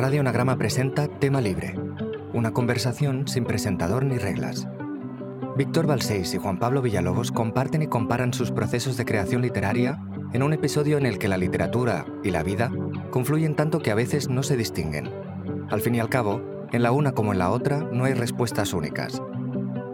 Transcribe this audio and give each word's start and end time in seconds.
Radio 0.00 0.20
Anagrama 0.22 0.56
presenta 0.56 1.08
Tema 1.08 1.42
Libre, 1.42 1.74
una 2.32 2.52
conversación 2.52 3.28
sin 3.28 3.44
presentador 3.44 4.02
ni 4.02 4.16
reglas. 4.16 4.66
Víctor 5.58 5.86
Balseis 5.86 6.32
y 6.32 6.38
Juan 6.38 6.58
Pablo 6.58 6.80
Villalobos 6.80 7.30
comparten 7.30 7.82
y 7.82 7.86
comparan 7.86 8.32
sus 8.32 8.50
procesos 8.50 8.96
de 8.96 9.04
creación 9.04 9.42
literaria 9.42 10.02
en 10.32 10.42
un 10.42 10.54
episodio 10.54 10.96
en 10.96 11.04
el 11.04 11.18
que 11.18 11.28
la 11.28 11.36
literatura 11.36 12.06
y 12.24 12.30
la 12.30 12.42
vida 12.42 12.72
confluyen 13.10 13.54
tanto 13.56 13.80
que 13.80 13.90
a 13.90 13.94
veces 13.94 14.30
no 14.30 14.42
se 14.42 14.56
distinguen. 14.56 15.10
Al 15.68 15.82
fin 15.82 15.94
y 15.94 16.00
al 16.00 16.08
cabo, 16.08 16.40
en 16.72 16.82
la 16.82 16.92
una 16.92 17.12
como 17.12 17.32
en 17.34 17.38
la 17.38 17.50
otra 17.50 17.80
no 17.92 18.04
hay 18.04 18.14
respuestas 18.14 18.72
únicas. 18.72 19.20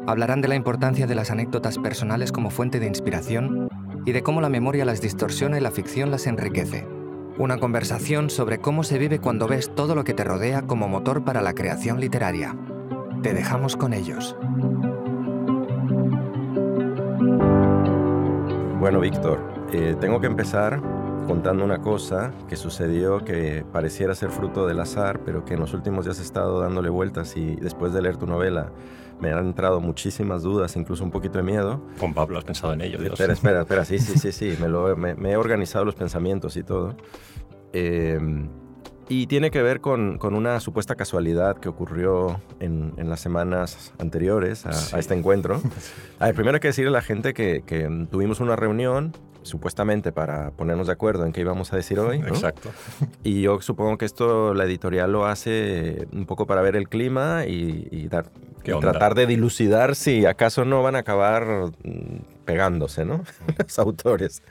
Hablarán 0.06 0.40
de 0.40 0.46
la 0.46 0.54
importancia 0.54 1.08
de 1.08 1.16
las 1.16 1.32
anécdotas 1.32 1.78
personales 1.78 2.30
como 2.30 2.50
fuente 2.50 2.78
de 2.78 2.86
inspiración 2.86 3.68
y 4.04 4.12
de 4.12 4.22
cómo 4.22 4.40
la 4.40 4.50
memoria 4.50 4.84
las 4.84 5.00
distorsiona 5.00 5.58
y 5.58 5.62
la 5.62 5.72
ficción 5.72 6.12
las 6.12 6.28
enriquece. 6.28 6.86
Una 7.38 7.58
conversación 7.58 8.30
sobre 8.30 8.60
cómo 8.60 8.82
se 8.82 8.96
vive 8.96 9.18
cuando 9.18 9.46
ves 9.46 9.70
todo 9.74 9.94
lo 9.94 10.04
que 10.04 10.14
te 10.14 10.24
rodea 10.24 10.62
como 10.62 10.88
motor 10.88 11.22
para 11.22 11.42
la 11.42 11.52
creación 11.52 12.00
literaria. 12.00 12.56
Te 13.22 13.34
dejamos 13.34 13.76
con 13.76 13.92
ellos. 13.92 14.34
Bueno, 18.80 19.00
Víctor, 19.00 19.38
eh, 19.70 19.94
tengo 20.00 20.18
que 20.18 20.28
empezar 20.28 20.80
contando 21.26 21.64
una 21.64 21.80
cosa 21.80 22.32
que 22.48 22.56
sucedió 22.56 23.24
que 23.24 23.64
pareciera 23.72 24.14
ser 24.14 24.30
fruto 24.30 24.66
del 24.66 24.80
azar, 24.80 25.20
pero 25.24 25.44
que 25.44 25.54
en 25.54 25.60
los 25.60 25.74
últimos 25.74 26.04
días 26.04 26.18
he 26.20 26.22
estado 26.22 26.60
dándole 26.60 26.88
vueltas 26.88 27.36
y 27.36 27.56
después 27.56 27.92
de 27.92 28.02
leer 28.02 28.16
tu 28.16 28.26
novela 28.26 28.72
me 29.20 29.32
han 29.32 29.46
entrado 29.46 29.80
muchísimas 29.80 30.42
dudas, 30.42 30.76
incluso 30.76 31.02
un 31.02 31.10
poquito 31.10 31.38
de 31.38 31.44
miedo. 31.44 31.80
Juan 31.98 32.14
Pablo, 32.14 32.38
has 32.38 32.44
pensado 32.44 32.72
en 32.74 32.82
ello, 32.82 32.98
Dios. 32.98 33.12
Espera, 33.12 33.32
espera, 33.32 33.60
espera, 33.62 33.84
sí, 33.84 33.98
sí, 33.98 34.18
sí, 34.18 34.30
sí, 34.30 34.56
me, 34.60 34.68
lo, 34.68 34.96
me, 34.96 35.14
me 35.14 35.32
he 35.32 35.36
organizado 35.36 35.84
los 35.84 35.94
pensamientos 35.94 36.56
y 36.56 36.62
todo. 36.62 36.94
Eh, 37.72 38.20
y 39.08 39.26
tiene 39.26 39.50
que 39.50 39.62
ver 39.62 39.80
con, 39.80 40.18
con, 40.18 40.34
una 40.34 40.58
supuesta 40.60 40.96
casualidad 40.96 41.58
que 41.58 41.68
ocurrió 41.68 42.40
en, 42.60 42.92
en 42.96 43.08
las 43.08 43.20
semanas 43.20 43.92
anteriores 43.98 44.66
a, 44.66 44.72
sí. 44.72 44.94
a, 44.94 44.98
este 44.98 45.14
encuentro. 45.14 45.60
A 46.18 46.26
ver, 46.26 46.34
primero 46.34 46.56
hay 46.56 46.60
que 46.60 46.68
decirle 46.68 46.88
a 46.88 46.92
la 46.92 47.02
gente 47.02 47.34
que, 47.34 47.62
que, 47.64 47.88
tuvimos 48.10 48.40
una 48.40 48.56
reunión 48.56 49.12
supuestamente 49.42 50.10
para 50.10 50.50
ponernos 50.50 50.88
de 50.88 50.92
acuerdo 50.92 51.24
en 51.24 51.32
qué 51.32 51.42
íbamos 51.42 51.72
a 51.72 51.76
decir 51.76 52.00
hoy. 52.00 52.18
¿no? 52.18 52.28
Exacto. 52.28 52.70
Y 53.22 53.42
yo 53.42 53.60
supongo 53.60 53.96
que 53.96 54.04
esto 54.04 54.54
la 54.54 54.64
editorial 54.64 55.12
lo 55.12 55.26
hace 55.26 56.08
un 56.12 56.26
poco 56.26 56.46
para 56.46 56.62
ver 56.62 56.74
el 56.74 56.88
clima 56.88 57.44
y, 57.46 57.86
y 57.92 58.08
dar, 58.08 58.26
y 58.64 58.80
tratar 58.80 59.14
de 59.14 59.26
dilucidar 59.26 59.94
si 59.94 60.26
acaso 60.26 60.64
no 60.64 60.82
van 60.82 60.96
a 60.96 61.00
acabar 61.00 61.70
mm, 61.84 62.44
pegándose, 62.44 63.04
¿no? 63.04 63.22
Los 63.58 63.78
autores. 63.78 64.42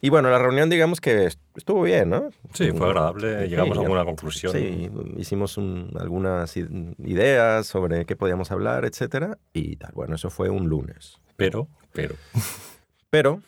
Y 0.00 0.10
bueno, 0.10 0.30
la 0.30 0.38
reunión 0.38 0.68
digamos 0.68 1.00
que 1.00 1.26
estuvo 1.26 1.82
bien, 1.82 2.10
¿no? 2.10 2.30
Sí, 2.52 2.70
fue 2.72 2.86
agradable, 2.88 3.48
llegamos 3.48 3.74
sí, 3.74 3.78
a 3.78 3.82
alguna 3.82 4.04
conclusión. 4.04 4.52
Sí, 4.52 4.90
hicimos 5.16 5.56
un, 5.56 5.90
algunas 5.98 6.56
ideas 6.56 7.66
sobre 7.66 8.04
qué 8.04 8.14
podíamos 8.14 8.50
hablar, 8.50 8.84
etcétera, 8.84 9.38
y 9.54 9.76
tal. 9.76 9.92
Bueno, 9.94 10.16
eso 10.16 10.28
fue 10.30 10.50
un 10.50 10.68
lunes. 10.68 11.18
Pero, 11.36 11.68
pero... 11.92 12.14
Pero, 13.08 13.40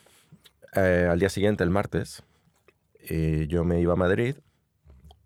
eh, 0.73 1.07
al 1.11 1.19
día 1.19 1.29
siguiente, 1.29 1.63
el 1.63 1.69
martes, 1.69 2.23
eh, 3.01 3.45
yo 3.49 3.65
me 3.65 3.79
iba 3.81 3.93
a 3.93 3.97
Madrid 3.97 4.35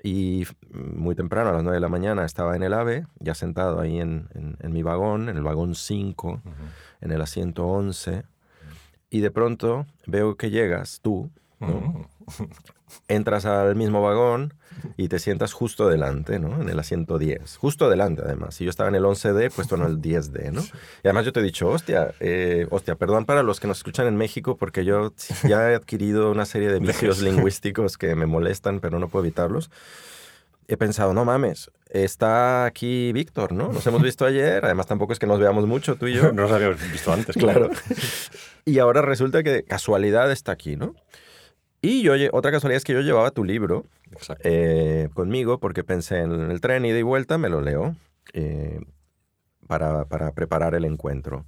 y 0.04 0.46
muy 0.72 1.16
temprano, 1.16 1.52
a 1.52 1.54
las 1.54 1.64
9 1.64 1.78
de 1.78 1.80
la 1.80 1.88
mañana, 1.88 2.26
estaba 2.26 2.56
en 2.58 2.64
el 2.64 2.74
AVE, 2.74 3.06
ya 3.20 3.36
sentado 3.36 3.80
ahí 3.80 4.00
en, 4.00 4.28
en, 4.34 4.58
en 4.60 4.74
mi 4.74 4.84
vagón, 4.84 5.30
en 5.30 5.38
el 5.38 5.44
vagón 5.44 5.76
5, 5.76 6.28
uh 6.28 6.32
-huh. 6.36 6.52
en 7.02 7.12
el 7.12 7.22
asiento 7.22 7.66
11 7.68 8.24
y 9.14 9.22
de 9.22 9.30
pronto 9.30 9.86
veo 10.08 10.38
que 10.38 10.50
llegas 10.50 11.00
tú, 11.02 11.30
¿no? 11.60 12.10
entras 13.08 13.46
al 13.46 13.76
mismo 13.76 14.02
vagón 14.02 14.56
y 14.98 15.08
te 15.08 15.20
sientas 15.20 15.54
justo 15.54 15.88
delante, 15.88 16.40
¿no? 16.40 16.60
En 16.60 16.68
el 16.68 16.80
asiento 16.80 17.20
10. 17.20 17.58
Justo 17.58 17.92
delante, 17.92 18.24
además. 18.26 18.60
Y 18.60 18.64
yo 18.64 18.72
estaba 18.72 18.90
en 18.90 18.96
el 18.96 19.04
11D, 19.04 19.52
puesto 19.52 19.76
en 19.76 19.84
el 19.84 20.02
10D, 20.02 20.52
¿no? 20.52 20.62
Y 21.04 21.08
además 21.08 21.26
yo 21.26 21.32
te 21.32 21.42
he 21.42 21.44
dicho, 21.44 21.70
hostia, 21.70 22.16
eh, 22.20 22.66
hostia, 22.72 22.96
perdón 22.96 23.26
para 23.26 23.44
los 23.44 23.60
que 23.60 23.68
nos 23.68 23.78
escuchan 23.78 24.08
en 24.08 24.18
México, 24.18 24.58
porque 24.58 24.84
yo 24.84 25.14
ya 25.48 25.72
he 25.72 25.76
adquirido 25.76 26.32
una 26.32 26.46
serie 26.46 26.70
de 26.70 26.80
vicios 26.80 27.22
lingüísticos 27.22 28.00
que 28.00 28.16
me 28.16 28.26
molestan, 28.26 28.80
pero 28.80 28.98
no 28.98 29.10
puedo 29.10 29.26
evitarlos 29.26 29.70
he 30.68 30.78
pensado, 30.78 31.14
no 31.14 31.26
mames, 31.26 31.72
está 31.90 32.66
aquí 32.66 33.12
Víctor, 33.14 33.54
¿no? 33.54 33.72
Nos 33.72 33.86
hemos 33.88 34.02
visto 34.02 34.26
ayer, 34.26 34.64
además 34.66 34.88
tampoco 34.88 35.14
es 35.14 35.20
que 35.20 35.28
nos 35.28 35.40
veamos 35.40 35.68
mucho, 35.68 35.96
tú 35.96 36.08
y 36.08 36.14
yo. 36.14 36.24
No 36.34 36.44
nos 36.44 36.52
habíamos 36.52 36.80
visto 36.92 37.12
antes, 37.12 37.36
claro. 37.36 37.70
y 38.66 38.80
ahora 38.80 39.02
resulta 39.02 39.44
que 39.44 39.64
casualidad 39.64 40.32
está 40.32 40.52
aquí, 40.52 40.76
¿no? 40.76 40.96
Y 41.82 42.02
yo, 42.02 42.14
otra 42.32 42.52
casualidad 42.52 42.78
es 42.78 42.86
que 42.86 42.94
yo 42.94 43.02
llevaba 43.02 43.32
tu 43.32 43.44
libro 43.44 43.86
eh, 44.44 45.10
conmigo 45.14 45.60
porque 45.60 45.84
pensé 45.84 46.20
en 46.20 46.50
el 46.50 46.62
tren 46.62 46.86
ida 46.86 46.98
y 46.98 47.04
vuelta, 47.04 47.38
me 47.38 47.50
lo 47.50 47.60
leo 47.60 47.96
eh, 48.32 48.80
para, 49.68 50.06
para 50.06 50.32
preparar 50.32 50.76
el 50.76 50.86
encuentro 50.86 51.46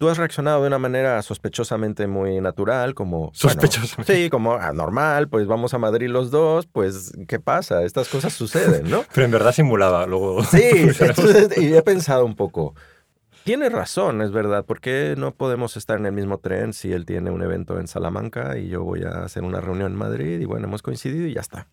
tú 0.00 0.08
has 0.08 0.16
reaccionado 0.16 0.62
de 0.62 0.68
una 0.68 0.78
manera 0.78 1.20
sospechosamente 1.20 2.06
muy 2.06 2.40
natural, 2.40 2.94
como... 2.94 3.30
Sospechosamente. 3.34 4.12
Bueno, 4.12 4.24
sí, 4.24 4.30
como 4.30 4.54
ah, 4.54 4.72
normal, 4.72 5.28
pues 5.28 5.46
vamos 5.46 5.74
a 5.74 5.78
Madrid 5.78 6.08
los 6.08 6.30
dos, 6.30 6.66
pues, 6.66 7.12
¿qué 7.28 7.38
pasa? 7.38 7.82
Estas 7.82 8.08
cosas 8.08 8.32
suceden, 8.32 8.88
¿no? 8.88 9.04
Pero 9.14 9.26
en 9.26 9.30
verdad 9.30 9.52
simulaba, 9.52 10.06
luego... 10.06 10.42
Sí, 10.42 10.62
entonces, 11.00 11.58
y 11.58 11.74
he 11.74 11.82
pensado 11.82 12.24
un 12.24 12.34
poco, 12.34 12.74
Tienes 13.44 13.72
razón, 13.72 14.20
es 14.22 14.32
verdad. 14.32 14.64
¿Por 14.64 14.80
qué 14.80 15.14
no 15.16 15.34
podemos 15.34 15.76
estar 15.76 15.98
en 15.98 16.06
el 16.06 16.12
mismo 16.12 16.38
tren 16.38 16.72
si 16.74 16.92
él 16.92 17.06
tiene 17.06 17.30
un 17.30 17.42
evento 17.42 17.80
en 17.80 17.88
Salamanca 17.88 18.58
y 18.58 18.68
yo 18.68 18.84
voy 18.84 19.02
a 19.02 19.24
hacer 19.24 19.44
una 19.44 19.60
reunión 19.60 19.92
en 19.92 19.98
Madrid? 19.98 20.40
Y 20.40 20.44
bueno, 20.44 20.66
hemos 20.66 20.82
coincidido 20.82 21.26
y 21.26 21.34
ya 21.34 21.40
está. 21.40 21.66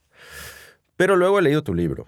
Pero 0.96 1.18
luego 1.18 1.40
he 1.40 1.42
leído 1.42 1.64
tu 1.64 1.74
libro. 1.74 2.06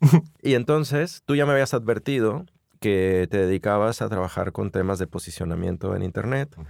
y 0.42 0.54
entonces 0.54 1.22
tú 1.24 1.36
ya 1.36 1.46
me 1.46 1.52
habías 1.52 1.72
advertido 1.72 2.46
que 2.86 3.26
te 3.28 3.38
dedicabas 3.38 4.00
a 4.00 4.08
trabajar 4.08 4.52
con 4.52 4.70
temas 4.70 5.00
de 5.00 5.08
posicionamiento 5.08 5.96
en 5.96 6.04
Internet, 6.04 6.54
uh 6.56 6.60
-huh. 6.60 6.66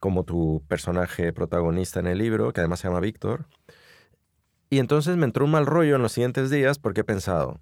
como 0.00 0.24
tu 0.24 0.62
personaje 0.66 1.30
protagonista 1.34 2.00
en 2.00 2.06
el 2.06 2.16
libro, 2.16 2.54
que 2.54 2.60
además 2.60 2.80
se 2.80 2.88
llama 2.88 3.00
Víctor. 3.00 3.44
Y 4.70 4.78
entonces 4.78 5.18
me 5.18 5.26
entró 5.26 5.44
un 5.44 5.50
mal 5.50 5.66
rollo 5.66 5.96
en 5.96 6.00
los 6.00 6.12
siguientes 6.12 6.48
días 6.48 6.78
porque 6.78 7.02
he 7.02 7.04
pensado, 7.04 7.60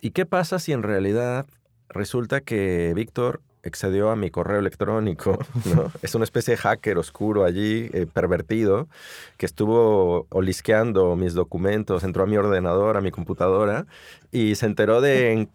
¿y 0.00 0.12
qué 0.12 0.24
pasa 0.24 0.58
si 0.58 0.72
en 0.72 0.82
realidad 0.82 1.46
resulta 1.90 2.40
que 2.40 2.94
Víctor 2.94 3.42
excedió 3.62 4.10
a 4.10 4.16
mi 4.16 4.30
correo 4.30 4.58
electrónico, 4.58 5.38
es 6.02 6.14
una 6.14 6.24
especie 6.24 6.52
de 6.52 6.58
hacker 6.58 6.98
oscuro 6.98 7.44
allí, 7.44 7.90
eh, 7.92 8.06
pervertido, 8.12 8.88
que 9.36 9.46
estuvo 9.46 10.26
olisqueando 10.30 11.16
mis 11.16 11.34
documentos, 11.34 12.04
entró 12.04 12.24
a 12.24 12.26
mi 12.26 12.36
ordenador, 12.36 12.96
a 12.96 13.00
mi 13.00 13.10
computadora, 13.10 13.86
y 14.32 14.54
se 14.54 14.66
enteró 14.66 15.00
de, 15.00 15.48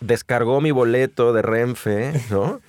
descargó 0.00 0.60
mi 0.60 0.70
boleto 0.70 1.32
de 1.32 1.42
Renfe, 1.42 2.12
¿no? 2.30 2.60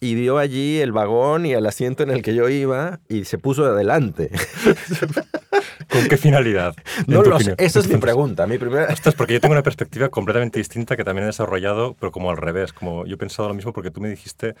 Y 0.00 0.14
vio 0.14 0.38
allí 0.38 0.78
el 0.78 0.92
vagón 0.92 1.44
y 1.44 1.54
el 1.54 1.66
asiento 1.66 2.04
en 2.04 2.10
el 2.10 2.22
que 2.22 2.34
yo 2.34 2.48
iba 2.48 3.00
y 3.08 3.24
se 3.24 3.38
puso 3.38 3.64
adelante. 3.64 4.30
¿Con 5.90 6.06
qué 6.08 6.16
finalidad? 6.16 6.76
No 7.06 7.22
lo 7.22 7.40
sé. 7.40 7.54
Esa 7.58 7.80
es 7.80 7.88
mi 7.88 7.96
pregunta. 7.96 8.46
Mi 8.46 8.58
primera... 8.58 8.86
Ostras, 8.92 9.14
porque 9.14 9.34
yo 9.34 9.40
tengo 9.40 9.54
una 9.54 9.62
perspectiva 9.62 10.08
completamente 10.08 10.58
distinta 10.58 10.96
que 10.96 11.02
también 11.02 11.24
he 11.24 11.26
desarrollado, 11.26 11.96
pero 11.98 12.12
como 12.12 12.30
al 12.30 12.36
revés. 12.36 12.72
Como 12.72 13.06
yo 13.06 13.14
he 13.14 13.18
pensado 13.18 13.48
lo 13.48 13.54
mismo 13.54 13.72
porque 13.72 13.90
tú 13.90 14.00
me 14.00 14.08
dijiste 14.08 14.54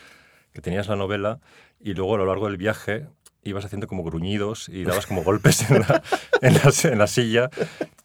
que 0.52 0.60
tenías 0.60 0.88
la 0.88 0.96
novela 0.96 1.38
y 1.78 1.94
luego 1.94 2.16
a 2.16 2.18
lo 2.18 2.26
largo 2.26 2.46
del 2.46 2.56
viaje 2.56 3.06
ibas 3.44 3.64
haciendo 3.64 3.86
como 3.86 4.02
gruñidos 4.02 4.68
y 4.68 4.84
dabas 4.84 5.06
como 5.06 5.22
golpes 5.22 5.70
en 5.70 5.80
la, 5.80 6.02
en, 6.42 6.54
la, 6.54 6.72
en 6.84 6.98
la, 6.98 7.06
silla. 7.06 7.50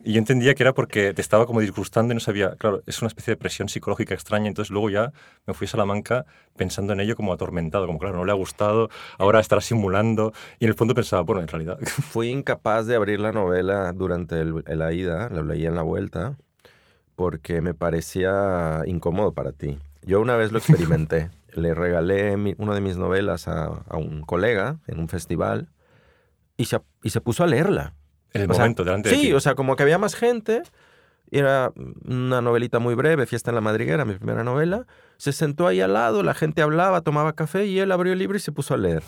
Y 0.06 0.14
yo 0.14 0.20
entendía 0.20 0.54
que 0.54 0.64
era 0.64 0.74
porque 0.74 1.14
te 1.14 1.22
estaba 1.22 1.46
como 1.46 1.62
disgustando 1.62 2.12
y 2.12 2.16
no 2.16 2.20
sabía. 2.20 2.56
Claro, 2.58 2.84
es 2.86 3.02
una 3.02 3.08
especie 3.08 3.32
de 3.32 3.38
presión 3.38 3.70
psicológica 3.70 4.14
extraña. 4.14 4.48
Entonces 4.48 4.70
luego 4.70 4.90
ya 4.90 5.14
me 5.48 5.54
fui 5.54 5.66
a 5.66 5.70
Salamanca 5.70 6.26
pensando 6.58 6.92
en 6.92 7.00
ello 7.00 7.16
como 7.16 7.32
atormentado, 7.32 7.88
como 7.88 8.00
claro, 8.00 8.18
no 8.18 8.26
le 8.26 8.32
ha 8.32 8.36
gustado, 8.36 8.90
ahora 9.18 9.40
estará 9.40 9.62
simulando. 9.62 10.34
Y 10.60 10.66
en 10.66 10.70
el 10.70 10.76
fondo 10.76 10.94
pensaba, 10.94 11.22
bueno, 11.22 11.42
en 11.42 11.48
realidad. 11.48 11.80
Fui 12.12 12.28
incapaz 12.30 12.86
de 12.86 12.96
abrir 12.96 13.22
la 13.22 13.32
novela 13.32 13.94
durante 13.94 14.42
el, 14.42 14.64
la 14.68 14.92
ida, 14.92 15.30
la 15.30 15.42
leí 15.42 15.66
en 15.66 15.76
la 15.76 15.84
vuelta, 15.84 16.38
porque 17.16 17.62
me 17.62 17.74
parecía 17.74 18.82
incómodo 18.86 19.32
para 19.32 19.54
ti. 19.54 19.80
Yo 20.02 20.20
una 20.20 20.36
vez 20.36 20.52
lo 20.52 20.58
experimenté 20.58 21.30
le 21.56 21.74
regalé 21.74 22.38
mi, 22.38 22.56
una 22.58 22.74
de 22.74 22.82
mis 22.82 22.98
novelas 22.98 23.48
a, 23.48 23.66
a, 23.66 23.98
un 23.98 24.22
colega 24.22 24.80
en 24.88 25.00
un 25.00 25.08
festival 25.08 25.70
y 26.58 26.66
se, 26.66 26.80
y 27.04 27.10
se 27.10 27.22
puso 27.22 27.44
a 27.44 27.48
leerla. 27.48 27.94
En 28.34 28.42
el 28.42 28.52
o 28.52 28.54
momento, 28.54 28.84
sea, 28.84 28.92
delante 28.92 29.10
sí, 29.12 29.22
ti. 29.22 29.34
o 29.34 29.40
sea, 29.40 29.56
como 29.56 29.76
que 29.76 29.84
había 29.84 29.98
más 29.98 30.16
gente. 30.16 30.64
Era 31.32 31.72
una 32.06 32.42
novelita 32.42 32.78
muy 32.78 32.94
breve, 32.94 33.26
Fiesta 33.26 33.50
en 33.50 33.56
la 33.56 33.62
Madriguera, 33.62 34.06
mi 34.06 34.14
primera 34.14 34.44
novela. 34.44 34.86
Se 35.18 35.32
sentó 35.32 35.66
ahí 35.66 35.82
al 35.82 35.94
lado, 35.94 36.22
la 36.22 36.36
gente 36.36 36.62
hablaba, 36.62 37.02
tomaba 37.02 37.34
café 37.34 37.66
y 37.66 37.80
él 37.80 37.92
abrió 37.92 38.14
el 38.14 38.20
libro 38.20 38.38
y 38.38 38.40
se 38.40 38.52
puso 38.52 38.76
a 38.76 38.78
leer. 38.78 39.02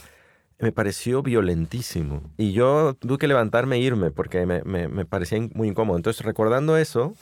Me 0.57 0.71
pareció 0.71 1.21
violentísimo. 1.21 2.23
Y 2.37 2.53
yo 2.53 2.95
tuve 2.97 3.17
que 3.17 3.27
levantarme 3.27 3.75
e 3.75 3.79
irme 3.79 4.09
porque 4.09 4.45
me, 4.45 4.63
me, 4.63 4.87
me 4.87 5.05
parecía 5.05 5.39
muy 5.53 5.67
incómodo. 5.67 5.97
Entonces, 5.97 6.25
recordando 6.25 6.77
eso, 6.77 7.13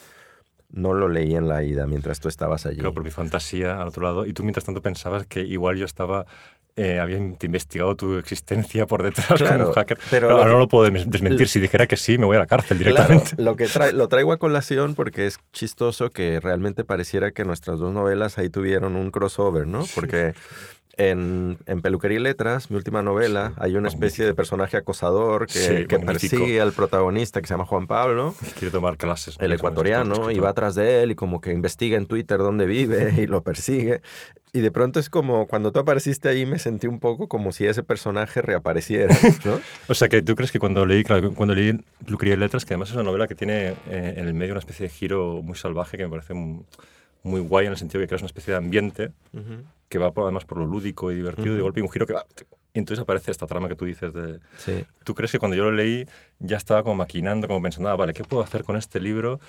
no 0.70 0.94
lo 0.94 1.08
leí 1.08 1.36
en 1.36 1.48
la 1.48 1.64
ida 1.64 1.86
mientras 1.86 2.20
tú 2.20 2.28
estabas 2.28 2.66
allí. 2.66 2.78
Claro, 2.78 2.94
por 2.94 3.04
mi 3.04 3.12
fantasía 3.12 3.82
al 3.82 3.88
otro 3.88 4.04
lado. 4.04 4.26
Y 4.26 4.34
tú 4.34 4.44
mientras 4.44 4.66
tanto 4.66 4.82
pensabas 4.82 5.26
que 5.26 5.42
igual 5.42 5.78
yo 5.78 5.86
estaba 5.86 6.26
eh, 6.76 7.00
había 7.00 7.18
investigado 7.18 7.96
tu 7.96 8.18
existencia 8.18 8.86
por 8.88 9.04
detrás 9.04 9.28
Claro, 9.40 9.66
como 9.66 9.74
hacker. 9.74 9.98
pero 10.10 10.32
ahora 10.32 10.52
no 10.52 10.60
lo 10.60 10.68
puedo 10.68 10.90
des- 10.90 11.10
desmentir. 11.10 11.48
Si 11.48 11.60
dijera 11.60 11.86
que 11.88 11.98
sí, 11.98 12.18
me 12.18 12.26
voy 12.26 12.36
a 12.38 12.40
la 12.40 12.48
cárcel 12.48 12.78
Claro, 12.80 12.94
directamente. 12.96 13.42
lo 13.42 13.56
que 13.56 13.66
trae- 13.68 13.92
lo 13.94 14.08
traigo 14.08 14.32
a 14.34 14.38
colación 14.38 14.96
porque 14.96 15.28
es 15.28 15.38
chistoso 15.52 16.10
que 16.10 16.40
realmente 16.40 16.84
pareciera 16.84 17.32
que 17.32 17.46
nuestras 17.46 17.80
dos 17.80 17.94
novelas 17.94 18.38
ahí 18.38 18.50
tuvieron 18.50 18.96
un 18.96 19.12
crossover, 19.12 19.68
¿no? 19.68 19.86
Porque 19.94 20.34
en, 20.96 21.58
en 21.66 21.82
Peluquería 21.82 22.20
y 22.20 22.22
Letras, 22.22 22.70
mi 22.70 22.78
última 22.78 23.02
novela, 23.02 23.54
hay 23.58 23.76
una 23.76 23.88
especie 23.88 24.26
de 24.26 24.34
personaje 24.34 24.78
acosador 24.78 25.48
que, 25.48 25.54
Sí, 25.54 25.86
que 25.88 26.00
persigue 26.00 26.62
al 26.62 26.72
protagonista 26.72 27.42
que 27.42 27.48
se 27.48 27.54
llama 27.56 27.66
Juan 27.66 27.88
Pablo, 27.88 28.36
Quiero 28.60 28.72
tomar 28.72 28.98
clases. 28.98 29.36
el 29.40 29.52
ecuatoriano, 29.54 30.30
y 30.30 30.40
va 30.40 30.50
atrás 30.50 30.76
de 30.76 31.02
él 31.04 31.12
y 31.12 31.16
como 31.16 31.42
que 31.42 31.52
investiga 31.52 31.98
en 31.98 32.06
Twitter 32.06 32.38
dónde 32.38 32.66
vive 32.66 33.14
y 33.18 33.28
lo 33.28 33.42
persigue. 33.42 34.02
Y 34.56 34.60
de 34.60 34.70
pronto 34.70 35.00
es 35.00 35.10
como, 35.10 35.48
cuando 35.48 35.72
tú 35.72 35.80
apareciste 35.80 36.30
ahí 36.30 36.46
me 36.46 36.60
sentí 36.60 36.86
un 36.86 37.00
poco 37.00 37.28
como 37.28 37.52
si 37.52 37.66
ese 37.66 37.82
personaje 37.82 38.40
reapareciera, 38.44 39.18
¿no? 39.46 39.60
O 39.88 39.96
sea, 39.96 40.10
que 40.10 40.22
tú 40.22 40.36
crees 40.36 40.52
que 40.52 40.60
cuando 40.60 40.86
leí, 40.86 41.04
claro, 41.04 41.34
cuando 41.34 41.56
leí 41.56 41.74
Peluquería 42.06 42.36
y 42.36 42.38
Letras, 42.38 42.64
que 42.66 42.76
además 42.76 42.90
es 42.90 42.96
una 42.96 43.04
novela 43.04 43.28
que 43.28 43.34
tiene 43.34 43.70
eh, 43.90 44.14
en 44.18 44.28
el 44.28 44.36
medio 44.36 44.54
una 44.54 44.60
especie 44.60 44.84
de 44.88 44.90
giro 44.94 45.42
muy 45.42 45.56
salvaje 45.56 45.98
que 45.98 46.04
me 46.04 46.12
parece 46.12 46.36
muy, 46.36 46.64
muy 47.24 47.42
guay 47.42 47.66
en 47.66 47.72
el 47.72 47.78
sentido 47.78 48.00
de 48.00 48.06
que 48.06 48.10
creas 48.10 48.22
una 48.22 48.28
especie 48.28 48.52
de 48.52 48.58
ambiente 48.58 49.12
que 49.90 49.98
va 49.98 50.12
por- 50.12 50.24
además 50.24 50.46
por 50.46 50.58
lo 50.58 50.66
lúdico 50.66 51.12
y 51.12 51.16
divertido, 51.16 51.48
y 51.48 51.50
de 51.52 51.56
Ujú. 51.56 51.64
golpe 51.64 51.80
y 51.80 51.84
un 51.84 51.90
giro 51.90 52.06
que 52.08 52.14
va... 52.14 52.26
Y 52.74 52.80
entonces 52.80 53.04
aparece 53.04 53.30
esta 53.30 53.46
trama 53.46 53.68
que 53.70 53.76
tú 53.76 53.86
dices 53.86 54.12
de... 54.14 54.40
Sí. 54.58 54.84
¿Tú 55.04 55.14
crees 55.14 55.32
que 55.32 55.38
cuando 55.38 55.56
yo 55.56 55.64
lo 55.64 55.72
leí 55.72 56.08
ya 56.40 56.58
estaba 56.58 56.82
como 56.82 56.96
maquinando, 56.96 57.48
como 57.48 57.62
pensando, 57.62 57.90
ah, 57.90 57.96
vale, 57.96 58.14
¿qué 58.14 58.24
puedo 58.24 58.42
hacer 58.44 58.64
con 58.64 58.76
este 58.78 59.00
libro? 59.00 59.40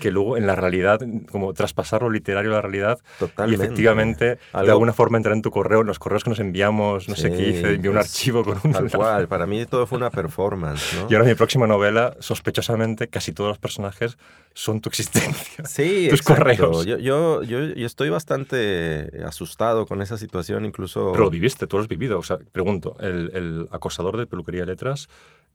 Que 0.00 0.10
luego 0.10 0.36
en 0.38 0.46
la 0.46 0.56
realidad, 0.56 1.00
como 1.30 1.52
traspasar 1.52 2.02
lo 2.02 2.10
literario 2.10 2.50
a 2.52 2.54
la 2.54 2.62
realidad 2.62 2.98
Totalmente. 3.18 3.62
y 3.62 3.64
efectivamente 3.66 4.38
Algo- 4.52 4.64
de 4.66 4.70
alguna 4.72 4.92
forma 4.94 5.18
entrar 5.18 5.34
en 5.36 5.42
tu 5.42 5.50
correo, 5.50 5.82
en 5.82 5.86
los 5.86 5.98
correos 5.98 6.24
que 6.24 6.30
nos 6.30 6.40
enviamos, 6.40 7.08
no 7.08 7.14
sé 7.14 7.30
qué 7.30 7.48
hice, 7.50 7.74
envié 7.74 7.90
un 7.90 7.98
es 7.98 8.06
archivo 8.06 8.42
con 8.42 8.58
un... 8.64 8.72
Tal 8.72 8.90
cual, 8.90 9.28
para 9.28 9.46
mí 9.46 9.64
todo 9.66 9.86
fue 9.86 9.98
una 9.98 10.10
performance, 10.10 10.94
¿no? 10.96 11.06
Y 11.10 11.14
ahora 11.14 11.26
mi 11.28 11.34
próxima 11.34 11.66
novela, 11.66 12.16
sospechosamente, 12.20 13.08
casi 13.08 13.32
todos 13.32 13.48
los 13.50 13.58
personajes 13.58 14.16
son 14.54 14.80
tu 14.80 14.88
existencia. 14.88 15.64
Sí, 15.66 16.08
tus 16.10 16.20
exacto. 16.20 16.42
correos. 16.42 16.86
Yo, 16.86 16.96
yo, 16.98 17.42
yo, 17.42 17.60
yo 17.60 17.86
estoy 17.86 18.08
bastante 18.08 19.10
asustado 19.24 19.86
con 19.86 20.02
esa 20.02 20.16
situación, 20.18 20.64
incluso... 20.64 21.12
Pero 21.12 21.24
lo 21.24 21.30
viviste, 21.30 21.66
tú 21.66 21.76
lo 21.76 21.82
has 21.82 21.88
vivido. 21.88 22.18
O 22.18 22.22
sea, 22.22 22.38
pregunto, 22.38 22.96
el, 23.00 23.30
el 23.34 23.68
acosador 23.70 24.16
de 24.16 24.26
peluquería 24.26 24.62
y 24.62 24.66
letras, 24.66 25.08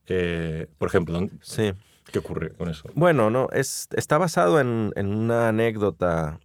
eh, 0.06 0.66
por 0.78 0.88
ejemplo, 0.88 1.14
¿dónde- 1.14 1.32
Sí. 1.42 1.72
¿Qué 2.12 2.18
ocurre 2.18 2.50
con 2.52 2.68
eso? 2.68 2.88
Bueno, 2.94 3.30
no, 3.30 3.48
es, 3.52 3.88
está 3.94 4.18
basado 4.18 4.60
en, 4.60 4.92
en 4.96 5.06
una 5.14 5.48
anécdota 5.48 6.38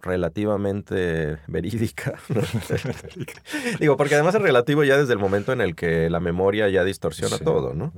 relativamente 0.00 1.38
verídica. 1.46 2.18
¿no? 2.28 2.40
Digo, 3.80 3.96
porque 3.96 4.14
además 4.14 4.34
es 4.34 4.42
relativo 4.42 4.84
ya 4.84 4.96
desde 4.96 5.12
el 5.12 5.18
momento 5.18 5.52
en 5.52 5.60
el 5.60 5.74
que 5.74 6.08
la 6.10 6.20
memoria 6.20 6.68
ya 6.68 6.84
distorsiona 6.84 7.38
Sí. 7.38 7.44
todo, 7.44 7.74
¿no? 7.74 7.92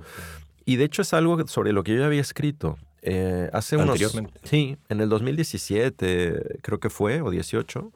Y 0.65 0.77
de 0.77 0.85
hecho 0.85 1.03
es 1.03 1.13
algo 1.15 1.47
sobre 1.47 1.73
lo 1.73 1.85
que 1.85 1.93
yo 1.95 2.01
ya 2.01 2.07
había 2.07 2.21
escrito. 2.21 2.77
Eh, 3.03 3.49
hace 3.53 3.77
unos... 3.77 4.01
Sí, 4.43 4.77
en 4.89 5.01
el 5.01 5.09
2017 5.09 6.59
creo 6.63 6.81
que 6.81 6.91
fue, 6.91 7.21
o 7.23 7.31
18, 7.31 7.93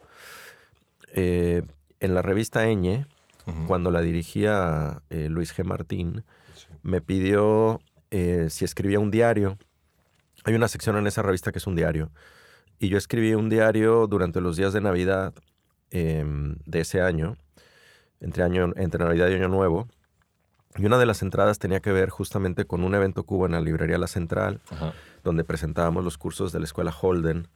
eh, 1.15 1.63
en 1.99 2.15
la 2.15 2.23
revista 2.23 2.69
Eñe, 2.69 3.07
cuando 3.67 3.91
la 3.91 4.01
dirigía 4.01 5.03
eh, 5.11 5.29
Luis 5.29 5.53
G. 5.57 5.65
Martín, 5.65 6.23
Sí. 6.55 6.67
me 6.83 7.01
pidió 7.01 7.81
eh, 8.11 8.49
si 8.51 8.65
escribía 8.65 9.01
un 9.01 9.11
diario. 9.11 9.59
Hay 10.45 10.55
una 10.55 10.69
sección 10.69 10.97
en 10.97 11.07
esa 11.07 11.23
revista 11.23 11.53
que 11.53 11.59
es 11.59 11.67
un 11.67 11.77
diario. 11.77 12.11
Y 12.79 12.89
yo 12.89 12.97
escribí 12.97 13.35
un 13.35 13.49
diario 13.49 14.07
durante 14.07 14.41
los 14.41 14.57
días 14.57 14.73
de 14.73 14.81
Navidad 14.81 15.35
em, 15.91 16.57
de 16.65 16.81
ese 16.81 17.03
año, 17.03 17.37
entre, 18.21 18.43
año, 18.43 18.73
entre 18.77 19.05
Navidad 19.05 19.29
y 19.29 19.35
Año 19.35 19.49
Nuevo. 19.49 19.87
Y 20.77 20.87
una 20.87 20.99
de 20.99 21.07
las 21.07 21.21
entradas 21.23 21.59
tenía 21.59 21.81
que 21.81 21.93
ver 21.93 22.11
justamente 22.11 22.65
con 22.65 22.85
un 22.85 22.95
evento 22.95 23.25
cubo 23.25 23.47
en 23.47 23.53
la 23.53 23.61
librería 23.61 23.99
La 23.99 24.07
Central, 24.07 24.61
Ajá. 24.71 24.95
donde 25.25 25.45
presentábamos 25.45 26.05
los 26.05 26.17
cursos 26.17 26.53
de 26.53 26.61
la 26.61 26.65
escuela 26.65 26.95
Holden. 26.99 27.49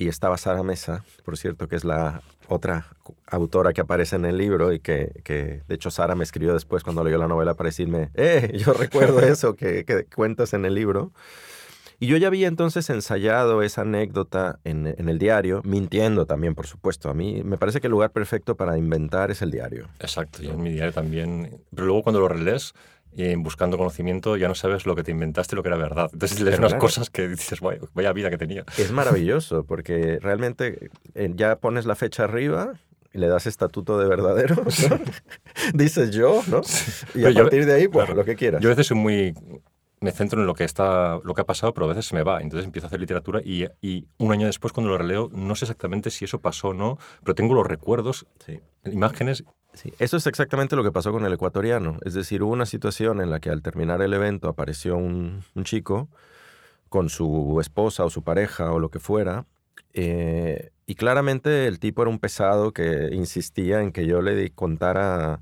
Y 0.00 0.08
estaba 0.08 0.38
Sara 0.38 0.62
Mesa, 0.62 1.04
por 1.26 1.36
cierto, 1.36 1.68
que 1.68 1.76
es 1.76 1.84
la 1.84 2.22
otra 2.48 2.86
autora 3.26 3.74
que 3.74 3.82
aparece 3.82 4.16
en 4.16 4.24
el 4.24 4.38
libro 4.38 4.72
y 4.72 4.80
que, 4.80 5.20
que, 5.24 5.60
de 5.68 5.74
hecho 5.74 5.90
Sara 5.90 6.14
me 6.14 6.24
escribió 6.24 6.54
después 6.54 6.82
cuando 6.82 7.04
leyó 7.04 7.18
la 7.18 7.28
novela 7.28 7.52
para 7.52 7.68
decirme, 7.68 8.08
eh, 8.14 8.50
yo 8.64 8.72
recuerdo 8.72 9.20
eso 9.20 9.56
que, 9.56 9.84
que 9.84 10.06
cuentas 10.06 10.54
en 10.54 10.64
el 10.64 10.74
libro. 10.74 11.12
Y 11.98 12.06
yo 12.06 12.16
ya 12.16 12.28
había 12.28 12.48
entonces 12.48 12.88
ensayado 12.88 13.60
esa 13.60 13.82
anécdota 13.82 14.58
en, 14.64 14.86
en 14.86 15.10
el 15.10 15.18
diario, 15.18 15.60
mintiendo 15.66 16.24
también, 16.24 16.54
por 16.54 16.66
supuesto. 16.66 17.10
A 17.10 17.14
mí 17.14 17.42
me 17.44 17.58
parece 17.58 17.82
que 17.82 17.88
el 17.88 17.90
lugar 17.90 18.10
perfecto 18.10 18.56
para 18.56 18.78
inventar 18.78 19.30
es 19.30 19.42
el 19.42 19.50
diario. 19.50 19.86
Exacto, 19.98 20.40
yo 20.40 20.52
en 20.52 20.62
mi 20.62 20.72
diario 20.72 20.94
también. 20.94 21.60
Pero 21.74 21.88
luego 21.88 22.02
cuando 22.02 22.20
lo 22.20 22.28
relees, 22.28 22.72
eh, 23.16 23.34
buscando 23.38 23.76
conocimiento, 23.78 24.36
ya 24.36 24.48
no 24.48 24.54
sabes 24.54 24.86
lo 24.86 24.94
que 24.96 25.02
te 25.02 25.10
inventaste 25.10 25.54
y 25.54 25.56
lo 25.56 25.62
que 25.62 25.68
era 25.68 25.76
verdad. 25.78 26.10
Entonces 26.12 26.40
lees 26.40 26.58
unas 26.58 26.74
cosas 26.74 27.10
que 27.10 27.28
dices, 27.28 27.60
vaya, 27.60 27.80
vaya 27.94 28.12
vida 28.12 28.30
que 28.30 28.38
tenía. 28.38 28.64
Es 28.78 28.92
maravilloso 28.92 29.64
porque 29.64 30.18
realmente 30.20 30.90
eh, 31.14 31.30
ya 31.34 31.56
pones 31.56 31.86
la 31.86 31.94
fecha 31.96 32.24
arriba 32.24 32.74
y 33.12 33.18
le 33.18 33.26
das 33.28 33.46
estatuto 33.46 33.98
de 33.98 34.06
verdadero. 34.08 34.56
¿no? 34.56 34.64
Dices 35.74 36.10
yo, 36.10 36.42
¿no? 36.48 36.60
Y 37.14 37.24
a 37.24 37.30
yo- 37.30 37.42
partir 37.42 37.66
de 37.66 37.74
ahí, 37.74 37.88
pues, 37.88 38.06
claro. 38.06 38.20
lo 38.20 38.24
que 38.24 38.36
quieras. 38.36 38.62
Yo 38.62 38.68
a 38.68 38.72
veces 38.72 38.86
soy 38.86 38.96
muy... 38.96 39.34
Me 40.02 40.12
centro 40.12 40.40
en 40.40 40.46
lo 40.46 40.54
que, 40.54 40.64
está, 40.64 41.18
lo 41.22 41.34
que 41.34 41.42
ha 41.42 41.44
pasado, 41.44 41.74
pero 41.74 41.84
a 41.84 41.88
veces 41.90 42.06
se 42.06 42.14
me 42.14 42.22
va. 42.22 42.40
Entonces 42.40 42.64
empiezo 42.64 42.86
a 42.86 42.88
hacer 42.88 43.00
literatura 43.00 43.42
y, 43.44 43.66
y 43.82 44.06
un 44.16 44.32
año 44.32 44.46
después, 44.46 44.72
cuando 44.72 44.90
lo 44.90 44.96
releo, 44.96 45.28
no 45.30 45.54
sé 45.56 45.66
exactamente 45.66 46.08
si 46.10 46.24
eso 46.24 46.38
pasó 46.40 46.68
o 46.68 46.74
no, 46.74 46.96
pero 47.22 47.34
tengo 47.34 47.52
los 47.52 47.66
recuerdos, 47.66 48.26
Sí. 48.46 48.60
imágenes. 48.86 49.44
Eso 49.98 50.16
es 50.16 50.26
exactamente 50.26 50.76
lo 50.76 50.82
que 50.82 50.92
pasó 50.92 51.12
con 51.12 51.24
el 51.24 51.32
ecuatoriano. 51.32 51.98
Es 52.04 52.14
decir, 52.14 52.42
hubo 52.42 52.52
una 52.52 52.66
situación 52.66 53.20
en 53.20 53.30
la 53.30 53.40
que 53.40 53.50
al 53.50 53.62
terminar 53.62 54.02
el 54.02 54.12
evento 54.12 54.48
apareció 54.48 54.96
un, 54.96 55.44
chico 55.64 56.08
con 56.88 57.08
su 57.08 57.58
esposa 57.60 58.04
o 58.04 58.10
su 58.10 58.22
pareja 58.22 58.72
o 58.72 58.78
lo 58.78 58.90
que 58.90 58.98
fuera. 58.98 59.46
eh, 59.92 60.70
y 60.90 60.96
claramente 60.96 61.68
el 61.68 61.78
tipo 61.78 62.02
era 62.02 62.10
un 62.10 62.18
pesado 62.18 62.72
que 62.72 63.10
insistía 63.12 63.80
en 63.80 63.92
que 63.92 64.06
yo 64.06 64.22
le 64.22 64.50
contara 64.50 65.40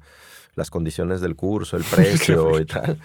las 0.59 0.71
condiciones 0.71 1.23
del 1.23 1.35
curso, 1.37 1.77
el 1.79 1.85
precio 1.91 2.61
y 2.61 2.67
tal. 2.67 2.99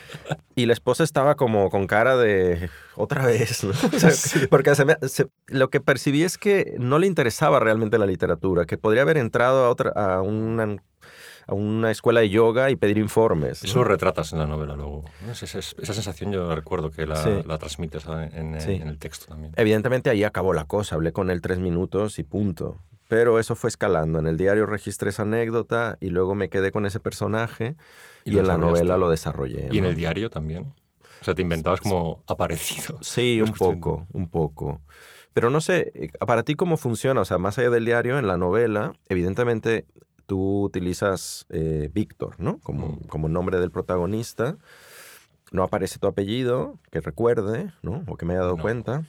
Y 0.55 0.65
la 0.65 0.73
esposa 0.73 1.03
estaba 1.05 1.35
como 1.35 1.69
con 1.69 1.87
cara 1.87 2.17
de 2.17 2.69
otra 2.95 3.25
vez, 3.25 3.63
¿no? 3.63 3.69
O 3.95 3.99
sea, 3.99 4.11
porque 4.49 4.75
se 4.75 4.83
me- 4.85 4.97
se- 5.07 5.27
lo 5.47 5.69
que 5.69 5.79
percibí 5.79 6.23
es 6.23 6.37
que 6.37 6.75
no 6.79 6.99
le 6.99 7.07
interesaba 7.07 7.59
realmente 7.61 7.97
la 7.97 8.05
literatura, 8.05 8.65
que 8.65 8.77
podría 8.77 9.03
haber 9.03 9.17
entrado 9.17 9.63
a, 9.65 9.69
otra, 9.69 9.91
a, 9.91 10.21
una, 10.21 10.77
a 11.47 11.53
una 11.53 11.91
escuela 11.91 12.21
de 12.21 12.29
yoga 12.29 12.69
y 12.71 12.75
pedir 12.75 12.97
informes. 12.97 13.63
¿no? 13.63 13.69
Eso 13.69 13.79
lo 13.79 13.85
retratas 13.85 14.31
en 14.33 14.39
la 14.39 14.45
novela 14.47 14.75
luego. 14.75 15.03
¿no? 15.25 15.31
Esa, 15.31 15.45
esa- 15.45 15.59
esa 15.59 15.93
sensación 15.93 16.31
yo 16.31 16.53
recuerdo 16.55 16.89
que 16.91 17.05
la, 17.05 17.15
Sí. 17.17 17.29
la 17.45 17.57
transmites 17.57 18.05
en, 18.05 18.53
en- 18.53 18.61
Sí. 18.61 18.73
en 18.73 18.87
el 18.87 18.97
texto 18.97 19.25
también. 19.27 19.53
Evidentemente 19.57 20.09
ahí 20.09 20.23
acabó 20.23 20.53
la 20.53 20.65
cosa, 20.65 20.95
hablé 20.95 21.11
con 21.11 21.29
él 21.29 21.41
tres 21.41 21.59
minutos 21.59 22.19
y 22.19 22.23
punto. 22.23 22.77
Pero 23.09 23.37
eso 23.39 23.55
fue 23.55 23.67
escalando. 23.67 24.19
En 24.19 24.27
el 24.27 24.37
diario 24.37 24.65
registré 24.65 25.09
esa 25.09 25.23
anécdota 25.23 25.97
y 25.99 26.09
luego 26.09 26.33
me 26.35 26.49
quedé 26.49 26.71
con 26.71 26.85
ese 26.85 26.99
personaje 26.99 27.75
y, 28.23 28.31
lo 28.31 28.39
en 28.39 28.47
la 28.47 28.57
novela 28.57 28.97
lo 28.97 29.09
desarrollé. 29.09 29.67
Y 29.71 29.77
en 29.77 29.85
el 29.85 29.95
diario 29.95 30.29
también. 30.29 30.73
O 31.21 31.25
sea, 31.25 31.35
te 31.35 31.41
inventabas 31.41 31.79
como 31.81 32.23
aparecido. 32.27 32.97
Sí, 33.01 33.41
un 33.41 33.51
poco, 33.53 34.07
un 34.13 34.29
poco. 34.29 34.81
Pero 35.33 35.49
no 35.49 35.61
sé, 35.61 35.91
eh, 35.95 36.09
para 36.25 36.43
ti 36.43 36.55
cómo 36.55 36.77
funciona, 36.77 37.21
o 37.21 37.25
sea, 37.25 37.37
más 37.37 37.57
allá 37.57 37.69
del 37.69 37.85
diario, 37.85 38.17
en 38.19 38.27
la 38.27 38.37
novela, 38.37 38.93
evidentemente 39.09 39.85
tú 40.33 40.63
utilizas 40.63 41.45
eh, 41.49 41.91
Víctor, 41.93 42.33
¿no? 42.39 42.57
Como, 42.63 42.87
Mm. 42.87 43.07
como 43.07 43.29
nombre 43.29 43.59
del 43.59 43.69
protagonista. 43.69 44.57
No 45.51 45.61
aparece 45.61 45.99
tu 45.99 46.07
apellido, 46.07 46.79
que 46.89 47.01
recuerde, 47.01 47.71
¿no? 47.83 48.03
O 48.07 48.17
que 48.17 48.25
me 48.25 48.33
haya 48.33 48.41
dado 48.41 48.55
No. 48.57 48.63
cuenta. 48.63 49.03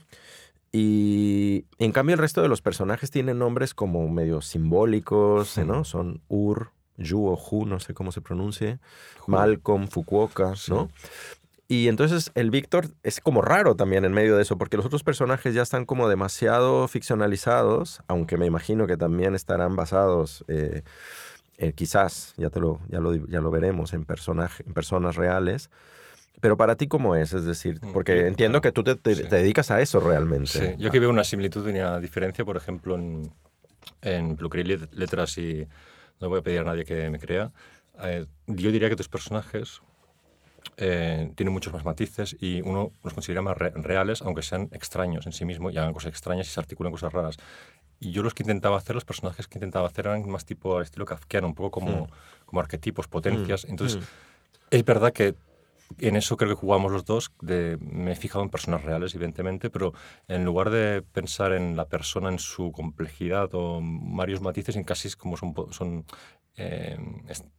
Y 0.70 1.64
en 1.78 1.92
cambio 1.92 2.12
el 2.14 2.20
resto 2.20 2.42
de 2.42 2.48
los 2.48 2.60
personajes 2.60 3.10
tienen 3.10 3.38
nombres 3.38 3.72
como 3.72 4.06
medio 4.10 4.42
simbólicos, 4.42 5.56
¿no? 5.58 5.80
Mm. 5.80 5.84
Son 5.86 6.20
Ur, 6.28 6.72
Yu 6.98 7.24
o 7.26 7.38
Hu, 7.38 7.64
no 7.64 7.80
sé 7.80 7.94
cómo 7.94 8.12
se 8.12 8.20
pronuncie, 8.20 8.78
Malcolm, 9.26 9.88
Fukuoka, 9.88 10.56
Sí. 10.56 10.72
¿no? 10.72 10.90
Y 11.66 11.88
entonces 11.88 12.30
el 12.34 12.50
Víctor 12.50 12.88
es 13.02 13.20
como 13.20 13.40
raro 13.40 13.74
también 13.74 14.04
en 14.04 14.12
medio 14.12 14.36
de 14.36 14.42
eso, 14.42 14.58
porque 14.58 14.76
los 14.76 14.84
otros 14.84 15.02
personajes 15.02 15.54
ya 15.54 15.62
están 15.62 15.86
como 15.86 16.08
demasiado 16.08 16.86
ficcionalizados, 16.88 18.02
aunque 18.06 18.36
me 18.36 18.44
imagino 18.46 18.86
que 18.86 18.96
también 18.98 19.34
estarán 19.34 19.74
basados, 19.74 20.44
eh, 20.48 20.82
eh, 21.56 21.72
quizás, 21.72 22.34
ya, 22.36 22.50
te 22.50 22.60
lo, 22.60 22.80
ya, 22.88 23.00
lo, 23.00 23.14
ya 23.14 23.40
lo 23.40 23.50
veremos, 23.50 23.94
en, 23.94 24.04
personaje, 24.04 24.62
en 24.66 24.74
personas 24.74 25.16
reales. 25.16 25.70
Pero 26.40 26.58
para 26.58 26.76
ti, 26.76 26.86
¿cómo 26.88 27.16
es? 27.16 27.32
Es 27.32 27.44
decir, 27.44 27.78
Mm, 27.80 27.92
porque 27.94 28.26
entiendo 28.26 28.60
que 28.60 28.70
tú 28.70 28.82
te, 28.84 28.96
te- 28.96 29.14
Sí. 29.14 29.22
te 29.22 29.36
dedicas 29.36 29.70
a 29.70 29.80
eso 29.80 30.00
realmente. 30.00 30.50
Sí, 30.50 30.74
yo 30.78 30.88
aquí 30.88 30.98
veo 30.98 31.08
una 31.08 31.24
similitud 31.24 31.66
y 31.66 31.70
una 31.78 31.98
diferencia, 31.98 32.44
por 32.44 32.58
ejemplo, 32.58 32.96
en, 32.96 33.32
en 34.02 34.36
Let- 34.38 34.92
Letras, 34.92 35.38
y 35.38 35.66
no 36.20 36.28
voy 36.28 36.40
a 36.40 36.42
pedir 36.42 36.60
a 36.60 36.64
nadie 36.64 36.84
que 36.84 37.08
me 37.08 37.18
crea. 37.18 37.52
eh, 38.02 38.26
yo 38.48 38.70
diría 38.70 38.90
que 38.90 38.96
tus 38.96 39.08
personajes 39.08 39.80
eh, 40.76 41.30
tienen 41.36 41.52
muchos 41.52 41.72
más 41.72 41.84
matices 41.84 42.36
y 42.40 42.60
uno 42.62 42.90
los 43.02 43.14
considera 43.14 43.42
más 43.42 43.56
re- 43.56 43.70
reales, 43.74 44.22
aunque 44.22 44.42
sean 44.42 44.68
extraños 44.72 45.26
en 45.26 45.32
sí 45.32 45.44
mismo 45.44 45.70
y 45.70 45.78
hagan 45.78 45.92
cosas 45.92 46.10
extrañas 46.10 46.46
y 46.48 46.50
se 46.50 46.60
articulen 46.60 46.92
cosas 46.92 47.12
raras. 47.12 47.36
y 48.00 48.10
yo 48.10 48.22
los 48.22 48.34
que 48.34 48.42
intentaba 48.42 48.76
hacer, 48.76 48.94
los 48.94 49.04
personajes 49.04 49.46
que 49.48 49.56
intentaba 49.58 49.86
hacer 49.86 50.06
eran 50.06 50.28
más 50.28 50.44
tipo 50.44 50.76
al 50.76 50.82
estilo 50.82 51.06
kafkiano, 51.06 51.46
un 51.46 51.54
poco 51.54 51.80
como, 51.80 52.08
como 52.44 52.60
arquetipos, 52.60 53.06
potencias. 53.08 53.64
Entonces, 53.64 54.00
es 54.70 54.84
verdad 54.84 55.12
que 55.12 55.34
en 55.98 56.16
eso 56.16 56.36
creo 56.36 56.50
que 56.50 56.56
jugamos 56.60 56.90
los 56.92 57.04
dos. 57.04 57.32
De, 57.40 57.78
me 57.80 58.12
he 58.12 58.16
fijado 58.16 58.42
en 58.42 58.50
personas 58.50 58.82
reales, 58.82 59.14
evidentemente, 59.14 59.70
pero 59.70 59.92
en 60.28 60.44
lugar 60.44 60.70
de 60.70 61.02
pensar 61.02 61.52
en 61.52 61.76
la 61.76 61.86
persona 61.86 62.28
en 62.28 62.38
su 62.38 62.72
complejidad 62.72 63.48
o 63.52 63.80
varios 63.82 64.40
matices, 64.40 64.76
en 64.76 64.84
casi 64.84 65.10
como 65.12 65.36
son, 65.36 65.54
son 65.70 66.04
eh, 66.56 66.98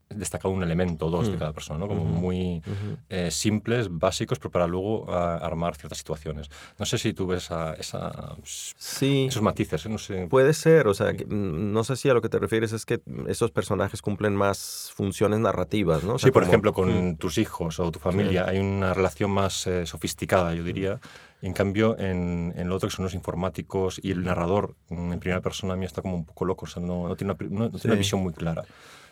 destacado 0.10 0.54
un 0.54 0.64
elemento 0.64 1.08
o 1.08 1.10
dos 1.10 1.28
de 1.28 1.36
mm. 1.36 1.40
cada 1.40 1.54
persona, 1.54 1.80
¿no? 1.80 1.88
como 1.88 2.06
muy 2.06 2.62
eh, 3.10 3.32
simples, 3.32 3.88
básicos, 3.90 4.40
pero 4.40 4.52
para 4.52 4.68
luego 4.68 5.12
armar 5.12 5.76
ciertas 5.76 5.98
situaciones. 5.98 6.50
No 6.78 6.86
sé 6.86 6.98
si 6.98 7.14
tú 7.14 7.28
ves 7.28 7.50
esa, 7.78 8.36
sí, 8.44 9.26
esos 9.28 9.42
matices. 9.42 9.86
¿eh? 9.86 9.90
No 9.90 9.98
sé. 9.98 10.28
Puede 10.28 10.54
ser, 10.54 10.88
o 10.88 10.94
sea, 10.94 11.12
mm, 11.12 11.74
no 11.74 11.84
sé 11.84 11.96
si 11.96 12.10
a 12.10 12.14
lo 12.14 12.22
que 12.22 12.30
te 12.30 12.40
refieres 12.40 12.72
es 12.72 12.86
que 12.86 13.02
esos 13.28 13.52
personajes 13.52 14.02
cumplen 14.02 14.36
más 14.36 14.92
funciones 14.96 15.40
narrativas, 15.40 16.04
¿no? 16.04 16.20
sí, 16.20 16.32
por 16.32 16.44
ejemplo, 16.44 16.74
con 16.74 17.10
mm. 17.10 17.16
tus 17.18 17.38
hijos 17.38 17.80
o 17.80 17.92
tu 17.92 18.00
familia 18.00 18.46
hay 18.48 18.60
una 18.60 18.94
relación 18.94 19.32
más 19.32 19.68
sofisticada, 19.86 20.54
yo 20.54 20.64
diría. 20.64 21.00
En 21.42 21.54
cambio, 21.54 21.98
en, 22.00 22.54
en, 22.56 22.70
lo 22.70 22.76
otro 22.76 22.90
que 22.90 22.96
son 22.96 23.06
los 23.06 23.14
informáticos 23.14 24.00
y 24.02 24.12
el 24.12 24.24
narrador 24.24 24.76
en 24.90 25.20
primera 25.20 25.42
persona 25.42 25.74
a 25.74 25.76
mí 25.76 25.86
está 25.86 26.02
como 26.02 26.16
un 26.16 26.26
poco 26.26 26.46
loco, 26.46 26.66
o 26.66 26.68
sea, 26.68 26.82
no, 26.82 27.08
no 27.08 27.16
tiene, 27.16 27.36
una, 27.40 27.50
no, 27.50 27.70
tiene 27.70 27.94
una 27.94 27.96
visión 27.96 28.22
muy 28.22 28.34
clara. 28.34 28.64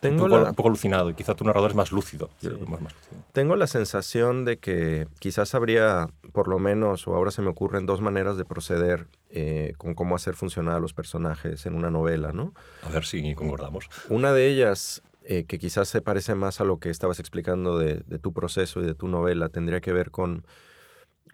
Tengo 0.03 0.25
un, 0.25 0.29
poco, 0.29 0.49
un, 0.49 0.55
poco, 0.55 0.69
alucinado 0.69 1.09
y 1.09 1.13
quizá 1.13 1.33
tu 1.33 1.43
narrador 1.43 1.71
es 1.71 1.75
más 1.75 1.91
lúcido, 1.91 2.29
más, 2.67 2.81
más 2.81 2.93
lúcido. 2.93 3.23
Tengo 3.31 3.55
la 3.55 3.67
sensación 3.67 4.45
de 4.45 4.57
que 4.57 5.07
quizás 5.19 5.55
habría, 5.55 6.09
por 6.31 6.47
lo 6.47 6.59
menos, 6.59 7.07
o 7.07 7.15
ahora 7.15 7.31
se 7.31 7.41
me 7.41 7.49
ocurren 7.49 7.85
dos 7.85 8.01
maneras 8.01 8.37
de 8.37 8.45
proceder 8.45 9.07
eh, 9.29 9.73
con 9.77 9.95
cómo 9.95 10.15
hacer 10.15 10.35
funcionar 10.35 10.75
a 10.75 10.79
los 10.79 10.93
personajes 10.93 11.65
en 11.65 11.73
una 11.73 11.89
novela, 11.89 12.31
¿no? 12.33 12.53
A 12.83 12.89
ver 12.89 13.05
si 13.05 13.33
concordamos. 13.33 13.89
Una 14.09 14.33
de 14.33 14.47
ellas 14.47 15.01
eh, 15.23 15.45
que 15.45 15.57
quizás 15.57 15.87
se 15.87 16.01
parece 16.01 16.35
más 16.35 16.61
a 16.61 16.65
lo 16.65 16.79
que 16.79 16.89
estabas 16.89 17.19
explicando 17.19 17.79
de, 17.79 18.03
de, 18.05 18.19
tu 18.19 18.33
proceso 18.33 18.81
y 18.81 18.85
de 18.85 18.93
tu 18.93 19.07
novela, 19.07 19.49
tendría 19.49 19.79
que 19.79 19.93
ver 19.93 20.11
con 20.11 20.45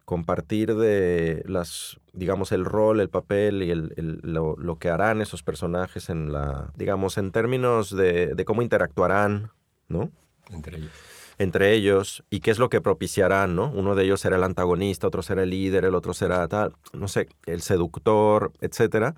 compartir 0.10 0.74
de 0.74 1.44
las, 1.46 2.00
digamos, 2.14 2.52
el 2.52 2.66
rol, 2.66 3.00
el 3.00 3.10
papel 3.10 3.62
y 3.62 3.70
el, 3.70 4.20
lo, 4.24 4.56
lo, 4.58 4.80
que 4.80 4.90
harán 4.90 5.22
esos 5.22 5.44
personajes 5.44 6.10
en 6.10 6.34
la, 6.34 6.74
digamos, 6.76 7.20
en 7.20 7.32
términos 7.32 7.96
de, 7.96 8.34
de, 8.34 8.44
cómo 8.44 8.64
interactuarán, 8.64 9.52
¿no? 9.88 10.10
Entre 10.50 10.78
ellos. 10.78 10.92
Entre 11.38 11.74
ellos, 11.74 12.24
y 12.32 12.40
qué 12.40 12.50
es 12.50 12.58
lo 12.58 12.70
que 12.70 12.82
propiciarán, 12.82 13.56
¿no? 13.56 13.70
Uno 13.70 13.94
de 13.94 14.06
ellos 14.06 14.22
será 14.22 14.38
el 14.38 14.44
antagonista, 14.44 15.06
otro 15.06 15.22
será 15.22 15.44
el 15.44 15.52
líder, 15.52 15.86
el 15.86 15.94
otro 15.94 16.16
será 16.16 16.48
tal, 16.48 16.74
no 16.92 17.08
sé, 17.08 17.28
el 17.46 17.62
seductor, 17.62 18.52
etcétera. 18.62 19.14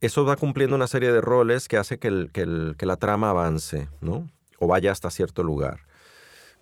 Eso 0.00 0.24
va 0.24 0.36
cumpliendo 0.36 0.76
una 0.76 0.86
serie 0.86 1.12
de 1.12 1.20
roles 1.20 1.68
que 1.68 1.76
hace 1.76 1.98
que, 1.98 2.08
el, 2.08 2.30
que, 2.32 2.40
el, 2.40 2.74
que 2.78 2.86
la 2.86 2.96
trama 2.96 3.28
avance, 3.28 3.90
¿no? 4.00 4.30
O 4.60 4.66
vaya 4.66 4.92
hasta 4.92 5.10
cierto 5.10 5.42
lugar. 5.42 5.89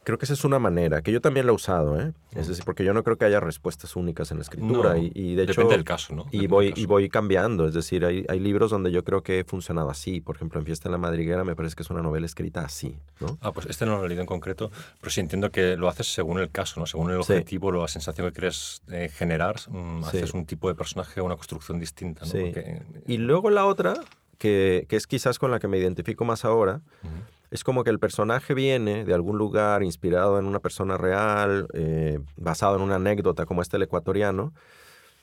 Creo 0.08 0.16
que 0.16 0.24
esa 0.24 0.32
es 0.32 0.44
una 0.46 0.58
manera, 0.58 1.02
que 1.02 1.12
yo 1.12 1.20
también 1.20 1.44
la 1.44 1.52
he 1.52 1.54
usado, 1.54 2.00
¿eh? 2.00 2.14
Es 2.34 2.48
decir, 2.48 2.64
porque 2.64 2.82
yo 2.82 2.94
no 2.94 3.04
creo 3.04 3.18
que 3.18 3.26
haya 3.26 3.40
respuestas 3.40 3.94
únicas 3.94 4.30
en 4.30 4.38
la 4.38 4.42
escritura. 4.42 4.96
y, 4.96 5.12
y, 5.14 5.34
de 5.34 5.44
depende 5.44 5.74
del 5.74 5.84
caso, 5.84 6.14
¿no? 6.14 6.24
y 6.30 6.46
voy, 6.46 6.72
y 6.74 6.86
voy 6.86 7.10
cambiando. 7.10 7.66
Es 7.66 7.74
decir, 7.74 8.06
hay, 8.06 8.24
hay, 8.26 8.40
libros 8.40 8.70
donde 8.70 8.90
yo 8.90 9.04
creo 9.04 9.22
que 9.22 9.40
he 9.40 9.44
funcionado 9.44 9.90
así. 9.90 10.22
Por 10.22 10.36
ejemplo, 10.36 10.60
en 10.60 10.64
Fiesta 10.64 10.88
en 10.88 10.92
la 10.92 10.98
Madriguera 10.98 11.44
me 11.44 11.54
parece 11.54 11.76
que 11.76 11.82
es 11.82 11.90
una 11.90 12.00
novela 12.00 12.24
escrita 12.24 12.62
así, 12.62 12.96
¿no? 13.20 13.36
Ah, 13.42 13.52
pues 13.52 13.66
este 13.66 13.84
no 13.84 13.98
lo 13.98 14.06
he 14.06 14.08
leído 14.08 14.22
en 14.22 14.26
concreto, 14.26 14.70
pero 14.98 15.10
sí 15.10 15.20
entiendo 15.20 15.50
que 15.50 15.76
lo 15.76 15.90
haces 15.90 16.10
según 16.10 16.38
el 16.38 16.50
caso, 16.50 16.80
¿no? 16.80 16.86
Según 16.86 17.10
el 17.10 17.18
objetivo, 17.18 17.70
sí. 17.70 17.78
la 17.78 17.88
sensación 17.88 18.28
que 18.28 18.32
quieres 18.32 18.80
eh, 18.90 19.10
generar, 19.12 19.56
mmm, 19.68 20.04
sí. 20.04 20.08
haces 20.08 20.32
un 20.32 20.46
tipo 20.46 20.68
de 20.68 20.74
personaje 20.74 21.20
o 21.20 21.26
una 21.26 21.36
construcción 21.36 21.78
distinta, 21.78 22.24
¿no? 22.24 22.32
Sí. 22.32 22.44
Porque... 22.44 22.80
Y 23.06 23.18
luego 23.18 23.50
la 23.50 23.66
otra, 23.66 23.92
que, 24.38 24.86
que, 24.88 24.96
es 24.96 25.06
quizás 25.06 25.38
con 25.38 25.50
la 25.50 25.58
que 25.58 25.68
me 25.68 25.76
identifico 25.76 26.24
más 26.24 26.46
ahora, 26.46 26.80
uh 27.02 27.08
-huh 27.08 27.37
es 27.50 27.64
como 27.64 27.84
que 27.84 27.90
el 27.90 27.98
personaje 27.98 28.54
viene 28.54 29.04
de 29.04 29.14
algún 29.14 29.38
lugar 29.38 29.82
inspirado 29.82 30.38
en 30.38 30.46
una 30.46 30.60
persona 30.60 30.96
real, 30.96 31.68
eh, 31.72 32.18
basado 32.36 32.76
en 32.76 32.82
una 32.82 32.96
anécdota 32.96 33.46
como 33.46 33.62
este 33.62 33.76
el 33.76 33.82
ecuatoriano, 33.84 34.52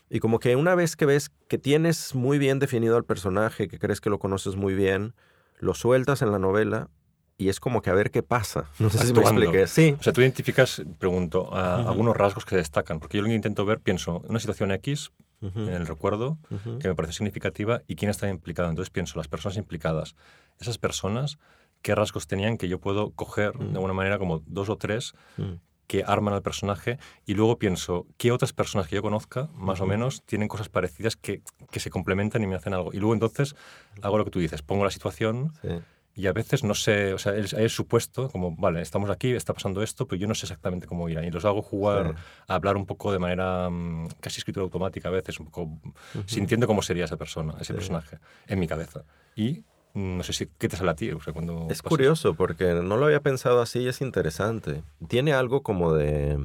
y 0.09 0.19
como 0.19 0.39
que 0.39 0.55
una 0.55 0.75
vez 0.75 0.95
que 0.95 1.05
ves 1.05 1.29
que 1.47 1.57
tienes 1.57 2.15
muy 2.15 2.37
bien 2.37 2.59
definido 2.59 2.95
al 2.97 3.03
personaje, 3.05 3.67
que 3.67 3.79
crees 3.79 4.01
que 4.01 4.09
lo 4.09 4.19
conoces 4.19 4.55
muy 4.55 4.73
bien, 4.75 5.13
lo 5.59 5.73
sueltas 5.73 6.21
en 6.21 6.31
la 6.31 6.39
novela 6.39 6.89
y 7.37 7.49
es 7.49 7.59
como 7.59 7.81
que 7.81 7.89
a 7.89 7.93
ver 7.93 8.11
qué 8.11 8.23
pasa. 8.23 8.69
No 8.79 8.89
sé 8.89 8.99
Actuando. 8.99 9.29
si 9.29 9.35
me 9.35 9.43
expliqué. 9.43 9.67
Sí. 9.67 9.95
O 9.99 10.03
sea, 10.03 10.13
tú 10.13 10.21
identificas, 10.21 10.83
pregunto, 10.99 11.53
a, 11.53 11.79
uh 11.79 11.83
-huh. 11.83 11.87
algunos 11.89 12.15
rasgos 12.15 12.45
que 12.45 12.55
destacan, 12.55 12.99
porque 12.99 13.17
yo 13.17 13.23
lo 13.23 13.29
que 13.29 13.35
intento 13.35 13.65
ver, 13.65 13.79
pienso, 13.79 14.23
una 14.27 14.39
situación 14.39 14.71
X, 14.71 15.11
uh 15.41 15.47
-huh. 15.47 15.67
en 15.67 15.73
el 15.73 15.87
recuerdo, 15.87 16.37
uh 16.49 16.55
-huh. 16.55 16.77
que 16.79 16.87
me 16.87 16.95
parece 16.95 17.13
significativa 17.13 17.81
y 17.87 17.95
quién 17.95 18.09
está 18.09 18.29
implicado. 18.29 18.69
Entonces 18.69 18.89
pienso, 18.89 19.17
las 19.17 19.27
personas 19.27 19.57
implicadas, 19.57 20.15
esas 20.59 20.77
personas 20.77 21.37
qué 21.85 21.93
rasgos 21.93 22.25
tenían 22.25 22.57
que 22.57 22.67
yo 22.67 22.79
puedo 22.79 23.11
coger 23.11 23.55
mm. 23.55 23.67
de 23.67 23.75
alguna 23.75 23.93
manera 23.93 24.17
como 24.17 24.41
dos 24.47 24.69
o 24.69 24.75
tres 24.75 25.13
mm. 25.37 25.53
que 25.85 26.03
arman 26.03 26.33
al 26.33 26.41
personaje 26.41 26.97
y 27.27 27.35
luego 27.35 27.59
pienso 27.59 28.07
qué 28.17 28.31
otras 28.31 28.53
personas 28.53 28.87
que 28.87 28.95
yo 28.95 29.03
conozca, 29.03 29.49
más 29.53 29.79
mm. 29.79 29.83
o 29.83 29.85
menos, 29.85 30.23
tienen 30.25 30.47
cosas 30.47 30.67
parecidas 30.67 31.15
que, 31.15 31.43
que, 31.69 31.79
se 31.79 31.91
complementan 31.91 32.41
y 32.41 32.47
me 32.47 32.55
hacen 32.55 32.73
algo. 32.73 32.91
Y 32.91 32.97
luego 32.97 33.13
entonces 33.13 33.55
hago 34.01 34.17
lo 34.17 34.25
que 34.25 34.31
tú 34.31 34.39
dices, 34.39 34.63
pongo 34.63 34.83
la 34.83 34.89
situación 34.89 35.53
sí. 35.61 35.67
y 36.15 36.25
a 36.25 36.33
veces 36.33 36.63
no 36.63 36.73
sé, 36.73 37.13
o 37.13 37.19
sea, 37.19 37.33
hay 37.33 37.45
el 37.65 37.69
supuesto, 37.69 38.29
como, 38.31 38.55
vale, 38.55 38.81
estamos 38.81 39.11
aquí, 39.11 39.33
está 39.33 39.53
pasando 39.53 39.83
esto, 39.83 40.07
pero 40.07 40.19
yo 40.19 40.27
no 40.27 40.33
sé 40.33 40.47
exactamente 40.47 40.87
cómo 40.87 41.07
irán. 41.07 41.25
Y 41.25 41.29
los 41.29 41.45
hago 41.45 41.61
jugar, 41.61 42.15
sí. 42.15 42.23
a 42.47 42.55
hablar 42.55 42.77
un 42.77 42.87
poco 42.87 43.11
de 43.11 43.19
manera 43.19 43.67
um, 43.67 44.07
casi 44.21 44.39
escritura 44.39 44.63
automática 44.63 45.09
a 45.09 45.11
veces, 45.11 45.39
un 45.39 45.45
poco 45.45 45.61
uh 45.61 45.79
-huh. 46.15 46.23
sintiendo 46.25 46.65
cómo 46.65 46.81
sería 46.81 47.05
esa 47.05 47.17
persona, 47.17 47.53
ese 47.61 47.65
sí. 47.65 47.73
personaje, 47.73 48.17
en 48.47 48.57
mi 48.57 48.67
cabeza. 48.67 49.03
Y 49.35 49.63
no 49.95 50.23
sé 50.23 50.33
si 50.33 50.47
qué 50.57 50.67
te 50.67 50.75
sale 50.75 50.91
a 50.91 50.95
ti. 50.95 51.11
O 51.11 51.21
sea, 51.21 51.33
cuando 51.33 51.67
es 51.69 51.81
curioso 51.81 52.35
porque 52.35 52.73
no 52.73 52.97
lo 52.97 53.05
había 53.05 53.21
pensado 53.21 53.61
así 53.61 53.79
y 53.79 53.87
es 53.87 54.01
interesante. 54.01 54.83
Tiene 55.07 55.33
algo 55.33 55.63
como 55.63 55.93
de 55.93 56.37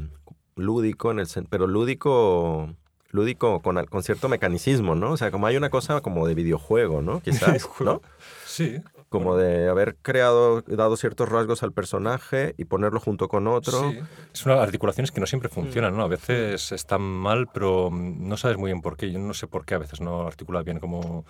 lúdico, 0.54 1.10
en 1.10 1.18
el, 1.18 1.26
pero 1.50 1.66
lúdico, 1.66 2.74
lúdico 3.10 3.60
con, 3.60 3.84
con 3.86 4.02
cierto 4.04 4.28
mecanicismo, 4.28 4.94
¿no? 4.94 5.12
O 5.12 5.16
sea, 5.16 5.32
como 5.32 5.48
hay 5.48 5.56
una 5.56 5.68
cosa 5.68 6.00
como 6.00 6.26
de 6.28 6.34
videojuego, 6.34 7.02
¿no? 7.02 7.20
Quizás, 7.24 7.68
¿no? 7.80 8.00
Sí. 8.46 8.80
Como 9.08 9.36
de 9.36 9.68
haber 9.68 9.96
creado, 9.96 10.62
dado 10.62 10.96
ciertos 10.96 11.28
rasgos 11.28 11.64
al 11.64 11.72
personaje 11.72 12.54
y 12.56 12.66
ponerlo 12.66 13.00
junto 13.00 13.26
con 13.26 13.48
otro. 13.48 13.90
Sí. 13.90 13.98
Es 14.32 14.46
una 14.46 14.62
articulaciones 14.62 15.10
que 15.10 15.20
no 15.20 15.26
siempre 15.26 15.48
funcionan, 15.48 15.96
¿no? 15.96 16.04
A 16.04 16.08
veces 16.08 16.70
están 16.70 17.00
mal, 17.00 17.48
pero 17.52 17.90
no 17.92 18.36
sabes 18.36 18.56
muy 18.56 18.70
bien 18.70 18.80
por 18.80 18.96
qué. 18.96 19.10
Yo 19.10 19.18
no 19.18 19.34
sé 19.34 19.48
por 19.48 19.64
qué 19.64 19.74
a 19.74 19.78
veces 19.78 20.00
no 20.00 20.28
articula 20.28 20.62
bien 20.62 20.78
como 20.78 21.24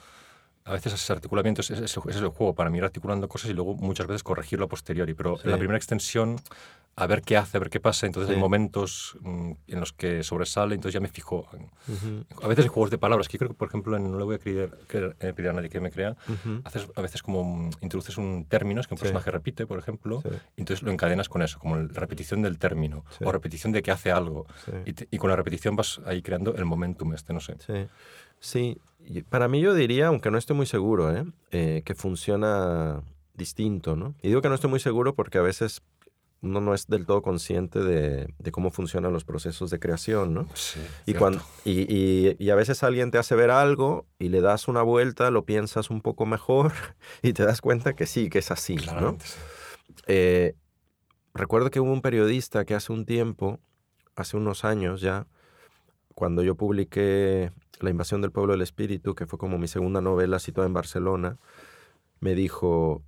a 0.70 0.74
veces 0.74 0.92
ese 0.92 1.12
articulamiento 1.12 1.60
es, 1.62 1.70
es, 1.70 1.80
es, 1.80 2.16
el 2.16 2.28
juego 2.28 2.54
para 2.54 2.70
mí 2.70 2.78
ir 2.78 2.84
articulando 2.84 3.28
cosas 3.28 3.50
y 3.50 3.54
luego 3.54 3.74
muchas 3.74 4.06
veces 4.06 4.22
corregirlo 4.22 4.66
a 4.66 4.68
posteriori. 4.68 5.14
Pero 5.14 5.36
sí. 5.36 5.42
en 5.44 5.50
la 5.50 5.58
primera 5.58 5.76
extensión, 5.76 6.36
a 6.96 7.06
ver 7.06 7.22
qué 7.22 7.36
hace, 7.36 7.56
a 7.56 7.60
ver 7.60 7.70
qué 7.70 7.80
pasa. 7.80 8.06
Entonces 8.06 8.28
sí. 8.28 8.34
hay 8.34 8.40
momentos 8.40 9.16
mm, 9.20 9.52
en 9.66 9.80
los 9.80 9.92
que 9.92 10.22
sobresale, 10.22 10.74
entonces 10.76 10.94
ya 10.94 11.00
me 11.00 11.08
fijo. 11.08 11.48
Uh 11.88 11.92
-huh. 11.92 12.44
A 12.44 12.46
veces 12.46 12.66
hay 12.66 12.68
juegos 12.68 12.90
de 12.90 12.98
palabras, 12.98 13.26
que 13.26 13.32
yo 13.34 13.38
creo 13.38 13.50
que, 13.50 13.56
por 13.56 13.68
ejemplo, 13.68 13.96
en 13.96 14.10
No 14.10 14.18
le 14.18 14.24
voy 14.24 14.36
a 14.36 14.38
pedir, 14.38 14.70
eh, 14.92 15.32
pedir 15.32 15.50
a 15.50 15.52
nadie 15.52 15.70
que 15.70 15.80
me 15.80 15.90
crea, 15.90 16.16
uh 16.28 16.32
-huh. 16.32 16.62
haces 16.64 16.86
a 16.94 17.00
veces 17.00 17.22
como 17.22 17.40
um, 17.40 17.70
introduces 17.80 18.16
un 18.18 18.44
término, 18.44 18.80
es 18.80 18.86
que 18.86 18.94
un 18.94 19.00
personaje 19.00 19.24
sí. 19.24 19.30
repite, 19.30 19.66
por 19.66 19.78
ejemplo, 19.78 20.22
y 20.56 20.60
entonces 20.60 20.82
lo 20.82 20.92
encadenas 20.92 21.28
con 21.28 21.42
eso, 21.42 21.58
como 21.58 21.76
la 21.76 21.88
repetición 21.94 22.42
del 22.42 22.58
término, 22.58 23.04
o 23.24 23.32
repetición 23.32 23.72
de 23.72 23.82
que 23.82 23.90
hace 23.90 24.12
algo. 24.12 24.46
Y, 24.84 24.92
te, 24.92 25.08
y, 25.10 25.18
con 25.18 25.30
la 25.30 25.36
repetición 25.36 25.76
vas 25.76 26.00
ahí 26.06 26.22
creando 26.22 26.54
el 26.54 26.64
momentum 26.64 27.12
este, 27.14 27.32
no 27.32 27.40
sé. 27.40 27.56
Sí. 28.40 28.78
Para 29.28 29.48
mí 29.48 29.60
yo 29.60 29.74
diría, 29.74 30.08
aunque 30.08 30.30
no 30.30 30.38
estoy 30.38 30.56
muy 30.56 30.66
seguro, 30.66 31.14
¿eh? 31.14 31.24
Eh, 31.50 31.82
que 31.84 31.94
funciona 31.94 33.02
distinto, 33.34 33.96
¿no? 33.96 34.14
Y 34.22 34.28
digo 34.28 34.42
que 34.42 34.48
no 34.48 34.54
estoy 34.54 34.70
muy 34.70 34.80
seguro 34.80 35.14
porque 35.14 35.38
a 35.38 35.42
veces 35.42 35.82
uno 36.42 36.60
no 36.60 36.74
es 36.74 36.86
del 36.86 37.06
todo 37.06 37.22
consciente 37.22 37.80
de, 37.80 38.32
de 38.38 38.52
cómo 38.52 38.70
funcionan 38.70 39.12
los 39.12 39.24
procesos 39.24 39.70
de 39.70 39.78
creación, 39.78 40.32
¿no? 40.32 40.48
Sí, 40.54 40.80
y, 41.06 41.14
cuando, 41.14 41.42
y, 41.64 41.82
y, 41.92 42.36
y, 42.38 42.50
a 42.50 42.54
veces 42.54 42.82
alguien 42.82 43.10
te 43.10 43.18
hace 43.18 43.34
ver 43.34 43.50
algo 43.50 44.06
y 44.18 44.28
le 44.28 44.40
das 44.40 44.66
una 44.68 44.82
vuelta, 44.82 45.30
lo 45.30 45.44
piensas 45.44 45.90
un 45.90 46.00
poco 46.00 46.24
mejor 46.24 46.72
y 47.22 47.32
te 47.34 47.44
das 47.44 47.60
cuenta 47.60 47.94
que 47.94 48.06
sí, 48.06 48.30
que 48.30 48.38
es 48.38 48.50
así, 48.50 48.76
¿no? 48.76 49.18
Eh, 50.06 50.54
recuerdo 51.34 51.70
que 51.70 51.80
hubo 51.80 51.92
un 51.92 52.00
periodista 52.00 52.64
que 52.64 52.74
hace 52.74 52.92
un 52.92 53.04
tiempo, 53.04 53.60
hace 54.16 54.36
unos 54.36 54.64
años 54.64 55.00
ya, 55.00 55.26
cuando 56.14 56.42
yo 56.42 56.54
publiqué 56.54 57.52
La 57.80 57.90
invasión 57.90 58.20
del 58.20 58.30
pueblo 58.30 58.52
del 58.52 58.62
espíritu, 58.62 59.14
que 59.14 59.26
fue 59.26 59.38
como 59.38 59.58
mi 59.58 59.68
segunda 59.68 60.00
novela 60.00 60.38
situada 60.38 60.66
en 60.66 60.74
Barcelona, 60.74 61.38
me 62.20 62.34
dijo, 62.34 63.02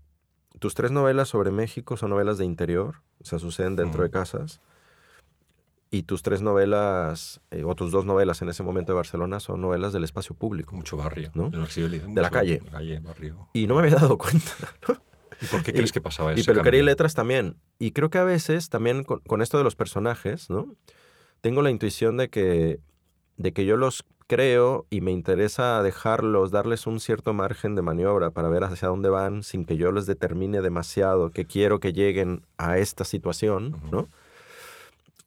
tus 0.59 0.75
tres 0.75 0.91
novelas 0.91 1.29
sobre 1.29 1.51
México 1.51 1.97
son 1.97 2.11
novelas 2.11 2.39
de 2.39 2.47
interior, 2.47 3.03
o 3.21 3.25
sea, 3.25 3.39
suceden 3.39 3.77
dentro 3.77 4.01
mm. 4.01 4.05
de 4.05 4.11
casas, 4.11 4.61
y 5.91 6.05
tus 6.05 6.23
tres 6.23 6.41
novelas, 6.41 7.43
eh, 7.51 7.65
o 7.65 7.75
tus 7.75 7.93
dos 7.93 8.07
novelas 8.07 8.41
en 8.41 8.49
ese 8.49 8.63
momento 8.63 8.93
de 8.93 8.97
Barcelona, 8.97 9.41
son 9.41 9.61
novelas 9.61 9.93
del 9.93 10.05
espacio 10.05 10.35
público. 10.35 10.75
Mucho 10.75 10.97
barrio, 10.97 11.31
¿no? 11.35 11.51
De, 11.51 11.59
de 11.59 12.23
la 12.23 12.31
calle. 12.31 12.61
calle 12.71 12.99
barrio. 13.01 13.51
Y 13.53 13.67
no 13.67 13.75
me 13.75 13.83
había 13.83 13.97
dado 13.97 14.17
cuenta, 14.17 14.53
¿no? 14.89 15.03
¿Y 15.43 15.47
por 15.47 15.63
qué 15.63 15.75
crees 15.75 15.91
y, 15.91 15.93
que 15.93 16.01
pasaba 16.01 16.33
eso? 16.33 16.41
Y 16.41 16.45
peluquería 16.45 16.81
y 16.81 16.85
letras 16.85 17.15
también. 17.15 17.57
Y 17.79 17.91
creo 17.91 18.09
que 18.09 18.17
a 18.17 18.25
veces, 18.25 18.71
también 18.71 19.05
con, 19.05 19.21
con 19.21 19.43
esto 19.43 19.59
de 19.59 19.65
los 19.65 19.77
personajes, 19.77 20.49
¿no? 20.49 20.75
Tengo 21.43 21.61
la 21.61 21.71
intuición 21.71 22.17
de 22.17 22.31
que 22.31 22.81
de 23.37 23.53
que 23.53 23.65
yo 23.65 23.77
los 23.77 24.05
creo 24.27 24.87
y 24.91 25.01
me 25.01 25.11
interesa 25.11 25.83
dejarlos, 25.83 26.51
darles 26.51 26.87
un 26.87 27.01
cierto 27.01 27.33
margen 27.33 27.75
de 27.75 27.83
maniobra 27.83 28.31
para 28.31 28.49
ver 28.49 28.65
hacia 28.65 28.89
dónde 28.89 29.09
van 29.09 29.43
sin 29.43 29.65
que 29.65 29.77
yo 29.77 29.93
les 29.93 30.07
determine 30.07 30.61
demasiado 30.61 31.31
que 31.31 31.45
quiero 31.45 31.81
que 31.81 31.93
lleguen 31.93 32.43
a 32.59 32.79
esta 32.79 33.05
situación, 33.05 33.77
¿no? 33.91 34.09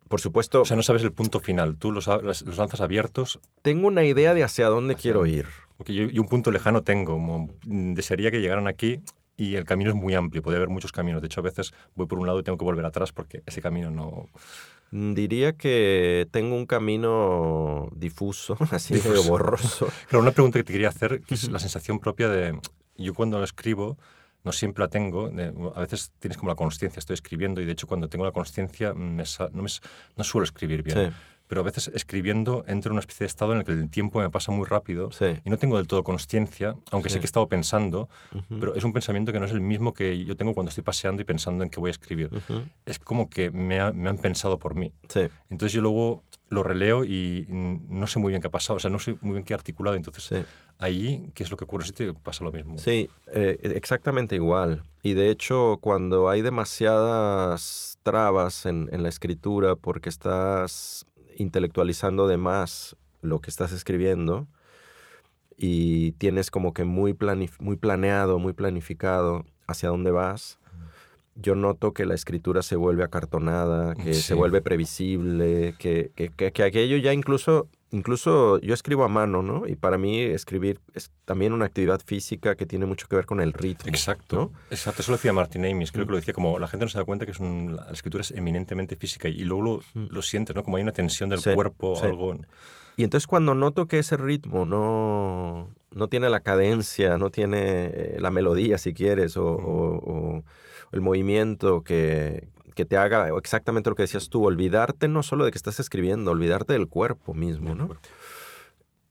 Por 0.08 0.22
supuesto, 0.22 0.62
O 0.62 0.66
sea, 0.66 0.78
no 0.78 0.84
sabes 0.84 1.04
el 1.04 1.12
punto 1.12 1.40
final. 1.40 1.78
Tú 1.78 1.92
los, 1.92 2.08
los 2.08 2.58
lanzas 2.58 2.80
abiertos 2.80 3.40
tengo 3.62 3.88
una 3.88 4.04
idea 4.04 4.34
de 4.34 4.44
hacia 4.44 4.68
dónde 4.68 4.96
quiero 4.96 5.26
ir. 5.26 5.48
Yo, 5.86 6.06
yo 6.06 6.22
un 6.22 6.28
punto 6.28 6.52
lejano 6.52 6.84
tengo, 6.84 7.14
como, 7.14 7.50
desearía 7.66 8.32
que 8.32 8.40
llegaran 8.40 8.68
aquí 8.68 9.02
y 9.38 9.56
el 9.56 9.66
camino 9.66 9.90
es 9.90 9.96
muy 9.96 10.14
amplio, 10.14 10.42
puede 10.42 10.58
haber 10.58 10.70
muchos 10.70 10.92
caminos. 10.92 11.22
De 11.22 11.28
hecho, 11.28 11.42
a 11.42 11.44
veces 11.44 11.74
voy 11.96 12.08
por 12.08 12.20
un 12.20 12.28
lado 12.28 12.40
y 12.40 12.44
tengo 12.44 12.58
que 12.58 12.64
volver 12.64 12.86
atrás 12.86 13.12
porque 13.12 13.44
ese 13.46 13.62
camino 13.62 13.92
no... 13.92 14.30
Mm, 14.96 15.14
Diría 15.14 15.54
que 15.58 16.26
tengo 16.32 16.56
un 16.56 16.66
camino 16.66 17.90
difuso, 17.94 18.58
así 18.72 18.94
Difuso. 18.94 19.30
borroso. 19.30 19.88
Pero 20.10 20.22
una 20.22 20.32
pregunta 20.32 20.60
que 20.60 20.64
te 20.64 20.72
quería 20.72 20.88
hacer, 20.90 21.22
que 21.22 21.34
es 21.34 21.50
la 21.52 21.60
sensación 21.60 22.00
propia 22.00 22.30
de... 22.30 22.58
Yo 22.98 23.14
cuando 23.14 23.38
lo 23.38 23.44
escribo, 23.44 23.98
no 24.46 24.54
siempre 24.54 24.82
la 24.84 24.88
tengo, 24.88 25.30
de- 25.30 25.54
a 25.76 25.80
veces 25.82 26.14
tienes 26.20 26.38
como 26.38 26.50
la 26.50 26.56
consciencia, 26.56 27.00
estoy 27.00 27.16
escribiendo 27.16 27.60
y 27.60 27.66
de 27.66 27.74
hecho 27.74 27.88
cuando 27.88 28.08
tengo 28.08 28.24
la 28.24 28.32
sa- 29.26 29.50
no, 29.52 29.64
no 30.16 30.24
suelo 30.24 30.46
escribir 30.46 30.82
bien. 30.82 30.98
Sí, 31.10 31.16
Pero 31.48 31.62
a 31.62 31.64
veces 31.64 31.92
escribiendo 31.94 32.64
entro 32.68 32.90
en 32.90 32.94
una 32.94 33.00
especie 33.02 33.26
de 33.26 33.28
estado 33.28 33.52
en 33.54 33.60
el 33.60 33.66
que 33.66 33.72
el 33.72 33.90
tiempo 33.90 34.20
me 34.20 34.30
pasa 34.30 34.52
muy 34.52 34.66
rápido 34.66 35.12
sí. 35.12 35.26
y 35.46 35.50
no 35.50 35.58
tengo 35.58 35.78
del 35.78 35.86
todo 35.88 36.04
consciencia, 36.04 36.76
aunque 36.92 37.10
sé 37.10 37.16
Sí. 37.16 37.20
que 37.20 37.26
he 37.26 37.28
estado 37.28 37.48
pensando, 37.48 38.10
Ujú, 38.34 38.60
pero 38.60 38.76
es 38.76 38.84
un 38.84 38.94
pensamiento 38.94 39.32
que 39.32 39.40
no 39.40 39.46
es 39.46 39.52
el 39.52 39.62
mismo 39.62 39.94
que 39.94 40.26
yo 40.26 40.36
tengo 40.36 40.54
cuando 40.54 40.70
estoy 40.70 40.84
paseando 40.84 41.22
y 41.22 41.26
pensando 41.26 41.64
en 41.64 41.70
que 41.70 41.80
voy 41.80 41.90
a 41.90 41.92
escribir. 41.92 42.30
ujú, 42.34 42.64
Es 42.86 42.98
como 43.00 43.30
que 43.30 43.52
me, 43.52 43.80
ha- 43.80 43.92
me 43.94 44.10
han 44.10 44.18
pensado 44.18 44.58
por 44.58 44.74
mí. 44.76 44.92
Sí, 45.10 45.22
Entonces 45.50 45.74
yo 45.74 45.82
luego 45.82 46.24
lo 46.50 46.62
releo 46.64 47.04
y 47.04 47.46
no 47.50 48.06
sé 48.08 48.20
muy 48.20 48.32
bien 48.32 48.42
qué 48.42 48.48
ha 48.48 48.52
pasado, 48.52 48.78
o 48.78 48.80
sea, 48.80 48.90
no 48.92 49.00
sé 49.00 49.16
muy 49.22 49.34
bien 49.34 49.44
qué 49.44 49.54
he 49.54 49.56
articulado. 49.56 49.96
Entonces 49.96 50.46
ahí, 50.78 51.32
¿qué 51.34 51.44
es 51.44 51.50
lo 51.52 51.58
que 51.58 51.64
ocurre? 51.64 51.86
Si 51.86 51.92
te 51.92 52.14
pasa 52.14 52.44
lo 52.44 52.52
mismo. 52.52 52.78
Sí, 52.78 53.10
eh, 53.34 53.58
exactamente 53.76 54.36
igual. 54.36 54.84
Y 55.04 55.14
de 55.14 55.30
hecho, 55.30 55.78
cuando 55.82 56.30
hay 56.30 56.42
demasiadas 56.42 58.00
trabas 58.04 58.66
en, 58.66 58.90
en 58.92 59.04
la 59.04 59.10
escritura 59.10 59.76
porque 59.76 60.10
estás 60.10 61.06
intelectualizando 61.36 62.28
de 62.28 62.38
más 62.38 62.96
lo 63.22 63.40
que 63.40 63.50
estás 63.50 63.72
escribiendo 63.72 64.48
y 65.58 66.12
tienes 66.14 66.52
como 66.52 66.74
que 66.74 66.84
muy, 66.84 67.16
muy 67.60 67.76
planeado, 67.78 68.40
muy 68.40 68.54
planificado 68.54 69.46
hacia 69.68 69.90
dónde 69.90 70.12
vas, 70.12 70.60
yo 71.36 71.56
noto 71.56 71.94
que 71.94 72.06
la 72.06 72.14
escritura 72.14 72.62
se 72.62 72.76
vuelve 72.76 73.04
acartonada, 73.04 73.96
que 73.96 74.14
Sí. 74.16 74.22
se 74.22 74.34
vuelve 74.34 74.62
previsible, 74.62 75.76
que, 75.78 76.12
que, 76.16 76.30
que- 76.30 76.52
que 76.52 76.64
aquello 76.64 76.98
ya 76.98 77.14
incluso, 77.14 77.68
incluso 77.96 78.60
yo 78.60 78.74
escribo 78.74 79.04
a 79.04 79.08
mano, 79.08 79.42
¿no? 79.42 79.68
Y 79.68 79.76
para 79.76 79.98
mí 79.98 80.20
escribir 80.22 80.80
es 80.94 81.12
también 81.26 81.54
una 81.54 81.66
actividad 81.66 82.02
física 82.06 82.56
que 82.56 82.66
tiene 82.66 82.86
mucho 82.86 83.08
que 83.08 83.16
ver 83.16 83.26
con 83.26 83.40
el 83.42 83.54
ritmo. 83.54 83.88
Exacto, 83.90 84.36
¿no? 84.36 84.52
exacto. 84.70 85.02
Eso 85.02 85.12
lo 85.12 85.18
decía 85.18 85.34
Martin 85.34 85.66
Amis, 85.66 85.92
Mm. 85.92 85.94
creo 85.94 86.06
que 86.06 86.12
lo 86.12 86.18
decía 86.18 86.34
como 86.34 86.60
la 86.60 86.68
gente 86.68 86.86
no 86.86 86.90
se 86.90 86.98
da 86.98 87.06
cuenta 87.06 87.26
que 87.26 87.32
es 87.32 87.40
un- 87.40 87.76
la 87.78 87.88
escritura 87.92 88.22
es 88.22 88.32
eminentemente 88.32 88.96
física 88.96 89.28
y 89.30 89.40
luego 89.44 89.64
lo, 89.64 90.02
Mm. 90.02 90.08
lo 90.12 90.22
sientes, 90.22 90.56
¿no? 90.56 90.64
Como 90.64 90.78
hay 90.78 90.84
una 90.84 90.92
tensión 90.92 91.30
del 91.30 91.40
Sí, 91.40 91.54
cuerpo 91.54 91.92
o 91.92 91.96
sí. 91.96 92.06
algo. 92.06 92.36
Y 92.98 93.04
entonces 93.04 93.28
cuando 93.28 93.56
noto 93.56 93.88
que 93.88 94.00
ese 94.00 94.16
ritmo 94.18 94.66
no, 94.66 95.70
no 95.92 96.08
tiene 96.08 96.30
la 96.30 96.40
cadencia, 96.40 97.18
no 97.18 97.30
tiene 97.30 97.58
eh, 97.88 98.18
la 98.20 98.32
melodía, 98.32 98.78
si 98.78 98.94
quieres, 98.94 99.36
o, 99.38 99.46
o- 99.46 99.98
o 100.38 100.44
el 100.92 101.02
movimiento 101.02 101.82
que, 101.84 102.48
que 102.76 102.86
te 102.86 102.98
haga 102.98 103.30
exactamente 103.38 103.90
lo 103.90 103.96
que 103.96 104.04
decías 104.04 104.30
tú, 104.30 104.44
olvidarte 104.46 105.08
no 105.08 105.24
solo 105.24 105.46
de 105.46 105.52
que 105.52 105.58
estás 105.58 105.80
escribiendo, 105.80 106.32
olvidarte 106.32 106.74
del 106.74 106.88
cuerpo 106.88 107.34
mismo, 107.34 107.74
¿no? 107.74 107.96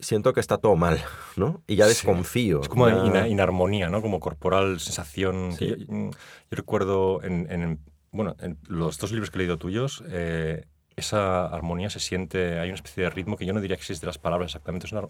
Siento 0.01 0.33
que 0.33 0.41
está 0.41 0.59
todo 0.59 0.77
mal, 0.77 1.01
¿no? 1.37 1.63
Y 1.67 1.77
ya 1.77 1.85
Sí. 1.85 1.91
desconfío. 1.91 2.61
Es 2.63 2.69
como 2.69 2.89
ya- 2.89 3.07
ina- 3.07 3.29
inarmonía, 3.29 3.89
¿no? 3.89 4.03
Como 4.03 4.21
corporal, 4.21 4.81
sensación. 4.81 5.53
Sí. 5.53 5.69
Yo, 5.69 5.77
yo 5.89 6.11
recuerdo 6.51 7.23
en, 7.23 7.51
en- 7.51 7.79
bueno, 8.11 8.37
en 8.41 8.59
los 8.69 8.99
dos 8.99 9.13
libros 9.13 9.31
que 9.31 9.39
he 9.39 9.41
leído 9.41 9.57
tuyos, 9.57 10.03
eh, 10.09 10.67
esa 10.97 11.47
armonía 11.47 11.91
se 11.91 12.01
siente, 12.01 12.59
hay 12.59 12.69
una 12.69 12.75
especie 12.77 13.05
de 13.05 13.11
ritmo 13.11 13.37
que 13.37 13.47
yo 13.47 13.53
no 13.53 13.61
diría 13.61 13.77
que 13.77 13.81
existe 13.83 14.05
las 14.07 14.19
palabras 14.19 14.51
exactamente, 14.51 14.87
es 14.87 14.93
una, 14.93 15.03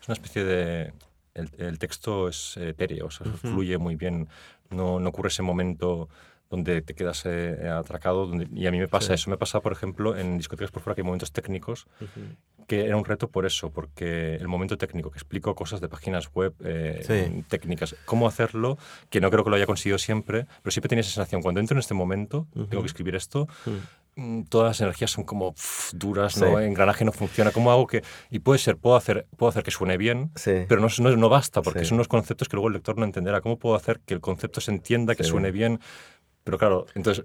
es 0.00 0.08
una 0.08 0.14
especie 0.14 0.44
de... 0.44 0.92
El, 1.34 1.50
el 1.58 1.78
texto 1.78 2.28
es 2.28 2.56
etéreo, 2.56 3.06
o 3.06 3.10
sea, 3.10 3.26
Ujú. 3.26 3.36
fluye 3.36 3.76
muy 3.76 3.94
bien, 3.96 4.26
no, 4.70 5.00
no 5.00 5.08
ocurre 5.10 5.28
ese 5.28 5.42
momento 5.42 6.08
donde 6.50 6.80
te 6.82 6.94
quedas 6.94 7.22
eh, 7.26 7.68
atracado, 7.68 8.26
donde- 8.26 8.48
y 8.54 8.66
a 8.66 8.70
mí 8.70 8.78
me 8.78 8.88
pasa 8.88 9.08
Sí. 9.08 9.14
eso, 9.14 9.30
me 9.30 9.36
pasa, 9.36 9.60
por 9.60 9.72
ejemplo, 9.72 10.16
en 10.16 10.38
discotecas 10.38 10.70
por 10.70 10.82
fuera 10.82 10.94
que 10.94 11.00
hay 11.00 11.06
momentos 11.06 11.32
técnicos 11.32 11.86
Ujú. 12.00 12.20
que 12.66 12.86
era 12.86 12.96
un 12.96 13.04
reto 13.04 13.28
por 13.28 13.46
eso, 13.46 13.70
porque 13.70 14.34
el 14.36 14.48
momento 14.48 14.76
técnico, 14.78 15.10
que 15.10 15.18
explico 15.18 15.54
cosas 15.54 15.80
de 15.80 15.88
páginas 15.88 16.30
web 16.34 16.54
eh, 16.64 17.02
Sí. 17.06 17.44
técnicas, 17.48 17.94
cómo 18.04 18.26
hacerlo, 18.28 18.78
que 19.10 19.20
no 19.20 19.30
creo 19.30 19.44
que 19.44 19.50
lo 19.50 19.56
haya 19.56 19.66
conseguido 19.66 19.98
siempre, 19.98 20.46
pero 20.62 20.70
siempre 20.72 20.88
tenía 20.88 21.00
esa 21.00 21.10
sensación, 21.12 21.42
cuando 21.42 21.60
entro 21.60 21.74
en 21.74 21.80
este 21.80 21.94
momento, 21.94 22.46
tengo 22.52 22.66
Ujú. 22.66 22.80
que 22.82 22.86
escribir 22.86 23.14
esto, 23.14 23.42
Ujú. 23.66 23.76
mm, 24.16 24.42
todas 24.44 24.68
las 24.70 24.80
energías 24.80 25.10
son 25.12 25.22
como 25.24 25.52
pf, 25.52 25.92
duras, 25.96 26.32
Sí. 26.34 26.40
¿no? 26.40 26.58
el 26.58 26.66
engranaje 26.66 27.04
no 27.04 27.12
funciona, 27.12 27.50
¿cómo 27.52 27.70
hago 27.70 27.86
que...? 27.86 28.02
Y 28.30 28.38
puede 28.40 28.58
ser, 28.58 28.76
puedo 28.78 28.96
hacer, 28.96 29.26
puedo 29.36 29.50
hacer 29.50 29.62
que 29.62 29.70
suene 29.70 29.96
bien, 29.96 30.30
Sí. 30.34 30.64
pero 30.68 30.80
no, 30.80 30.88
no, 31.00 31.16
no 31.16 31.28
basta, 31.28 31.60
porque 31.62 31.80
Sí. 31.80 31.86
son 31.86 31.96
unos 31.96 32.08
conceptos 32.08 32.48
que 32.48 32.56
luego 32.56 32.66
el 32.68 32.74
lector 32.74 32.96
no 32.98 33.04
entenderá. 33.04 33.40
¿Cómo 33.42 33.58
puedo 33.58 33.76
hacer 33.76 34.00
que 34.00 34.14
el 34.14 34.20
concepto 34.20 34.60
se 34.60 34.70
entienda, 34.72 35.14
que 35.14 35.22
Sí. 35.24 35.30
suene 35.30 35.50
bien? 35.52 35.78
Pero 36.46 36.58
claro, 36.58 36.86
entonces, 36.94 37.24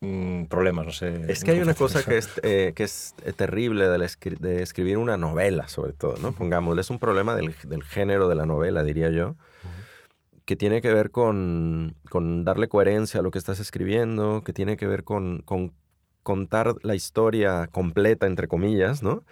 mm, 0.00 0.44
problemas, 0.46 0.86
no 0.86 0.92
sé. 0.92 1.30
Es 1.30 1.44
que 1.44 1.50
hay 1.50 1.60
una 1.60 1.74
cosa 1.74 2.02
que 2.02 2.16
es, 2.16 2.30
eh, 2.42 2.72
que 2.74 2.84
es 2.84 3.14
eh, 3.22 3.34
terrible 3.34 3.86
de, 3.86 3.98
la 3.98 4.06
escri- 4.06 4.38
de 4.38 4.62
escribir 4.62 4.96
una 4.96 5.18
novela, 5.18 5.68
sobre 5.68 5.92
todo, 5.92 6.16
¿no? 6.22 6.32
Pongámosle, 6.32 6.80
es 6.80 6.88
un 6.88 6.98
problema 6.98 7.36
del, 7.36 7.54
del 7.64 7.82
género 7.84 8.28
de 8.28 8.34
la 8.34 8.46
novela, 8.46 8.82
diría 8.82 9.10
yo, 9.10 9.36
que 10.46 10.56
tiene 10.56 10.80
que 10.80 10.92
ver 10.92 11.10
con, 11.10 11.94
con 12.08 12.44
darle 12.44 12.68
coherencia 12.68 13.20
a 13.20 13.22
lo 13.22 13.30
que 13.30 13.38
estás 13.38 13.60
escribiendo, 13.60 14.42
que 14.42 14.54
tiene 14.54 14.78
que 14.78 14.86
ver 14.86 15.04
con, 15.04 15.42
con 15.42 15.74
contar 16.22 16.74
la 16.82 16.94
historia 16.94 17.68
completa, 17.70 18.26
entre 18.26 18.48
comillas, 18.48 19.02
¿no? 19.02 19.22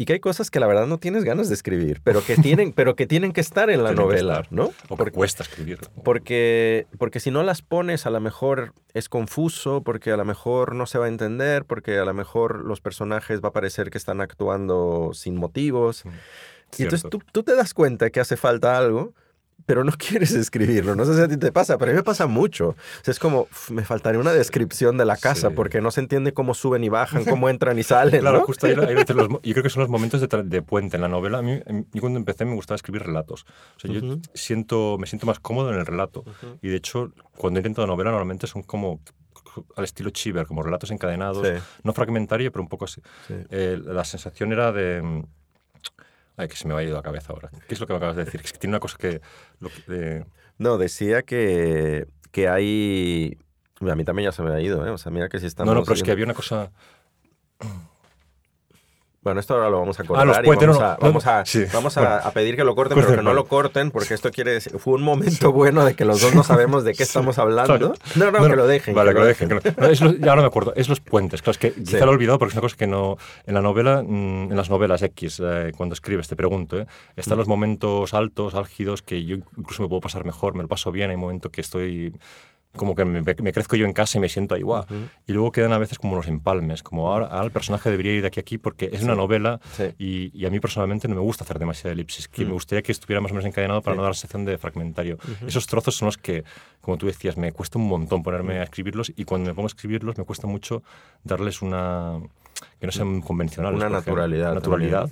Y 0.00 0.04
que 0.04 0.12
hay 0.12 0.20
cosas 0.20 0.48
que 0.48 0.60
la 0.60 0.68
verdad 0.68 0.86
no 0.86 0.98
tienes 0.98 1.24
ganas 1.24 1.48
de 1.48 1.54
escribir, 1.54 2.00
pero 2.04 2.24
que 2.24 2.36
tienen, 2.36 2.72
pero 2.72 2.94
que, 2.94 3.08
tienen 3.08 3.32
que 3.32 3.40
estar 3.40 3.68
en 3.68 3.82
la 3.82 3.88
Tienen 3.94 4.04
novela, 4.04 4.34
estar. 4.34 4.52
¿no? 4.52 4.70
O 4.88 4.96
que 4.96 5.10
cuesta 5.10 5.42
escribir. 5.42 5.80
Porque, 6.04 6.86
porque 6.98 7.18
si 7.18 7.32
no 7.32 7.42
las 7.42 7.62
pones, 7.62 8.06
a 8.06 8.10
lo 8.10 8.20
mejor 8.20 8.74
es 8.94 9.08
confuso, 9.08 9.82
porque 9.82 10.12
a 10.12 10.16
lo 10.16 10.24
mejor 10.24 10.76
no 10.76 10.86
se 10.86 10.98
va 10.98 11.06
a 11.06 11.08
entender, 11.08 11.64
porque 11.64 11.98
a 11.98 12.04
lo 12.04 12.14
mejor 12.14 12.64
los 12.64 12.80
personajes 12.80 13.40
va 13.42 13.48
a 13.48 13.52
parecer 13.52 13.90
que 13.90 13.98
están 13.98 14.20
actuando 14.20 15.10
sin 15.14 15.34
motivos. 15.34 16.04
Y 16.78 16.84
entonces 16.84 17.10
tú, 17.10 17.20
tú 17.32 17.42
te 17.42 17.56
das 17.56 17.74
cuenta 17.74 18.10
que 18.10 18.20
hace 18.20 18.36
falta 18.36 18.78
algo, 18.78 19.14
pero 19.66 19.84
no 19.84 19.92
quieres 19.98 20.32
escribirlo. 20.32 20.94
No 20.94 21.04
sé 21.04 21.14
si 21.14 21.20
a 21.20 21.28
ti 21.28 21.36
te 21.36 21.52
pasa, 21.52 21.78
pero 21.78 21.90
a 21.90 21.94
mí 21.94 21.98
me 21.98 22.02
pasa 22.04 22.26
mucho. 22.26 22.68
O 22.70 22.74
sea, 23.02 23.12
es 23.12 23.18
como, 23.18 23.42
"Uf, 23.42 23.70
me 23.70 23.84
faltaría 23.84 24.20
una 24.20 24.32
descripción 24.32 24.96
de 24.96 25.04
la 25.04 25.16
casa, 25.16 25.48
Sí. 25.48 25.54
porque 25.54 25.80
no 25.80 25.90
se 25.90 26.00
entiende 26.00 26.32
cómo 26.32 26.54
suben 26.54 26.84
y 26.84 26.88
bajan, 26.88 27.24
cómo 27.24 27.48
entran 27.48 27.78
y 27.78 27.82
salen. 27.84 28.20
Claro, 28.20 28.38
¿no? 28.38 28.44
justo 28.44 28.66
ahí, 28.66 28.74
veces 28.74 29.14
los 29.16 29.28
yo 29.42 29.52
creo 29.52 29.62
que 29.62 29.70
son 29.70 29.80
los 29.82 29.90
momentos 29.90 30.20
de, 30.20 30.42
de 30.44 30.62
puente 30.62 30.96
en 30.96 31.02
la 31.02 31.08
novela. 31.08 31.38
A 31.38 31.42
mí, 31.42 31.60
yo 31.92 32.00
cuando 32.00 32.18
empecé 32.18 32.44
me 32.44 32.54
gustaba 32.54 32.76
escribir 32.76 33.02
relatos. 33.02 33.44
O 33.76 33.80
sea, 33.80 33.90
yo 33.90 34.00
Ujú. 34.00 34.20
siento, 34.34 34.96
me 34.98 35.06
siento 35.06 35.26
más 35.26 35.38
cómodo 35.40 35.72
en 35.72 35.78
el 35.78 35.86
relato. 35.86 36.20
Ujú. 36.20 36.58
Y 36.62 36.68
de 36.68 36.76
hecho, 36.76 37.12
cuando 37.36 37.60
intento 37.60 37.86
novela, 37.86 38.10
normalmente 38.10 38.46
son 38.46 38.62
como 38.62 39.00
al 39.76 39.84
estilo 39.84 40.10
Chiver, 40.10 40.46
como 40.46 40.62
relatos 40.62 40.90
encadenados, 40.92 41.44
Sí, 41.46 41.54
no 41.82 41.92
fragmentario, 41.92 42.52
pero 42.52 42.62
un 42.62 42.68
poco 42.68 42.84
así. 42.84 43.00
sí. 43.26 43.34
Eh, 43.50 43.80
la 43.84 44.04
sensación 44.04 44.52
era 44.52 44.70
de... 44.72 45.24
Ay, 46.38 46.48
que 46.48 46.56
se 46.56 46.66
me 46.66 46.72
va 46.72 46.80
a 46.80 46.82
ir 46.84 46.90
la 46.90 47.02
cabeza 47.02 47.32
ahora. 47.34 47.50
¿Qué 47.66 47.74
es 47.74 47.80
lo 47.80 47.86
que 47.86 47.92
me 47.92 47.96
acabas 47.98 48.16
de 48.16 48.24
decir? 48.24 48.40
Es 48.42 48.52
que 48.52 48.58
tiene 48.58 48.72
una 48.72 48.80
cosa 48.80 48.96
que... 48.96 49.20
lo 49.60 49.68
que- 49.68 50.24
No, 50.56 50.78
decía 50.78 51.22
que, 51.22 52.06
que 52.30 52.48
hay... 52.48 53.36
A 53.80 53.94
mí 53.94 54.04
también 54.04 54.28
ya 54.28 54.32
se 54.32 54.42
me 54.42 54.52
ha 54.52 54.60
ido, 54.60 54.86
¿eh? 54.86 54.90
O 54.90 54.98
sea, 54.98 55.12
mira 55.12 55.28
que 55.28 55.38
si 55.40 55.46
estamos... 55.46 55.74
no, 55.74 55.80
no, 55.80 55.84
pero 55.84 55.94
es 55.96 56.02
que 56.02 56.10
había 56.12 56.24
una 56.24 56.34
cosa... 56.34 56.70
Bueno, 59.20 59.40
esto 59.40 59.54
ahora 59.54 59.68
lo 59.68 59.80
vamos 59.80 59.98
a 59.98 60.04
cortar 60.04 60.26
los 60.28 60.38
y 60.38 60.42
vamos, 60.48 60.78
no, 60.78 60.84
a, 60.86 60.92
no, 60.92 60.96
vamos, 61.00 61.26
a, 61.26 61.44
sí. 61.44 61.64
vamos 61.72 61.96
a, 61.96 62.00
Bueno. 62.00 62.16
a 62.24 62.30
pedir 62.30 62.54
que 62.56 62.62
lo 62.62 62.74
corten, 62.76 62.94
Corten, 62.94 63.10
pero 63.10 63.22
que 63.22 63.24
no 63.24 63.34
lo 63.34 63.46
corten, 63.46 63.90
porque 63.90 64.14
esto 64.14 64.30
quiere 64.30 64.52
decir... 64.52 64.78
Fue 64.78 64.94
un 64.94 65.02
momento 65.02 65.50
bueno 65.52 65.84
de 65.84 65.94
que 65.94 66.04
los 66.04 66.20
dos 66.20 66.34
no 66.36 66.44
sabemos 66.44 66.84
de 66.84 66.94
qué 66.94 67.02
estamos 67.02 67.36
hablando. 67.38 67.94
No, 68.14 68.30
no, 68.30 68.48
que 68.48 68.56
lo 68.56 68.66
dejen. 68.68 68.94
Vale, 68.94 69.12
que 69.12 69.18
lo 69.18 69.26
dejen. 69.26 69.48
que 69.48 69.54
lo- 69.56 69.60
no, 69.76 69.86
es 69.88 70.00
los- 70.00 70.18
ya 70.20 70.30
ahora 70.30 70.42
me 70.42 70.46
acuerdo. 70.46 70.72
Es 70.76 70.88
los 70.88 71.00
puentes. 71.00 71.42
Claro, 71.42 71.50
es 71.52 71.58
que 71.58 71.72
quizá 71.72 72.04
lo 72.06 72.12
he 72.12 72.14
olvidado 72.14 72.38
porque 72.38 72.50
es 72.50 72.54
una 72.54 72.62
cosa 72.62 72.76
que 72.76 72.86
no... 72.86 73.16
En 73.44 73.54
la 73.54 73.60
novela, 73.60 74.02
mm, 74.06 74.50
en 74.52 74.56
las 74.56 74.70
novelas 74.70 75.02
X, 75.02 75.42
eh, 75.44 75.72
cuando 75.76 75.94
escribes, 75.94 76.28
te 76.28 76.36
pregunto, 76.36 76.78
¿eh? 76.78 76.86
están 77.16 77.36
Mm. 77.36 77.40
los 77.40 77.48
momentos 77.48 78.14
altos, 78.14 78.54
álgidos, 78.54 79.02
que 79.02 79.24
yo 79.24 79.36
incluso 79.56 79.82
me 79.82 79.88
puedo 79.88 80.00
pasar 80.00 80.24
mejor, 80.24 80.54
me 80.54 80.62
lo 80.62 80.68
paso 80.68 80.92
bien. 80.92 81.10
Hay 81.10 81.16
momentos 81.16 81.50
que 81.50 81.60
estoy... 81.60 82.14
Como 82.76 82.94
que 82.94 83.04
me, 83.04 83.22
me 83.22 83.52
crezco 83.52 83.76
yo 83.76 83.86
en 83.86 83.92
casa 83.92 84.18
y 84.18 84.20
me 84.20 84.28
siento 84.28 84.54
ahí, 84.54 84.62
guau. 84.62 84.82
Ujú. 84.84 84.94
Y 85.26 85.32
luego 85.32 85.50
quedan 85.52 85.72
a 85.72 85.78
veces 85.78 85.98
como 85.98 86.14
los 86.16 86.28
empalmes, 86.28 86.82
como 86.82 87.10
ahora, 87.10 87.26
ahora 87.26 87.44
el 87.46 87.50
personaje 87.50 87.90
debería 87.90 88.12
ir 88.14 88.20
de 88.22 88.28
aquí 88.28 88.40
a 88.40 88.42
aquí 88.42 88.58
porque 88.58 88.90
es 88.92 89.02
una 89.02 89.14
Sí. 89.14 89.18
novela 89.18 89.60
Sí. 89.76 89.84
y, 89.98 90.38
y 90.38 90.46
a 90.46 90.50
mí 90.50 90.60
personalmente 90.60 91.08
no 91.08 91.14
me 91.16 91.20
gusta 91.22 91.44
hacer 91.44 91.58
demasiada 91.58 91.92
elipsis, 91.92 92.28
que 92.28 92.44
Mm. 92.44 92.48
me 92.48 92.52
gustaría 92.52 92.82
que 92.82 92.92
estuviera 92.92 93.20
más 93.20 93.32
o 93.32 93.34
menos 93.34 93.46
encadenado 93.46 93.80
para 93.82 93.94
Sí. 93.94 93.96
no 93.96 94.02
dar 94.02 94.10
la 94.10 94.14
sensación 94.14 94.44
de 94.44 94.58
fragmentario. 94.58 95.16
Ujú. 95.16 95.46
Esos 95.46 95.66
trozos 95.66 95.96
son 95.96 96.06
los 96.06 96.18
que, 96.18 96.44
como 96.80 96.98
tú 96.98 97.06
decías, 97.06 97.36
me 97.36 97.50
cuesta 97.52 97.78
un 97.78 97.88
montón 97.88 98.22
ponerme 98.22 98.58
a 98.58 98.64
escribirlos 98.64 99.12
y 99.16 99.24
cuando 99.24 99.48
me 99.50 99.54
pongo 99.54 99.66
a 99.66 99.68
escribirlos 99.74 100.16
me 100.18 100.24
cuesta 100.24 100.46
mucho 100.46 100.82
darles 101.24 101.62
una... 101.62 102.20
que 102.80 102.86
no 102.86 102.92
sean 102.92 103.22
convencionales. 103.22 103.76
Una 103.80 103.88
naturalidad. 103.88 104.54
Naturalidad. 104.54 105.10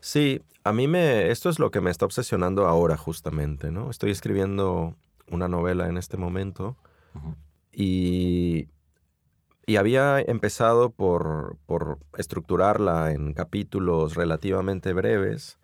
Sí, 0.00 0.42
a 0.64 0.72
mí 0.72 0.86
me, 0.88 1.30
esto 1.30 1.48
es 1.48 1.58
lo 1.58 1.70
que 1.70 1.80
me 1.80 1.90
está 1.90 2.04
obsesionando 2.04 2.66
ahora 2.66 2.96
justamente, 2.96 3.70
¿no? 3.70 3.90
Estoy 3.90 4.10
escribiendo 4.10 4.96
una 5.32 5.48
novela 5.48 5.88
en 5.88 5.96
este 5.96 6.16
momento 6.16 6.76
y, 7.72 8.68
y 9.66 9.76
había 9.76 10.20
empezado 10.20 10.90
por, 10.90 11.56
por 11.66 11.98
estructurarla 12.16 13.12
en 13.12 13.32
capítulos 13.32 14.14
relativamente 14.14 14.92
breves, 14.92 15.58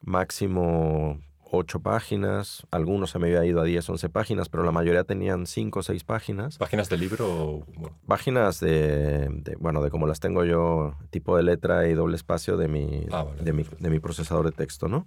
máximo 0.00 1.20
ocho 1.54 1.80
páginas, 1.80 2.66
algunos 2.70 3.10
se 3.10 3.18
me 3.18 3.26
había 3.26 3.44
ido 3.44 3.60
a 3.60 3.64
10, 3.64 3.86
11 3.90 4.08
páginas, 4.08 4.48
pero 4.48 4.64
la 4.64 4.72
mayoría 4.72 5.04
tenían 5.04 5.46
cinco 5.46 5.80
o 5.80 5.82
seis 5.82 6.02
páginas. 6.02 6.56
¿Páginas 6.56 6.88
de 6.88 6.96
libro 6.96 7.66
Páginas 8.06 8.58
de, 8.58 9.28
de, 9.28 9.56
bueno, 9.56 9.82
de 9.82 9.90
como 9.90 10.06
las 10.06 10.18
tengo 10.18 10.44
yo, 10.44 10.94
tipo 11.10 11.36
de 11.36 11.42
letra 11.42 11.86
y 11.88 11.92
doble 11.92 12.16
espacio 12.16 12.56
de 12.56 12.68
mi, 12.68 13.06
Ah, 13.12 13.24
vale, 13.24 13.42
de 13.42 13.52
mi, 13.52 13.66
de 13.78 13.90
mi 13.90 14.00
procesador 14.00 14.46
de 14.46 14.52
texto, 14.52 14.88
¿no? 14.88 15.06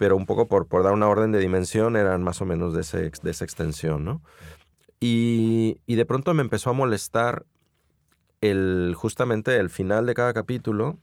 Pero 0.00 0.16
un 0.16 0.24
poco 0.24 0.48
por, 0.48 0.66
por 0.66 0.82
dar 0.82 0.94
una 0.94 1.08
orden 1.08 1.30
de 1.30 1.40
dimensión 1.40 1.94
eran 1.94 2.22
más 2.22 2.40
o 2.40 2.46
menos 2.46 2.72
de, 2.72 2.80
ese, 2.80 3.10
de 3.22 3.30
esa 3.30 3.44
extensión, 3.44 4.02
¿no? 4.02 4.22
Y, 4.98 5.82
y 5.84 5.96
de 5.96 6.06
pronto 6.06 6.32
me 6.32 6.40
empezó 6.40 6.70
a 6.70 6.72
molestar 6.72 7.44
el, 8.40 8.94
justamente 8.96 9.58
el 9.58 9.68
final 9.68 10.06
de 10.06 10.14
cada 10.14 10.32
capítulo 10.32 10.96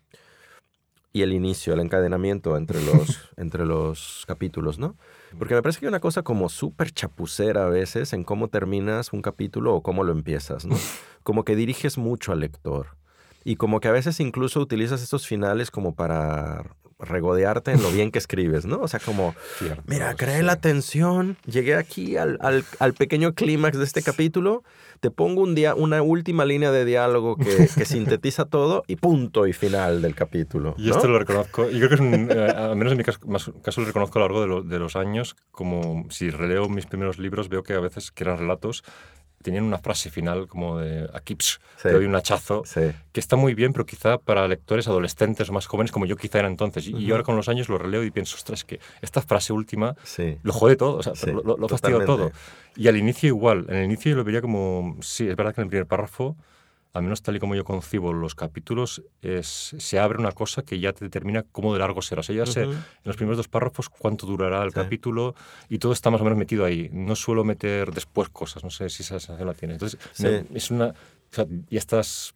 y 1.14 1.22
el 1.22 1.32
inicio, 1.32 1.74
el 1.74 1.80
encadenamiento 1.82 2.58
entre 2.58 2.84
los, 2.84 3.30
entre 3.38 3.68
los 3.68 4.24
capítulos, 4.26 4.80
¿no? 4.80 4.96
Porque 5.38 5.54
me 5.54 5.62
parece 5.62 5.80
que 5.80 5.86
hay 5.86 5.90
una 5.90 6.00
cosa 6.00 6.24
como 6.24 6.50
súper 6.50 6.90
chapucera 6.90 7.66
a 7.68 7.70
veces 7.70 8.14
en 8.14 8.24
cómo 8.24 8.48
terminas 8.48 9.14
un 9.14 9.22
capítulo 9.22 9.76
o 9.76 9.84
cómo 9.84 10.04
lo 10.04 10.12
empiezas, 10.12 10.66
¿no? 10.66 10.76
Como 11.22 11.46
que 11.46 11.56
diriges 11.56 12.00
mucho 12.00 12.32
al 12.32 12.40
lector. 12.40 12.98
Y 13.44 13.58
como 13.58 13.80
que 13.80 13.90
a 13.90 13.92
veces 13.92 14.20
incluso 14.22 14.60
utilizas 14.60 15.04
estos 15.04 15.28
finales 15.28 15.72
como 15.72 15.94
para 15.94 16.64
regodearte 17.00 17.72
en 17.72 17.84
lo 17.84 17.92
bien 17.92 18.12
que 18.12 18.18
escribes, 18.20 18.66
¿no? 18.66 18.80
O 18.80 18.88
sea, 18.88 19.00
como, 19.00 19.36
cierto, 19.60 19.84
mira, 19.86 20.16
creé 20.16 20.40
sí. 20.40 20.44
la 20.46 20.56
tensión, 20.60 21.38
llegué 21.46 21.76
aquí 21.76 22.18
al, 22.18 22.38
al- 22.42 22.66
al 22.80 22.94
pequeño 22.94 23.34
clímax 23.34 23.78
de 23.78 23.84
este 23.84 24.02
capítulo, 24.02 24.64
te 25.00 25.12
pongo 25.12 25.44
un 25.44 25.54
día, 25.54 25.76
una 25.76 26.02
última 26.02 26.44
línea 26.44 26.72
de 26.72 26.86
diálogo 26.86 27.38
que, 27.38 27.68
que 27.76 27.86
sintetiza 27.86 28.46
todo 28.46 28.84
y 28.88 28.96
punto 28.96 29.46
y 29.46 29.54
final 29.54 30.02
del 30.02 30.16
capítulo. 30.16 30.74
Y 30.78 30.88
¿no? 30.90 30.96
esto 30.96 31.08
lo 31.08 31.20
reconozco. 31.20 31.70
Y 31.70 31.78
creo 31.78 31.90
que 31.90 31.96
es 31.96 32.02
un, 32.02 32.30
eh, 32.32 32.52
al 32.56 32.76
menos 32.76 32.92
en 32.94 32.98
mi 32.98 33.04
caso, 33.04 33.20
más- 33.28 33.52
caso 33.64 33.82
lo 33.82 33.88
reconozco 33.88 34.18
a 34.18 34.22
lo 34.24 34.26
largo 34.28 34.42
de, 34.42 34.48
lo- 34.48 34.64
de 34.64 34.80
los 34.80 34.96
años, 34.96 35.36
como 35.52 36.06
si 36.10 36.32
releo 36.32 36.68
mis 36.68 36.88
primeros 36.88 37.20
libros, 37.20 37.48
veo 37.50 37.62
que 37.62 37.74
a 37.74 37.80
veces 37.80 38.12
que 38.12 38.24
eran 38.24 38.40
relatos, 38.40 38.84
tenían 39.48 39.64
una 39.64 39.78
frase 39.78 40.10
final 40.10 40.48
como 40.48 40.80
de 40.80 41.10
aquí 41.14 41.36
psh, 41.36 41.58
Sí. 41.78 41.84
te 41.84 41.94
doy 41.94 42.06
un 42.06 42.16
hachazo, 42.16 42.64
Sí. 42.66 42.82
que 43.14 43.20
está 43.20 43.36
muy 43.38 43.54
bien, 43.54 43.72
pero 43.72 43.86
quizá 43.86 44.18
para 44.18 44.46
lectores 44.48 44.88
adolescentes 44.88 45.50
o 45.50 45.54
más 45.54 45.68
jóvenes 45.68 45.92
como 45.92 46.06
yo 46.06 46.18
quizá 46.18 46.40
era 46.40 46.48
entonces. 46.50 46.86
Y, 46.88 46.92
y 46.92 47.04
Ujú. 47.06 47.12
ahora 47.14 47.24
con 47.24 47.36
los 47.38 47.48
años 47.48 47.70
lo 47.70 47.78
releo 47.78 48.04
y 48.04 48.12
pienso, 48.12 48.36
ostras, 48.36 48.64
que 48.66 48.80
esta 49.02 49.22
frase 49.22 49.54
última 49.54 49.96
Sí. 50.04 50.38
lo 50.44 50.52
jode 50.52 50.76
todo, 50.76 50.98
o 50.98 51.04
sea, 51.04 51.14
lo, 51.32 51.44
lo, 51.44 51.58
lo 51.58 51.68
todo. 52.06 52.32
Y 52.76 52.88
al 52.90 52.98
inicio 52.98 53.28
igual, 53.28 53.66
en 53.70 53.76
el 53.78 53.86
inicio 53.86 54.12
yo 54.12 54.18
lo 54.18 54.24
vería 54.24 54.42
como, 54.42 54.98
sí, 55.02 55.28
es 55.30 55.36
verdad 55.36 55.56
que 55.56 55.62
en 55.62 55.66
el 55.66 55.70
primer 55.70 55.88
párrafo, 55.88 56.36
al 56.98 57.04
menos 57.04 57.22
tal 57.22 57.36
y 57.36 57.40
como 57.40 57.56
yo 57.56 57.64
concibo 57.64 58.12
los 58.14 58.36
capítulos, 58.36 59.04
es, 59.22 59.76
se 59.78 60.00
abre 60.00 60.18
una 60.20 60.32
cosa 60.32 60.64
que 60.64 60.80
ya 60.80 60.92
te 60.94 61.06
determina 61.06 61.44
cómo 61.44 61.74
de 61.74 61.80
largo 61.80 62.02
será. 62.02 62.20
O 62.20 62.24
sea, 62.24 62.36
ya 62.36 62.46
sé 62.46 62.64
en 62.64 62.76
los 63.06 63.16
primeros 63.16 63.38
dos 63.38 63.48
párrafos 63.48 63.90
cuánto 63.90 64.26
durará 64.28 64.64
el 64.64 64.70
Sí. 64.72 64.76
capítulo 64.76 65.36
y 65.70 65.78
todo 65.80 65.94
está 65.94 66.10
más 66.10 66.20
o 66.22 66.24
menos 66.24 66.38
metido 66.40 66.66
ahí. 66.66 66.90
No 66.92 67.16
suelo 67.16 67.44
meter 67.44 67.92
después 67.92 68.30
cosas, 68.30 68.64
no 68.64 68.70
sé 68.70 68.90
si 68.90 69.04
esa 69.04 69.20
sensación 69.20 69.48
la 69.48 69.54
tienes. 69.54 69.76
Entonces, 69.76 70.00
Sí. 70.14 70.28
es 70.54 70.72
una... 70.72 70.88
O 70.88 71.36
sea, 71.36 71.46
ya 71.70 71.80
estás 71.80 72.34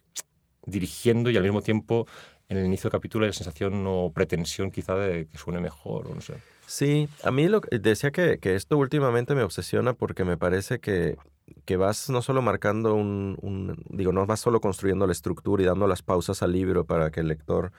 dirigiendo 0.66 1.30
y 1.30 1.36
al 1.36 1.42
mismo 1.42 1.62
tiempo 1.62 2.06
en 2.48 2.58
el 2.58 2.66
inicio 2.66 2.88
del 2.88 2.92
capítulo 2.92 3.24
hay 3.24 3.30
la 3.30 3.34
sensación 3.34 3.84
o 3.86 4.12
pretensión 4.12 4.70
quizá 4.70 4.94
de 4.96 5.26
que 5.26 5.38
suene 5.38 5.60
mejor 5.60 6.06
o 6.08 6.14
no 6.14 6.20
sé. 6.20 6.34
Sí, 6.66 7.08
a 7.24 7.30
mí 7.30 7.48
lo, 7.48 7.60
que- 7.60 7.78
decía 7.78 8.10
que, 8.12 8.38
que 8.38 8.54
esto 8.54 8.76
últimamente 8.78 9.34
me 9.34 9.42
obsesiona 9.42 9.94
porque 9.94 10.24
me 10.24 10.36
parece 10.36 10.78
que, 10.78 11.16
que 11.64 11.76
vas 11.76 12.10
no 12.10 12.22
solo 12.22 12.42
marcando 12.42 12.94
un, 12.94 13.36
un- 13.42 13.82
digo, 13.90 14.12
no 14.12 14.26
vas 14.26 14.40
solo 14.40 14.60
construyendo 14.60 15.06
la 15.06 15.12
estructura 15.12 15.62
y 15.62 15.66
dando 15.66 15.86
las 15.86 16.02
pausas 16.02 16.42
al 16.42 16.52
libro 16.52 16.84
para 16.84 17.10
que 17.10 17.20
el 17.20 17.28
lector 17.28 17.72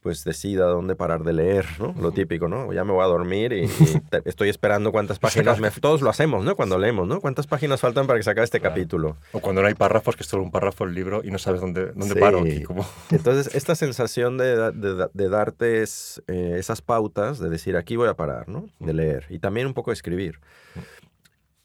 pues 0.00 0.22
decida 0.22 0.66
dónde 0.66 0.94
parar 0.94 1.24
de 1.24 1.32
leer, 1.32 1.66
¿no? 1.80 1.92
Lo 2.00 2.12
típico, 2.12 2.46
¿no? 2.46 2.72
Ya 2.72 2.84
me 2.84 2.92
voy 2.92 3.02
a 3.02 3.08
dormir 3.08 3.52
y, 3.52 3.64
y 3.64 3.68
te- 4.10 4.22
estoy 4.26 4.48
esperando 4.48 4.92
cuántas 4.92 5.18
páginas 5.18 5.58
me... 5.58 5.72
Todos 5.72 6.02
lo 6.02 6.08
hacemos, 6.08 6.44
¿no? 6.44 6.54
Cuando 6.54 6.78
leemos, 6.78 7.08
¿no? 7.08 7.20
¿Cuántas 7.20 7.48
páginas 7.48 7.80
faltan 7.80 8.06
para 8.06 8.16
que 8.16 8.22
se 8.22 8.30
acabe 8.30 8.44
este 8.44 8.60
Claro. 8.60 8.74
capítulo? 8.76 9.16
O 9.32 9.40
cuando 9.40 9.60
no 9.60 9.66
hay 9.66 9.74
párrafos, 9.74 10.14
que 10.14 10.22
es 10.22 10.28
solo 10.28 10.44
un 10.44 10.52
párrafo 10.52 10.84
el 10.84 10.94
libro 10.94 11.22
y 11.24 11.32
no 11.32 11.38
sabes 11.38 11.60
dónde, 11.60 11.86
dónde 11.96 12.14
Sí. 12.14 12.20
paro 12.20 12.38
aquí. 12.42 12.62
Como... 12.62 12.86
Entonces, 13.10 13.52
esta 13.56 13.74
sensación 13.74 14.38
de, 14.38 14.70
de 15.12 15.28
darte 15.28 15.82
es, 15.82 16.22
eh, 16.28 16.54
esas 16.58 16.80
pautas, 16.80 17.40
de 17.40 17.48
decir, 17.50 17.76
aquí 17.76 17.96
voy 17.96 18.08
a 18.08 18.14
parar, 18.14 18.48
¿no? 18.48 18.68
De 18.78 18.94
leer. 18.94 19.26
Y 19.30 19.40
también 19.40 19.66
un 19.66 19.74
poco 19.74 19.90
de 19.90 19.94
escribir. 19.94 20.38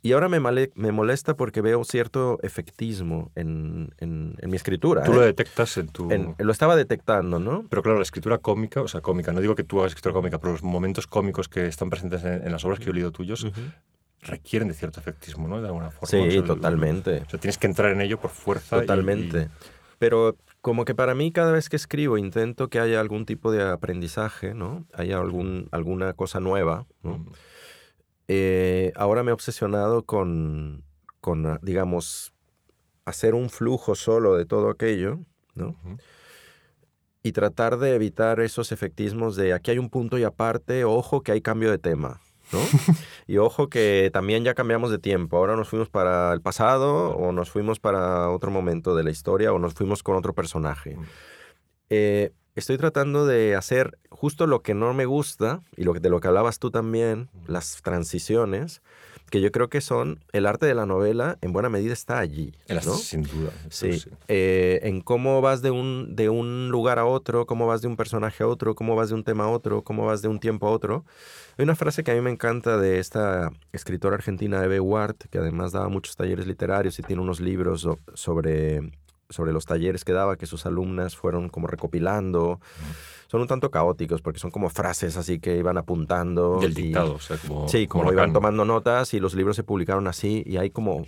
Y 0.06 0.12
ahora 0.12 0.28
me, 0.28 0.40
male- 0.42 0.70
me 0.76 0.92
molesta 0.92 1.36
porque 1.38 1.62
veo 1.62 1.84
cierto 1.86 2.38
efectismo 2.44 3.32
en, 3.36 3.94
en- 4.00 4.36
en 4.40 4.50
mi 4.50 4.58
escritura. 4.58 5.02
Tú 5.04 5.14
¿eh? 5.14 5.16
lo 5.16 5.22
detectas 5.22 5.78
en 5.78 5.88
tu... 5.88 6.12
En- 6.12 6.36
lo 6.38 6.52
estaba 6.52 6.76
detectando, 6.76 7.40
¿no? 7.40 7.66
Pero 7.70 7.82
claro, 7.82 7.98
la 8.00 8.04
escritura 8.04 8.38
cómica, 8.38 8.82
o 8.82 8.88
sea, 8.90 9.00
cómica, 9.00 9.32
no 9.32 9.40
digo 9.40 9.56
que 9.56 9.64
tú 9.64 9.80
hagas 9.80 9.92
escritura 9.94 10.14
cómica, 10.14 10.40
pero 10.40 10.52
los 10.52 10.62
momentos 10.62 11.08
cómicos 11.08 11.48
que 11.48 11.66
están 11.68 11.90
presentes 11.90 12.24
en, 12.26 12.52
las 12.52 12.66
obras 12.66 12.80
que 12.80 12.86
yo 12.86 12.92
he 12.92 12.96
leído 12.96 13.12
tuyos 13.12 13.48
requieren 14.22 14.68
de 14.68 14.74
cierto 14.74 15.00
efectismo, 15.00 15.48
¿no? 15.48 15.62
De 15.62 15.68
alguna 15.68 15.90
forma. 15.90 16.08
Sí, 16.08 16.18
O 16.28 16.32
sea, 16.32 16.44
totalmente. 16.44 17.24
O 17.26 17.30
sea, 17.30 17.40
tienes 17.40 17.58
que 17.58 17.68
entrar 17.68 17.92
en 17.92 18.02
ello 18.02 18.20
por 18.20 18.30
fuerza. 18.32 18.78
y- 18.78 18.82
Totalmente. 18.82 19.50
Pero 20.00 20.36
como 20.62 20.84
que 20.86 20.96
para 20.96 21.16
mí 21.16 21.32
cada 21.32 21.52
vez 21.54 21.70
que 21.70 21.76
escribo 21.78 22.18
intento 22.18 22.68
que 22.70 22.80
haya 22.80 23.00
algún 23.00 23.26
tipo 23.26 23.52
de 23.52 23.64
aprendizaje, 23.64 24.54
¿no? 24.54 24.86
Haya 24.94 25.18
algún, 25.18 25.68
alguna 25.72 26.12
cosa 26.14 26.40
nueva, 26.42 26.86
y- 27.04 27.08
¿no? 27.08 27.26
Eh, 28.28 28.94
ahora 28.96 29.24
me 29.24 29.32
he 29.32 29.34
obsesionado 29.34 30.04
con, 30.06 30.84
con, 31.20 31.46
ah, 31.46 31.60
digamos, 31.62 32.34
hacer 33.06 33.36
un 33.36 33.50
flujo 33.50 33.96
solo 33.96 34.36
de 34.36 34.46
todo 34.46 34.70
aquello, 34.70 35.20
¿no? 35.56 35.76
Y 37.22 37.32
tratar 37.32 37.78
de 37.78 37.96
evitar 37.96 38.40
esos 38.40 38.72
efectismos 38.72 39.36
de 39.36 39.54
aquí 39.54 39.72
hay 39.72 39.78
un 39.78 39.90
punto 39.90 40.18
y 40.18 40.24
aparte, 40.24 40.84
ojo 40.84 41.22
que 41.22 41.32
hay 41.32 41.42
cambio 41.42 41.72
de 41.72 41.78
tema, 41.78 42.22
¿no? 42.52 42.60
y 43.28 43.38
ojo 43.38 43.70
que 43.70 44.10
también 44.14 44.44
ya 44.44 44.54
cambiamos 44.54 44.92
de 44.92 45.00
tiempo. 45.00 45.38
Ahora 45.38 45.56
nos 45.56 45.70
fuimos 45.70 45.90
para 45.90 46.34
el 46.34 46.42
pasado 46.42 47.16
o 47.16 47.32
nos 47.32 47.50
fuimos 47.50 47.80
para 47.80 48.30
otro 48.30 48.52
momento 48.52 48.96
de 48.96 49.04
la 49.04 49.12
historia 49.12 49.54
o 49.54 49.60
nos 49.60 49.74
fuimos 49.74 50.04
con 50.04 50.16
otro 50.16 50.34
personaje. 50.34 50.96
Mm. 50.96 51.04
Eh, 51.90 52.32
estoy 52.56 52.78
tratando 52.78 53.26
de 53.26 53.56
hacer 53.56 53.98
justo 54.10 54.48
lo 54.48 54.62
que 54.62 54.74
no 54.74 54.94
me 54.94 55.06
gusta 55.06 55.62
y 55.76 55.84
lo 55.84 55.94
que, 55.94 56.00
de 56.00 56.10
lo 56.10 56.20
que 56.20 56.28
hablabas 56.28 56.60
tú 56.60 56.72
también, 56.72 57.30
las 57.48 57.82
transiciones, 57.82 58.82
que 59.30 59.42
yo 59.42 59.52
creo 59.52 59.70
que 59.70 59.82
son 59.82 60.20
el 60.32 60.46
arte 60.46 60.66
de 60.68 60.76
la 60.76 60.86
novela 60.86 61.38
en 61.42 61.54
buena 61.54 61.70
medida 61.70 61.94
está 61.94 62.20
allí, 62.20 62.54
¿no? 62.86 62.94
Sin 62.98 63.24
duda. 63.28 63.52
Sí, 63.70 63.90
eh, 64.28 64.80
en 64.84 65.02
cómo 65.02 65.42
vas 65.42 65.62
de 65.64 65.72
un, 65.72 66.16
de 66.16 66.30
un 66.30 66.70
lugar 66.70 67.00
a 67.00 67.06
otro, 67.06 67.48
cómo 67.48 67.66
vas 67.66 67.82
de 67.82 67.88
un 67.88 67.96
personaje 67.96 68.44
a 68.44 68.48
otro, 68.48 68.76
cómo 68.76 68.96
vas 68.96 69.10
de 69.10 69.16
un 69.16 69.24
tema 69.24 69.46
a 69.46 69.50
otro, 69.50 69.84
cómo 69.84 70.06
vas 70.06 70.22
de 70.22 70.28
un 70.28 70.40
tiempo 70.40 70.68
a 70.68 70.72
otro. 70.72 71.06
Hay 71.58 71.64
una 71.64 71.76
frase 71.76 72.04
que 72.04 72.12
a 72.12 72.16
mí 72.16 72.22
me 72.22 72.30
encanta 72.32 72.78
de 72.78 73.00
esta 73.00 73.52
escritora 73.72 74.16
argentina, 74.16 74.64
Eve 74.64 74.80
Ward, 74.80 75.16
que 75.32 75.40
además 75.40 75.72
daba 75.72 75.90
muchos 75.90 76.16
talleres 76.16 76.46
literarios 76.46 77.00
y 77.00 77.04
tiene 77.04 77.22
unos 77.22 77.40
libros 77.40 77.82
so- 77.82 77.98
sobre, 78.14 78.92
sobre 79.34 79.52
los 79.52 79.66
talleres 79.66 80.06
que 80.06 80.14
daba, 80.14 80.38
que 80.38 80.46
sus 80.46 80.66
alumnas 80.66 81.16
fueron 81.18 81.50
como 81.50 81.68
recopilando. 81.68 82.60
Son 83.28 83.42
un 83.42 83.48
tanto 83.48 83.72
caóticos 83.72 84.22
porque 84.22 84.40
son 84.40 84.52
como 84.52 84.70
frases 84.70 85.18
así 85.18 85.40
que 85.40 85.58
iban 85.58 85.78
apuntando. 85.78 86.60
Del 86.60 86.72
y- 86.72 86.84
dictado, 86.84 87.16
o 87.16 87.20
sea, 87.20 87.38
como... 87.38 87.68
Sí, 87.68 87.88
como 87.88 88.12
iban 88.14 88.32
tomando 88.32 88.64
notas 88.64 89.14
y 89.16 89.20
los 89.20 89.34
libros 89.34 89.56
se 89.56 89.64
publicaron 89.64 90.08
así 90.08 90.44
y 90.46 90.58
hay 90.58 90.70
como 90.70 91.04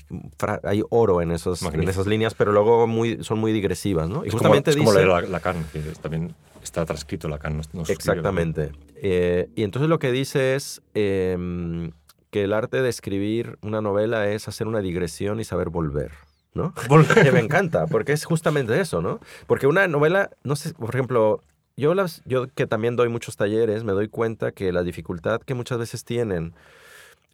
hay 0.64 0.82
oro 0.90 1.22
en, 1.22 1.32
esos, 1.32 1.62
en 1.62 1.88
esas 1.88 2.08
líneas, 2.08 2.34
pero 2.34 2.52
luego 2.52 2.88
muy, 2.88 3.24
son 3.24 3.38
muy 3.40 3.52
digresivas, 3.52 4.10
¿no? 4.10 4.26
Y 4.26 4.30
Es 4.30 4.34
justamente 4.34 4.72
como, 4.72 4.84
es 4.84 4.88
como 4.90 4.98
leer 4.98 5.08
la- 5.08 5.30
Lacan, 5.30 5.64
que 5.72 5.80
también 6.02 6.34
está 6.64 6.84
transcrito 6.86 7.28
Lacan. 7.28 7.62
No, 7.74 7.84
Exactamente. 7.88 8.72
Eh, 8.96 9.50
y 9.56 9.62
entonces 9.64 9.88
lo 9.88 10.00
que 10.00 10.12
dice 10.12 10.56
es 10.56 10.82
em, 10.96 11.92
que 12.32 12.44
el 12.44 12.54
arte 12.54 12.82
de 12.82 12.90
escribir 12.90 13.60
una 13.62 13.82
novela 13.82 14.28
es 14.32 14.48
hacer 14.48 14.66
una 14.68 14.80
digresión 14.80 15.40
y 15.40 15.44
saber 15.44 15.70
volver, 15.70 16.12
¿no? 16.56 16.74
Lacan. 16.90 17.24
que 17.24 17.32
me 17.32 17.40
encanta, 17.40 17.86
porque 17.86 18.14
es 18.14 18.26
justamente 18.26 18.80
eso, 18.80 19.02
¿no? 19.02 19.20
Porque 19.46 19.68
una 19.68 19.88
novela, 19.88 20.32
no 20.44 20.56
sé, 20.56 20.74
por 20.74 20.96
ejemplo, 20.96 21.44
yo, 21.78 21.94
las, 21.94 22.24
yo 22.26 22.48
que 22.48 22.66
también 22.66 22.96
doy 22.96 23.10
muchos 23.10 23.38
talleres, 23.38 23.84
me 23.84 23.92
doy 23.92 24.08
cuenta 24.08 24.52
que 24.52 24.72
la 24.72 24.82
dificultad 24.82 25.42
que 25.42 25.54
muchas 25.54 25.78
veces 25.78 26.04
tienen 26.04 26.54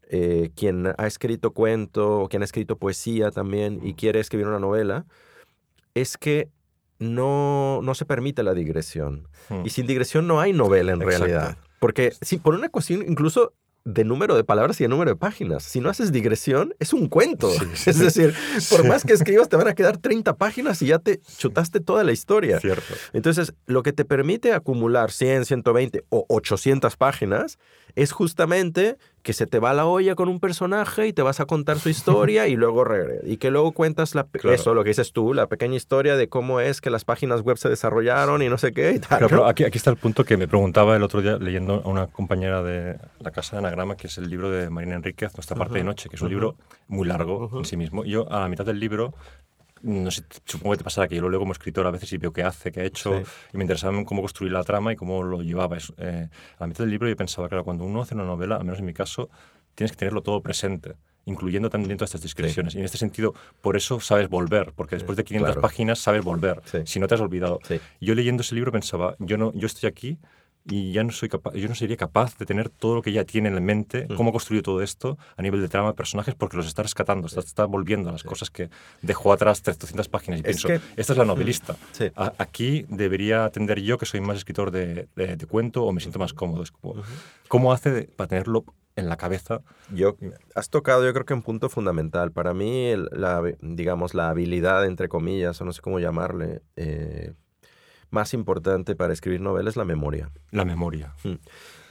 eh, 0.09 0.49
quien 0.55 0.93
ha 0.97 1.07
escrito 1.07 1.51
cuento 1.51 2.19
o 2.21 2.27
quien 2.27 2.41
ha 2.41 2.45
escrito 2.45 2.75
poesía 2.75 3.31
también 3.31 3.79
y 3.81 3.93
quiere 3.93 4.19
escribir 4.19 4.47
una 4.47 4.59
novela, 4.59 5.05
es 5.93 6.17
que 6.17 6.49
no, 6.99 7.79
no 7.81 7.95
se 7.95 8.05
permite 8.05 8.43
la 8.43 8.53
digresión. 8.53 9.27
Mm. 9.49 9.65
Y 9.65 9.69
sin 9.69 9.87
digresión 9.87 10.27
no 10.27 10.39
hay 10.39 10.53
novela 10.53 10.91
en 10.93 11.01
Exacto. 11.01 11.25
realidad. 11.25 11.57
Porque 11.79 12.13
sí, 12.21 12.37
por 12.37 12.55
una 12.55 12.69
cuestión 12.69 13.03
incluso 13.07 13.53
de 13.83 14.03
número 14.03 14.35
de 14.35 14.43
palabras 14.43 14.79
y 14.79 14.83
de 14.83 14.87
número 14.89 15.11
de 15.11 15.15
páginas. 15.15 15.63
Si 15.63 15.79
no 15.79 15.89
haces 15.89 16.11
digresión, 16.11 16.73
es 16.79 16.93
un 16.93 17.07
cuento. 17.07 17.51
Es 17.85 17.97
decir, 17.97 18.33
por 18.69 18.85
más 18.87 19.03
que 19.03 19.13
escribas, 19.13 19.49
te 19.49 19.55
van 19.55 19.67
a 19.67 19.73
quedar 19.73 19.97
30 19.97 20.35
páginas 20.37 20.81
y 20.81 20.87
ya 20.87 20.99
te 20.99 21.19
chutaste 21.37 21.79
toda 21.79 22.03
la 22.03 22.11
historia. 22.11 22.59
Cierto. 22.59 22.93
Entonces, 23.13 23.53
lo 23.65 23.83
que 23.83 23.93
te 23.93 24.05
permite 24.05 24.53
acumular 24.53 25.11
100, 25.11 25.45
120 25.45 26.05
o 26.09 26.25
800 26.29 26.95
páginas 26.95 27.57
es 27.95 28.11
justamente 28.11 28.97
que 29.21 29.33
se 29.33 29.45
te 29.45 29.59
va 29.59 29.73
la 29.73 29.85
olla 29.85 30.15
con 30.15 30.29
un 30.29 30.39
personaje 30.39 31.07
y 31.07 31.13
te 31.13 31.21
vas 31.21 31.39
a 31.39 31.45
contar 31.45 31.79
su 31.79 31.89
historia 31.89 32.47
y 32.47 32.55
luego 32.55 32.83
regre 32.83 33.19
y 33.23 33.37
que 33.37 33.51
luego 33.51 33.71
cuentas 33.71 34.15
la, 34.15 34.27
eso, 34.51 34.73
lo 34.73 34.83
que 34.83 34.89
dices 34.89 35.13
tú, 35.13 35.33
la 35.33 35.47
pequeña 35.47 35.75
historia 35.75 36.15
de 36.15 36.27
cómo 36.27 36.59
es 36.59 36.81
que 36.81 36.89
las 36.89 37.05
páginas 37.05 37.41
web 37.41 37.57
se 37.57 37.69
desarrollaron 37.69 38.41
y 38.41 38.49
no 38.49 38.57
sé 38.57 38.71
qué 38.71 38.93
y 38.93 38.99
tal. 38.99 39.27
pero 39.29 39.45
aquí, 39.45 39.63
aquí 39.63 39.77
está 39.77 39.91
el 39.91 39.97
punto 39.97 40.23
que 40.23 40.37
me 40.37 40.47
preguntaba 40.47 40.95
el 40.95 41.03
otro 41.03 41.21
día 41.21 41.37
leyendo 41.37 41.81
a 41.85 41.87
una 41.87 42.07
compañera 42.07 42.63
de 42.63 42.97
la 43.19 43.31
casa 43.31 43.57
de 43.57 43.59
Anagrama, 43.59 43.95
que 43.95 44.07
es 44.07 44.17
el 44.17 44.29
libro 44.29 44.49
de 44.49 44.69
Marina 44.69 44.95
Enríquez, 44.95 45.33
Nuestra 45.35 45.55
parte 45.55 45.77
de 45.77 45.83
noche, 45.83 46.09
que 46.09 46.15
es 46.15 46.21
un 46.21 46.29
libro 46.29 46.55
muy 46.87 47.07
largo 47.07 47.49
en 47.53 47.65
sí 47.65 47.77
mismo. 47.77 48.03
yo 48.05 48.31
a 48.31 48.39
la 48.39 48.49
mitad 48.49 48.65
del 48.65 48.79
libro 48.79 49.13
no 49.83 50.11
sé, 50.11 50.23
supongo 50.45 50.73
que 50.73 50.79
te 50.79 50.83
pasará 50.83 51.07
que 51.07 51.15
yo 51.15 51.21
lo 51.21 51.29
leo 51.29 51.39
como 51.39 51.51
escritor 51.51 51.85
a 51.87 51.91
veces 51.91 52.11
y 52.13 52.17
veo 52.17 52.31
qué 52.31 52.43
hace, 52.43 52.71
qué 52.71 52.81
ha 52.81 52.83
hecho, 52.83 53.21
y 53.53 53.57
me 53.57 53.63
interesaba 53.63 54.03
cómo 54.05 54.21
construir 54.21 54.53
la 54.53 54.63
trama 54.63 54.93
y 54.93 54.95
cómo 54.95 55.23
lo 55.23 55.41
llevaba. 55.41 55.77
Eh, 55.97 56.29
a 56.57 56.61
la 56.61 56.67
mitad 56.67 56.83
del 56.83 56.91
libro 56.91 57.07
yo 57.07 57.15
pensaba, 57.15 57.47
claro, 57.49 57.63
cuando 57.63 57.83
uno 57.83 58.01
hace 58.01 58.15
una 58.15 58.25
novela, 58.25 58.55
al 58.55 58.63
menos 58.63 58.79
en 58.79 58.85
mi 58.85 58.93
caso, 58.93 59.29
tienes 59.75 59.91
que 59.91 59.97
tenerlo 59.97 60.21
todo 60.21 60.41
presente 60.41 60.95
incluyendo 61.25 61.69
también 61.69 61.97
todas 61.97 62.09
estas 62.09 62.23
descripciones. 62.23 62.73
Y 62.73 62.79
en 62.79 62.85
este 62.85 62.97
sentido, 62.97 63.35
por 63.61 63.77
eso 63.77 63.99
sabes 63.99 64.27
volver, 64.27 64.73
porque 64.75 64.95
después 64.95 65.15
de 65.17 65.23
500 65.23 65.57
páginas 65.57 65.99
sabes 65.99 66.23
volver, 66.23 66.61
si 66.85 66.99
no 66.99 67.07
te 67.07 67.13
has 67.13 67.21
olvidado. 67.21 67.59
Yo 67.99 68.15
leyendo 68.15 68.41
ese 68.41 68.55
libro 68.55 68.71
pensaba, 68.71 69.15
yo, 69.19 69.37
no, 69.37 69.53
yo 69.53 69.67
estoy 69.67 69.87
aquí 69.87 70.17
y 70.65 70.91
ya 70.91 71.03
no 71.03 71.11
soy 71.11 71.29
capaz, 71.29 71.53
yo 71.55 71.67
no 71.67 71.75
sería 71.75 71.97
capaz 71.97 72.37
de 72.37 72.45
tener 72.45 72.69
todo 72.69 72.95
lo 72.95 73.01
que 73.01 73.09
ella 73.09 73.25
tiene 73.25 73.49
en 73.49 73.63
mente, 73.63 74.07
mm. 74.09 74.15
cómo 74.15 74.29
ha 74.29 74.31
construido 74.31 74.63
todo 74.63 74.81
esto 74.81 75.17
a 75.35 75.41
nivel 75.41 75.61
de 75.61 75.67
trama 75.67 75.89
de 75.89 75.93
personajes, 75.93 76.35
porque 76.35 76.57
los 76.57 76.67
está 76.67 76.83
rescatando, 76.83 77.27
está, 77.27 77.39
está 77.39 77.65
volviendo 77.65 78.09
a 78.09 78.11
las 78.11 78.23
cosas 78.23 78.49
que 78.49 78.69
dejó 79.01 79.33
atrás 79.33 79.61
300 79.61 80.07
páginas. 80.09 80.39
Y 80.39 80.43
pienso, 80.43 80.67
esta 80.69 81.13
es 81.13 81.17
la 81.17 81.25
novelista. 81.25 81.75
aquí 82.37 82.85
debería 82.89 83.45
atender 83.45 83.81
yo, 83.81 83.97
que 83.97 84.05
soy 84.05 84.21
más 84.21 84.37
escritor 84.37 84.71
de, 84.71 85.07
de, 85.15 85.45
cuento, 85.47 85.83
o 85.83 85.91
me 85.91 86.01
siento 86.01 86.19
más 86.19 86.33
cómodo. 86.33 86.63
¿Cómo 87.47 87.73
hace 87.73 88.03
para 88.15 88.27
tenerlo 88.27 88.65
en 88.95 89.09
la 89.09 89.17
cabeza? 89.17 89.61
Yo, 89.93 90.17
has 90.55 90.69
tocado, 90.69 91.05
yo 91.05 91.13
creo 91.13 91.25
que 91.25 91.33
un 91.33 91.41
punto 91.41 91.69
fundamental. 91.69 92.31
Para 92.31 92.53
mí, 92.53 92.93
la, 93.11 93.41
digamos, 93.61 94.13
la 94.13 94.29
habilidad, 94.29 94.85
entre 94.85 95.09
comillas, 95.09 95.59
o 95.61 95.65
no 95.65 95.73
sé 95.73 95.81
cómo 95.81 95.99
llamarle, 95.99 96.61
eh, 96.75 97.33
más 98.11 98.33
importante 98.33 98.95
para 98.95 99.13
escribir 99.13 99.41
novelas 99.41 99.73
es 99.73 99.77
la 99.77 99.85
memoria. 99.85 100.29
La 100.51 100.65
memoria. 100.65 101.13
Mm. 101.23 101.35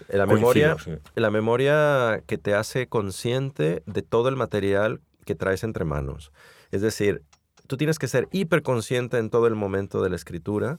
La 0.09 0.26
memoria, 0.26 0.76
la 1.14 1.30
memoria 1.30 2.22
que 2.26 2.38
te 2.38 2.54
hace 2.54 2.88
consciente 2.88 3.83
de 3.87 4.02
todo 4.02 4.28
el 4.28 4.37
material 4.37 5.00
que 5.24 5.35
traes 5.35 5.62
entre 5.62 5.85
manos. 5.85 6.33
Es 6.72 6.83
decir, 6.83 7.22
tú 7.66 7.76
tienes 7.76 7.98
que 7.98 8.09
ser 8.09 8.28
hiperconsciente 8.33 9.18
en 9.18 9.30
todo 9.30 9.46
el 9.46 9.54
momento 9.54 10.02
de 10.02 10.11
la 10.11 10.16
escritura 10.16 10.78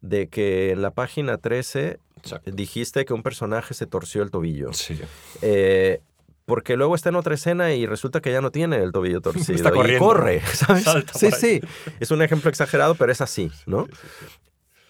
de 0.00 0.28
que 0.28 0.70
en 0.70 0.82
la 0.82 0.90
página 0.90 1.38
13 1.38 1.98
dijiste 2.46 3.04
que 3.04 3.14
un 3.14 3.22
personaje 3.22 3.74
se 3.74 3.86
torció 3.86 4.22
el 4.22 4.30
tobillo. 4.30 4.72
Sí. 4.72 4.98
Eh, 5.40 6.00
porque 6.44 6.76
luego 6.76 6.94
está 6.94 7.08
en 7.08 7.16
otra 7.16 7.34
escena 7.34 7.72
y 7.72 7.86
resulta 7.86 8.20
que 8.20 8.30
ya 8.30 8.40
no 8.40 8.50
tiene 8.50 8.82
el 8.82 8.92
tobillo 8.92 9.20
torcido. 9.22 9.54
Está 9.54 9.70
corriendo. 9.70 10.04
Y 10.04 10.06
corre, 10.06 10.40
¿sabes? 10.52 10.84
sí, 11.14 11.30
sí. 11.30 11.60
Es 12.00 12.10
un 12.10 12.22
ejemplo 12.22 12.50
exagerado, 12.50 12.94
pero 12.96 13.12
es 13.12 13.20
así, 13.20 13.50
¿no? 13.66 13.86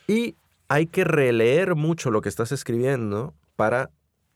Y 0.07 0.37
hay 0.69 0.87
que 0.87 1.05
releer 1.05 1.75
mucho 1.75 2.11
lo 2.11 2.21
que 2.21 2.29
estás 2.29 2.53
escribiendo 2.53 3.35
para 3.57 3.91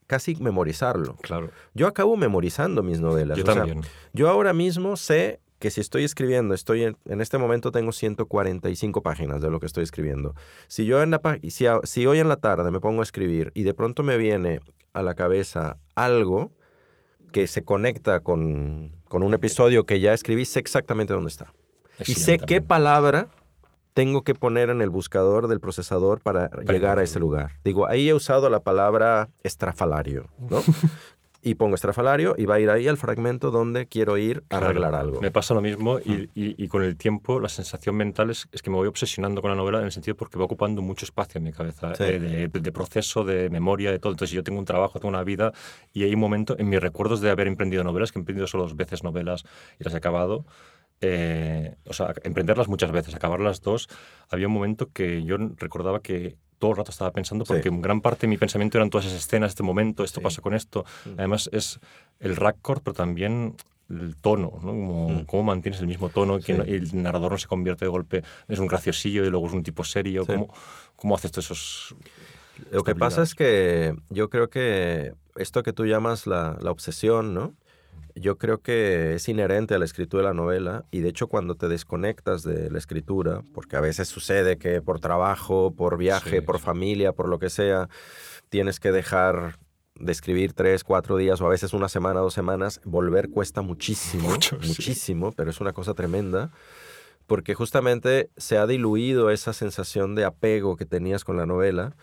casi 0.07 0.35
memorizarlo. 0.35 1.15
Claro. 1.17 1.51
Yo 1.73 1.87
acabo 1.87 2.17
memorizando 2.17 2.81
mis 2.81 2.99
novelas. 2.99 3.37
Yo 3.37 3.43
también. 3.43 3.81
yo 4.13 4.29
ahora 4.29 4.53
mismo 4.53 4.97
sé 4.97 5.39
que 5.59 5.69
si 5.69 5.81
estoy 5.81 6.03
escribiendo, 6.03 6.53
estoy 6.55 6.83
en, 6.83 6.97
en, 7.05 7.21
este 7.21 7.37
momento 7.37 7.71
tengo 7.71 7.91
145 7.91 9.03
páginas 9.03 9.41
de 9.41 9.51
lo 9.51 9.59
que 9.59 9.65
estoy 9.65 9.83
escribiendo. 9.83 10.33
Si 10.67 10.85
yo 10.85 11.03
en 11.03 11.11
la 11.11 11.21
si, 11.49 11.65
si 11.83 12.07
hoy 12.07 12.19
en 12.19 12.29
la 12.29 12.37
tarde 12.37 12.71
me 12.71 12.79
pongo 12.79 13.01
a 13.01 13.03
escribir 13.03 13.51
y 13.53 13.63
de 13.63 13.73
pronto 13.73 14.01
me 14.01 14.17
viene 14.17 14.61
a 14.93 15.03
la 15.03 15.13
cabeza 15.15 15.77
algo 15.95 16.51
que 17.31 17.45
se 17.45 17.63
conecta 17.63 18.21
con, 18.21 18.95
con 19.07 19.21
un 19.21 19.33
episodio 19.33 19.85
que 19.85 19.99
ya 19.99 20.13
escribí, 20.13 20.45
sé 20.45 20.59
exactamente 20.59 21.13
dónde 21.13 21.29
está. 21.29 21.53
y 21.99 22.13
sé 22.15 22.39
qué 22.39 22.61
palabra 22.61 23.27
tengo 23.99 24.21
que 24.21 24.33
poner 24.33 24.69
en 24.69 24.81
el 24.81 24.89
buscador 24.89 25.49
del 25.49 25.59
procesador 25.59 26.21
para 26.21 26.49
llegar 26.65 26.99
a 26.99 27.03
ese 27.03 27.19
lugar. 27.19 27.51
Digo, 27.65 27.85
ahí 27.85 28.07
he 28.07 28.13
usado 28.13 28.49
la 28.49 28.61
palabra 28.61 29.27
estrafalario, 29.43 30.29
¿no? 30.49 30.61
y 31.41 31.55
pongo 31.55 31.75
estrafalario 31.75 32.33
y 32.37 32.45
va 32.45 32.55
a 32.55 32.59
ir 32.61 32.69
ahí 32.69 32.87
al 32.87 32.95
fragmento 32.95 33.51
donde 33.51 33.87
quiero 33.87 34.17
ir 34.17 34.45
a 34.49 34.59
arreglar 34.59 34.95
algo. 34.95 35.19
Me 35.19 35.31
pasa 35.31 35.53
lo 35.53 35.59
mismo 35.59 35.99
y, 35.99 36.29
y, 36.33 36.67
con 36.69 36.81
el 36.81 36.95
tiempo 36.95 37.41
la 37.41 37.49
sensación 37.49 37.97
mental 37.97 38.29
es, 38.29 38.47
es, 38.53 38.61
que 38.61 38.69
me 38.69 38.77
voy 38.77 38.87
obsesionando 38.87 39.41
con 39.41 39.51
la 39.51 39.57
novela 39.57 39.79
en 39.79 39.85
el 39.85 39.91
sentido 39.91 40.15
porque 40.15 40.39
va 40.39 40.45
ocupando 40.45 40.81
mucho 40.81 41.03
espacio 41.05 41.39
en 41.39 41.43
mi 41.43 41.51
cabeza, 41.51 41.91
eh, 41.99 42.47
de, 42.49 42.71
proceso, 42.71 43.25
de 43.25 43.49
memoria, 43.49 43.91
de 43.91 43.99
todo. 43.99 44.13
Entonces 44.13 44.33
yo 44.33 44.43
tengo 44.45 44.59
un 44.59 44.65
trabajo, 44.65 44.99
tengo 44.99 45.09
una 45.09 45.25
vida 45.25 45.51
y 45.91 46.03
hay 46.03 46.13
un 46.13 46.21
momento 46.21 46.55
en 46.57 46.69
mis 46.69 46.79
recuerdos 46.79 47.19
de 47.19 47.31
haber 47.31 47.47
emprendido 47.47 47.83
novelas, 47.83 48.13
que 48.13 48.19
he 48.19 48.21
emprendido 48.21 48.47
solo 48.47 48.63
dos 48.63 48.77
veces 48.77 49.03
novelas 49.03 49.43
y 49.77 49.83
las 49.83 49.93
he 49.93 49.97
acabado, 49.97 50.45
eh, 51.01 51.75
o 51.85 51.93
sea, 51.93 52.13
emprenderlas 52.23 52.67
muchas 52.67 52.91
veces, 52.91 53.15
acabarlas 53.15 53.61
dos, 53.61 53.87
había 54.29 54.47
un 54.47 54.53
momento 54.53 54.89
que 54.91 55.23
yo 55.23 55.37
recordaba 55.57 56.01
que 56.01 56.35
todo 56.59 56.71
el 56.71 56.77
rato 56.77 56.91
estaba 56.91 57.11
pensando, 57.11 57.45
porque 57.45 57.69
en 57.69 57.81
gran 57.81 58.01
parte 58.01 58.21
de 58.21 58.27
mi 58.27 58.37
pensamiento 58.37 58.77
eran 58.77 58.89
todas 58.89 59.07
esas 59.07 59.19
escenas, 59.19 59.51
este 59.51 59.63
momento, 59.63 60.03
esto 60.03 60.21
pasa 60.21 60.41
con 60.41 60.53
esto. 60.53 60.85
Mm. 61.05 61.09
Además 61.17 61.49
es 61.53 61.79
el 62.19 62.35
record, 62.35 62.81
pero 62.83 62.93
también 62.93 63.55
el 63.89 64.17
tono, 64.17 64.59
¿no? 64.61 64.73
Mm. 64.73 65.25
Cómo, 65.25 65.43
mantienes 65.43 65.79
el 65.79 65.87
mismo 65.87 66.09
tono, 66.09 66.39
que 66.39 66.51
el 66.51 67.01
narrador 67.01 67.31
no 67.31 67.37
se 67.37 67.47
convierte 67.47 67.85
de 67.85 67.89
golpe, 67.89 68.23
es 68.47 68.59
un 68.59 68.67
graciosillo 68.67 69.25
y 69.25 69.29
luego 69.29 69.47
es 69.47 69.53
un 69.53 69.63
tipo 69.63 69.83
serio. 69.83 70.25
¿Cómo, 70.25 70.53
¿Cómo 70.95 71.15
haces 71.15 71.31
todos 71.31 71.45
esos...? 71.45 71.95
Lo 72.71 72.83
que 72.83 72.93
pasa 72.93 73.23
es 73.23 73.35
que 73.35 73.95
yo 74.09 74.29
creo 74.29 74.49
que 74.49 75.13
esto 75.37 75.63
que 75.63 75.71
tú 75.71 75.85
llamas 75.85 76.27
la, 76.27 76.57
la 76.59 76.71
obsesión, 76.71 77.33
¿no? 77.33 77.53
Yo 78.19 78.37
creo 78.37 78.61
que 78.61 79.15
es 79.15 79.29
inherente 79.29 79.75
a 79.75 79.79
la 79.79 79.85
escritura 79.85 80.23
de 80.23 80.29
la 80.29 80.33
novela 80.33 80.85
y 80.91 80.99
de 80.99 81.09
hecho 81.09 81.27
cuando 81.27 81.55
te 81.55 81.67
desconectas 81.67 82.43
de 82.43 82.69
la 82.69 82.77
escritura, 82.77 83.43
porque 83.53 83.77
a 83.77 83.81
veces 83.81 84.07
sucede 84.09 84.57
que 84.57 84.81
por 84.81 84.99
trabajo, 84.99 85.73
por 85.75 85.97
viaje, 85.97 86.41
por 86.41 86.59
familia, 86.59 87.13
por 87.13 87.29
lo 87.29 87.39
que 87.39 87.49
sea, 87.49 87.89
tienes 88.49 88.79
que 88.79 88.91
dejar 88.91 89.57
de 89.95 90.11
escribir 90.11 90.53
tres, 90.53 90.83
cuatro 90.83 91.17
días 91.17 91.41
o 91.41 91.45
a 91.45 91.49
veces 91.49 91.73
una 91.73 91.89
semana, 91.89 92.19
dos 92.19 92.33
semanas, 92.33 92.81
volver 92.83 93.29
cuesta 93.29 93.61
muchísimo, 93.61 94.29
muchísimo, 94.67 95.31
pero 95.31 95.49
es 95.49 95.61
una 95.61 95.73
cosa 95.73 95.93
tremenda 95.93 96.51
porque 97.29 97.53
justamente 97.53 98.31
se 98.37 98.57
ha 98.57 98.65
diluido 98.65 99.29
esa 99.29 99.53
sensación 99.53 100.15
de 100.15 100.25
apego 100.25 100.75
que 100.75 100.85
tenías 100.85 101.23
con 101.23 101.37
la 101.37 101.45
novela 101.45 101.95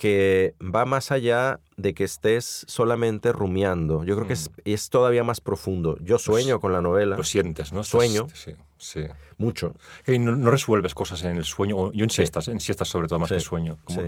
que 0.00 0.54
va 0.62 0.86
más 0.86 1.12
allá 1.12 1.60
de 1.76 1.92
que 1.92 2.04
estés 2.04 2.64
solamente 2.66 3.32
rumiando. 3.32 4.02
Yo 4.02 4.16
creo 4.16 4.26
que 4.26 4.32
es, 4.32 4.48
mm. 4.48 4.90
todavía 4.90 5.24
más 5.24 5.42
profundo. 5.42 5.98
Yo 5.98 6.14
pues 6.14 6.22
sueño 6.22 6.58
con 6.58 6.72
la 6.72 6.80
novela. 6.80 7.18
Lo 7.18 7.22
sientes, 7.22 7.74
¿no? 7.74 7.84
Sueño. 7.84 8.26
Sí, 8.32 8.54
sí. 8.78 9.02
Mucho. 9.36 9.74
Y 10.06 10.18
no, 10.18 10.50
resuelves 10.50 10.94
cosas 10.94 11.22
en 11.24 11.36
el 11.36 11.44
sueño. 11.44 11.92
Yo 11.92 12.04
en 12.04 12.08
siestas, 12.08 12.48
en 12.48 12.60
siestas 12.60 12.88
sobre 12.88 13.08
todo, 13.08 13.18
más 13.18 13.28
que 13.28 13.40
sueño. 13.40 13.76
sí, 13.88 14.00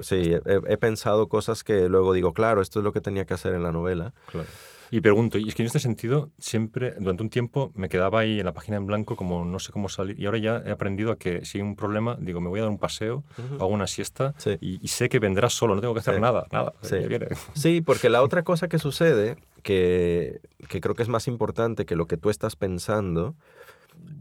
sí 0.00 0.36
he, 0.46 0.76
pensado 0.78 1.28
cosas 1.28 1.64
que 1.64 1.90
luego 1.90 2.14
digo, 2.14 2.32
claro, 2.32 2.62
esto 2.62 2.78
es 2.78 2.84
lo 2.84 2.94
que 2.94 3.02
tenía 3.02 3.26
que 3.26 3.34
hacer 3.34 3.52
en 3.52 3.62
la 3.62 3.72
novela. 3.72 4.14
Claro. 4.32 4.48
Y 4.90 5.00
pregunto, 5.00 5.38
y 5.38 5.48
es 5.48 5.54
que 5.54 5.62
en 5.62 5.66
este 5.66 5.80
sentido, 5.80 6.30
siempre, 6.38 6.94
durante 6.98 7.22
un 7.22 7.30
tiempo, 7.30 7.72
me 7.74 7.88
quedaba 7.88 8.20
ahí 8.20 8.38
en 8.38 8.46
la 8.46 8.52
página 8.52 8.76
en 8.76 8.86
blanco, 8.86 9.16
como 9.16 9.44
no 9.44 9.58
sé 9.58 9.72
cómo 9.72 9.88
salir. 9.88 10.18
Y 10.18 10.26
ahora 10.26 10.38
ya 10.38 10.62
he 10.64 10.70
aprendido 10.70 11.12
a 11.12 11.16
que 11.16 11.44
si 11.44 11.58
hay 11.58 11.62
un 11.62 11.76
problema, 11.76 12.16
digo, 12.20 12.40
me 12.40 12.48
voy 12.48 12.60
a 12.60 12.62
dar 12.62 12.70
un 12.70 12.78
paseo, 12.78 13.24
hago 13.54 13.68
una 13.68 13.86
siesta 13.86 14.34
y, 14.60 14.86
sé 14.88 15.08
que 15.08 15.18
vendrá 15.18 15.50
solo, 15.50 15.74
no 15.74 15.80
tengo 15.80 15.94
que 15.94 16.00
hacer 16.00 16.20
nada, 16.20 16.46
nada. 16.52 16.72
Sí. 17.54 17.80
porque 17.80 18.08
la 18.08 18.22
otra 18.22 18.42
cosa 18.44 18.68
que 18.68 18.78
sucede, 18.78 19.36
que, 19.62 20.40
que 20.68 20.80
creo 20.80 20.94
que 20.94 21.02
es 21.02 21.08
más 21.08 21.26
importante 21.26 21.84
que 21.84 21.96
lo 21.96 22.06
que 22.06 22.16
tú 22.16 22.30
estás 22.30 22.56
pensando, 22.56 23.34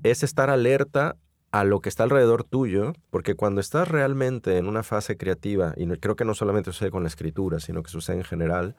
es 0.04 0.24
estar 0.24 0.50
alerta 0.50 1.16
a 1.54 1.64
lo 1.64 1.82
que 1.82 1.90
está 1.90 2.04
alrededor 2.04 2.44
tuyo, 2.44 2.94
porque 3.12 3.36
cuando 3.36 3.62
estás 3.62 3.88
realmente 3.88 4.58
en 4.58 4.68
una 4.68 4.82
fase 4.82 5.18
creativa, 5.18 5.76
y 5.78 5.86
creo 5.98 6.16
que 6.16 6.26
no 6.26 6.34
solamente 6.34 6.72
sucede 6.72 6.90
con 6.90 7.04
la 7.04 7.10
escritura, 7.10 7.60
sino 7.60 7.84
que 7.84 7.92
sucede 7.92 8.18
en 8.18 8.24
general, 8.24 8.76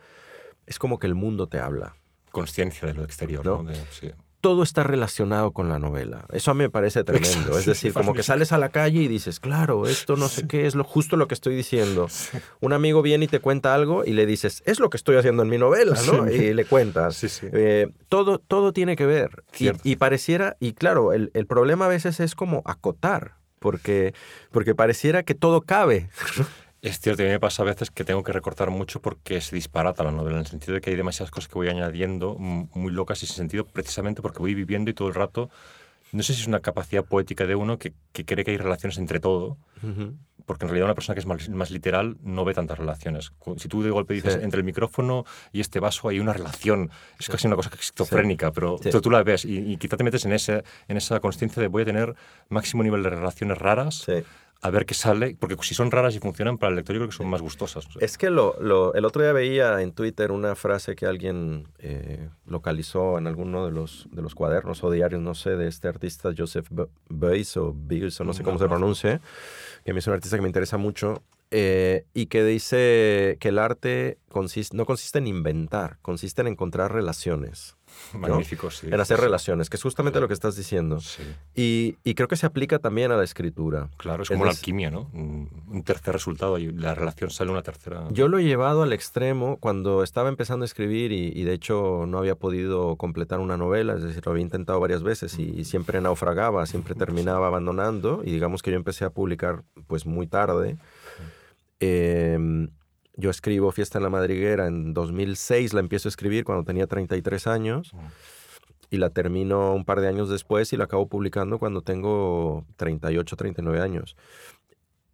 es 0.66 0.78
como 0.78 0.98
que 0.98 1.06
el 1.06 1.14
mundo 1.14 1.46
te 1.46 1.58
habla. 1.58 1.96
Conciencia 2.30 2.88
de 2.88 2.94
lo 2.94 3.04
exterior, 3.04 3.44
¿no? 3.44 3.64
Todo 4.40 4.62
está 4.62 4.82
relacionado 4.82 5.52
con 5.52 5.70
la 5.70 5.78
novela. 5.78 6.26
Eso 6.30 6.50
a 6.50 6.54
mí 6.54 6.64
me 6.64 6.68
parece 6.68 7.02
tremendo. 7.02 7.58
es 7.58 7.64
decir, 7.64 7.94
como 7.94 8.12
que 8.12 8.22
sales 8.22 8.52
a 8.52 8.58
la 8.58 8.68
calle 8.68 9.00
y 9.00 9.08
dices, 9.08 9.40
claro, 9.40 9.86
esto 9.86 10.16
no 10.16 10.28
sé 10.28 10.46
qué, 10.46 10.66
es 10.66 10.74
lo, 10.74 10.84
justo 10.84 11.16
lo 11.16 11.28
que 11.28 11.34
estoy 11.34 11.56
diciendo. 11.56 12.08
Un 12.60 12.74
amigo 12.74 13.00
viene 13.00 13.24
y 13.24 13.28
te 13.28 13.40
cuenta 13.40 13.74
algo 13.74 14.04
y 14.04 14.12
le 14.12 14.26
dices, 14.26 14.62
es 14.66 14.80
lo 14.80 14.90
que 14.90 14.98
estoy 14.98 15.16
haciendo 15.16 15.44
en 15.44 15.48
mi 15.48 15.56
novela, 15.56 15.98
¿no? 16.06 16.30
Y 16.30 16.52
le 16.52 16.66
cuentas. 16.66 17.24
Eh, 17.42 17.88
todo, 18.10 18.38
todo 18.38 18.74
tiene 18.74 18.96
que 18.96 19.06
ver. 19.06 19.44
Y, 19.58 19.96
pareciera, 19.96 20.58
y 20.60 20.74
claro, 20.74 21.14
el, 21.14 21.30
el 21.32 21.46
problema 21.46 21.86
a 21.86 21.88
veces 21.88 22.20
es 22.20 22.34
como 22.34 22.60
acotar, 22.66 23.36
porque, 23.60 24.12
porque 24.50 24.74
pareciera 24.74 25.22
que 25.22 25.34
todo 25.34 25.62
cabe. 25.62 26.10
Es 26.84 27.00
cierto, 27.00 27.22
a 27.22 27.24
mí 27.24 27.30
me 27.32 27.40
pasa 27.40 27.62
a 27.62 27.64
veces 27.64 27.90
que 27.90 28.04
tengo 28.04 28.22
que 28.22 28.30
recortar 28.32 28.68
mucho 28.68 29.00
porque 29.00 29.40
se 29.40 29.56
disparata 29.56 30.04
la 30.04 30.10
novela, 30.10 30.36
en 30.36 30.40
el 30.42 30.46
sentido 30.46 30.74
de 30.74 30.82
que 30.82 30.90
hay 30.90 30.96
demasiadas 30.96 31.30
cosas 31.30 31.48
que 31.48 31.54
voy 31.54 31.68
añadiendo 31.68 32.34
muy 32.38 32.92
locas 32.92 33.22
y 33.22 33.26
sin 33.26 33.36
sentido, 33.36 33.64
precisamente 33.64 34.20
porque 34.20 34.40
voy 34.40 34.54
viviendo 34.54 34.90
y 34.90 34.94
todo 34.94 35.08
el 35.08 35.14
rato. 35.14 35.48
No 36.12 36.22
sé 36.22 36.34
si 36.34 36.42
es 36.42 36.46
una 36.46 36.60
capacidad 36.60 37.02
poética 37.02 37.46
de 37.46 37.54
uno 37.54 37.78
que, 37.78 37.94
que 38.12 38.26
cree 38.26 38.44
que 38.44 38.50
hay 38.50 38.58
relaciones 38.58 38.98
entre 38.98 39.18
todo, 39.18 39.56
porque 40.44 40.66
en 40.66 40.68
realidad 40.68 40.84
una 40.84 40.94
persona 40.94 41.14
que 41.14 41.20
es 41.20 41.26
más, 41.26 41.48
más, 41.48 41.70
literal 41.70 42.18
no 42.22 42.44
ve 42.44 42.52
tantas 42.52 42.76
relaciones. 42.78 43.32
Si 43.56 43.66
tú 43.68 43.82
de 43.82 43.88
golpe 43.90 44.12
dices, 44.12 44.34
Sí. 44.34 44.40
entre 44.42 44.58
el 44.58 44.64
micrófono 44.64 45.24
y 45.52 45.60
este 45.60 45.80
vaso 45.80 46.08
hay 46.10 46.20
una 46.20 46.34
relación, 46.34 46.90
es 47.18 47.28
casi 47.30 47.46
una 47.46 47.56
cosa 47.56 47.70
esquizofrénica, 47.72 48.52
pero 48.52 48.76
Sí. 48.82 48.90
tú, 48.90 49.00
tú 49.00 49.10
la 49.10 49.22
ves 49.22 49.46
y, 49.46 49.56
y 49.72 49.78
quizá 49.78 49.96
te 49.96 50.04
metes 50.04 50.26
en, 50.26 50.34
ese, 50.34 50.62
en 50.86 50.98
esa 50.98 51.18
conciencia 51.20 51.62
de 51.62 51.68
voy 51.68 51.82
a 51.82 51.86
tener 51.86 52.14
máximo 52.50 52.82
nivel 52.82 53.02
de 53.02 53.08
relaciones 53.08 53.56
raras, 53.56 53.94
Sí. 54.04 54.22
A 54.64 54.70
ver 54.70 54.86
qué 54.86 54.94
sale, 54.94 55.36
porque 55.38 55.56
si 55.62 55.74
son 55.74 55.90
raras 55.90 56.14
y 56.16 56.18
funcionan 56.20 56.56
para 56.58 56.70
el 56.70 56.76
lector, 56.76 56.94
yo 56.94 57.00
creo 57.00 57.10
que 57.10 57.16
son 57.16 57.28
más 57.28 57.42
gustosas. 57.42 57.86
Es 58.00 58.16
que 58.18 58.30
lo, 58.30 58.56
lo- 58.60 58.94
el 58.94 59.04
otro 59.04 59.22
día 59.22 59.32
veía 59.32 59.82
en 59.82 59.92
Twitter 59.92 60.32
una 60.32 60.54
frase 60.54 60.96
que 60.96 61.06
alguien 61.06 61.68
eh, 61.78 62.28
localizó 62.46 63.18
en 63.18 63.26
alguno 63.26 63.66
de 63.66 63.72
los, 63.72 64.08
de 64.10 64.22
los 64.22 64.34
cuadernos 64.34 64.82
o 64.82 64.90
diarios, 64.90 65.20
no 65.20 65.34
sé, 65.34 65.50
de 65.56 65.68
este 65.68 65.86
artista 65.88 66.30
Joseph 66.36 66.66
Be- 66.70 66.88
Beuys 67.10 67.56
o 67.58 67.74
Beuys, 67.76 68.18
o 68.20 68.24
no 68.24 68.32
sé 68.32 68.40
No 68.42 68.46
cómo 68.46 68.58
se 68.58 68.64
conozco. 68.64 68.78
pronuncie, 68.80 69.20
que 69.84 69.90
a 69.90 69.94
mí 69.94 69.98
es 69.98 70.06
un 70.06 70.14
artista 70.14 70.36
que 70.36 70.42
me 70.42 70.48
interesa 70.48 70.78
mucho, 70.78 71.22
eh, 71.50 72.06
y 72.14 72.26
que 72.26 72.42
dice 72.42 73.36
que 73.40 73.48
el 73.50 73.58
arte 73.58 74.18
consiste, 74.30 74.76
no 74.76 74.86
consiste 74.86 75.18
en 75.18 75.26
inventar, 75.26 75.98
consiste 76.02 76.40
en 76.40 76.48
encontrar 76.48 76.90
relaciones, 76.92 77.76
Magnífico, 78.12 78.70
sí. 78.70 78.86
en 78.86 79.00
hacer 79.00 79.16
Sí, 79.18 79.22
relaciones, 79.22 79.70
que 79.70 79.76
es 79.76 79.82
justamente 79.82 80.20
lo 80.20 80.28
que 80.28 80.34
estás 80.34 80.56
diciendo. 80.56 81.00
Sí, 81.00 81.22
Y, 81.54 81.96
y 82.04 82.14
creo 82.14 82.28
que 82.28 82.36
se 82.36 82.46
aplica 82.46 82.78
también 82.78 83.10
a 83.12 83.16
la 83.16 83.24
escritura. 83.24 83.88
claro, 83.96 84.22
es 84.22 84.30
Es 84.30 84.34
como 84.34 84.44
la 84.44 84.52
alquimia, 84.52 84.90
¿no? 84.90 85.10
Un, 85.12 85.82
tercer 85.84 86.12
resultado 86.14 86.58
y 86.58 86.70
la 86.72 86.94
relación 86.94 87.30
sale 87.30 87.50
una 87.50 87.62
tercera. 87.62 88.06
Yo 88.10 88.28
lo 88.28 88.38
he 88.38 88.44
llevado 88.44 88.82
al 88.82 88.92
extremo 88.92 89.56
cuando 89.58 90.02
estaba 90.02 90.28
empezando 90.28 90.64
a 90.64 90.66
escribir 90.66 91.12
y, 91.12 91.32
y 91.34 91.44
de 91.44 91.52
hecho 91.52 92.04
no 92.06 92.18
había 92.18 92.36
podido 92.36 92.96
completar 92.96 93.40
una 93.40 93.56
novela, 93.56 93.94
es 93.94 94.02
decir, 94.02 94.24
lo 94.24 94.32
había 94.32 94.42
intentado 94.42 94.80
varias 94.80 95.02
veces 95.02 95.38
y, 95.38 95.42
y 95.50 95.64
siempre 95.64 96.00
naufragaba, 96.00 96.66
siempre 96.66 96.94
terminaba 96.94 97.48
abandonando 97.48 98.22
y 98.24 98.30
digamos 98.30 98.62
que 98.62 98.70
yo 98.70 98.76
empecé 98.76 99.04
a 99.04 99.10
publicar 99.10 99.62
pues 99.86 100.06
muy 100.06 100.26
tarde. 100.26 100.76
Em, 101.80 102.68
yo 103.16 103.30
escribo 103.30 103.70
Fiesta 103.72 103.98
en 103.98 104.04
la 104.04 104.10
Madriguera 104.10 104.66
en 104.66 104.94
2006, 104.94 105.72
la 105.72 105.80
empiezo 105.80 106.08
a 106.08 106.10
escribir 106.10 106.44
cuando 106.44 106.64
tenía 106.64 106.86
33 106.86 107.46
años 107.46 107.92
y 108.90 108.96
la 108.96 109.10
termino 109.10 109.74
un 109.74 109.84
par 109.84 110.00
de 110.00 110.08
años 110.08 110.28
después 110.28 110.72
y 110.72 110.76
la 110.76 110.84
acabo 110.84 111.08
publicando 111.08 111.58
cuando 111.58 111.82
tengo 111.82 112.64
38, 112.76 113.36
39 113.36 113.80
años. 113.80 114.16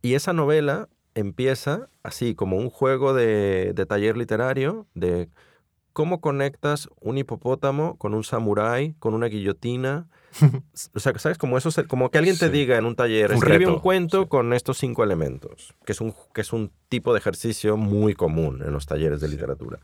Y 0.02 0.14
esa 0.14 0.32
novela 0.32 0.88
empieza 1.14 1.88
así, 2.02 2.34
como 2.34 2.56
un 2.56 2.70
juego 2.70 3.14
de, 3.14 3.72
de 3.74 3.86
taller 3.86 4.16
literario, 4.16 4.86
de 4.94 5.28
cómo 5.92 6.20
conectas 6.20 6.88
un 7.00 7.18
hipopótamo 7.18 7.96
con 7.96 8.14
un 8.14 8.24
samurái, 8.24 8.94
con 8.98 9.14
una 9.14 9.26
guillotina. 9.26 10.08
O 10.94 11.00
sea, 11.00 11.18
¿sabes? 11.18 11.38
Como, 11.38 11.58
eso, 11.58 11.70
como 11.88 12.10
que 12.10 12.18
alguien 12.18 12.38
te 12.38 12.46
Sí. 12.46 12.52
diga 12.52 12.76
en 12.78 12.84
un 12.84 12.94
taller, 12.96 13.30
Un 13.30 13.36
escribe 13.36 13.58
reto, 13.58 13.74
un 13.74 13.80
cuento 13.80 14.22
sí. 14.22 14.28
con 14.28 14.52
estos 14.52 14.78
cinco 14.78 15.02
elementos, 15.04 15.74
que 15.84 15.92
es, 15.92 16.00
un, 16.00 16.14
que 16.34 16.40
es 16.42 16.52
un 16.52 16.70
tipo 16.88 17.12
de 17.12 17.18
ejercicio 17.18 17.76
muy 17.76 18.14
común 18.14 18.62
en 18.64 18.72
los 18.72 18.86
talleres 18.86 19.20
de 19.20 19.26
Sí. 19.28 19.34
literatura. 19.34 19.80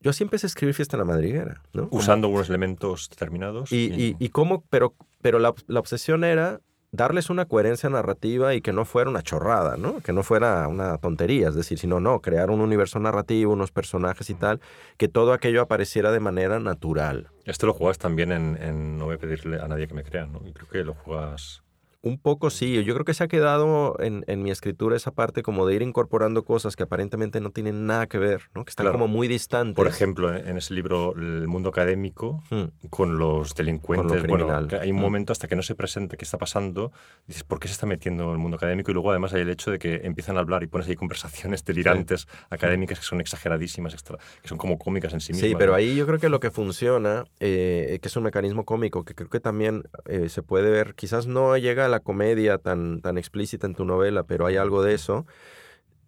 Yo 0.00 0.10
así 0.10 0.22
empecé 0.22 0.46
a 0.46 0.48
escribir 0.48 0.74
Fiesta 0.74 0.96
en 0.96 1.00
la 1.00 1.04
Madriguera, 1.06 1.62
Usando 1.90 2.28
unos 2.28 2.48
elementos 2.50 3.08
determinados. 3.08 3.72
y, 3.72 3.86
y, 3.94 4.16
y 4.18 4.28
cómo, 4.28 4.62
pero, 4.68 4.94
pero 5.22 5.38
la, 5.38 5.54
la 5.66 5.80
obsesión 5.80 6.24
era 6.24 6.60
darles 6.94 7.28
una 7.28 7.46
coherencia 7.46 7.90
narrativa 7.90 8.54
y 8.54 8.60
que 8.60 8.72
no 8.72 8.84
fuera 8.84 9.10
una 9.10 9.22
chorrada, 9.22 9.76
¿no? 9.76 10.00
Que 10.00 10.12
no 10.12 10.22
fuera 10.22 10.68
una 10.68 10.96
tontería, 10.98 11.48
es 11.48 11.56
decir, 11.56 11.76
sino 11.76 11.98
no, 11.98 12.20
crear 12.20 12.50
un 12.50 12.60
universo 12.60 13.00
narrativo, 13.00 13.52
unos 13.52 13.72
personajes 13.72 14.30
y 14.30 14.34
tal, 14.34 14.60
que 14.96 15.08
todo 15.08 15.32
aquello 15.32 15.60
apareciera 15.60 16.12
de 16.12 16.20
manera 16.20 16.60
natural. 16.60 17.30
Esto 17.46 17.66
lo 17.66 17.74
juegas 17.74 17.98
también 17.98 18.30
en, 18.30 18.56
en 18.62 18.96
No 18.96 19.06
voy 19.06 19.16
a 19.16 19.18
pedirle 19.18 19.60
a 19.60 19.66
nadie 19.66 19.88
que 19.88 19.94
me 19.94 20.04
crea, 20.04 20.26
¿no? 20.26 20.40
Y 20.46 20.52
creo 20.52 20.68
que 20.68 20.84
lo 20.84 20.94
juegas... 20.94 21.63
Un 22.04 22.18
poco 22.18 22.50
sí, 22.50 22.84
yo 22.84 22.92
creo 22.92 23.06
que 23.06 23.14
se 23.14 23.24
ha 23.24 23.28
quedado 23.28 23.96
en, 23.98 24.24
en 24.26 24.42
mi 24.42 24.50
escritura 24.50 24.94
esa 24.94 25.10
parte 25.10 25.42
como 25.42 25.66
de 25.66 25.74
ir 25.74 25.80
incorporando 25.80 26.44
cosas 26.44 26.76
que 26.76 26.82
aparentemente 26.82 27.40
no 27.40 27.50
tienen 27.50 27.86
nada 27.86 28.06
que 28.06 28.18
ver, 28.18 28.42
¿no? 28.54 28.62
Que 28.66 28.68
están 28.70 28.84
Claro. 28.84 28.98
como 28.98 29.08
muy 29.08 29.26
distantes. 29.26 29.74
Por 29.74 29.86
ejemplo, 29.86 30.34
en 30.36 30.58
ese 30.58 30.74
libro 30.74 31.14
El 31.16 31.48
mundo 31.48 31.70
académico, 31.70 32.42
Mm, 32.50 32.88
con 32.90 33.16
los 33.18 33.54
delincuentes. 33.54 34.22
bueno, 34.28 34.44
criminal. 34.46 34.68
que 34.68 34.76
hay 34.76 34.90
un 34.90 34.98
Mm. 34.98 35.00
momento 35.00 35.32
hasta 35.32 35.48
que 35.48 35.56
no 35.56 35.62
se 35.62 35.74
presenta 35.74 36.18
qué 36.18 36.26
está 36.26 36.36
pasando, 36.36 36.92
dices, 37.26 37.42
¿por 37.42 37.58
qué 37.58 37.68
se 37.68 37.72
está 37.72 37.86
metiendo 37.86 38.24
en 38.24 38.32
el 38.32 38.38
mundo 38.38 38.58
académico? 38.58 38.90
Y 38.90 38.94
luego 38.94 39.10
además 39.10 39.32
hay 39.32 39.40
el 39.40 39.48
hecho 39.48 39.70
de 39.70 39.78
que 39.78 40.02
empiezan 40.04 40.36
a 40.36 40.40
hablar 40.40 40.62
y 40.62 40.66
pones 40.66 40.86
ahí 40.88 40.96
conversaciones 40.96 41.64
delirantes 41.64 42.28
académicas 42.50 42.98
que 42.98 43.04
son 43.06 43.22
exageradísimas, 43.22 43.94
extra- 43.94 44.18
que 44.42 44.48
son 44.48 44.58
como 44.58 44.76
cómicas 44.78 45.14
en 45.14 45.20
sí 45.20 45.32
mismas. 45.32 45.48
Sí, 45.48 45.56
pero 45.56 45.72
¿no? 45.72 45.76
ahí 45.78 45.96
yo 45.96 46.06
creo 46.06 46.18
que 46.18 46.28
lo 46.28 46.38
que 46.38 46.50
funciona, 46.50 47.24
eh, 47.40 47.98
que 48.02 48.08
es 48.08 48.16
un 48.16 48.24
mecanismo 48.24 48.64
cómico, 48.66 49.04
que 49.06 49.14
creo 49.14 49.30
que 49.30 49.40
también 49.40 49.84
eh, 50.04 50.28
se 50.28 50.42
puede 50.42 50.70
ver, 50.70 50.94
quizás 50.94 51.26
no 51.26 51.56
llega 51.56 51.86
a 51.86 51.88
la 51.94 52.00
comedia 52.00 52.58
tan, 52.58 53.00
tan 53.00 53.18
explícita 53.18 53.66
en 53.66 53.74
tu 53.74 53.84
novela, 53.84 54.22
pero 54.24 54.46
hay 54.46 54.56
algo 54.56 54.82
de 54.82 54.94
eso. 54.94 55.26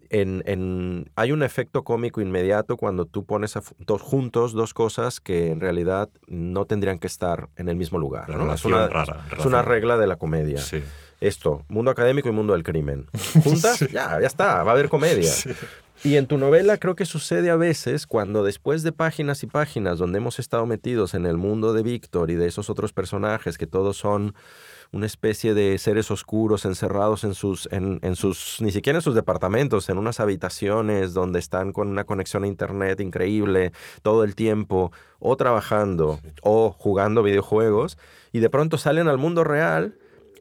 En, 0.08 0.44
en- 0.46 1.10
hay 1.16 1.32
un 1.32 1.42
efecto 1.42 1.82
cómico 1.82 2.20
inmediato 2.20 2.76
cuando 2.76 3.06
tú 3.06 3.24
pones 3.24 3.56
a 3.56 3.62
dos, 3.78 4.00
juntos 4.02 4.52
dos 4.52 4.72
cosas 4.72 5.18
que 5.20 5.50
en 5.50 5.60
realidad 5.60 6.08
no 6.28 6.64
tendrían 6.64 6.98
que 7.00 7.08
estar 7.08 7.48
en 7.56 7.68
el 7.68 7.74
mismo 7.76 7.98
lugar. 7.98 8.30
Es 8.54 8.64
una, 8.64 8.86
rara. 8.86 9.26
es 9.36 9.44
una 9.44 9.62
regla 9.62 9.96
de 9.98 10.06
la 10.06 10.14
comedia. 10.16 10.58
Sí. 10.58 10.82
Esto, 11.20 11.64
mundo 11.68 11.90
académico 11.90 12.28
y 12.28 12.32
mundo 12.32 12.52
del 12.52 12.62
crimen. 12.62 13.06
Juntas, 13.42 13.78
Sí. 13.78 13.86
ya, 13.92 14.20
ya 14.20 14.26
está, 14.28 14.62
va 14.62 14.70
a 14.70 14.74
haber 14.74 14.88
comedia. 14.88 15.30
Sí. 15.30 15.50
Y 16.04 16.16
en 16.16 16.26
tu 16.26 16.36
novela 16.38 16.76
creo 16.76 16.94
que 16.94 17.06
sucede 17.06 17.50
a 17.50 17.56
veces 17.56 18.06
cuando 18.06 18.44
después 18.44 18.82
de 18.84 18.92
páginas 18.92 19.42
y 19.42 19.46
páginas 19.46 19.98
donde 19.98 20.18
hemos 20.18 20.38
estado 20.38 20.66
metidos 20.66 21.14
en 21.14 21.24
el 21.26 21.36
mundo 21.38 21.72
de 21.72 21.82
Víctor 21.82 22.30
y 22.30 22.34
de 22.34 22.46
esos 22.46 22.68
otros 22.70 22.92
personajes 22.92 23.56
que 23.58 23.66
todos 23.66 23.96
son 23.96 24.34
una 24.92 25.06
especie 25.06 25.54
de 25.54 25.78
seres 25.78 26.10
oscuros 26.10 26.64
encerrados 26.64 27.24
en 27.24 27.34
sus, 27.34 27.68
en, 27.72 27.98
en 28.02 28.16
sus, 28.16 28.58
ni 28.60 28.70
siquiera 28.70 28.98
en 28.98 29.02
sus 29.02 29.14
departamentos, 29.14 29.88
en 29.88 29.98
unas 29.98 30.20
habitaciones 30.20 31.14
donde 31.14 31.38
están 31.38 31.72
con 31.72 31.88
una 31.88 32.04
conexión 32.04 32.44
a 32.44 32.46
internet 32.46 33.00
increíble 33.00 33.72
todo 34.02 34.24
el 34.24 34.34
tiempo, 34.34 34.92
o 35.18 35.36
trabajando, 35.36 36.20
o 36.42 36.70
jugando 36.70 37.22
videojuegos, 37.22 37.98
y 38.32 38.40
de 38.40 38.50
pronto 38.50 38.78
salen 38.78 39.08
al 39.08 39.18
mundo 39.18 39.44
real 39.44 39.94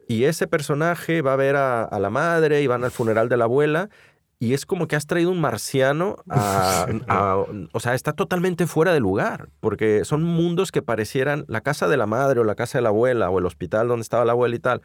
y 0.08 0.24
ese 0.24 0.46
personaje 0.46 1.22
va 1.22 1.32
a 1.32 1.36
ver 1.36 1.56
a, 1.56 1.82
a 1.82 1.98
la 1.98 2.10
madre 2.10 2.62
y 2.62 2.66
van 2.66 2.84
al 2.84 2.90
funeral 2.90 3.28
de 3.28 3.36
la 3.36 3.44
abuela. 3.44 3.88
Y 4.38 4.52
es 4.52 4.66
como 4.66 4.86
que 4.86 4.96
has 4.96 5.06
traído 5.06 5.30
un 5.30 5.40
marciano 5.40 6.16
a, 6.28 6.86
a- 7.08 7.44
O 7.72 7.80
sea, 7.80 7.94
está 7.94 8.12
totalmente 8.12 8.66
fuera 8.66 8.92
de 8.92 9.00
lugar. 9.00 9.48
Porque 9.60 10.04
son 10.04 10.22
mundos 10.22 10.72
que 10.72 10.82
parecieran 10.82 11.44
la 11.48 11.62
casa 11.62 11.88
de 11.88 11.96
la 11.96 12.06
madre 12.06 12.40
o 12.40 12.44
la 12.44 12.54
casa 12.54 12.78
de 12.78 12.82
la 12.82 12.90
abuela 12.90 13.30
o 13.30 13.38
el 13.38 13.46
hospital 13.46 13.88
donde 13.88 14.02
estaba 14.02 14.24
la 14.24 14.32
abuela 14.32 14.54
y 14.56 14.58
tal. 14.60 14.82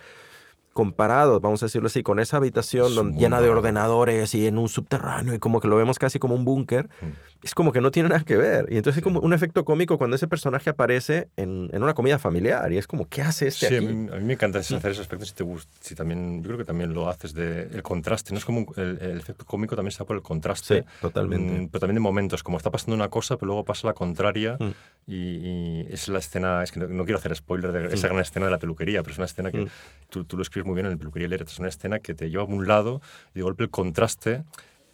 Comparados, 0.73 1.41
vamos 1.41 1.61
a 1.63 1.65
decirlo 1.65 1.87
así, 1.87 2.01
con 2.01 2.19
esa 2.19 2.37
habitación 2.37 2.87
Es 2.87 2.95
donde- 2.95 3.19
llena 3.19 3.41
de 3.41 3.49
ordenadores 3.49 4.33
y 4.35 4.47
en 4.47 4.57
un 4.57 4.69
subterráneo 4.69 5.33
y 5.33 5.39
como 5.39 5.59
que 5.59 5.67
lo 5.67 5.75
vemos 5.75 5.99
casi 5.99 6.17
como 6.17 6.33
un 6.33 6.45
búnker, 6.45 6.87
Mm. 7.01 7.07
es 7.43 7.53
como 7.53 7.73
que 7.73 7.81
no 7.81 7.91
tiene 7.91 8.07
nada 8.07 8.23
que 8.23 8.37
ver. 8.37 8.67
Y 8.71 8.77
entonces 8.77 8.95
Sí. 8.95 8.99
hay 8.99 9.03
como 9.13 9.19
un 9.19 9.33
efecto 9.33 9.65
cómico 9.65 9.97
cuando 9.97 10.15
ese 10.15 10.29
personaje 10.29 10.69
aparece 10.69 11.27
en, 11.35 11.69
en 11.73 11.83
una 11.83 11.93
comida 11.93 12.19
familiar 12.19 12.71
y 12.71 12.77
es 12.77 12.87
como, 12.87 13.05
¿qué 13.09 13.21
hace 13.21 13.47
este 13.47 13.67
Sí, 13.67 13.75
a 13.75 13.77
aquí? 13.79 13.87
mí, 13.87 14.09
a 14.13 14.15
mí 14.15 14.23
me 14.23 14.33
encanta 14.33 14.59
ese- 14.59 14.77
hacer 14.77 14.91
ese 14.91 15.01
aspecto. 15.01 15.25
Si 15.25 15.33
te 15.33 15.43
gusta, 15.43 15.69
si 15.81 15.93
también, 15.93 16.37
yo 16.41 16.47
creo 16.47 16.57
que 16.59 16.63
también 16.65 16.93
lo 16.93 17.09
haces 17.09 17.33
de 17.33 17.63
el 17.63 17.83
contraste. 17.83 18.31
No 18.31 18.37
es 18.37 18.45
como 18.45 18.59
un- 18.59 18.73
el, 18.77 18.97
el 19.01 19.17
efecto 19.19 19.43
cómico 19.45 19.75
también 19.75 19.89
está 19.91 20.05
por 20.05 20.15
el 20.15 20.21
contraste. 20.21 20.83
Sí, 20.83 20.87
totalmente. 21.01 21.63
Mm, 21.63 21.67
pero 21.67 21.81
también 21.81 21.95
de 21.95 21.99
momentos, 22.01 22.43
como 22.43 22.55
está 22.55 22.71
pasando 22.71 22.95
una 22.95 23.09
cosa, 23.09 23.35
pero 23.35 23.47
luego 23.47 23.65
pasa 23.65 23.87
la 23.87 23.93
contraria. 23.93 24.55
Mm. 24.57 24.69
Y, 25.07 25.15
y 25.15 25.87
es 25.89 26.07
la 26.07 26.19
escena, 26.19 26.63
es 26.63 26.71
que 26.71 26.79
no, 26.79 26.87
no 26.87 27.03
quiero 27.03 27.17
hacer 27.17 27.35
spoiler 27.35 27.71
de 27.73 27.93
esa 27.93 28.07
gran 28.07 28.21
escena 28.21 28.45
de 28.45 28.51
la 28.53 28.59
peluquería, 28.59 29.01
pero 29.01 29.11
es 29.11 29.17
una 29.17 29.25
escena 29.25 29.51
que 29.51 29.65
Mm. 29.65 29.67
tú, 30.09 30.23
tú 30.23 30.37
lo 30.37 30.43
escribes 30.43 30.60
muy 30.65 30.75
bien 30.75 30.85
en 30.87 30.93
el 30.93 30.97
peluquería 30.97 31.27
Leret. 31.27 31.47
Es 31.47 31.59
una 31.59 31.69
escena 31.69 31.99
que 31.99 32.13
te 32.13 32.29
lleva 32.29 32.43
a 32.43 32.45
un 32.45 32.67
lado 32.67 33.01
y 33.33 33.39
de 33.39 33.43
golpe 33.43 33.63
el 33.63 33.69
contraste. 33.69 34.43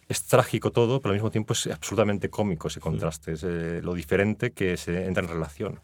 Es 0.08 0.24
trágico 0.24 0.70
todo, 0.72 1.00
pero 1.02 1.10
al 1.10 1.16
mismo 1.16 1.30
tiempo 1.30 1.52
es 1.52 1.66
absolutamente 1.66 2.30
cómico 2.30 2.68
ese 2.68 2.80
contraste. 2.80 3.32
Es 3.32 3.44
eh, 3.44 3.80
lo 3.82 3.92
diferente 3.92 4.52
que 4.52 4.78
se 4.78 5.04
entra 5.04 5.22
en 5.22 5.28
relación. 5.28 5.80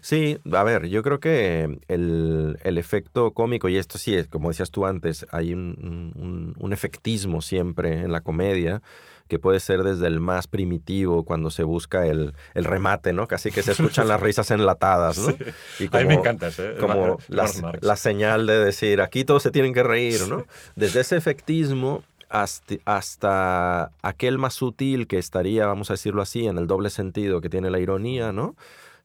Sí, 0.00 0.38
a 0.52 0.62
ver, 0.62 0.86
yo 0.86 1.02
creo 1.02 1.18
que 1.18 1.78
el, 1.88 2.58
el 2.62 2.78
efecto 2.78 3.32
cómico, 3.32 3.68
y 3.68 3.76
esto 3.76 3.98
sí, 3.98 4.14
es, 4.14 4.28
como 4.28 4.48
decías 4.50 4.70
tú 4.70 4.86
antes, 4.86 5.26
hay 5.30 5.52
un, 5.52 6.12
un- 6.14 6.54
un 6.58 6.72
efectismo 6.72 7.40
siempre 7.42 8.02
en 8.02 8.12
la 8.12 8.20
comedia 8.20 8.82
que 9.28 9.38
puede 9.38 9.60
ser 9.60 9.82
desde 9.82 10.06
el 10.06 10.20
más 10.20 10.46
primitivo 10.46 11.24
cuando 11.24 11.50
se 11.50 11.62
busca 11.62 12.06
el, 12.06 12.34
el 12.54 12.64
remate, 12.64 13.12
¿no? 13.12 13.26
Casi 13.26 13.50
que 13.50 13.62
se 13.62 13.72
escuchan 13.72 14.06
las 14.08 14.20
risas 14.20 14.50
enlatadas, 14.50 15.18
¿no? 15.18 15.34
Y 15.80 15.88
a 15.94 16.00
mí 16.00 16.06
me 16.06 16.14
encanta 16.14 16.48
ese. 16.48 16.72
¿eh? 16.72 16.76
como 16.78 17.18
la, 17.28 17.50
la 17.80 17.96
señal 17.96 18.46
de 18.46 18.64
decir, 18.64 19.00
aquí 19.00 19.24
todos 19.24 19.42
se 19.42 19.50
tienen 19.50 19.72
que 19.72 19.82
reír, 19.82 20.28
¿no? 20.28 20.44
Desde 20.76 21.00
ese 21.00 21.16
efectismo 21.16 22.02
hasta, 22.28 22.74
hasta 22.84 23.92
aquel 24.02 24.38
más 24.38 24.54
sutil 24.54 25.06
que 25.06 25.18
estaría, 25.18 25.66
vamos 25.66 25.90
a 25.90 25.94
decirlo 25.94 26.20
así, 26.20 26.46
en 26.46 26.58
el 26.58 26.66
doble 26.66 26.90
sentido 26.90 27.40
que 27.40 27.48
tiene 27.48 27.70
la 27.70 27.78
ironía, 27.78 28.32
¿no? 28.32 28.56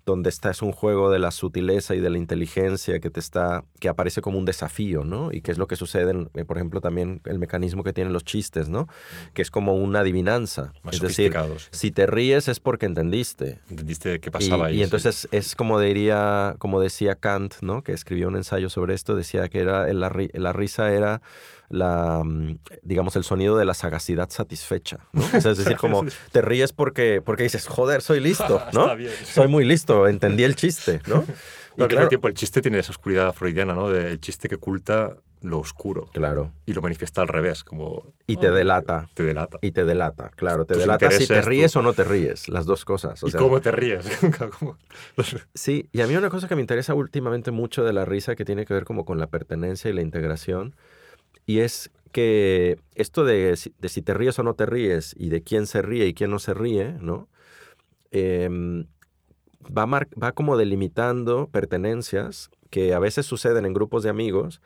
Donde 0.09 0.29
está 0.29 0.51
es 0.51 0.61
un 0.61 0.71
juego 0.71 1.09
de 1.11 1.19
la 1.19 1.31
sutileza 1.31 1.95
y 1.95 1.99
de 1.99 2.09
la 2.09 2.17
inteligencia 2.17 2.99
que 2.99 3.09
te 3.09 3.19
está 3.19 3.63
que 3.79 3.89
aparece 3.89 4.21
como 4.21 4.37
un 4.37 4.45
desafío, 4.45 5.03
¿no? 5.03 5.31
Y 5.31 5.41
que 5.41 5.51
es 5.51 5.57
lo 5.57 5.67
que 5.67 5.75
sucede, 5.75 6.11
en, 6.11 6.29
eh, 6.33 6.45
por 6.45 6.57
ejemplo, 6.57 6.81
también 6.81 7.21
el 7.25 7.39
mecanismo 7.39 7.83
que 7.83 7.93
tienen 7.93 8.11
los 8.13 8.23
chistes, 8.23 8.69
¿no? 8.69 8.87
Que 9.33 9.41
es 9.41 9.51
como 9.51 9.75
una 9.75 9.99
adivinanza. 9.99 10.73
Más 10.83 10.95
es 10.95 11.01
decir, 11.01 11.33
si 11.71 11.91
te 11.91 12.05
ríes 12.07 12.47
es 12.47 12.59
porque 12.59 12.85
entendiste. 12.85 13.59
¿Entendiste 13.69 14.19
qué 14.19 14.29
Y, 14.29 14.31
pasaba 14.31 14.65
ahí? 14.67 14.75
y 14.75 14.77
sí. 14.77 14.83
entonces 14.83 15.27
es 15.31 15.55
como 15.55 15.79
diría, 15.79 16.55
como 16.59 16.81
decía 16.81 17.15
Kant, 17.15 17.55
¿no? 17.61 17.83
Que 17.83 17.93
escribió 17.93 18.27
un 18.27 18.35
ensayo 18.35 18.69
sobre 18.69 18.93
esto, 18.93 19.15
decía 19.15 19.47
que 19.49 19.59
era 19.59 19.91
la 19.93 20.53
risa 20.53 20.91
era 20.91 21.21
la, 21.69 22.21
mm, 22.23 22.59
digamos, 22.83 23.15
el 23.15 23.23
sonido 23.23 23.57
de 23.57 23.65
la 23.65 23.73
sagacidad 23.73 24.29
satisfecha, 24.29 24.99
¿no? 25.13 25.21
O 25.23 25.41
sea, 25.41 25.51
es 25.51 25.57
decir, 25.57 25.77
como 25.77 26.05
te 26.31 26.41
ríes 26.41 26.73
porque, 26.73 27.21
porque 27.23 27.43
dices, 27.43 27.67
joder, 27.67 28.01
soy 28.01 28.19
listo, 28.19 28.61
¿no? 28.73 28.89
Soy 29.23 29.47
muy 29.47 29.65
listo, 29.65 30.07
entendí 30.07 30.43
el 30.43 30.55
chiste, 30.55 31.01
¿no? 31.07 31.23
Y 31.77 31.81
al 31.81 31.87
mismo 31.87 31.95
claro, 31.99 32.09
tiempo 32.09 32.27
el 32.27 32.33
chiste 32.33 32.61
tiene 32.61 32.79
esa 32.79 32.91
oscuridad 32.91 33.31
freudiana, 33.31 33.73
¿no? 33.73 33.89
Del 33.89 34.19
chiste 34.19 34.49
que 34.49 34.55
oculta 34.55 35.15
lo 35.41 35.59
oscuro 35.59 36.09
claro, 36.11 36.51
y 36.65 36.73
lo 36.73 36.81
manifiesta 36.81 37.21
al 37.21 37.29
revés, 37.29 37.63
como... 37.63 38.11
y 38.27 38.35
te 38.35 38.49
"Oh, 38.49 38.53
delata. 38.53 39.07
Te 39.13 39.23
delata. 39.23 39.59
Y 39.61 39.71
te 39.71 39.85
delata, 39.85 40.29
claro, 40.35 40.65
te 40.65 40.73
Tus 40.73 40.81
delata 40.83 41.09
si 41.11 41.25
te 41.25 41.41
ríes 41.41 41.73
o 41.77 41.81
no 41.81 41.93
te 41.93 42.03
ríes, 42.03 42.49
las 42.49 42.65
dos 42.65 42.83
cosas. 42.83 43.23
O 43.23 43.27
¿Y 43.27 43.31
sea, 43.31 43.39
cómo 43.39 43.61
te 43.61 43.71
ríes? 43.71 44.05
Sí, 45.53 45.87
y 45.93 46.01
a 46.01 46.07
mí 46.07 46.15
una 46.17 46.29
cosa 46.29 46.49
que 46.49 46.55
me 46.55 46.61
interesa 46.61 46.93
últimamente 46.93 47.51
mucho 47.51 47.83
de 47.85 47.93
la 47.93 48.03
risa 48.03 48.35
que 48.35 48.43
tiene 48.43 48.65
que 48.65 48.73
ver 48.73 48.83
como 48.83 49.05
con 49.05 49.17
la 49.19 49.27
pertenencia 49.27 49.89
y 49.89 49.93
la 49.93 50.01
integración, 50.01 50.75
y 51.49 51.59
es 51.61 51.89
que 52.11 52.77
esto 52.95 53.23
de, 53.23 53.55
si- 53.57 53.73
de 53.79 53.89
si 53.89 54.01
te 54.01 54.13
ríes 54.13 54.37
o 54.39 54.43
no 54.43 54.53
te 54.53 54.65
ríes 54.65 55.15
y 55.17 55.29
de 55.29 55.41
quién 55.41 55.65
se 55.67 55.81
ríe 55.81 56.05
y 56.07 56.13
quién 56.13 56.31
no 56.31 56.39
se 56.39 56.53
ríe, 56.53 56.93
¿no? 57.01 57.27
Em, 58.11 58.85
va, 59.75 59.85
mar- 59.85 60.07
va 60.21 60.31
como 60.31 60.57
delimitando 60.57 61.47
pertenencias 61.51 62.49
que 62.69 62.93
a 62.93 62.99
veces 62.99 63.25
suceden 63.25 63.65
en 63.65 63.73
grupos 63.73 64.03
de 64.03 64.09
amigos. 64.09 64.61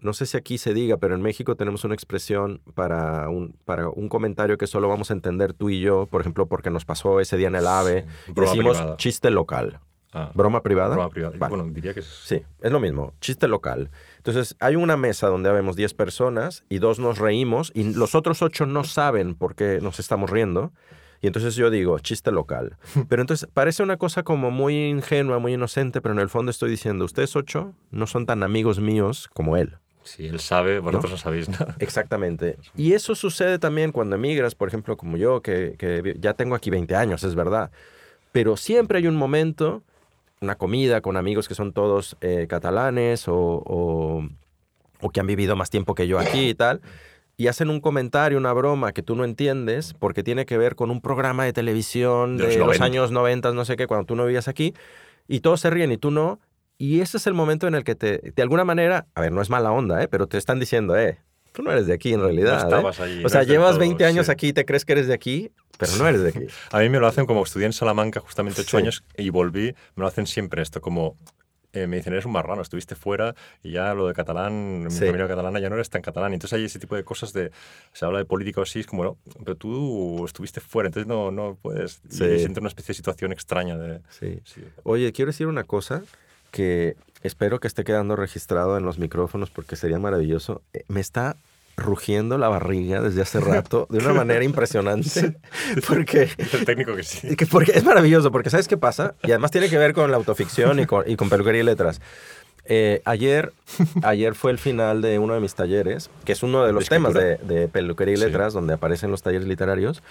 No 0.00 0.14
sé 0.14 0.24
si 0.24 0.36
aquí 0.38 0.56
se 0.56 0.72
diga, 0.72 0.96
pero 0.96 1.14
en 1.14 1.20
México 1.22 1.56
tenemos 1.56 1.84
una 1.84 1.94
expresión 1.94 2.60
para 2.74 3.28
un, 3.28 3.54
para 3.66 3.90
un 3.90 4.08
comentario 4.08 4.56
que 4.56 4.66
solo 4.66 4.88
vamos 4.88 5.10
a 5.10 5.14
entender 5.14 5.52
tú 5.52 5.68
y 5.68 5.80
yo, 5.80 6.06
por 6.06 6.22
ejemplo, 6.22 6.46
porque 6.46 6.70
nos 6.70 6.86
pasó 6.86 7.20
ese 7.20 7.36
día 7.36 7.48
en 7.48 7.54
el 7.56 7.66
AVE. 7.66 8.02
Sí, 8.02 8.08
y 8.28 8.32
broma 8.32 8.50
decimos 8.50 8.76
privada. 8.78 8.96
chiste 8.96 9.30
local. 9.30 9.80
Ah, 10.12 10.32
¿Broma 10.34 10.62
privada? 10.62 10.94
broma 10.96 11.10
privada. 11.10 11.36
Vale. 11.38 11.54
Bueno, 11.54 11.70
diría 11.72 11.92
que 11.94 12.00
es... 12.00 12.06
Sí, 12.06 12.42
es 12.62 12.72
lo 12.72 12.80
mismo, 12.80 13.12
chiste 13.20 13.46
local. 13.46 13.90
Entonces, 14.20 14.54
hay 14.60 14.76
una 14.76 14.98
mesa 14.98 15.28
donde 15.28 15.48
habemos 15.48 15.76
10 15.76 15.94
personas 15.94 16.62
y 16.68 16.78
dos 16.78 16.98
nos 16.98 17.16
reímos 17.16 17.72
y 17.74 17.94
los 17.94 18.14
otros 18.14 18.42
8 18.42 18.66
no 18.66 18.84
saben 18.84 19.34
por 19.34 19.54
qué 19.54 19.78
nos 19.80 19.98
estamos 19.98 20.28
riendo. 20.28 20.72
Y 21.22 21.26
entonces 21.26 21.54
yo 21.54 21.70
digo, 21.70 21.98
chiste 22.00 22.30
local. 22.30 22.76
Pero 23.08 23.22
entonces 23.22 23.48
parece 23.50 23.82
una 23.82 23.96
cosa 23.96 24.22
como 24.22 24.50
muy 24.50 24.76
ingenua, 24.90 25.38
muy 25.38 25.54
inocente, 25.54 26.02
pero 26.02 26.14
en 26.14 26.20
el 26.20 26.28
fondo 26.28 26.50
estoy 26.50 26.70
diciendo, 26.70 27.06
ustedes 27.06 27.34
8 27.34 27.72
no 27.92 28.06
son 28.06 28.26
tan 28.26 28.42
amigos 28.42 28.78
míos 28.78 29.30
como 29.32 29.56
él. 29.56 29.78
Si 30.02 30.26
él 30.26 30.38
sabe, 30.38 30.80
vosotros 30.80 31.12
no, 31.12 31.16
sabéis 31.16 31.48
nada. 31.48 31.76
Exactamente. 31.78 32.58
Y 32.76 32.92
eso 32.92 33.14
sucede 33.14 33.58
también 33.58 33.90
cuando 33.90 34.16
emigras, 34.16 34.54
por 34.54 34.68
ejemplo, 34.68 34.98
como 34.98 35.16
yo, 35.16 35.40
que, 35.40 35.76
que 35.78 36.14
ya 36.18 36.34
tengo 36.34 36.54
aquí 36.54 36.68
20 36.68 36.94
años, 36.94 37.24
es 37.24 37.34
verdad. 37.34 37.70
Pero 38.32 38.58
siempre 38.58 38.98
hay 38.98 39.06
un 39.06 39.16
momento, 39.16 39.82
una 40.40 40.54
comida 40.54 41.00
con 41.02 41.16
amigos 41.16 41.48
que 41.48 41.54
son 41.54 41.72
todos 41.72 42.16
eh, 42.22 42.46
catalanes 42.48 43.28
o, 43.28 43.34
o- 43.36 44.26
o 45.02 45.10
que 45.10 45.20
han 45.20 45.26
vivido 45.26 45.54
más 45.56 45.70
tiempo 45.70 45.94
que 45.94 46.06
yo 46.08 46.18
aquí 46.18 46.48
y 46.50 46.54
tal, 46.54 46.80
y 47.36 47.46
hacen 47.48 47.70
un 47.70 47.80
comentario, 47.80 48.36
una 48.38 48.52
broma 48.52 48.92
que 48.92 49.02
tú 49.02 49.16
no 49.16 49.24
entiendes 49.24 49.94
porque 49.98 50.22
tiene 50.22 50.44
que 50.46 50.58
ver 50.58 50.76
con 50.76 50.90
un 50.90 51.00
programa 51.00 51.44
de 51.44 51.52
televisión 51.52 52.36
De 52.36 52.44
de, 52.44 52.48
los 52.50 52.56
los 52.58 52.66
90. 52.80 52.84
años 52.84 53.10
90, 53.12 53.52
no 53.52 53.64
sé 53.64 53.76
qué, 53.76 53.86
cuando 53.86 54.06
tú 54.06 54.16
no 54.16 54.24
vivías 54.26 54.48
aquí, 54.48 54.74
y 55.28 55.40
todos 55.40 55.60
se 55.60 55.70
ríen 55.70 55.92
y 55.92 55.96
tú 55.98 56.10
no. 56.10 56.38
Y 56.78 57.00
ese 57.00 57.18
es 57.18 57.26
el 57.26 57.34
momento 57.34 57.66
en 57.66 57.74
el 57.74 57.84
que 57.84 57.94
te, 57.94 58.32
de 58.34 58.42
alguna 58.42 58.64
manera, 58.64 59.06
a 59.14 59.20
ver, 59.20 59.32
no 59.32 59.42
es 59.42 59.50
mala 59.50 59.70
onda, 59.72 60.02
¿eh? 60.02 60.08
pero 60.08 60.26
te 60.26 60.38
están 60.38 60.58
diciendo, 60.58 60.96
eh, 60.98 61.18
tú 61.52 61.62
no 61.62 61.72
eres 61.72 61.86
de 61.86 61.94
aquí 61.94 62.12
en 62.12 62.20
realidad. 62.20 62.54
No 62.54 62.60
¿eh? 62.60 62.64
estabas 62.64 63.00
allí, 63.00 63.24
O 63.24 63.28
sea, 63.28 63.42
llevas 63.42 63.70
todo, 63.72 63.80
20 63.80 64.04
años 64.04 64.26
sí. 64.26 64.32
aquí 64.32 64.48
y 64.48 64.52
te 64.52 64.64
crees 64.64 64.84
que 64.84 64.92
eres 64.92 65.06
de 65.06 65.14
aquí, 65.14 65.50
pero 65.78 65.92
no 65.96 66.06
eres 66.08 66.22
de 66.22 66.28
aquí. 66.30 66.46
A 66.72 66.78
mí 66.80 66.88
me 66.88 66.98
lo 66.98 67.06
hacen 67.06 67.26
como 67.26 67.42
estudié 67.42 67.66
en 67.66 67.72
Salamanca 67.72 68.20
justamente 68.20 68.60
ocho 68.62 68.76
Sí. 68.78 68.82
años 68.82 69.04
y 69.16 69.30
volví, 69.30 69.74
me 69.94 70.02
lo 70.02 70.06
hacen 70.06 70.26
siempre 70.26 70.62
esto, 70.62 70.80
como 70.80 71.16
eh, 71.72 71.86
me 71.86 71.96
dicen, 71.98 72.12
eres 72.14 72.24
un 72.26 72.32
marrano, 72.32 72.62
estuviste 72.62 72.96
fuera 72.96 73.36
y 73.62 73.70
ya 73.70 73.94
lo 73.94 74.08
de 74.08 74.12
catalán, 74.12 74.82
mi 74.84 74.90
Sí. 74.90 75.06
familia 75.06 75.28
catalana 75.28 75.60
ya 75.60 75.68
no 75.68 75.76
eres 75.76 75.88
tan 75.88 76.02
catalán. 76.02 76.32
Entonces 76.32 76.58
hay 76.58 76.64
ese 76.64 76.80
tipo 76.80 76.96
de 76.96 77.04
cosas 77.04 77.32
de, 77.32 77.52
se 77.92 78.04
habla 78.04 78.18
de 78.18 78.24
política 78.24 78.58
o 78.60 78.64
así, 78.64 78.80
es 78.80 78.86
como, 78.88 79.04
no, 79.04 79.18
pero 79.44 79.54
tú 79.56 80.24
estuviste 80.26 80.60
fuera, 80.60 80.88
entonces 80.88 81.06
no, 81.06 81.30
no 81.30 81.56
puedes. 81.62 82.00
Sí. 82.08 82.24
Y 82.24 82.38
siento 82.40 82.58
una 82.58 82.68
especie 82.70 82.88
de 82.88 82.96
situación 82.96 83.30
extraña 83.32 83.78
de... 83.78 84.00
Sí. 84.08 84.40
sí. 84.44 84.62
Oye, 84.82 85.12
quiero 85.12 85.30
decir 85.30 85.46
una 85.46 85.62
cosa 85.62 86.02
que 86.50 86.96
espero 87.22 87.60
que 87.60 87.68
esté 87.68 87.84
quedando 87.84 88.16
registrado 88.16 88.76
en 88.78 88.84
los 88.84 88.98
micrófonos 88.98 89.50
porque 89.50 89.76
sería 89.76 89.98
maravilloso. 89.98 90.62
Eh, 90.72 90.84
Me 90.88 91.00
está 91.00 91.36
rugiendo 91.76 92.36
la 92.36 92.48
barriga 92.48 93.00
desde 93.00 93.22
hace 93.22 93.40
rato 93.40 93.86
de 93.88 93.98
una 93.98 94.12
manera 94.12 94.44
impresionante 94.44 95.38
porque 95.88 96.26
Dice 96.36 96.56
el 96.58 96.64
técnico 96.66 96.94
que 96.94 97.02
sí. 97.04 97.36
que 97.36 97.46
porque 97.46 97.72
es 97.74 97.84
maravilloso, 97.84 98.30
porque 98.30 98.50
¿sabes 98.50 98.68
qué 98.68 98.76
pasa? 98.76 99.14
Y 99.22 99.30
además 99.30 99.50
tiene 99.50 99.70
que 99.70 99.78
ver 99.78 99.94
con 99.94 100.10
la 100.10 100.18
autoficción 100.18 100.78
y 100.80 100.86
con, 100.86 101.08
y 101.08 101.16
con 101.16 101.30
peluquería 101.30 101.62
y 101.62 101.64
letras. 101.64 102.00
Eh, 102.66 103.00
ayer, 103.06 103.52
ayer 104.02 104.34
fue 104.34 104.52
el 104.52 104.58
final 104.58 105.00
de 105.00 105.18
uno 105.18 105.32
de 105.34 105.40
mis 105.40 105.54
talleres, 105.54 106.10
que 106.24 106.32
es 106.32 106.42
uno 106.42 106.64
de 106.66 106.72
los 106.72 106.84
¿De 106.84 106.88
temas 106.90 107.14
de, 107.14 107.36
de 107.38 107.66
peluquería 107.68 108.14
y 108.14 108.18
Sí. 108.18 108.24
letras, 108.26 108.52
donde 108.52 108.74
aparecen 108.74 109.10
los 109.10 109.22
talleres 109.22 109.48
literarios. 109.48 110.02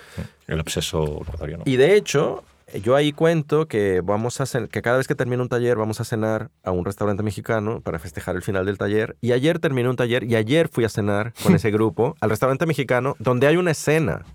El 0.48 0.60
obseso 0.60 1.22
ecuatoriano. 1.22 1.64
Y 1.68 1.78
de 1.78 1.96
hecho, 1.96 2.44
yo 2.84 2.96
ahí 2.96 3.12
cuento 3.12 3.68
que 3.68 4.02
vamos 4.02 4.40
a 4.42 4.68
que 4.68 4.82
cada 4.82 4.98
vez 4.98 5.08
que 5.08 5.16
termino 5.16 5.44
un 5.44 5.50
taller 5.50 5.78
vamos 5.78 6.00
a 6.02 6.04
cenar 6.04 6.50
a 6.64 6.72
un 6.72 6.86
restaurante 6.86 7.24
mexicano 7.24 7.82
para 7.82 8.00
festejar 8.00 8.36
el 8.36 8.42
final 8.42 8.66
del 8.66 8.78
taller. 8.78 9.16
Y 9.22 9.32
ayer 9.32 9.60
terminé 9.60 9.90
un 9.90 9.96
taller 9.96 10.24
y 10.24 10.36
ayer 10.36 10.70
fui 10.70 10.84
a 10.86 10.90
cenar 10.90 11.34
con 11.44 11.56
ese 11.56 11.72
grupo 11.72 12.16
al 12.22 12.30
restaurante 12.30 12.66
mexicano 12.66 13.16
donde 13.20 13.48
hay 13.48 13.58
una 13.58 13.72
escena 13.72 14.26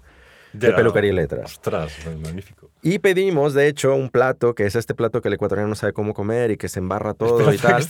de 0.53 0.71
la- 0.71 0.77
peluquería 0.77 1.11
y 1.13 1.15
letras. 1.15 1.53
Ostras, 1.53 1.93
magnífico. 2.23 2.71
Y 2.87 2.99
pedimos, 2.99 3.55
de 3.55 3.67
hecho, 3.67 3.95
un 3.95 4.11
plato, 4.11 4.55
que 4.55 4.67
es 4.67 4.77
este 4.77 4.95
plato 4.95 5.23
que 5.23 5.29
el 5.29 5.35
ecuatoriano 5.35 5.71
no 5.71 5.75
sabe 5.75 5.95
cómo 5.95 6.13
comer 6.13 6.51
y 6.51 6.59
que 6.59 6.69
se 6.69 6.81
embarra 6.81 7.15
todo 7.15 7.51
y 7.51 7.57
tal. 7.57 7.83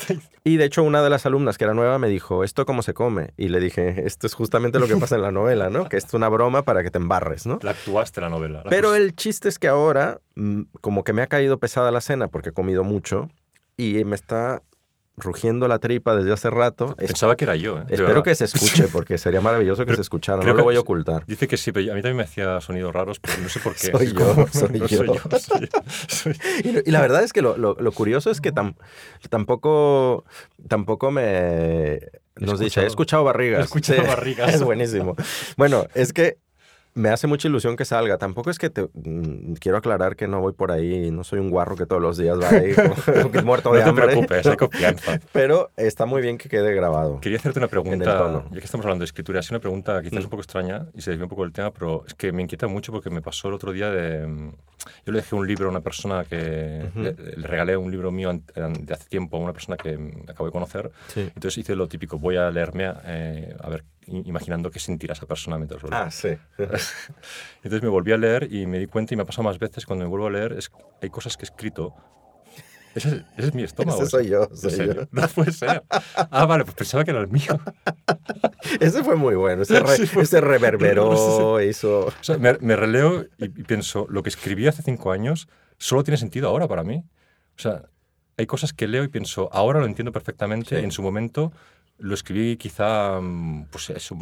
Y 0.45 0.57
de 0.57 0.65
hecho, 0.65 0.85
una 0.85 1.03
de 1.03 1.11
las 1.11 1.27
alumnas, 1.27 1.59
que 1.59 1.65
era 1.65 1.75
nueva, 1.75 1.99
me 1.99 2.09
dijo, 2.09 2.45
¿esto 2.45 2.65
cómo 2.65 2.83
se 2.83 2.95
come? 2.95 3.33
Y 3.37 3.49
le 3.49 3.59
dije, 3.59 4.07
esto 4.07 4.29
es 4.29 4.35
justamente 4.35 4.79
lo 4.79 4.87
que 4.87 4.97
pasa 4.97 5.17
en 5.17 5.23
la 5.23 5.33
novela, 5.33 5.69
¿no? 5.69 5.89
Que 5.89 5.97
es 5.97 6.15
una 6.15 6.29
broma 6.29 6.63
para 6.63 6.85
que 6.85 6.93
te 6.93 6.99
embarres, 6.99 7.45
¿no? 7.45 7.59
La 7.63 7.73
actuaste 7.73 8.21
la 8.21 8.29
novela. 8.29 8.63
la 8.63 8.71
Pero 8.71 8.95
el 8.95 9.17
chiste 9.17 9.49
es 9.49 9.59
que 9.59 9.67
ahora, 9.67 10.21
mm, 10.37 10.63
como 10.81 11.03
que 11.03 11.13
me 11.13 11.23
ha 11.23 11.27
caído 11.27 11.59
pesada 11.59 11.91
la 11.91 12.01
cena 12.01 12.29
porque 12.29 12.51
he 12.51 12.53
comido 12.53 12.85
mucho 12.85 13.29
y 13.77 14.05
me 14.05 14.15
está 14.15 14.63
rugiendo 15.17 15.69
la 15.69 15.79
tripa 15.79 16.17
desde 16.17 16.33
hace 16.33 16.51
rato. 16.51 16.95
Pensaba 16.97 17.37
que 17.37 17.45
era 17.45 17.55
yo. 17.57 17.79
¿eh? 17.79 17.85
Espero 17.89 18.23
que 18.23 18.35
se 18.35 18.45
escuche 18.47 18.89
porque 18.93 19.17
sería 19.17 19.41
maravilloso 19.41 19.83
que 19.83 19.87
Pero 19.87 19.97
se 19.97 20.03
escuchara, 20.03 20.43
no 20.43 20.55
lo 20.55 20.65
voy 20.65 20.75
a 20.77 20.81
ocultar. 20.81 21.25
Dice 21.27 21.47
que 21.47 21.57
sí, 21.57 21.71
pero 21.71 21.93
a 21.93 21.95
mí 21.95 22.03
también 22.03 22.17
me 22.17 22.23
hacía 22.25 22.61
sonidos 22.61 22.93
raros, 22.93 23.21
pero 23.21 23.35
no 23.41 23.49
sé 23.49 23.61
por 23.61 23.75
qué. 23.75 23.91
Soy 23.93 24.13
yo, 24.13 24.47
soy 24.53 24.79
no 24.81 24.87
yo. 24.87 24.97
soy 24.99 25.07
yo. 25.07 25.39
soy- 25.39 25.71
soy- 26.09 26.37
Y, 26.65 26.89
y 26.89 26.91
la 26.91 27.01
verdad 27.01 27.23
es 27.23 27.33
que 27.33 27.43
lo, 27.43 27.57
lo- 27.57 27.77
lo 27.79 27.93
curioso 27.93 28.31
es 28.31 28.41
que 28.41 28.53
tam- 28.53 28.75
tampoco, 29.31 30.25
tampoco 30.69 31.11
me... 31.11 32.01
Nos 32.37 32.59
dice, 32.59 32.81
he 32.81 32.87
escuchado- 32.87 32.87
escuchado 32.87 33.25
barrigas. 33.25 33.61
he 33.61 33.65
escuchado 33.65 34.03
barrigas. 34.09 34.55
Es 34.55 34.63
buenísimo. 34.63 35.15
Bueno, 35.57 35.87
es 35.95 36.13
que 36.13 36.39
me 36.95 37.09
hace 37.11 37.27
mucha 37.27 37.49
ilusión 37.49 37.77
que 37.77 37.85
salga. 37.85 38.19
Tampoco 38.19 38.51
es 38.51 38.59
que 38.59 38.71
te... 38.71 38.89
mm, 38.93 39.55
Quiero 39.55 39.79
aclarar 39.79 40.15
que 40.17 40.29
no 40.29 40.41
voy 40.41 40.53
por 40.53 40.71
ahí, 40.71 41.11
no 41.11 41.25
soy 41.25 41.41
un 41.41 41.51
guarro 41.51 41.77
que 41.77 41.87
todos 41.87 42.01
los 42.01 42.17
días 42.17 42.39
va 42.41 42.49
ahí 42.51 42.73
como- 42.75 43.43
muerto 43.45 43.71
No 43.71 43.77
de 43.77 43.83
te 43.83 43.89
hambre. 43.89 44.07
preocupes, 44.07 44.47
hay 44.47 44.57
confianza. 44.57 45.19
Pero 45.33 45.71
está 45.77 46.07
muy 46.07 46.23
bien 46.23 46.39
que 46.39 46.49
quede 46.49 46.73
grabado. 46.75 47.21
Quería 47.21 47.39
hacerte 47.39 47.59
una 47.59 47.69
pregunta, 47.69 48.45
ya 48.51 48.59
que 48.59 48.65
estamos 48.65 48.85
hablando 48.87 49.03
de 49.03 49.07
escritura, 49.07 49.41
es 49.41 49.51
una 49.51 49.61
pregunta 49.61 50.01
quizás 50.03 50.21
Mm. 50.21 50.25
un 50.25 50.31
poco 50.31 50.43
extraña 50.43 50.87
y 50.95 51.01
se 51.03 51.11
desvía 51.11 51.25
un 51.25 51.31
poco 51.31 51.43
del 51.43 51.53
tema, 51.53 51.73
pero 51.73 52.05
es 52.07 52.15
que 52.15 52.33
me 52.33 52.43
inquieta 52.43 52.67
mucho 52.69 52.93
porque 52.93 53.11
me 53.11 53.21
pasó 53.23 53.49
el 53.49 53.55
otro 53.55 53.73
día 53.73 53.91
de... 53.91 54.27
mm, 54.27 54.53
Yo 55.07 55.13
le 55.13 55.19
dejé 55.19 55.35
un 55.35 55.47
libro 55.47 55.67
a 55.67 55.71
una 55.71 55.81
persona 55.81 56.25
que... 56.25 56.87
Ujú. 56.91 57.01
le, 57.01 57.13
le 57.37 57.47
regalé 57.47 57.77
un 57.77 57.91
libro 57.91 58.11
mío 58.13 58.33
de 58.55 58.95
hace 58.95 59.09
tiempo 59.09 59.37
a 59.37 59.41
una 59.41 59.53
persona 59.53 59.77
que 59.77 59.97
mm, 59.99 60.31
acabo 60.31 60.47
de 60.47 60.53
conocer. 60.53 60.91
Sí. 61.09 61.21
Entonces 61.23 61.59
hice 61.59 61.75
lo 61.75 61.89
típico, 61.89 62.19
voy 62.19 62.37
a 62.37 62.51
leerme, 62.51 62.93
eh, 63.05 63.57
a 63.61 63.69
ver, 63.69 63.85
imaginando 64.07 64.71
qué 64.71 64.79
sentirá 64.79 65.13
esa 65.15 65.27
persona 65.27 65.57
mientras 65.57 65.83
lo 65.83 65.89
leo. 65.91 65.99
Ah, 65.99 66.11
sí. 66.11 66.29
Entonces 66.59 67.83
me 67.83 67.89
volví 67.89 68.13
a 68.13 68.17
leer 68.17 68.53
y 68.53 68.67
me 68.67 68.79
di 68.79 68.87
cuenta, 68.87 69.15
y 69.15 69.17
me 69.17 69.23
ha 69.23 69.27
pasado 69.27 69.45
más 69.45 69.59
veces 69.59 69.87
cuando 69.87 70.05
me 70.05 70.09
vuelvo 70.11 70.27
a 70.27 70.31
leer, 70.31 70.53
es, 70.53 70.71
hay 71.03 71.11
cosas 71.11 71.37
que 71.37 71.43
he 71.45 71.47
escrito. 71.49 71.95
Ese 72.95 73.09
es, 73.09 73.15
ese 73.37 73.49
es 73.49 73.55
mi 73.55 73.65
estómago. 73.65 74.01
Ese 74.03 74.11
soy 74.11 74.29
yo. 74.29 74.47
No 75.11 75.27
puede 75.29 75.51
ser. 75.51 75.83
Ah, 76.31 76.47
vale, 76.47 76.65
pues 76.65 76.77
pensaba 76.77 77.03
que 77.05 77.11
era 77.11 77.21
el 77.21 77.29
mío. 77.29 77.59
Ese 78.81 79.03
fue 79.03 79.17
muy 79.17 79.35
bueno. 79.35 79.63
Ese, 79.63 79.81
re- 79.81 79.97
Sí, 79.97 80.07
fue- 80.07 80.23
ese 80.23 80.41
reverberó, 80.41 81.61
hizo... 81.61 82.07
O 82.07 82.13
sea, 82.21 82.39
me, 82.39 82.57
me 82.61 82.77
releo 82.77 83.25
y, 83.39 83.45
y 83.47 83.49
pienso, 83.65 84.07
lo 84.09 84.23
que 84.23 84.29
escribí 84.29 84.67
hace 84.69 84.83
cinco 84.83 85.11
años 85.11 85.49
solo 85.77 86.05
tiene 86.05 86.17
sentido 86.19 86.49
ahora 86.49 86.69
para 86.69 86.85
mí. 86.85 87.03
O 87.57 87.61
sea, 87.61 87.83
hay 88.37 88.47
cosas 88.47 88.73
que 88.73 88.87
leo 88.87 89.03
y 89.05 89.09
pienso, 89.09 89.49
ahora 89.53 89.81
lo 89.81 89.87
entiendo 89.87 90.13
perfectamente, 90.13 90.79
Sí. 90.79 90.85
en 90.85 90.93
su 90.93 91.03
momento 91.03 91.53
lo 91.99 92.15
escribí 92.15 92.57
quizá, 92.57 93.21
mm, 93.21 93.67
pues 93.71 93.89
eso, 93.91 94.17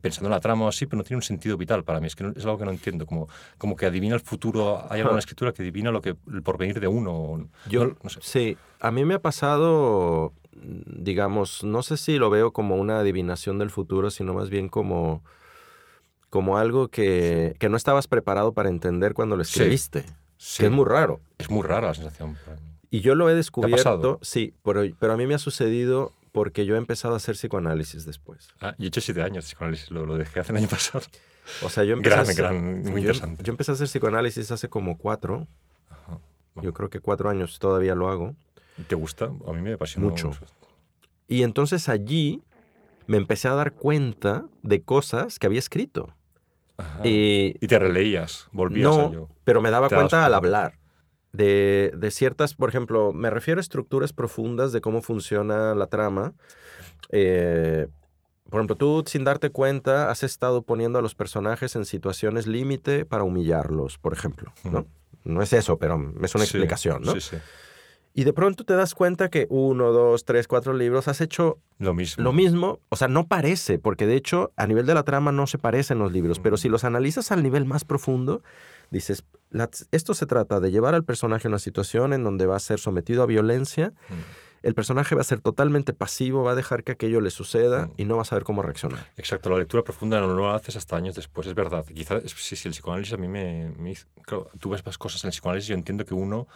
pensando 0.00 0.28
en 0.28 0.30
la 0.32 0.40
trama 0.40 0.64
o 0.64 0.68
así, 0.68 0.86
pero 0.86 0.98
no 0.98 1.04
tiene 1.04 1.18
un 1.18 1.22
sentido 1.22 1.56
vital 1.56 1.84
para 1.84 2.00
mí. 2.00 2.06
Es 2.06 2.16
que 2.16 2.24
no- 2.24 2.30
es 2.34 2.44
algo 2.44 2.58
que 2.58 2.64
no 2.64 2.70
entiendo. 2.70 3.04
Como, 3.06 3.28
como 3.58 3.76
que 3.76 3.86
adivina 3.86 4.14
el 4.14 4.20
futuro. 4.22 4.84
Hay 4.90 5.00
alguna 5.00 5.18
escritura 5.26 5.52
que 5.52 5.62
adivina 5.62 5.90
lo 5.90 6.00
que 6.00 6.16
el 6.32 6.42
porvenir 6.42 6.80
de 6.80 6.88
uno. 6.88 7.48
Yo, 7.68 7.86
no, 7.88 7.96
no 8.02 8.10
sé. 8.10 8.18
sí, 8.22 8.56
a 8.80 8.90
mí 8.90 9.04
me 9.04 9.14
ha 9.14 9.18
pasado, 9.22 10.32
digamos, 10.54 11.62
no 11.64 11.82
sé 11.82 11.96
si 11.96 12.16
lo 12.18 12.30
veo 12.30 12.52
como 12.52 12.76
una 12.76 13.00
adivinación 13.00 13.58
del 13.58 13.70
futuro, 13.70 14.10
sino 14.10 14.32
más 14.34 14.48
bien 14.50 14.68
como, 14.68 15.22
como 16.30 16.58
algo 16.58 16.88
que, 16.88 17.54
que 17.58 17.68
no 17.68 17.76
estabas 17.76 18.08
preparado 18.08 18.52
para 18.52 18.68
entender 18.68 19.14
cuando 19.14 19.36
lo 19.36 19.42
escribiste, 19.42 20.04
Sí. 20.36 20.62
que 20.62 20.66
es 20.66 20.72
muy 20.72 20.84
raro. 20.84 21.20
Es 21.38 21.48
muy 21.50 21.62
rara 21.62 21.88
la 21.88 21.94
sensación. 21.94 22.36
Y 22.90 23.00
yo 23.00 23.14
lo 23.14 23.28
he 23.30 23.34
descubierto, 23.34 24.18
sí, 24.22 24.54
pero, 24.64 24.82
pero 24.98 25.12
a 25.12 25.16
mí 25.16 25.26
me 25.26 25.34
ha 25.34 25.38
sucedido 25.38 26.12
porque 26.34 26.66
yo 26.66 26.74
he 26.74 26.78
empezado 26.78 27.14
a 27.14 27.18
hacer 27.18 27.36
psicoanálisis 27.36 28.04
después. 28.04 28.48
Ah, 28.60 28.74
y 28.76 28.84
he 28.84 28.88
hecho 28.88 29.00
siete 29.00 29.22
años 29.22 29.44
de 29.44 29.48
psicoanálisis, 29.50 29.92
lo, 29.92 30.04
lo 30.04 30.16
dejé 30.18 30.40
hace 30.40 30.50
el 30.50 30.58
año 30.58 30.68
pasado. 30.78 31.04
O 31.62 31.68
sea, 31.70 31.84
yo 31.84 31.92
empecé, 31.92 32.10
Gran, 32.16 32.18
a 32.18 32.22
hacer, 32.30 32.36
gran, 32.36 32.74
muy 32.82 32.90
yo, 32.90 32.98
interesante. 32.98 33.44
yo 33.44 33.52
empecé 33.52 33.70
a 33.70 33.74
hacer 33.74 33.86
psicoanálisis 33.86 34.50
hace 34.50 34.68
como 34.68 34.98
cuatro, 34.98 35.46
Ajá. 35.88 36.18
yo 36.56 36.74
creo 36.74 36.90
que 36.90 36.98
cuatro 36.98 37.30
años 37.30 37.60
todavía 37.60 37.94
lo 37.94 38.08
hago. 38.10 38.34
¿Te 38.88 38.96
gusta? 38.96 39.26
A 39.26 39.52
mí 39.52 39.60
me 39.62 39.74
apasiona 39.74 40.08
Mucho. 40.08 40.32
Y 41.28 41.44
entonces 41.44 41.88
allí 41.88 42.42
me 43.06 43.16
empecé 43.16 43.46
a 43.46 43.54
dar 43.54 43.72
cuenta 43.74 44.46
de 44.62 44.82
cosas 44.82 45.38
que 45.38 45.46
había 45.46 45.60
escrito. 45.60 46.12
Ajá. 46.78 47.06
Y 47.06 47.54
Y 47.60 47.68
te 47.68 47.78
releías, 47.78 48.48
volvías 48.50 48.90
no, 48.90 49.00
a 49.02 49.06
ello. 49.06 49.28
pero 49.44 49.62
me 49.62 49.70
daba 49.70 49.88
cuenta 49.88 50.26
al 50.26 50.34
hablar 50.34 50.74
de, 51.34 51.92
de 51.96 52.10
ciertas, 52.12 52.54
por 52.54 52.68
ejemplo, 52.68 53.12
me 53.12 53.28
refiero 53.28 53.58
a 53.58 53.60
estructuras 53.60 54.12
profundas 54.12 54.70
de 54.72 54.80
cómo 54.80 55.02
funciona 55.02 55.74
la 55.74 55.88
trama. 55.88 56.32
Eh, 57.10 57.88
por 58.48 58.60
ejemplo, 58.60 58.76
tú 58.76 59.02
sin 59.06 59.24
darte 59.24 59.50
cuenta 59.50 60.10
has 60.10 60.22
estado 60.22 60.62
poniendo 60.62 60.98
a 60.98 61.02
los 61.02 61.14
personajes 61.16 61.74
en 61.74 61.84
situaciones 61.86 62.46
límite 62.46 63.04
para 63.04 63.24
humillarlos, 63.24 63.98
por 63.98 64.12
ejemplo, 64.12 64.52
¿no? 64.62 64.86
No 65.24 65.42
es 65.42 65.52
eso, 65.52 65.76
pero 65.78 65.94
es 66.22 66.34
una 66.34 66.44
Sí, 66.44 66.50
explicación, 66.58 67.02
¿no? 67.02 67.12
Sí, 67.14 67.20
sí. 67.20 67.36
Y 68.16 68.22
de 68.22 68.32
pronto 68.32 68.62
te 68.64 68.74
das 68.74 68.94
cuenta 68.94 69.28
que 69.28 69.48
uno, 69.50 69.90
dos, 69.90 70.24
tres, 70.24 70.46
cuatro 70.46 70.72
libros 70.72 71.08
has 71.08 71.20
hecho 71.20 71.58
Lo 71.80 71.94
mismo. 71.94 72.22
lo 72.22 72.32
mismo, 72.32 72.78
o 72.90 72.96
sea, 72.96 73.08
no 73.08 73.26
parece, 73.26 73.80
porque 73.80 74.06
de 74.06 74.14
hecho 74.14 74.52
a 74.56 74.68
nivel 74.68 74.86
de 74.86 74.94
la 74.94 75.02
trama 75.02 75.32
no 75.32 75.48
se 75.48 75.58
parecen 75.58 75.98
los 75.98 76.12
libros, 76.12 76.38
pero 76.38 76.56
si 76.56 76.68
los 76.68 76.84
analizas 76.84 77.32
al 77.32 77.42
nivel 77.42 77.64
más 77.64 77.84
profundo, 77.84 78.42
dices, 78.90 79.24
la- 79.50 79.70
esto 79.92 80.14
se 80.14 80.26
trata 80.26 80.60
de 80.60 80.70
llevar 80.70 80.94
al 80.94 81.04
personaje 81.04 81.46
a 81.48 81.50
una 81.50 81.58
situación 81.58 82.12
en 82.12 82.24
donde 82.24 82.46
va 82.46 82.56
a 82.56 82.60
ser 82.60 82.78
sometido 82.80 83.22
a 83.22 83.26
violencia, 83.26 83.92
Mm. 84.08 84.14
el 84.66 84.74
personaje 84.74 85.14
va 85.14 85.20
a 85.20 85.24
ser 85.24 85.40
totalmente 85.40 85.92
pasivo, 85.92 86.42
va 86.42 86.52
a 86.52 86.54
dejar 86.54 86.84
que 86.84 86.92
aquello 86.92 87.20
le 87.20 87.30
suceda 87.30 87.86
Mm. 87.86 87.92
y 87.98 88.04
no 88.06 88.16
va 88.16 88.22
a 88.22 88.24
saber 88.24 88.44
cómo 88.44 88.62
reaccionar. 88.62 89.06
Exacto, 89.16 89.50
la 89.50 89.58
lectura 89.58 89.84
profunda 89.84 90.20
no 90.20 90.28
lo 90.34 90.50
haces 90.50 90.74
hasta 90.76 90.96
años 90.96 91.14
después, 91.14 91.46
es 91.46 91.54
verdad. 91.54 91.84
Quizás, 91.84 92.22
sí, 92.36 92.56
sí, 92.56 92.68
el 92.68 92.72
psicoanálisis 92.72 93.12
a 93.14 93.16
mí 93.18 93.28
me, 93.28 93.70
me 93.78 93.94
Claro, 94.22 94.48
tú 94.58 94.70
ves 94.70 94.84
más 94.86 94.96
cosas 94.98 95.22
en 95.24 95.28
el 95.28 95.32
psicoanálisis 95.32 95.68
y 95.68 95.72
yo 95.72 95.76
entiendo 95.76 96.04
que 96.06 96.14
uno 96.14 96.48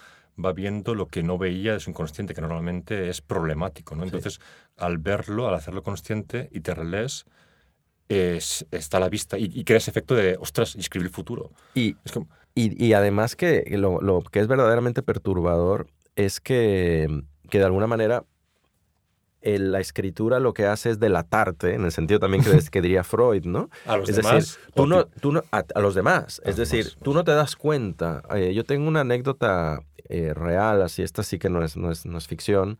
va 0.42 0.52
viendo 0.52 0.94
lo 0.94 1.06
que 1.08 1.22
no 1.22 1.36
veía 1.36 1.72
de 1.74 1.80
su 1.80 1.90
inconsciente, 1.90 2.32
que 2.32 2.40
normalmente 2.40 3.08
es 3.10 3.20
problemático, 3.20 3.94
¿no? 3.96 4.04
Entonces, 4.04 4.40
al 4.76 4.96
verlo, 4.98 5.48
al 5.48 5.54
hacerlo 5.54 5.82
consciente 5.82 6.48
y 6.52 6.60
te 6.60 6.74
relees, 6.74 7.26
es- 8.08 8.66
está 8.70 8.96
a 8.96 9.00
la 9.00 9.08
vista 9.08 9.38
y, 9.38 9.50
y 9.54 9.64
crea 9.64 9.78
ese 9.78 9.90
efecto 9.90 10.14
de, 10.14 10.36
ostras, 10.40 10.74
y 10.76 10.80
escribir 10.80 11.06
el 11.08 11.12
futuro. 11.12 11.50
Y, 11.74 11.96
Es 12.04 12.18
y, 12.54 12.84
y 12.84 12.92
además 12.92 13.36
que 13.36 13.64
lo, 13.78 14.00
lo 14.00 14.22
que 14.22 14.40
es 14.40 14.46
verdaderamente 14.48 15.02
perturbador 15.02 15.88
es 16.16 16.40
que, 16.40 17.22
que 17.50 17.58
de 17.58 17.64
alguna 17.64 17.86
manera 17.86 18.24
el- 19.42 19.72
la 19.72 19.80
escritura 19.80 20.40
lo 20.40 20.52
que 20.52 20.66
hace 20.66 20.90
es 20.90 20.98
delatarte, 21.00 21.74
en 21.74 21.84
el 21.84 21.92
sentido 21.92 22.18
también 22.20 22.42
que, 22.42 22.50
que 22.70 22.82
diría 22.82 23.04
Freud, 23.04 23.44
¿no? 23.44 23.70
a 23.86 23.96
los 23.96 24.08
es 24.08 24.16
demás... 24.16 24.34
decir, 24.34 24.72
tú 24.74 24.86
no, 24.86 25.04
tú- 25.06 25.20
tú 25.20 25.32
no- 25.32 25.42
a, 25.52 25.64
a 25.74 25.80
los 25.80 25.94
demás. 25.94 26.40
A 26.44 26.50
Es 26.50 26.58
los 26.58 26.68
decir, 26.68 26.84
demás. 26.86 26.98
tú 27.02 27.14
no 27.14 27.24
te 27.24 27.32
das 27.32 27.54
cuenta. 27.56 28.22
Eh, 28.34 28.52
yo 28.54 28.64
tengo 28.64 28.88
una 28.88 29.00
anécdota 29.00 29.80
eh, 30.08 30.32
real, 30.34 30.82
así, 30.82 31.02
esta 31.02 31.22
sí 31.22 31.38
que 31.38 31.50
no 31.50 31.62
es, 31.62 31.76
no 31.76 31.90
es, 31.90 32.06
no 32.06 32.16
es 32.18 32.26
ficción, 32.26 32.78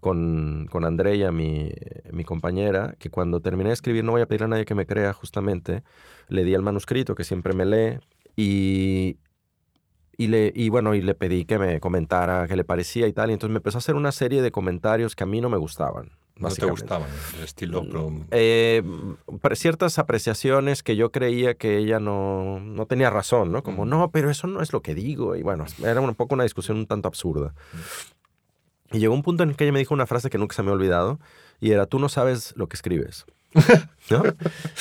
con, 0.00 0.68
con 0.70 0.84
Andrea, 0.84 1.32
mi, 1.32 1.70
mi 2.12 2.24
compañera, 2.24 2.94
que 2.98 3.10
cuando 3.10 3.40
terminé 3.40 3.70
de 3.70 3.74
escribir, 3.74 4.04
no 4.04 4.12
voy 4.12 4.20
a 4.22 4.26
pedir 4.26 4.44
a 4.44 4.48
nadie 4.48 4.64
que 4.64 4.74
me 4.74 4.86
crea, 4.86 5.12
justamente, 5.12 5.82
le 6.28 6.44
di 6.44 6.54
el 6.54 6.62
manuscrito, 6.62 7.14
que 7.14 7.24
siempre 7.24 7.54
me 7.54 7.64
lee, 7.66 7.98
y, 8.36 9.16
y, 10.18 10.26
le, 10.28 10.52
y 10.54 10.68
bueno, 10.68 10.94
y 10.94 11.00
le 11.02 11.14
pedí 11.14 11.44
que 11.44 11.58
me 11.58 11.80
comentara 11.80 12.46
qué 12.48 12.56
le 12.56 12.64
parecía 12.64 13.06
y 13.06 13.12
tal, 13.12 13.30
y 13.30 13.32
entonces 13.34 13.52
me 13.52 13.58
empezó 13.58 13.78
a 13.78 13.80
hacer 13.80 13.94
una 13.94 14.12
serie 14.12 14.42
de 14.42 14.50
comentarios 14.50 15.14
que 15.16 15.24
a 15.24 15.26
mí 15.26 15.40
no 15.40 15.48
me 15.48 15.56
gustaban. 15.58 16.10
no 16.36 16.48
te 16.48 16.66
gustaban, 16.66 17.08
el 17.38 17.44
estilo... 17.44 17.88
pro- 17.88 18.12
Eh, 18.32 18.82
pre- 19.40 19.54
ciertas 19.56 19.98
apreciaciones 20.00 20.82
que 20.82 20.96
yo 20.96 21.12
creía 21.12 21.54
que 21.54 21.78
ella 21.78 22.00
no, 22.00 22.58
no 22.60 22.86
tenía 22.86 23.08
razón, 23.10 23.52
¿no? 23.52 23.62
Como, 23.62 23.84
Mm. 23.84 23.88
no, 23.88 24.10
pero 24.10 24.30
eso 24.30 24.46
no 24.48 24.60
es 24.60 24.72
lo 24.72 24.82
que 24.82 24.94
digo. 24.96 25.36
Y 25.36 25.42
bueno, 25.42 25.64
era 25.84 26.00
un 26.00 26.14
poco 26.16 26.34
una 26.34 26.42
discusión 26.42 26.76
un 26.78 26.86
tanto 26.86 27.06
absurda. 27.08 27.54
Y 28.92 28.98
llegó 28.98 29.14
un 29.14 29.22
punto 29.22 29.42
en 29.44 29.54
que 29.54 29.64
ella 29.64 29.72
me 29.72 29.78
dijo 29.78 29.94
una 29.94 30.06
frase 30.06 30.28
que 30.30 30.38
nunca 30.38 30.54
se 30.56 30.62
me 30.62 30.70
ha 30.70 30.74
olvidado, 30.74 31.18
y 31.60 31.70
era, 31.70 31.86
tú 31.86 31.98
no 31.98 32.08
sabes 32.08 32.52
lo 32.56 32.68
que 32.68 32.74
escribes. 32.76 33.26
¿No? 34.10 34.22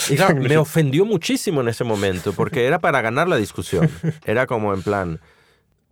Y 0.09 0.15
claro, 0.15 0.35
me 0.41 0.57
ofendió 0.57 1.05
muchísimo 1.05 1.61
en 1.61 1.67
ese 1.69 1.83
momento, 1.83 2.33
porque 2.33 2.65
era 2.65 2.79
para 2.79 3.01
ganar 3.01 3.27
la 3.27 3.37
discusión. 3.37 3.89
Era 4.25 4.47
como 4.47 4.73
en 4.73 4.81
plan, 4.81 5.19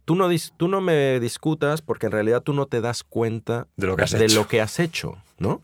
tú 0.05 0.15
no, 0.15 0.29
dis- 0.29 0.51
tú 0.57 0.67
no 0.67 0.81
me 0.81 1.19
discutas 1.19 1.81
porque 1.81 2.07
en 2.07 2.11
realidad 2.11 2.41
tú 2.41 2.53
no 2.53 2.65
te 2.65 2.81
das 2.81 3.03
cuenta 3.03 3.67
de 3.77 3.87
lo 3.87 3.95
que 3.95 4.03
has 4.03 4.11
de 4.11 4.25
hecho. 4.25 4.35
lo 4.35 4.47
que 4.47 4.61
has 4.61 4.79
hecho, 4.79 5.17
¿no? 5.37 5.61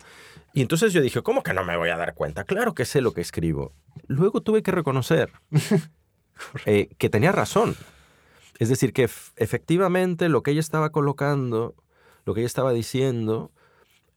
Y 0.54 0.62
entonces 0.62 0.92
yo 0.92 1.02
dije, 1.02 1.22
¿cómo 1.22 1.42
que 1.42 1.52
no 1.52 1.64
me 1.64 1.76
voy 1.76 1.90
a 1.90 1.96
dar 1.96 2.14
cuenta? 2.14 2.44
Claro 2.44 2.74
que 2.74 2.84
sé 2.84 3.00
lo 3.00 3.12
que 3.12 3.20
escribo. 3.20 3.72
Luego 4.06 4.40
tuve 4.40 4.62
que 4.62 4.70
reconocer 4.70 5.30
eh, 6.66 6.88
que 6.98 7.10
tenía 7.10 7.32
razón. 7.32 7.76
Es 8.58 8.68
decir, 8.68 8.92
que 8.92 9.04
ef- 9.08 9.32
efectivamente 9.36 10.28
lo 10.28 10.42
que 10.42 10.50
ella 10.52 10.60
estaba 10.60 10.90
colocando, 10.90 11.74
lo 12.24 12.34
que 12.34 12.40
ella 12.40 12.46
estaba 12.46 12.72
diciendo, 12.72 13.52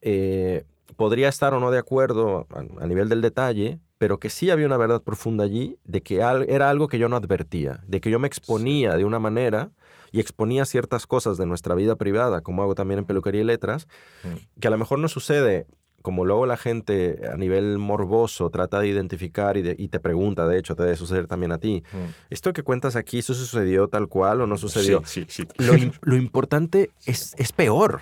eh, 0.01 0.63
podría 0.95 1.29
estar 1.29 1.53
o 1.53 1.59
no 1.59 1.71
de 1.71 1.79
acuerdo 1.79 2.47
a, 2.51 2.83
a 2.83 2.87
nivel 2.87 3.09
del 3.09 3.21
detalle, 3.21 3.79
pero 3.97 4.19
que 4.19 4.29
sí 4.29 4.49
había 4.49 4.65
una 4.65 4.77
verdad 4.77 5.01
profunda 5.01 5.43
allí, 5.43 5.77
de 5.85 6.01
que 6.01 6.23
al- 6.23 6.49
era 6.49 6.69
algo 6.69 6.87
que 6.87 6.97
yo 6.99 7.07
no 7.09 7.15
advertía, 7.15 7.81
de 7.87 8.01
que 8.01 8.09
yo 8.09 8.19
me 8.19 8.27
exponía 8.27 8.95
de 8.97 9.05
una 9.05 9.19
manera 9.19 9.71
y 10.11 10.19
exponía 10.19 10.65
ciertas 10.65 11.07
cosas 11.07 11.37
de 11.37 11.45
nuestra 11.45 11.75
vida 11.75 11.95
privada, 11.95 12.41
como 12.41 12.63
hago 12.63 12.75
también 12.75 12.99
en 12.99 13.05
peluquería 13.05 13.41
y 13.41 13.45
letras, 13.45 13.87
Mm. 14.23 14.59
que 14.59 14.67
a 14.67 14.71
lo 14.71 14.77
mejor 14.77 14.99
no 14.99 15.07
sucede 15.07 15.67
como 16.01 16.25
luego 16.25 16.47
la 16.47 16.57
gente 16.57 17.21
a 17.31 17.37
nivel 17.37 17.77
morboso 17.77 18.49
trata 18.49 18.79
de 18.79 18.87
identificar 18.87 19.55
y, 19.55 19.61
de- 19.61 19.75
y 19.77 19.89
te 19.89 19.99
pregunta, 19.99 20.47
de 20.47 20.57
hecho, 20.57 20.75
te 20.75 20.81
debe 20.81 20.95
suceder 20.95 21.27
también 21.27 21.51
a 21.51 21.59
ti, 21.59 21.83
Mm. 21.93 21.97
¿esto 22.31 22.53
que 22.53 22.63
cuentas 22.63 22.95
aquí, 22.95 23.19
eso 23.19 23.35
sucedió 23.35 23.87
tal 23.87 24.07
cual 24.07 24.41
o 24.41 24.47
no 24.47 24.57
sucedió? 24.57 25.03
Sí, 25.05 25.25
sí, 25.29 25.47
sí. 25.59 25.91
Lo 26.01 26.15
importante 26.15 26.89
es, 27.05 27.35
es 27.37 27.51
peor. 27.51 28.01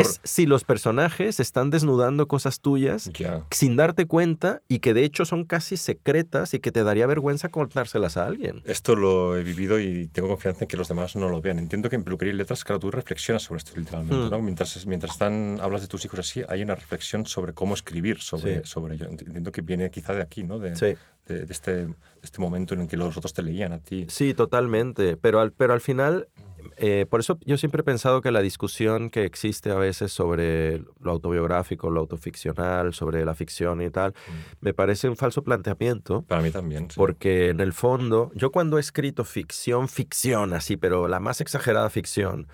Es 0.00 0.20
si 0.24 0.46
los 0.46 0.64
personajes 0.64 1.40
están 1.40 1.70
desnudando 1.70 2.26
cosas 2.28 2.60
tuyas 2.60 3.10
Ya. 3.14 3.44
sin 3.50 3.76
darte 3.76 4.06
cuenta 4.06 4.60
y 4.68 4.78
que 4.80 4.94
de 4.94 5.04
hecho 5.04 5.24
son 5.24 5.44
casi 5.44 5.76
secretas 5.76 6.54
y 6.54 6.58
que 6.60 6.72
te 6.72 6.84
daría 6.84 7.06
vergüenza 7.06 7.48
contárselas 7.48 8.16
a 8.16 8.26
alguien. 8.26 8.62
Esto 8.64 8.96
lo 8.96 9.36
he 9.36 9.42
vivido 9.42 9.78
y 9.80 10.08
tengo 10.08 10.28
confianza 10.28 10.64
en 10.64 10.68
que 10.68 10.76
los 10.76 10.88
demás 10.88 11.16
no 11.16 11.28
lo 11.28 11.40
vean. 11.40 11.58
Entiendo 11.58 11.88
que 11.90 11.96
en 11.96 12.04
peluquería 12.04 12.34
y 12.34 12.36
letras, 12.36 12.64
claro, 12.64 12.78
tú 12.80 12.90
reflexionas 12.90 13.42
sobre 13.42 13.58
esto 13.58 13.72
literalmente, 13.76 14.26
Mm. 14.26 14.30
¿no? 14.30 14.42
Mientras, 14.42 14.86
mientras 14.86 15.12
están, 15.12 15.58
hablas 15.60 15.82
de 15.82 15.88
tus 15.88 16.04
hijos 16.04 16.18
así, 16.20 16.42
hay 16.48 16.62
una 16.62 16.74
reflexión 16.74 17.26
sobre 17.26 17.52
cómo 17.52 17.74
escribir 17.74 18.20
sobre, 18.20 18.56
Sí. 18.56 18.60
sobre 18.64 18.94
ello. 18.96 19.06
Entiendo 19.08 19.52
que 19.52 19.60
viene 19.62 19.90
quizá 19.90 20.12
de 20.14 20.22
aquí, 20.22 20.42
¿no? 20.44 20.58
De, 20.58 20.74
Sí. 20.76 20.94
de, 21.26 21.46
de 21.46 21.52
este, 21.52 21.86
de 21.86 21.94
este 22.22 22.40
momento 22.40 22.74
en 22.74 22.82
el 22.82 22.88
que 22.88 22.96
los 22.96 23.16
otros 23.16 23.32
te 23.32 23.42
leían 23.42 23.72
a 23.72 23.78
ti. 23.78 24.06
Sí, 24.08 24.34
totalmente. 24.34 25.16
Pero 25.16 25.40
al, 25.40 25.52
pero 25.52 25.72
al 25.72 25.80
final, 25.80 26.28
eh, 26.76 27.06
por 27.08 27.20
eso 27.20 27.38
yo 27.44 27.56
siempre 27.56 27.80
he 27.80 27.84
pensado 27.84 28.20
que 28.20 28.30
la 28.30 28.40
discusión 28.40 29.10
que 29.10 29.24
existe 29.24 29.70
a 29.70 29.76
veces 29.76 30.12
sobre 30.12 30.78
lo 31.00 31.10
autobiográfico, 31.10 31.90
lo 31.90 32.00
autoficcional, 32.00 32.94
sobre 32.94 33.24
la 33.24 33.34
ficción 33.34 33.82
y 33.82 33.90
tal, 33.90 34.14
me 34.60 34.74
parece 34.74 35.08
un 35.08 35.16
falso 35.16 35.42
planteamiento. 35.42 36.22
Para 36.22 36.42
mí 36.42 36.50
también. 36.50 36.90
sí. 36.90 36.96
Porque 36.96 37.50
en 37.50 37.60
el 37.60 37.72
fondo, 37.72 38.30
yo 38.34 38.50
cuando 38.52 38.78
he 38.78 38.80
escrito 38.80 39.24
ficción, 39.24 39.88
ficción 39.88 40.52
así, 40.52 40.76
pero 40.76 41.08
la 41.08 41.20
más 41.20 41.40
exagerada 41.40 41.90
ficción, 41.90 42.48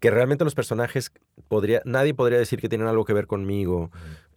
que 0.00 0.10
realmente 0.10 0.44
los 0.44 0.54
personajes, 0.54 1.12
podría, 1.48 1.80
nadie 1.84 2.14
podría 2.14 2.38
decir 2.38 2.60
que 2.60 2.68
tienen 2.68 2.88
algo 2.88 3.04
que 3.04 3.12
ver 3.12 3.26
conmigo, 3.26 3.90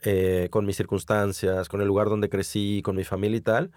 eh, 0.04 0.48
con 0.52 0.66
mis 0.66 0.78
circunstancias, 0.78 1.68
con 1.70 1.82
el 1.82 1.88
lugar 1.88 2.08
donde 2.08 2.30
crecí, 2.30 2.82
con 2.84 2.96
mi 2.96 3.04
familia 3.04 3.38
y 3.38 3.42
tal, 3.42 3.72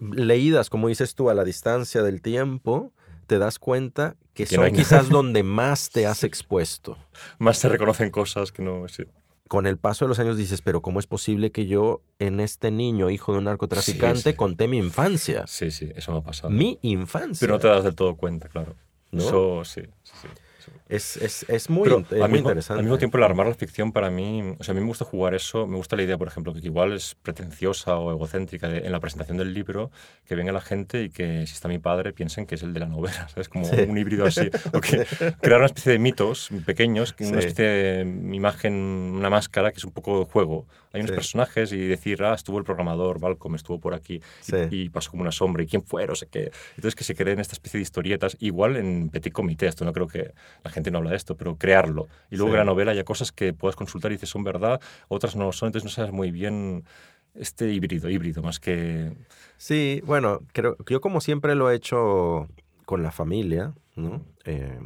leídas, 0.00 0.70
como 0.70 0.88
dices 0.88 1.14
tú, 1.14 1.30
a 1.30 1.34
la 1.34 1.44
distancia 1.44 2.02
del 2.02 2.22
tiempo, 2.22 2.92
te 3.32 3.38
das 3.38 3.58
cuenta 3.58 4.16
que 4.34 4.44
Que 4.44 4.54
son 4.56 4.70
quizás 4.72 5.08
donde 5.08 5.42
más 5.42 5.88
te 5.88 6.06
has 6.06 6.22
expuesto. 6.22 6.98
Más 7.38 7.56
se 7.56 7.70
reconocen 7.70 8.10
cosas 8.10 8.52
que 8.52 8.62
no... 8.62 8.86
sí. 8.88 9.04
Con 9.48 9.66
el 9.66 9.78
paso 9.78 10.04
de 10.04 10.10
los 10.10 10.18
años 10.18 10.36
dices, 10.36 10.60
pero 10.60 10.82
¿cómo 10.82 10.98
es 10.98 11.06
posible 11.06 11.50
que 11.50 11.66
yo 11.66 12.02
en 12.18 12.40
este 12.40 12.70
niño, 12.70 13.08
hijo 13.08 13.32
de 13.32 13.38
un 13.38 13.44
narcotraficante, 13.44 14.32
sí. 14.32 14.34
conté 14.34 14.68
mi 14.68 14.76
infancia? 14.76 15.44
Sí, 15.46 15.70
sí, 15.70 15.90
eso 15.94 16.12
me 16.12 16.18
ha 16.18 16.22
pasado. 16.22 16.50
Mi 16.50 16.78
infancia. 16.82 17.40
Pero 17.40 17.54
no 17.54 17.58
te 17.58 17.68
das 17.68 17.84
del 17.84 17.94
todo 17.94 18.16
cuenta, 18.16 18.48
claro. 18.48 18.76
¿No? 19.10 19.22
Eso 19.22 19.64
sí, 19.64 19.82
sí, 20.02 20.12
sí. 20.22 20.28
Es, 20.92 21.16
es, 21.16 21.46
es 21.48 21.70
muy, 21.70 21.84
Pero 21.88 22.00
es 22.00 22.12
al, 22.12 22.18
muy 22.18 22.28
mismo, 22.32 22.48
interesante. 22.50 22.78
al 22.80 22.84
mismo 22.84 22.98
tiempo, 22.98 23.16
el 23.18 23.24
armar 23.24 23.46
la 23.46 23.54
ficción 23.54 23.92
para 23.92 24.10
mí, 24.10 24.42
o 24.58 24.62
sea, 24.62 24.72
a 24.72 24.74
mí 24.74 24.80
me 24.80 24.86
gusta 24.86 25.04
jugar 25.04 25.34
eso, 25.34 25.66
me 25.66 25.76
gusta 25.76 25.96
la 25.96 26.02
idea, 26.02 26.18
por 26.18 26.28
ejemplo, 26.28 26.52
que 26.52 26.60
igual 26.60 26.92
es 26.92 27.14
pretenciosa 27.22 27.96
o 27.96 28.10
egocéntrica 28.12 28.68
de- 28.68 28.78
en 28.86 28.92
la 28.92 29.00
presentación 29.00 29.38
del 29.38 29.54
libro, 29.54 29.90
que 30.26 30.34
venga 30.34 30.52
la 30.52 30.60
gente 30.60 31.02
y 31.04 31.10
que 31.10 31.46
si 31.46 31.54
está 31.54 31.68
mi 31.68 31.78
padre 31.78 32.12
piensen 32.12 32.46
que 32.46 32.56
es 32.56 32.62
el 32.62 32.72
de 32.74 32.80
la 32.80 32.86
novela, 32.86 33.28
¿sabes? 33.28 33.48
Como 33.48 33.64
Sí. 33.64 33.76
un 33.88 33.96
híbrido 33.96 34.26
así. 34.26 34.50
O 34.72 34.80
que 34.80 35.06
crear 35.40 35.58
una 35.58 35.66
especie 35.66 35.92
de 35.92 35.98
mitos 35.98 36.50
pequeños, 36.66 37.12
que 37.12 37.24
una 37.24 37.40
Sí. 37.40 37.48
especie 37.48 37.64
de 37.66 38.34
imagen, 38.36 38.74
una 38.74 39.30
máscara 39.30 39.70
que 39.72 39.78
es 39.78 39.84
un 39.84 39.92
poco 39.92 40.24
juego. 40.26 40.66
Hay 40.92 41.00
unos 41.00 41.10
Sí. 41.10 41.16
personajes 41.16 41.72
y 41.72 41.78
decir, 41.78 42.22
ah, 42.22 42.34
estuvo 42.34 42.58
el 42.58 42.64
programador, 42.64 43.18
Malcolm 43.18 43.54
estuvo 43.54 43.80
por 43.80 43.94
aquí 43.94 44.20
y- 44.70 44.82
y, 44.82 44.88
pasó 44.90 45.10
como 45.10 45.22
una 45.22 45.32
sombra 45.32 45.62
y 45.62 45.66
quién 45.66 45.82
fue, 45.82 46.06
no 46.06 46.14
sé 46.14 46.26
qué. 46.26 46.50
Entonces 46.76 46.94
que 46.94 47.04
se 47.04 47.14
creen 47.14 47.38
esta 47.40 47.54
especie 47.54 47.78
de 47.78 47.82
historietas, 47.82 48.36
igual 48.40 48.76
en 48.76 49.08
petit 49.08 49.32
comité, 49.32 49.66
esto 49.68 49.84
no 49.86 49.92
creo 49.94 50.06
que 50.06 50.32
la 50.62 50.70
gente 50.70 50.81
no 50.90 50.98
habla 50.98 51.10
de 51.10 51.16
esto, 51.16 51.36
pero 51.36 51.56
crearlo. 51.56 52.08
Y 52.30 52.36
luego 52.36 52.50
Sí. 52.50 52.52
que 52.54 52.58
la 52.58 52.64
novela 52.64 52.92
haya 52.92 53.04
cosas 53.04 53.32
que 53.32 53.52
puedas 53.52 53.76
consultar 53.76 54.10
y 54.12 54.16
dices 54.16 54.28
son 54.30 54.44
verdad, 54.44 54.80
otras 55.08 55.36
no 55.36 55.52
son, 55.52 55.68
entonces 55.68 55.84
no 55.84 55.90
sabes 55.90 56.12
muy 56.12 56.30
bien 56.30 56.84
este 57.34 57.70
híbrido, 57.72 58.10
híbrido, 58.10 58.42
más 58.42 58.60
que... 58.60 59.12
Sí, 59.56 60.02
bueno, 60.04 60.40
creo, 60.52 60.76
yo 60.88 61.00
como 61.00 61.20
siempre 61.20 61.54
lo 61.54 61.70
he 61.70 61.74
hecho 61.74 62.48
con 62.84 63.02
la 63.02 63.10
familia, 63.12 63.72
¿no? 63.96 64.22
Eh, 64.44 64.78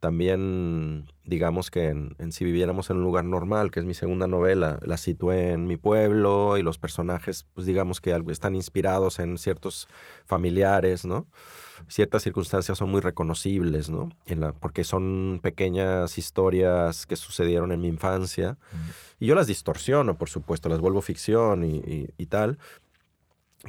también, 0.00 1.06
digamos 1.24 1.70
que 1.70 1.88
en, 1.88 2.14
en 2.18 2.30
Si 2.32 2.44
viviéramos 2.44 2.90
en 2.90 2.98
un 2.98 3.02
lugar 3.02 3.24
normal, 3.24 3.70
que 3.70 3.80
es 3.80 3.86
mi 3.86 3.94
segunda 3.94 4.26
novela, 4.26 4.78
la 4.82 4.96
situé 4.96 5.52
en 5.52 5.66
mi 5.66 5.76
pueblo 5.76 6.56
y 6.58 6.62
los 6.62 6.78
personajes, 6.78 7.46
pues 7.54 7.66
digamos 7.66 8.00
que 8.00 8.16
están 8.30 8.54
inspirados 8.54 9.18
en 9.18 9.38
ciertos 9.38 9.88
familiares, 10.24 11.04
¿no? 11.04 11.26
Ciertas 11.88 12.22
circunstancias 12.22 12.78
son 12.78 12.90
muy 12.90 13.00
reconocibles, 13.00 13.88
¿no? 13.90 14.10
En 14.26 14.40
la, 14.40 14.52
porque 14.52 14.84
son 14.84 15.40
pequeñas 15.42 16.18
historias 16.18 17.06
que 17.06 17.16
sucedieron 17.16 17.72
en 17.72 17.80
mi 17.80 17.88
infancia. 17.88 18.56
Y 19.18 19.26
yo 19.26 19.34
las 19.34 19.46
distorsiono, 19.46 20.16
por 20.18 20.28
supuesto, 20.28 20.68
las 20.68 20.80
vuelvo 20.80 21.00
ficción 21.02 21.64
y, 21.64 21.76
y- 21.78 22.08
y 22.18 22.26
tal. 22.26 22.58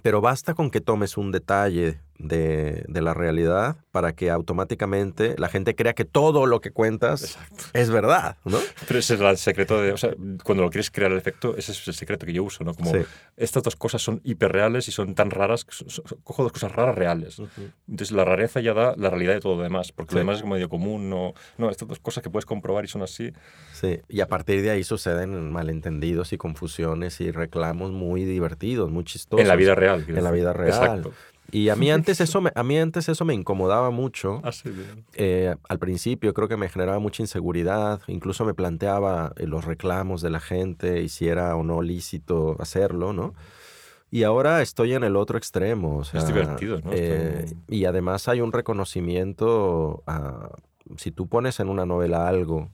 Pero 0.04 0.22
basta 0.22 0.54
con 0.54 0.70
que 0.70 0.82
tomes 0.82 1.18
un 1.18 1.32
detalle 1.32 2.00
de, 2.20 2.84
de 2.88 3.02
la 3.02 3.14
realidad 3.14 3.78
para 3.92 4.14
que 4.14 4.30
automáticamente 4.32 5.36
la 5.38 5.50
gente 5.50 5.76
crea 5.76 5.94
que 5.94 6.06
todo 6.06 6.46
lo 6.46 6.62
que 6.62 6.72
cuentas 6.72 7.38
es 7.74 7.90
verdad, 7.90 8.38
¿no? 8.46 8.58
Pero 8.88 9.00
ese 9.00 9.16
es 9.16 9.22
el 9.22 9.38
secreto 9.38 9.82
de... 9.82 9.92
O 9.92 9.98
sea, 9.98 10.12
cuando 10.44 10.64
lo 10.64 10.70
quieres 10.70 10.90
crear 10.92 11.12
el 11.12 11.18
efecto, 11.18 11.56
ese 11.58 11.72
es 11.72 11.88
el 11.88 11.94
secreto 11.94 12.26
que 12.26 12.34
yo 12.34 12.44
uso, 12.44 12.64
¿no? 12.64 12.74
Como 12.74 12.92
Sí. 12.92 13.00
estas 13.36 13.64
dos 13.64 13.76
cosas 13.76 14.02
son 14.02 14.22
hiperreales 14.24 14.88
y 14.88 14.92
son 14.92 15.16
tan 15.16 15.30
raras, 15.32 15.66
que 15.66 15.74
son- 15.74 16.04
cojo 16.24 16.44
dos 16.44 16.52
cosas 16.52 16.72
raras 16.72 16.96
reales. 16.96 17.40
Entonces 17.88 18.12
la 18.16 18.26
rareza 18.26 18.60
ya 18.62 18.74
da 18.74 18.96
la 18.98 19.10
realidad 19.10 19.34
de 19.34 19.40
todo 19.40 19.56
lo 19.58 19.64
demás, 19.64 19.92
porque 19.92 20.14
lo 20.14 20.18
Sí. 20.18 20.20
demás 20.20 20.36
es 20.38 20.42
como 20.42 20.54
medio 20.56 20.70
común, 20.70 21.10
no, 21.10 21.34
no, 21.58 21.70
estas 21.70 21.88
dos 21.88 22.00
cosas 22.00 22.24
que 22.24 22.30
puedes 22.30 22.46
comprobar 22.46 22.84
y 22.86 22.88
son 22.88 23.02
así. 23.04 23.32
Sí, 23.74 24.00
y 24.10 24.22
a 24.22 24.28
partir 24.28 24.62
de 24.62 24.72
ahí 24.72 24.84
suceden 24.84 25.52
malentendidos 25.52 26.34
y 26.34 26.38
confusiones 26.38 27.22
y 27.22 27.32
reclamos 27.32 27.92
muy 27.92 28.26
divertidos, 28.26 28.90
muy 28.92 29.04
chistosos. 29.04 29.42
En 29.42 29.48
la 29.48 29.56
vida 29.56 29.76
real. 29.76 30.06
En 30.08 30.24
la 30.24 30.32
vida 30.32 30.54
real. 30.54 30.70
Exacto. 30.70 31.14
Y 31.52 31.70
a 31.70 31.76
mí 31.76 31.90
antes 31.92 32.20
eso 32.22 32.42
me, 32.42 32.52
a 32.56 32.64
mí 32.64 32.78
antes 32.78 33.08
eso 33.10 33.24
me 33.26 33.34
incomodaba 33.34 33.90
mucho. 33.92 34.42
Así 34.44 34.70
bien. 34.70 35.06
Eh, 35.14 35.56
al 35.70 35.80
principio 35.80 36.34
creo 36.34 36.48
que 36.48 36.58
me 36.58 36.70
generaba 36.70 37.00
mucha 37.00 37.24
inseguridad, 37.24 38.02
incluso 38.08 38.46
me 38.46 38.54
planteaba 38.54 39.34
eh, 39.38 39.48
los 39.48 39.66
reclamos 39.66 40.22
de 40.22 40.30
la 40.30 40.40
gente 40.40 41.02
y 41.02 41.10
si 41.10 41.28
era 41.28 41.56
o 41.56 41.64
no 41.64 41.82
lícito 41.82 42.56
hacerlo, 42.60 43.14
¿no? 43.14 43.34
Y 44.10 44.24
ahora 44.24 44.62
estoy 44.62 44.94
en 44.94 45.04
el 45.04 45.16
otro 45.18 45.38
extremo. 45.38 45.98
o 45.98 46.04
sea, 46.06 46.24
divertido, 46.24 46.80
¿no? 46.82 46.92
eh, 46.94 47.46
y 47.68 47.84
además 47.86 48.28
hay 48.30 48.40
un 48.42 48.52
reconocimiento, 48.54 50.04
a- 50.08 50.50
si 50.96 51.12
tú 51.12 51.28
pones 51.28 51.60
en 51.60 51.68
una 51.70 51.86
novela 51.86 52.28
algo 52.30 52.70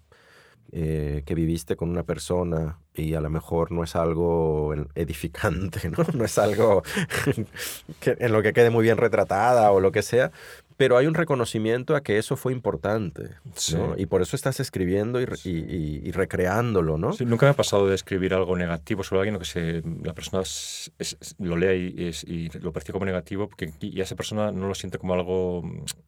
eh, 0.75 1.21
que 1.25 1.35
viviste 1.35 1.75
con 1.75 1.89
una 1.89 2.01
persona 2.03 2.79
y 2.95 3.13
a 3.13 3.21
lo 3.21 3.29
mejor 3.29 3.71
no 3.71 3.83
es 3.83 3.95
algo 3.95 4.73
edificante, 4.95 5.87
¿no? 5.89 6.03
No 6.13 6.25
es 6.25 6.37
algo 6.39 6.81
que- 7.99 8.17
en 8.19 8.31
lo 8.31 8.41
que 8.41 8.53
quede 8.53 8.69
muy 8.71 8.83
bien 8.83 8.97
retratada 8.97 9.71
o 9.71 9.79
lo 9.79 9.91
que 9.91 10.01
sea, 10.01 10.31
pero 10.77 10.97
hay 10.97 11.05
un 11.05 11.13
reconocimiento 11.13 11.95
a 11.95 12.01
que 12.01 12.17
eso 12.17 12.35
fue 12.35 12.51
importante, 12.53 13.29
Sí. 13.55 13.75
¿no? 13.75 13.93
Y 13.97 14.07
por 14.07 14.23
eso 14.23 14.35
estás 14.35 14.59
escribiendo 14.59 15.21
y, 15.21 15.25
y- 15.43 15.49
y- 15.49 16.01
y 16.07 16.11
recreándolo, 16.11 16.97
¿no? 16.97 17.13
Sí, 17.13 17.25
nunca 17.25 17.45
me 17.45 17.51
ha 17.51 17.55
pasado 17.55 17.87
de 17.87 17.93
escribir 17.93 18.33
algo 18.33 18.57
negativo 18.57 19.03
sobre 19.03 19.19
alguien 19.21 19.35
o 19.35 19.39
que 19.39 19.45
se, 19.45 19.83
la 20.03 20.13
persona 20.13 20.41
es- 20.41 20.91
es- 20.97 21.17
es- 21.21 21.35
lo 21.37 21.55
lea 21.55 21.75
y, 21.75 21.93
es- 22.07 22.23
y 22.23 22.49
lo 22.59 22.71
percibe 22.73 22.93
como 22.93 23.05
negativo 23.05 23.47
porque, 23.47 23.71
y 23.79 24.01
esa 24.01 24.15
persona 24.15 24.51
no 24.51 24.67
lo 24.67 24.73
siente 24.73 24.97
como 24.97 25.13
algo 25.13 25.61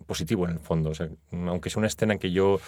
positivo 0.07 0.45
en 0.45 0.53
el 0.53 0.59
fondo. 0.59 0.89
O 0.89 0.95
sea, 0.95 1.07
aunque 1.32 1.70
sea 1.70 1.80
una 1.80 1.88
escena 1.88 2.13
en 2.13 2.20
que 2.20 2.32
yo 2.32 2.59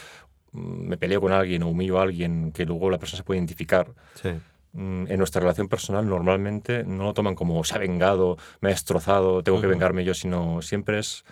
me 0.51 0.97
peleo 0.97 1.21
con 1.21 1.31
alguien 1.31 1.63
o 1.63 1.67
humillo 1.69 1.99
a 1.99 2.03
alguien 2.03 2.51
que 2.51 2.65
luego 2.65 2.89
la 2.89 2.97
persona 2.97 3.17
se 3.17 3.23
puede 3.23 3.39
identificar, 3.39 3.87
Sí. 4.15 4.29
mm, 4.73 5.05
en 5.07 5.17
nuestra 5.17 5.41
relación 5.41 5.67
personal 5.67 6.07
normalmente 6.07 6.83
no 6.83 7.03
lo 7.03 7.13
toman 7.13 7.35
como 7.35 7.63
se 7.63 7.75
ha 7.75 7.79
vengado, 7.79 8.37
me 8.61 8.69
ha 8.69 8.71
destrozado, 8.71 9.43
tengo 9.43 9.61
que 9.61 9.67
vengarme 9.67 10.03
yo, 10.03 10.13
sino 10.13 10.61
siempre 10.61 10.99
es 10.99 11.23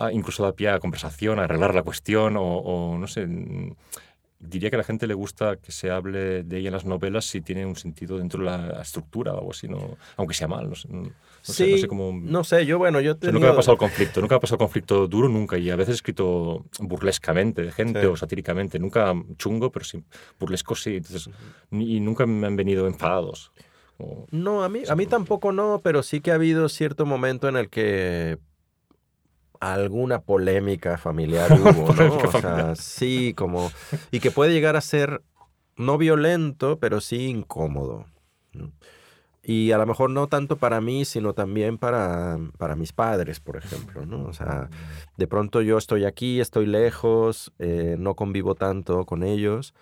ah, 0.00 0.12
incluso 0.12 0.44
da 0.44 0.52
pie 0.52 0.68
a 0.70 0.78
conversación, 0.78 1.38
a 1.38 1.44
arreglar 1.44 1.74
la 1.74 1.82
cuestión 1.82 2.36
o, 2.36 2.42
o 2.44 2.98
no 2.98 3.06
sé. 3.08 3.26
Diría 4.40 4.70
que 4.70 4.76
a 4.76 4.78
la 4.78 4.84
gente 4.84 5.06
le 5.08 5.14
gusta 5.14 5.56
que 5.56 5.72
se 5.72 5.90
hable 5.90 6.44
de 6.44 6.58
ella 6.58 6.68
en 6.68 6.72
las 6.74 6.84
novelas 6.84 7.24
si 7.24 7.40
tiene 7.40 7.66
un 7.66 7.74
sentido 7.74 8.18
dentro 8.18 8.38
de 8.40 8.46
la 8.46 8.82
estructura 8.82 9.32
o 9.34 9.38
algo 9.38 9.50
así, 9.50 9.66
no, 9.66 9.96
aunque 10.16 10.34
sea 10.34 10.46
mal. 10.46 10.68
No 10.68 10.76
sé, 10.76 10.88
no, 10.88 11.02
no 11.02 11.08
sé, 11.08 11.10
no 11.70 11.76
Sí, 11.76 11.78
sé 11.80 11.88
cómo... 11.88 12.12
No 12.14 12.44
sé, 12.44 12.64
yo 12.64 12.78
bueno, 12.78 13.00
yo 13.00 13.14
O 13.14 13.18
sea, 13.20 13.32
nunca 13.32 13.46
me 13.48 13.52
ha 13.52 13.56
pasado 13.56 13.72
el 13.72 13.78
conflicto, 13.78 14.20
nunca 14.20 14.34
me 14.34 14.36
ha 14.36 14.40
pasado 14.40 14.54
el 14.56 14.58
conflicto 14.66 15.08
duro, 15.08 15.28
nunca. 15.28 15.58
Y 15.58 15.70
a 15.70 15.76
veces 15.76 15.92
he 15.92 15.96
escrito 15.96 16.64
burlescamente 16.78 17.62
de 17.62 17.72
gente 17.72 18.00
Sí. 18.00 18.06
o 18.06 18.16
satíricamente. 18.16 18.78
Nunca 18.78 19.12
chungo, 19.38 19.72
pero 19.72 19.84
sí 19.84 20.04
burlesco 20.38 20.76
sí. 20.76 20.96
Entonces, 20.96 21.28
y 21.72 21.98
nunca 21.98 22.24
me 22.26 22.46
han 22.46 22.54
venido 22.54 22.86
enfadados. 22.86 23.50
O- 23.98 24.26
No, 24.30 24.62
a 24.62 24.68
mí, 24.68 24.82
a 24.88 24.94
mí 24.94 25.06
tampoco 25.06 25.50
no, 25.50 25.80
pero 25.82 26.04
sí 26.04 26.20
que 26.20 26.30
ha 26.30 26.34
habido 26.34 26.68
cierto 26.68 27.06
momento 27.06 27.48
en 27.48 27.56
el 27.56 27.68
que 27.70 28.38
alguna 29.60 30.20
polémica 30.20 30.98
familiar 30.98 31.52
hubo, 31.60 31.92
¿no? 31.94 32.16
O 32.16 32.40
sea, 32.40 32.74
sí, 32.76 33.34
como... 33.34 33.70
Y 34.10 34.20
que 34.20 34.30
puede 34.30 34.52
llegar 34.52 34.76
a 34.76 34.80
ser 34.80 35.22
no 35.76 35.98
violento, 35.98 36.78
pero 36.78 37.00
sí 37.00 37.28
incómodo. 37.28 38.06
¿no? 38.52 38.72
Y 39.42 39.72
a 39.72 39.78
lo 39.78 39.86
mejor 39.86 40.10
no 40.10 40.26
tanto 40.26 40.56
para 40.56 40.80
mí, 40.80 41.04
sino 41.04 41.32
también 41.32 41.78
para, 41.78 42.38
para 42.58 42.76
mis 42.76 42.92
padres, 42.92 43.40
por 43.40 43.56
ejemplo, 43.56 44.04
¿no? 44.04 44.24
O 44.24 44.32
sea, 44.34 44.68
de 45.16 45.26
pronto 45.26 45.62
yo 45.62 45.78
estoy 45.78 46.04
aquí, 46.04 46.40
estoy 46.40 46.66
lejos, 46.66 47.52
eh, 47.58 47.96
no 47.98 48.14
convivo 48.14 48.56
tanto 48.56 49.06
con 49.06 49.22
ellos 49.22 49.74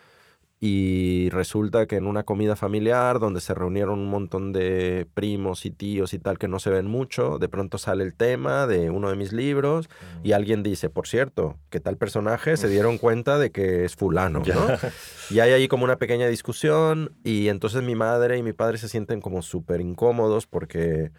y 0.68 1.30
resulta 1.30 1.86
que 1.86 1.94
en 1.94 2.08
una 2.08 2.24
comida 2.24 2.56
familiar 2.56 3.20
donde 3.20 3.40
se 3.40 3.54
reunieron 3.54 4.00
un 4.00 4.10
montón 4.10 4.52
de 4.52 5.06
primos 5.14 5.64
y 5.64 5.70
tíos 5.70 6.12
y 6.12 6.18
tal 6.18 6.38
que 6.38 6.48
no 6.48 6.58
se 6.58 6.70
ven 6.70 6.88
mucho, 6.88 7.38
de 7.38 7.48
pronto 7.48 7.78
sale 7.78 8.02
el 8.02 8.14
tema 8.14 8.66
de 8.66 8.90
uno 8.90 9.08
de 9.08 9.14
mis 9.14 9.32
libros 9.32 9.88
y 10.24 10.32
alguien 10.32 10.64
dice, 10.64 10.90
por 10.90 11.06
cierto, 11.06 11.56
que 11.70 11.78
tal 11.78 11.96
personaje 11.96 12.56
se 12.56 12.68
dieron 12.68 12.98
cuenta 12.98 13.38
de 13.38 13.52
que 13.52 13.84
es 13.84 13.94
fulano. 13.94 14.42
¿no? 14.44 14.66
Y 15.30 15.40
hay 15.40 15.50
ahí 15.52 15.68
como 15.68 15.84
una 15.84 15.96
pequeña 15.96 16.26
discusión 16.26 17.12
y 17.22 17.48
entonces 17.48 17.82
mi 17.82 17.94
madre 17.94 18.38
y 18.38 18.42
mi 18.42 18.52
padre 18.52 18.78
se 18.78 18.88
sienten 18.88 19.20
como 19.20 19.42
súper 19.42 19.80
incómodos 19.80 20.46
porque 20.46 21.10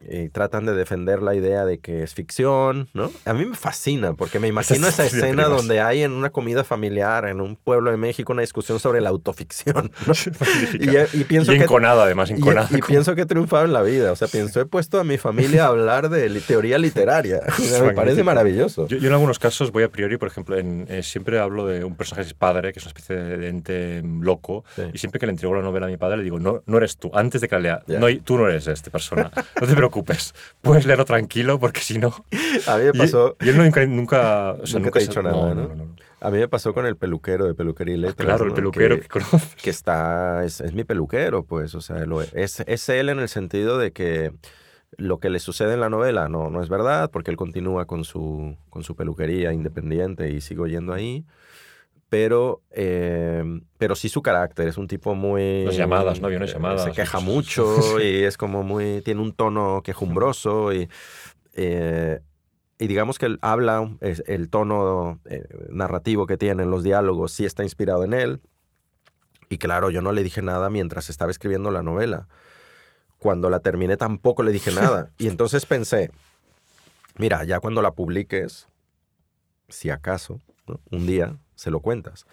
eh, 0.00 0.28
tratan 0.32 0.66
de 0.66 0.74
defender 0.74 1.22
la 1.22 1.34
idea 1.34 1.64
de 1.64 1.78
que 1.78 2.02
es 2.02 2.14
ficción, 2.14 2.88
¿no? 2.92 3.10
A 3.24 3.32
mí 3.32 3.44
me 3.46 3.56
fascina 3.56 4.12
porque 4.12 4.38
me 4.38 4.46
imagino 4.54 4.86
esa 4.86 5.04
escena 5.06 5.44
donde 5.46 5.80
hay 5.80 6.02
en 6.02 6.12
una 6.12 6.30
comida 6.30 6.64
familiar 6.64 7.26
en 7.26 7.40
un 7.40 7.56
pueblo 7.56 7.90
de 7.90 7.96
México 7.96 8.32
una 8.32 8.42
discusión 8.42 8.78
sobre 8.78 9.00
la 9.00 9.08
autoficción, 9.08 9.90
¿no? 10.06 10.12
Y, 10.78 11.18
y 11.20 11.24
pienso 11.24 11.52
y 11.52 11.56
que... 11.58 11.64
enconada, 11.64 12.04
además, 12.04 12.30
y- 12.30 12.34
enconada. 12.34 12.68
Y, 12.70 12.82
pienso 12.82 13.14
que 13.14 13.22
he 13.22 13.26
triunfado 13.26 13.64
en 13.64 13.72
la 13.72 13.82
vida. 13.82 14.12
O 14.12 14.16
sea, 14.16 14.28
pienso, 14.28 14.60
he 14.60 14.66
puesto 14.66 15.00
a 15.00 15.04
mi 15.04 15.16
familia 15.18 15.64
a 15.64 15.68
hablar 15.68 16.08
de 16.10 16.28
teoría 16.40 16.78
literaria. 16.78 17.40
O 17.58 17.62
sea, 17.62 17.82
me 17.82 17.94
parece 17.94 18.22
maravilloso. 18.22 18.86
Yo, 18.86 18.98
yo 18.98 19.08
en 19.08 19.14
algunos 19.14 19.38
casos 19.38 19.72
voy 19.72 19.82
a 19.82 19.88
priori, 19.88 20.18
por 20.18 20.28
ejemplo, 20.28 20.56
en, 20.58 20.86
eh, 20.88 21.02
siempre 21.02 21.38
hablo 21.40 21.66
de 21.66 21.84
un 21.84 21.96
personaje 21.96 22.22
que 22.24 22.28
es 22.28 22.34
padre, 22.34 22.72
que 22.72 22.78
es 22.78 22.84
una 22.84 22.90
especie 22.90 23.16
de 23.16 23.48
ente 23.48 24.02
loco, 24.04 24.64
Sí. 24.76 24.82
y 24.92 24.98
siempre 24.98 25.18
que 25.18 25.26
le 25.26 25.32
entrego 25.32 25.54
la 25.54 25.62
novela 25.62 25.86
a 25.86 25.88
mi 25.88 25.96
padre 25.96 26.18
le 26.18 26.22
digo, 26.22 26.38
no, 26.38 26.62
no 26.66 26.76
eres 26.76 26.96
tú, 26.98 27.10
antes 27.14 27.40
de 27.40 27.48
que 27.48 27.54
la 27.56 27.60
lea, 27.60 27.82
no, 27.98 28.06
tú 28.22 28.36
no 28.36 28.48
eres 28.48 28.66
esta 28.66 28.90
persona, 28.90 29.30
no 29.60 29.66
te 29.66 29.74
preocupes, 29.76 30.34
puedes 30.62 30.86
leerlo 30.86 31.04
tranquilo 31.04 31.58
porque 31.60 31.80
si 31.80 31.98
no... 31.98 32.08
A 32.66 32.76
mí 32.78 32.84
me 32.84 32.90
Y- 32.94 32.98
pasó... 32.98 33.36
Y, 33.40 33.48
él 33.50 33.56
nunca... 33.58 33.86
nunca, 33.86 34.52
o 34.52 34.66
sea, 34.66 34.80
Nunca 34.80 34.90
te 34.92 34.98
ha 34.98 35.02
se- 35.02 35.08
dicho 35.08 35.22
nada, 35.22 35.54
¿no? 35.54 35.66
no, 35.68 35.74
no. 35.74 35.96
A 36.20 36.30
mí 36.30 36.38
me 36.38 36.48
pasó 36.48 36.72
con 36.74 36.86
el 36.86 36.96
peluquero 36.96 37.44
de 37.44 37.54
peluquería 37.54 37.94
y 37.94 37.98
letras, 37.98 38.26
Claro, 38.26 38.46
el 38.46 38.54
peluquero 38.54 38.96
que, 38.96 39.02
que, 39.02 39.08
conoces. 39.08 39.54
que 39.62 39.70
está, 39.70 40.44
es, 40.44 40.60
es 40.60 40.72
mi 40.72 40.82
peluquero, 40.82 41.44
pues, 41.44 41.74
o 41.74 41.80
sea, 41.80 42.04
lo- 42.06 42.22
es, 42.22 42.60
es 42.66 42.88
él 42.88 43.10
en 43.10 43.18
el 43.20 43.28
sentido 43.28 43.78
de 43.78 43.92
que 43.92 44.32
lo 44.96 45.18
que 45.20 45.28
le 45.28 45.40
sucede 45.40 45.74
en 45.74 45.80
la 45.80 45.90
novela 45.90 46.28
no, 46.28 46.48
no 46.48 46.62
es 46.62 46.68
verdad, 46.70 47.10
porque 47.10 47.30
él 47.30 47.36
continúa 47.36 47.84
con 47.86 48.04
su, 48.04 48.56
con 48.70 48.82
su 48.82 48.96
peluquería 48.96 49.52
independiente 49.52 50.30
y 50.30 50.40
sigo 50.40 50.66
yendo 50.66 50.94
ahí, 50.94 51.26
pero, 52.08 52.62
eh, 52.70 53.42
pero 53.78 53.96
sí 53.96 54.08
su 54.08 54.22
carácter, 54.22 54.68
es 54.68 54.78
un 54.78 54.86
tipo 54.88 55.14
muy... 55.14 55.64
Las 55.64 55.76
llamadas, 55.76 56.20
¿no? 56.20 56.28
Aviones 56.28 56.50
eh, 56.50 56.54
llamadas, 56.54 56.84
Se 56.84 56.92
queja 56.92 57.20
mucho 57.20 58.00
y 58.00 58.22
es 58.24 58.36
como 58.36 58.62
muy, 58.62 59.02
tiene 59.02 59.20
un 59.20 59.32
tono 59.32 59.82
quejumbroso 59.82 60.72
y... 60.72 60.88
eh, 61.54 62.20
y 62.78 62.88
digamos 62.88 63.18
que 63.18 63.24
él 63.26 63.38
habla, 63.40 63.90
es- 64.02 64.22
el 64.26 64.50
tono 64.50 65.18
eh, 65.24 65.48
narrativo 65.70 66.26
que 66.26 66.36
tiene 66.36 66.62
en 66.64 66.70
los 66.70 66.82
diálogos 66.84 67.32
sí 67.32 67.44
está 67.46 67.62
inspirado 67.62 68.04
en 68.04 68.12
él. 68.12 68.40
Y 69.48 69.56
claro, 69.58 69.88
yo 69.90 70.02
no 70.02 70.12
le 70.12 70.22
dije 70.22 70.42
nada 70.42 70.68
mientras 70.70 71.08
estaba 71.08 71.30
escribiendo 71.30 71.70
la 71.70 71.82
novela. 71.82 72.28
Cuando 73.18 73.48
la 73.48 73.60
terminé 73.60 73.96
tampoco 73.96 74.42
le 74.42 74.52
dije 74.52 74.72
nada. 74.72 75.10
Y 75.18 75.28
entonces 75.28 75.64
pensé, 75.64 76.10
mira, 77.16 77.44
ya 77.44 77.60
cuando 77.60 77.80
la 77.80 77.92
publiques, 77.92 78.68
si 79.70 79.88
acaso, 79.88 80.40
¿no? 80.66 80.78
un 80.90 81.06
día 81.06 81.38
se 81.56 81.72
lo 81.72 81.80
cuentas. 81.80 82.24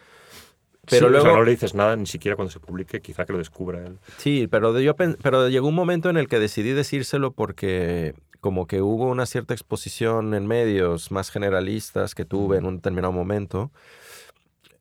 Pero 0.90 1.08
Sí, 1.08 1.12
luego... 1.12 1.26
o 1.26 1.30
sea, 1.30 1.38
no 1.38 1.44
le 1.44 1.52
dices 1.52 1.74
nada 1.74 1.96
ni 1.96 2.06
siquiera 2.06 2.36
cuando 2.36 2.52
se 2.52 2.60
publique, 2.60 3.02
quizá 3.02 3.26
que 3.26 3.32
lo 3.34 3.40
descubra 3.40 3.86
él. 3.86 3.98
Sí, 4.18 4.48
pero, 4.52 4.78
yo, 4.80 4.96
pero 4.96 5.50
llegó 5.50 5.68
un 5.70 5.76
momento 5.76 6.10
en 6.10 6.18
el 6.18 6.28
que 6.28 6.40
decidí 6.40 6.72
decírselo 6.72 7.32
porque 7.32 8.14
como 8.42 8.68
que 8.68 8.82
hubo 8.82 9.10
una 9.10 9.26
cierta 9.26 9.54
exposición 9.54 10.34
en 10.34 10.46
medios 10.46 11.12
más 11.12 11.32
generalistas 11.32 12.14
que 12.14 12.26
tuve 12.26 12.58
en 12.58 12.66
un 12.66 12.76
determinado 12.76 13.14
momento 13.14 13.72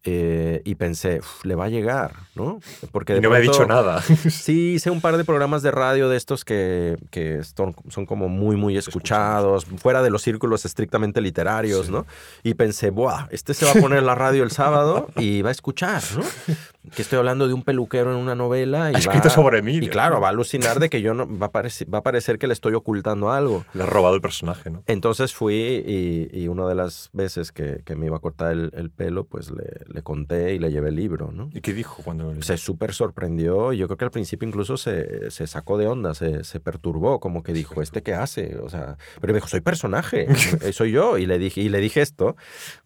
eh, 0.05 0.63
y 0.65 0.75
pensé, 0.75 1.19
"Uf, 1.21 1.45
le 1.45 1.55
va 1.55 1.67
a 1.67 1.69
llegar, 1.69 2.13
¿no? 2.35 2.59
Porque 2.91 3.13
Y 3.13 3.17
de 3.17 3.21
no 3.23 3.31
me 3.31 3.37
ha 3.37 3.41
pronto- 3.41 3.53
dicho 3.59 3.67
nada. 3.69 4.03
Sí, 4.31 4.73
hice 4.75 4.91
un 4.91 5.01
par 5.01 5.17
de 5.17 5.25
programas 5.25 5.63
de 5.63 5.71
radio 5.71 6.09
de 6.09 6.17
estos 6.17 6.45
que, 6.45 6.97
que 7.11 7.43
son, 7.45 7.75
son 7.89 8.07
como 8.07 8.29
muy, 8.29 8.57
muy 8.57 8.77
escuchados, 8.77 9.65
fuera 9.65 10.03
de 10.03 10.11
los 10.11 10.23
círculos 10.23 10.65
estrictamente 10.65 11.21
literarios, 11.21 11.87
Sí. 11.87 11.93
¿no? 11.93 12.07
Y 12.43 12.55
pensé, 12.55 12.91
¡buah! 12.91 13.29
Este 13.31 13.55
se 13.55 13.65
va 13.65 13.73
a 13.73 13.75
poner 13.75 13.99
en 13.99 14.07
la 14.07 14.15
radio 14.15 14.43
el 14.43 14.51
sábado 14.51 15.09
y 15.17 15.43
va 15.43 15.51
a 15.51 15.53
escuchar, 15.53 16.03
¿no? 16.17 16.23
Que 16.95 17.03
estoy 17.03 17.19
hablando 17.19 17.47
de 17.47 17.55
un 17.55 17.63
peluquero 17.63 18.11
en 18.11 18.17
una 18.19 18.35
novela 18.35 18.91
y 18.91 18.97
escrito 18.97 19.29
va- 19.29 19.31
sobre 19.35 19.63
mí. 19.63 19.77
Y 19.77 19.89
claro, 19.89 20.21
va 20.21 20.27
a 20.27 20.31
alucinar 20.31 20.81
de 20.81 20.91
que 20.91 21.01
yo 21.01 21.15
no... 21.15 21.29
Va 21.39 21.47
a, 21.47 21.53
parecer, 21.53 21.87
va 21.93 21.99
a 21.99 22.03
parecer 22.03 22.39
que 22.39 22.49
le 22.49 22.53
estoy 22.55 22.75
ocultando 22.75 23.31
algo. 23.31 23.65
Le 23.73 23.85
has 23.85 23.89
robado 23.89 24.17
el 24.17 24.21
personaje, 24.21 24.69
¿no? 24.71 24.83
Entonces 24.89 25.33
fui 25.33 25.55
y, 25.55 26.29
y 26.33 26.49
una 26.49 26.67
de 26.67 26.75
las 26.75 27.11
veces 27.13 27.53
que, 27.53 27.83
que 27.85 27.95
me 27.95 28.07
iba 28.07 28.17
a 28.17 28.21
cortar 28.21 28.51
el, 28.53 28.73
el 28.75 28.91
pelo, 28.91 29.25
pues 29.25 29.51
le, 29.53 29.65
le 29.87 30.03
conté 30.03 30.55
y 30.55 30.59
le 30.59 30.73
llevé 30.73 30.89
el 30.89 30.97
libro, 30.97 31.31
¿no? 31.33 31.51
¿Y 31.55 31.61
qué 31.61 31.73
dijo 31.73 32.03
cuando 32.03 32.35
se 32.43 32.57
súper 32.57 32.93
sorprendió 32.95 33.73
yo 33.73 33.87
creo 33.87 33.97
que 33.97 34.05
al 34.07 34.11
principio 34.11 34.49
incluso 34.49 34.77
se, 34.77 35.31
se 35.31 35.47
sacó 35.47 35.79
de 35.79 35.87
onda, 35.87 36.15
se, 36.15 36.43
se 36.45 36.59
perturbó, 36.61 37.21
como 37.21 37.43
que 37.43 37.53
dijo, 37.53 37.81
¿este 37.83 38.03
qué 38.03 38.15
hace? 38.15 38.57
O 38.59 38.69
sea, 38.69 38.97
pero 39.21 39.33
me 39.33 39.37
dijo, 39.39 39.47
soy 39.49 39.61
personaje, 39.61 40.27
eh, 40.63 40.73
soy 40.73 40.91
yo. 40.91 41.17
Y 41.19 41.27
le 41.27 41.39
dije, 41.39 41.61
y 41.61 41.69
le 41.69 41.79
dije 41.79 42.01
esto, 42.01 42.37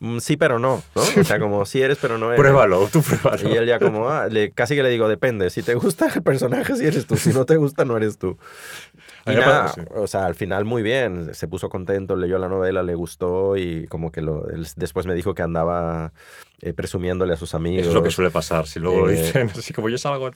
"Mm, 0.01 0.19
sí, 0.19 0.37
pero 0.37 0.59
no, 0.59 0.83
¿no? 0.95 1.03
O 1.03 1.25
sea, 1.25 1.39
como 1.41 1.65
sí 1.65 1.81
eres, 1.81 1.99
pero 2.01 2.19
no 2.19 2.27
eres. 2.27 2.39
Pruébalo, 2.41 2.89
tú 2.93 3.01
pruébalo. 3.03 3.49
Y 3.49 3.53
él 3.57 3.67
ya 3.67 3.79
como, 3.93 4.09
ah, 4.09 4.29
le- 4.29 4.51
casi 4.53 4.75
que 4.75 4.83
le 4.83 4.91
digo, 4.91 5.09
depende, 5.09 5.51
si 5.51 5.63
te 5.63 5.75
gusta 5.75 6.09
el 6.15 6.23
personaje, 6.23 6.77
si 6.77 6.87
eres 6.87 7.07
tú, 7.07 7.17
si 7.17 7.31
no 7.31 7.45
te 7.45 7.57
gusta, 7.57 7.85
no 7.85 7.97
eres 7.97 8.19
tú. 8.19 8.37
Y 9.27 9.31
nada, 9.35 9.69
sí. 9.69 9.81
o 9.95 10.07
sea, 10.07 10.27
al 10.27 10.35
final 10.35 10.65
muy 10.65 10.83
bien, 10.83 11.35
se 11.35 11.49
puso 11.49 11.69
contento, 11.69 12.15
leyó 12.17 12.39
la 12.39 12.49
novela, 12.49 12.83
le 12.83 12.95
gustó 12.95 13.57
y 13.57 13.87
como 13.89 14.13
que 14.13 14.21
lo, 14.23 14.49
él 14.51 14.67
después 14.77 15.07
me 15.07 15.15
dijo 15.15 15.35
que 15.35 15.43
andaba 15.43 16.13
eh, 16.61 16.73
presumiéndole 16.73 17.35
a 17.35 17.37
sus 17.37 17.55
amigos. 17.55 17.87
Es 17.89 17.93
lo 17.95 18.03
que 18.03 18.11
suele 18.11 18.31
pasar, 18.31 18.67
si 18.67 18.79
luego 18.79 19.07
lo 19.07 19.11
Eh, 19.11 19.17
dicen, 19.17 19.51
así 19.59 19.73
como 19.73 19.89
yo 19.89 19.99
salgo... 19.99 20.31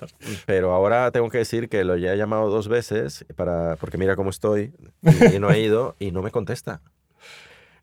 Pero 0.47 0.73
ahora 0.73 1.11
tengo 1.13 1.29
que 1.31 1.39
decir 1.39 1.69
que 1.69 1.85
lo 1.85 1.97
ya 1.97 2.13
he 2.13 2.17
llamado 2.17 2.51
dos 2.51 2.69
veces 2.69 3.25
para, 3.37 3.77
porque 3.77 3.97
mira 3.99 4.17
cómo 4.17 4.31
estoy 4.31 4.73
y, 5.03 5.37
y 5.37 5.39
no 5.39 5.51
he 5.51 5.61
ido 5.61 5.95
y 5.99 6.11
no 6.11 6.23
me 6.23 6.31
contesta. 6.31 6.81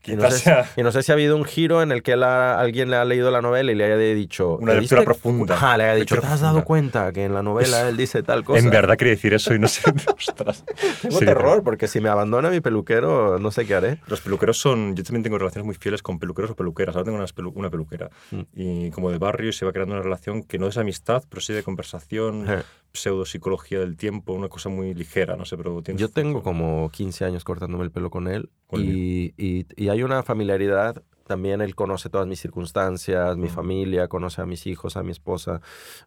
Y 0.07 0.15
no, 0.15 0.31
sé, 0.31 0.55
y 0.77 0.83
no 0.83 0.91
sé 0.91 1.03
si 1.03 1.11
ha 1.11 1.15
habido 1.15 1.35
un 1.35 1.43
giro 1.43 1.81
en 1.81 1.91
el 1.91 2.01
que 2.01 2.13
él 2.13 2.23
ha- 2.23 2.59
alguien 2.59 2.89
le 2.89 2.95
ha 2.95 3.05
leído 3.05 3.29
la 3.29 3.41
novela 3.41 3.71
y 3.71 3.75
le 3.75 3.83
haya 3.83 3.97
dicho... 3.97 4.55
Una 4.57 4.73
"¿Te 4.73 4.79
lectura 4.81 5.03
profunda, 5.03 5.55
Ajá, 5.55 5.77
le 5.77 5.83
haya 5.83 5.95
dicho, 5.95 6.15
¿te 6.19 6.25
has 6.25 6.41
dado 6.41 6.55
profunda". 6.55 6.65
cuenta 6.65 7.11
que 7.13 7.25
en 7.25 7.33
la 7.33 7.43
novela 7.43 7.87
él 7.89 7.97
dice 7.97 8.23
tal 8.23 8.43
cosa? 8.43 8.59
En 8.59 8.69
verdad 8.69 8.95
quería 8.97 9.13
decir 9.13 9.33
eso 9.33 9.53
y 9.53 9.59
no 9.59 9.67
sé. 9.67 9.81
Ostras. 10.17 10.63
Tengo 11.01 11.19
Sí, 11.19 11.25
terror 11.25 11.61
porque 11.63 11.87
si 11.87 11.99
me 12.01 12.09
abandona 12.09 12.49
mi 12.49 12.61
peluquero 12.61 13.37
no 13.39 13.51
sé 13.51 13.65
qué 13.65 13.75
haré. 13.75 13.99
Los 14.07 14.21
peluqueros 14.21 14.57
son. 14.57 14.95
Yo 14.95 15.03
también 15.03 15.23
tengo 15.23 15.37
relaciones 15.37 15.65
muy 15.65 15.75
fieles 15.75 16.01
con 16.01 16.19
peluqueros 16.19 16.51
o 16.51 16.55
peluqueras. 16.55 16.95
Ahora 16.95 17.05
tengo 17.05 17.17
unas 17.17 17.35
pelu- 17.35 17.51
una 17.55 17.69
peluquera. 17.69 18.09
Mm. 18.31 18.41
Y 18.55 18.91
como 18.91 19.11
de 19.11 19.17
barrio 19.17 19.51
se 19.51 19.65
va 19.65 19.71
creando 19.73 19.93
una 19.95 20.03
relación 20.03 20.43
que 20.43 20.57
no 20.57 20.67
es 20.67 20.77
amistad, 20.77 21.23
pero 21.29 21.41
sí 21.41 21.53
de 21.53 21.63
conversación, 21.63 22.45
Eh, 22.47 22.63
pseudopsicología 22.93 23.79
del 23.79 23.95
tiempo, 23.95 24.33
una 24.33 24.47
cosa 24.49 24.69
muy 24.69 24.93
ligera, 24.93 25.35
no 25.35 25.45
sé, 25.45 25.55
pero 25.57 25.81
tiene 25.81 25.99
Yo 25.99 26.09
tengo 26.09 26.41
como 26.43 26.89
15 26.91 27.25
años 27.25 27.43
cortándome 27.43 27.83
el 27.83 27.91
pelo 27.91 28.09
con 28.09 28.27
él 28.27 28.49
y, 28.73 29.33
y- 29.37 29.65
y 29.75 29.89
hay 29.89 30.03
una 30.03 30.23
familiaridad. 30.23 31.01
También 31.25 31.59
él 31.59 31.75
conoce 31.75 32.09
todas 32.09 32.25
mis 32.25 32.39
circunstancias, 32.39 33.35
mi 33.37 33.47
Mm. 33.47 33.51
familia, 33.51 34.07
conoce 34.07 34.41
a 34.41 34.45
mis 34.45 34.65
hijos, 34.65 34.95
a 34.95 35.03
mi 35.03 35.11
esposa. 35.11 35.59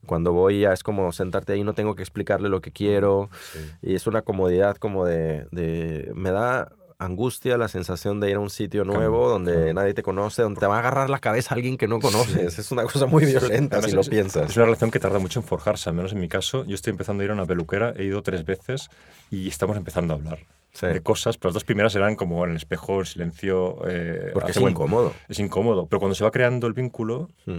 Cuando 0.07 0.33
voy 0.33 0.61
ya 0.61 0.73
es 0.73 0.83
como 0.83 1.13
sentarte 1.13 1.53
ahí, 1.53 1.63
no 1.63 1.75
tengo 1.75 1.95
que 1.95 2.03
explicarle 2.03 2.49
lo 2.49 2.61
que 2.63 2.71
quiero. 2.73 3.29
Sí. 3.53 3.59
Y 3.83 3.95
es 3.95 4.07
una 4.07 4.23
comodidad 4.23 4.77
como 4.77 5.05
de, 5.05 5.47
de- 5.51 6.11
Me 6.15 6.31
da 6.31 6.73
angustia 6.99 7.57
la 7.57 7.69
sensación 7.69 8.21
de 8.21 8.29
ir 8.31 8.37
a 8.37 8.41
un 8.41 8.51
sitio 8.51 8.85
nuevo 8.85 9.29
donde 9.31 9.53
claro. 9.55 9.73
nadie 9.75 9.95
te 9.95 10.03
conoce, 10.03 10.43
donde 10.43 10.61
te 10.61 10.67
va 10.67 10.77
a 10.77 10.79
agarrar 10.81 11.09
la 11.09 11.19
cabeza 11.19 11.55
alguien 11.55 11.79
que 11.79 11.89
no 11.89 11.99
conoces. 11.99 12.59
Es 12.59 12.71
una 12.73 12.83
cosa 12.85 13.07
muy 13.07 13.25
violenta 13.25 13.77
Además, 13.77 13.91
si 13.91 13.95
lo 13.95 14.01
es- 14.03 14.09
piensas. 14.11 14.51
Es 14.51 14.57
una 14.57 14.67
relación 14.67 14.91
que 14.91 15.01
tarda 15.01 15.19
mucho 15.19 15.41
en 15.41 15.47
forjarse, 15.47 15.89
al 15.91 15.97
menos 15.97 16.13
en 16.13 16.21
mi 16.21 16.29
caso. 16.29 16.65
Yo 16.65 16.75
estoy 16.75 16.91
empezando 16.93 17.23
a 17.23 17.25
ir 17.25 17.31
a 17.31 17.35
una 17.35 17.47
peluquera, 17.47 17.93
he 17.97 18.05
ido 18.05 18.23
tres 18.23 18.45
veces 18.45 18.91
y 19.31 19.49
estamos 19.49 19.77
empezando 19.79 20.13
a 20.15 20.17
hablar 20.19 20.39
Sí. 20.73 20.87
de 20.87 21.01
cosas, 21.01 21.37
pero 21.37 21.49
las 21.49 21.55
dos 21.55 21.65
primeras 21.65 21.95
eran 21.97 22.15
como 22.17 22.45
en 22.45 22.51
el 22.53 22.57
espejo, 22.57 23.01
en 23.01 23.07
silencio. 23.07 23.79
eh, 23.89 24.31
Porque 24.33 24.53
es 24.53 24.59
buen- 24.61 24.73
incómodo. 24.73 25.13
Es 25.29 25.39
incómodo, 25.41 25.87
pero 25.87 25.99
cuando 26.01 26.15
se 26.15 26.23
va 26.25 26.31
creando 26.31 26.67
el 26.67 26.73
vínculo, 26.75 27.29
Mm. 27.47 27.59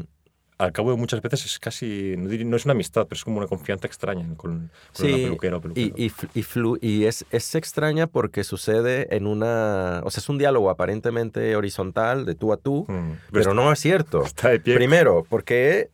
al 0.57 0.71
cabo 0.71 0.91
de 0.91 0.97
muchas 0.97 1.21
veces 1.23 1.43
es 1.45 1.57
casi, 1.59 2.13
no, 2.17 2.29
no 2.45 2.55
es 2.55 2.65
una 2.65 2.73
amistad, 2.73 3.07
pero 3.07 3.17
es 3.17 3.23
como 3.23 3.39
una 3.39 3.47
confianza 3.47 3.87
extraña 3.87 4.23
con, 4.37 4.69
con 4.95 5.05
una 5.07 5.15
peluquera 5.17 5.57
o 5.57 5.61
peluquero. 5.61 5.95
Y, 5.97 6.03
y, 6.05 6.11
y, 6.35 6.43
flu- 6.43 6.77
y 6.81 7.05
es, 7.05 7.25
es 7.31 7.55
extraña 7.55 8.05
porque 8.07 8.43
sucede 8.43 9.13
en 9.15 9.25
una... 9.27 10.01
O 10.05 10.11
sea, 10.11 10.21
es 10.21 10.29
un 10.29 10.37
diálogo 10.37 10.69
aparentemente 10.69 11.55
horizontal, 11.55 12.25
de 12.25 12.35
tú 12.35 12.53
a 12.53 12.57
tú, 12.57 12.85
Mm. 12.87 13.13
pero 13.33 13.53
no 13.55 13.71
es 13.71 13.79
cierto. 13.79 14.21
está 14.25 14.49
de 14.49 14.59
pie. 14.59 14.75
Primero, 14.75 15.25
porque 15.27 15.89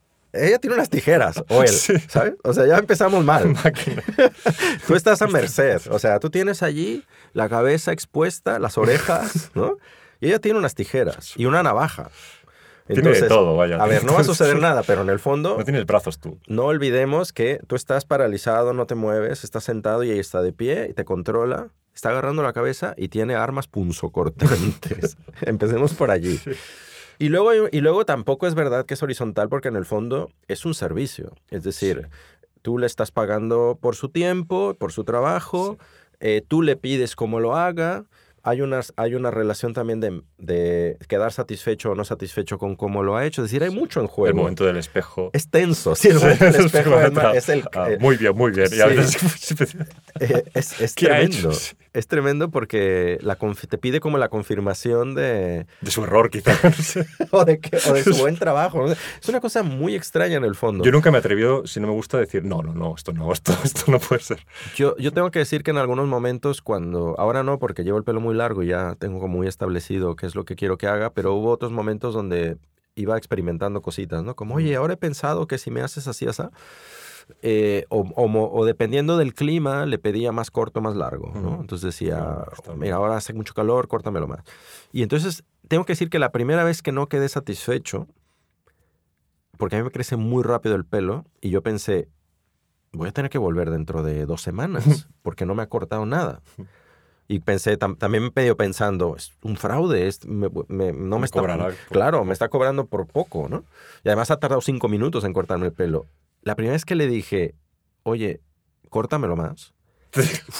ella 0.45 0.59
tiene 0.59 0.75
unas 0.75 0.89
tijeras, 0.89 1.43
o 1.49 1.63
él, 1.63 1.69
Sí. 1.69 1.93
¿sabes? 2.07 2.33
O 2.43 2.53
sea, 2.53 2.65
ya 2.65 2.77
empezamos 2.77 3.23
mal. 3.25 3.47
Máquina. 3.63 4.03
Tú 4.87 4.95
estás 4.95 5.21
a 5.21 5.27
merced. 5.27 5.81
O 5.89 5.99
sea, 5.99 6.19
tú 6.19 6.29
tienes 6.29 6.63
allí 6.63 7.03
la 7.33 7.49
cabeza 7.49 7.91
expuesta, 7.91 8.59
las 8.59 8.77
orejas, 8.77 9.51
¿no? 9.55 9.77
Y 10.19 10.27
ella 10.27 10.39
tiene 10.39 10.57
unas 10.59 10.75
tijeras 10.75 11.33
y 11.35 11.45
una 11.45 11.61
navaja. 11.63 12.09
Tiene 12.87 13.11
de 13.11 13.23
todo, 13.23 13.57
vaya. 13.57 13.75
A 13.83 13.85
ver, 13.85 14.05
no 14.05 14.13
va 14.13 14.21
a 14.21 14.23
suceder 14.23 14.59
nada, 14.59 14.81
pero 14.81 15.01
en 15.01 15.09
el 15.09 15.19
fondo 15.19 15.57
No 15.57 15.65
tienes 15.65 15.85
brazos 15.85 16.19
tú. 16.19 16.39
no 16.47 16.63
olvidemos 16.65 17.33
que 17.33 17.59
tú 17.67 17.75
estás 17.75 18.05
paralizado, 18.05 18.71
no 18.73 18.85
te 18.87 18.95
mueves, 18.95 19.43
estás 19.43 19.65
sentado 19.65 20.03
y 20.03 20.11
ella 20.11 20.21
está 20.21 20.41
de 20.41 20.53
pie 20.53 20.87
y 20.89 20.93
te 20.93 21.03
controla, 21.03 21.67
está 21.93 22.09
agarrando 22.11 22.43
la 22.43 22.53
cabeza 22.53 22.93
y 22.95 23.09
tiene 23.09 23.35
armas 23.35 23.67
punzocortantes. 23.67 25.17
Empecemos 25.41 25.93
por 25.95 26.11
allí. 26.11 26.39
Y 27.19 27.29
luego, 27.29 27.67
y 27.71 27.81
luego 27.81 28.05
tampoco 28.05 28.47
es 28.47 28.55
verdad 28.55 28.85
que 28.85 28.93
es 28.93 29.03
horizontal 29.03 29.49
porque 29.49 29.69
en 29.69 29.75
el 29.75 29.85
fondo 29.85 30.29
es 30.47 30.65
un 30.65 30.73
servicio. 30.73 31.31
Es 31.49 31.63
decir, 31.63 32.09
tú 32.61 32.77
le 32.77 32.85
estás 32.85 33.11
pagando 33.11 33.77
por 33.81 33.95
su 33.95 34.09
tiempo, 34.09 34.75
por 34.77 34.91
su 34.91 35.03
trabajo, 35.03 35.77
eh, 36.19 36.43
tú 36.47 36.61
le 36.61 36.75
pides 36.75 37.15
cómo 37.15 37.39
lo 37.39 37.55
haga. 37.55 38.05
Hay, 38.47 38.61
unas, 38.61 38.93
hay 38.95 39.13
una 39.15 39.29
relación 39.29 39.73
también 39.73 39.99
de, 39.99 40.21
de 40.37 40.97
quedar 41.09 41.33
satisfecho 41.33 41.91
o 41.91 41.95
no 41.95 42.05
satisfecho 42.05 42.57
con 42.57 42.75
cómo 42.75 43.03
lo 43.03 43.17
ha 43.17 43.25
hecho. 43.25 43.41
Es 43.43 43.51
decir, 43.51 43.63
hay 43.63 43.71
mucho 43.71 43.99
en 43.99 44.07
juego. 44.07 44.29
El 44.29 44.35
momento 44.35 44.65
del 44.65 44.77
espejo. 44.77 45.31
Es 45.33 45.49
tenso, 45.49 45.95
sí, 45.95 46.07
el 46.09 46.15
momento 46.15 46.45
del 46.45 46.55
espejo 46.65 46.99
es, 47.33 47.49
el... 47.49 47.63
Ah, 47.75 47.91
eh, 47.91 47.97
muy 47.99 48.15
bien, 48.15 48.35
muy 48.35 48.51
bien. 48.51 48.69
Sí. 48.69 48.77
veces- 48.87 49.75
eh, 50.21 50.43
es, 50.53 50.79
es 50.81 50.95
¿Qué 50.95 51.07
ha 51.07 51.19
tremendo. 51.19 51.51
Es 51.93 52.07
tremendo 52.07 52.49
porque 52.51 53.17
la 53.21 53.37
te 53.69 53.77
pide 53.77 53.99
como 53.99 54.17
la 54.19 54.29
confirmación 54.29 55.15
de, 55.15 55.65
de 55.81 55.91
su 55.91 56.03
error, 56.03 56.29
quizá. 56.29 56.51
no 56.63 56.71
sé. 56.71 57.05
o 57.31 57.43
de, 57.43 57.59
que- 57.59 57.77
o 57.89 57.93
de 57.93 58.03
su 58.03 58.15
buen 58.15 58.37
trabajo. 58.37 58.85
Es 58.91 59.27
una 59.27 59.39
cosa 59.41 59.63
muy 59.63 59.95
extraña 59.95 60.37
en 60.37 60.43
el 60.45 60.55
fondo. 60.55 60.83
Yo 60.85 60.91
nunca 60.91 61.11
me 61.11 61.17
he 61.17 61.19
atrevido, 61.19 61.65
si 61.67 61.79
no 61.79 61.87
me 61.87 61.93
gusta, 61.93 62.17
decir, 62.17 62.43
no, 62.45 62.61
no, 62.61 62.73
no, 62.73 62.95
esto 62.95 63.11
no, 63.13 63.33
esto, 63.33 63.51
esto 63.63 63.91
no 63.91 63.99
puede 63.99 64.21
ser. 64.21 64.45
Yo, 64.75 64.95
yo 64.97 65.11
tengo 65.11 65.31
que 65.31 65.39
decir 65.39 65.63
que 65.63 65.71
en 65.71 65.77
algunos 65.77 66.07
momentos 66.07 66.61
cuando, 66.61 67.15
ahora 67.19 67.43
no 67.43 67.57
porque 67.59 67.83
llevo 67.83 67.97
el 67.97 68.03
pelo 68.03 68.21
muy 68.21 68.35
largo 68.37 68.63
ya 68.63 68.95
tengo 68.97 69.19
como 69.19 69.37
muy 69.37 69.47
establecido 69.47 70.15
qué 70.15 70.25
es 70.25 70.35
lo 70.35 70.45
que 70.45 70.55
quiero 70.55 70.77
que 70.77 70.87
haga, 70.87 71.09
pero 71.11 71.33
hubo 71.33 71.51
otros 71.51 71.71
momentos 71.71 72.13
donde 72.13 72.57
iba 72.95 73.17
experimentando 73.17 73.81
cositas, 73.81 74.23
¿no? 74.23 74.35
Como, 74.35 74.55
oye, 74.55 74.75
ahora 74.75 74.93
he 74.93 74.97
pensado 74.97 75.45
que 75.47 75.57
si 75.57 75.69
me 75.69 75.81
haces 75.81 76.07
así, 76.07 76.25
así, 76.27 76.43
eh, 77.41 77.85
o, 77.89 77.99
o 78.15 78.27
mo- 78.27 78.49
o 78.51 78.65
dependiendo 78.65 79.17
del 79.17 79.33
clima, 79.35 79.85
le 79.85 79.99
pedía 79.99 80.31
más 80.31 80.49
corto, 80.49 80.81
más 80.81 80.95
largo, 80.95 81.31
¿no? 81.35 81.59
Entonces 81.61 81.85
decía, 81.85 82.45
mira, 82.77 82.95
ahora 82.95 83.17
hace 83.17 83.33
mucho 83.33 83.53
calor, 83.53 83.87
córtamelo 83.87 84.27
más. 84.27 84.39
Y 84.93 85.03
entonces 85.03 85.43
tengo 85.67 85.85
que 85.85 85.91
decir 85.93 86.09
que 86.09 86.17
la 86.19 86.31
primera 86.31 86.63
vez 86.63 86.81
que 86.81 86.91
no 86.91 87.07
quedé 87.07 87.29
satisfecho, 87.29 88.07
porque 89.57 89.75
a 89.75 89.79
mí 89.79 89.83
me 89.85 89.91
crece 89.91 90.15
muy 90.15 90.43
rápido 90.43 90.75
el 90.75 90.85
pelo, 90.85 91.25
y 91.41 91.49
yo 91.49 91.61
pensé, 91.61 92.07
voy 92.93 93.09
a 93.09 93.11
tener 93.11 93.29
que 93.29 93.37
volver 93.37 93.69
dentro 93.69 94.03
de 94.03 94.25
dos 94.25 94.41
semanas, 94.41 95.07
porque 95.21 95.45
no 95.45 95.53
me 95.55 95.63
ha 95.63 95.67
cortado 95.69 96.05
nada. 96.05 96.41
Y 97.29 97.39
pensé, 97.39 97.77
tam- 97.77 97.97
también 97.97 98.23
me 98.23 98.31
medio 98.33 98.55
pensando, 98.55 99.15
es 99.17 99.33
un 99.41 99.57
fraude, 99.57 100.07
es, 100.07 100.25
me- 100.25 100.49
me- 100.69 100.93
no 100.93 101.17
me, 101.17 101.19
Me 101.21 101.25
está... 101.25 101.39
cobrará 101.39 101.71
Claro, 101.89 102.23
me 102.23 102.31
está 102.33 102.47
cobrando 102.47 102.85
por 102.85 103.05
poco, 103.07 103.47
¿no? 103.49 103.65
Y 104.03 104.09
además 104.09 104.31
ha 104.31 104.37
tardado 104.39 104.61
cinco 104.61 104.87
minutos 104.87 105.23
en 105.25 105.33
cortarme 105.33 105.65
el 105.65 105.73
pelo. 105.73 106.05
La 106.41 106.55
primera 106.55 106.73
vez 106.73 106.85
que 106.85 106.95
le 106.95 107.07
dije, 107.07 107.53
oye, 108.03 108.39
córtamelo 108.89 109.35
más, 109.35 109.73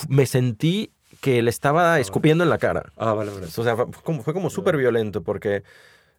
me 0.09 0.26
sentí 0.26 0.91
que 1.22 1.41
le 1.41 1.49
estaba 1.49 1.99
escupiendo 1.99 2.43
en 2.43 2.49
la 2.49 2.57
cara. 2.57 2.91
Ah, 2.97 3.13
vale, 3.13 3.32
vale. 3.32 3.45
O 3.45 3.49
sea, 3.63 3.76
fue 3.78 3.88
como, 4.03 4.22
fue 4.22 4.34
como 4.34 4.49
súper 4.49 4.76
violento 4.76 5.24
porque 5.24 5.63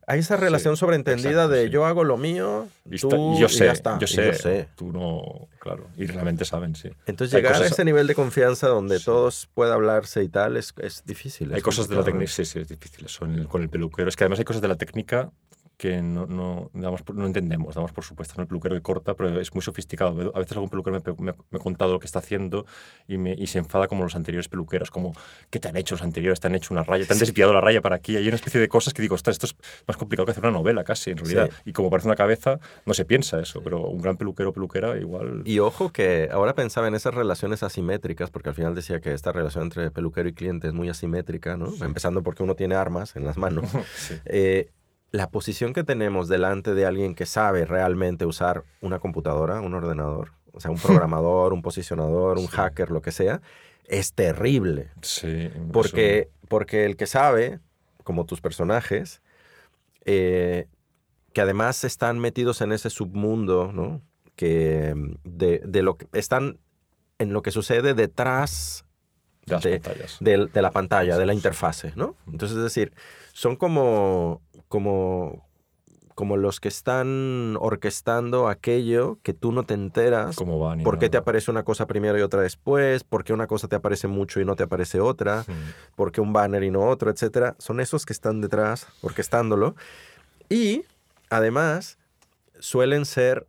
hay 0.08 0.20
esa 0.20 0.36
relación 0.36 0.74
Sí, 0.76 0.80
sobreentendida 0.80 1.30
exacto, 1.30 1.48
de 1.52 1.64
sí. 1.66 1.70
yo 1.70 1.86
hago 1.86 2.02
lo 2.02 2.16
mío, 2.16 2.66
Y 2.86 2.98
tú, 2.98 3.08
está- 3.08 3.16
y 3.18 3.38
yo 3.38 3.46
y 3.46 3.48
sé, 3.50 3.66
ya 3.66 3.72
está. 3.72 3.98
yo 3.98 4.04
y 4.06 4.34
sé, 4.34 4.68
tú 4.74 4.90
no, 4.92 5.48
claro, 5.60 5.86
y 5.96 6.06
realmente 6.06 6.44
saben, 6.44 6.74
sí. 6.74 6.90
Entonces 7.06 7.34
Hay 7.34 7.42
llegar 7.42 7.62
a 7.62 7.66
ese 7.66 7.84
nivel 7.84 8.06
de 8.06 8.14
confianza 8.14 8.68
donde 8.68 8.98
Sí. 8.98 9.04
todos 9.04 9.48
pueda 9.54 9.74
hablarse 9.74 10.22
y 10.24 10.28
tal 10.28 10.56
es, 10.56 10.72
es 10.82 11.04
difícil. 11.04 11.52
Hay 11.54 11.60
cosas 11.60 11.88
de 11.88 11.94
la 11.94 12.00
complicado, 12.02 12.18
técnica, 12.26 12.32
sí, 12.32 12.44
sí, 12.44 12.58
es 12.60 12.68
difícil 12.68 13.04
eso 13.06 13.26
con 13.48 13.62
el 13.62 13.68
peluquero. 13.68 14.08
Es 14.08 14.16
que 14.16 14.24
además 14.24 14.38
hay 14.38 14.44
cosas 14.44 14.62
de 14.62 14.68
la 14.68 14.76
técnica 14.76 15.30
que 15.78 16.02
no, 16.02 16.26
no, 16.26 16.70
damos 16.74 17.02
por- 17.02 17.14
no 17.14 17.24
entendemos, 17.24 17.76
damos 17.76 17.92
por 17.92 18.02
supuesto. 18.04 18.34
¿no? 18.36 18.42
El 18.42 18.48
peluquero 18.48 18.74
que 18.74 18.82
corta, 18.82 19.14
pero 19.14 19.40
es 19.40 19.54
muy 19.54 19.62
sofisticado. 19.62 20.32
A 20.34 20.38
veces 20.40 20.52
algún 20.54 20.68
peluquero 20.68 21.00
me, 21.00 21.12
me- 21.24 21.32
me 21.50 21.58
ha 21.58 21.62
contado 21.62 21.92
lo 21.92 22.00
que 22.00 22.06
está 22.06 22.18
haciendo 22.18 22.66
y, 23.06 23.16
me, 23.16 23.32
y 23.34 23.46
se 23.46 23.60
enfada 23.60 23.86
como 23.86 24.02
los 24.02 24.16
anteriores 24.16 24.48
peluqueros, 24.48 24.90
como, 24.90 25.12
¿qué 25.50 25.60
te 25.60 25.68
han 25.68 25.76
hecho 25.76 25.94
los 25.94 26.02
anteriores? 26.02 26.40
Te 26.40 26.48
han 26.48 26.56
hecho 26.56 26.74
una 26.74 26.82
raya, 26.82 27.06
te 27.06 27.12
han 27.12 27.18
desviado 27.20 27.52
la 27.52 27.60
raya 27.60 27.80
para 27.80 27.94
aquí. 27.94 28.16
Hay 28.16 28.26
una 28.26 28.34
especie 28.34 28.60
de 28.60 28.66
cosas 28.68 28.92
que 28.92 29.02
digo, 29.02 29.14
esto 29.14 29.30
es 29.30 29.56
más 29.86 29.96
complicado 29.96 30.26
que 30.26 30.32
hacer 30.32 30.42
una 30.42 30.50
novela 30.52 30.82
casi, 30.82 31.12
en 31.12 31.18
realidad. 31.18 31.48
Sí. 31.48 31.70
Y 31.70 31.72
como 31.72 31.90
parece 31.90 32.08
una 32.08 32.16
cabeza, 32.16 32.58
no 32.84 32.92
se 32.92 33.04
piensa 33.04 33.38
eso, 33.40 33.62
pero 33.62 33.86
un 33.86 34.02
gran 34.02 34.16
peluquero 34.16 34.48
o 34.50 34.52
peluquera 34.52 34.98
igual... 34.98 35.42
Y 35.44 35.60
ojo 35.60 35.92
que 35.92 36.28
ahora 36.32 36.54
pensaba 36.56 36.88
en 36.88 36.96
esas 36.96 37.14
relaciones 37.14 37.62
asimétricas, 37.62 38.30
porque 38.30 38.48
al 38.48 38.56
final 38.56 38.74
decía 38.74 39.00
que 39.00 39.14
esta 39.14 39.30
relación 39.30 39.62
entre 39.64 39.92
peluquero 39.92 40.28
y 40.28 40.32
cliente 40.32 40.66
es 40.66 40.72
muy 40.72 40.88
asimétrica, 40.88 41.56
¿no? 41.56 41.72
Empezando 41.84 42.24
porque 42.24 42.42
uno 42.42 42.56
tiene 42.56 42.74
armas 42.74 43.14
en 43.14 43.24
las 43.24 43.36
manos. 43.36 43.64
Sí. 43.96 44.14
Eh, 44.24 44.70
la 45.10 45.30
posición 45.30 45.72
que 45.72 45.84
tenemos 45.84 46.28
delante 46.28 46.74
de 46.74 46.84
alguien 46.86 47.14
que 47.14 47.24
sabe 47.26 47.64
realmente 47.64 48.26
usar 48.26 48.64
una 48.80 48.98
computadora, 48.98 49.60
un 49.60 49.74
ordenador, 49.74 50.32
o 50.52 50.60
sea, 50.60 50.70
un 50.70 50.76
programador, 51.08 51.52
un 51.52 51.62
posicionador, 51.62 52.38
un 52.38 52.46
Sí. 52.48 52.52
hacker, 52.56 52.90
lo 52.90 53.00
que 53.02 53.12
sea, 53.12 53.40
es 53.86 54.12
terrible. 54.12 54.90
Sí, 55.02 55.50
Porque, 55.72 56.28
porque 56.48 56.84
el 56.84 56.96
que 56.96 57.06
sabe, 57.06 57.58
como 58.04 58.26
tus 58.26 58.40
personajes, 58.42 59.22
eh, 60.04 60.66
que 61.32 61.40
además 61.40 61.84
están 61.84 62.18
metidos 62.18 62.60
en 62.60 62.72
ese 62.72 62.90
submundo, 62.90 63.70
¿no? 63.72 64.02
Que 64.36 64.94
de, 65.24 65.60
de 65.64 65.82
lo 65.82 65.96
que 65.96 66.06
están 66.12 66.58
en 67.18 67.32
lo 67.32 67.42
que 67.42 67.50
sucede 67.50 67.94
detrás 67.94 68.84
de 69.46 69.80
de- 70.20 70.46
de, 70.52 70.62
la 70.62 70.70
pantalla, 70.70 71.16
de 71.16 71.24
la 71.26 71.32
interfase, 71.34 71.92
¿no? 71.96 72.14
Entonces, 72.30 72.58
es 72.58 72.62
decir, 72.64 72.92
son 73.32 73.56
como, 73.56 74.42
como, 74.68 75.48
como 76.14 76.36
los 76.36 76.60
que 76.60 76.68
están 76.68 77.56
orquestando 77.60 78.48
aquello 78.48 79.18
que 79.22 79.34
tú 79.34 79.52
no 79.52 79.62
te 79.62 79.74
enteras. 79.74 80.36
¿Cómo 80.36 80.58
van? 80.58 80.82
¿Por 80.82 80.98
qué 80.98 81.08
te 81.08 81.16
aparece 81.16 81.50
una 81.50 81.62
cosa 81.62 81.86
primero 81.86 82.18
y 82.18 82.22
otra 82.22 82.42
después? 82.42 83.04
¿Por 83.04 83.24
qué 83.24 83.32
una 83.32 83.46
cosa 83.46 83.68
te 83.68 83.76
aparece 83.76 84.08
mucho 84.08 84.40
y 84.40 84.44
no 84.44 84.56
te 84.56 84.64
aparece 84.64 85.00
otra? 85.00 85.44
Mm. 85.46 85.96
¿Por 85.96 86.12
qué 86.12 86.20
un 86.20 86.32
banner 86.32 86.62
y 86.62 86.70
no 86.70 86.86
otro? 86.88 87.10
Etcétera. 87.10 87.56
Son 87.58 87.80
esos 87.80 88.04
que 88.04 88.12
están 88.12 88.40
detrás 88.40 88.86
orquestándolo. 89.02 89.74
Y, 90.48 90.84
además, 91.30 91.98
suelen 92.58 93.04
ser 93.04 93.46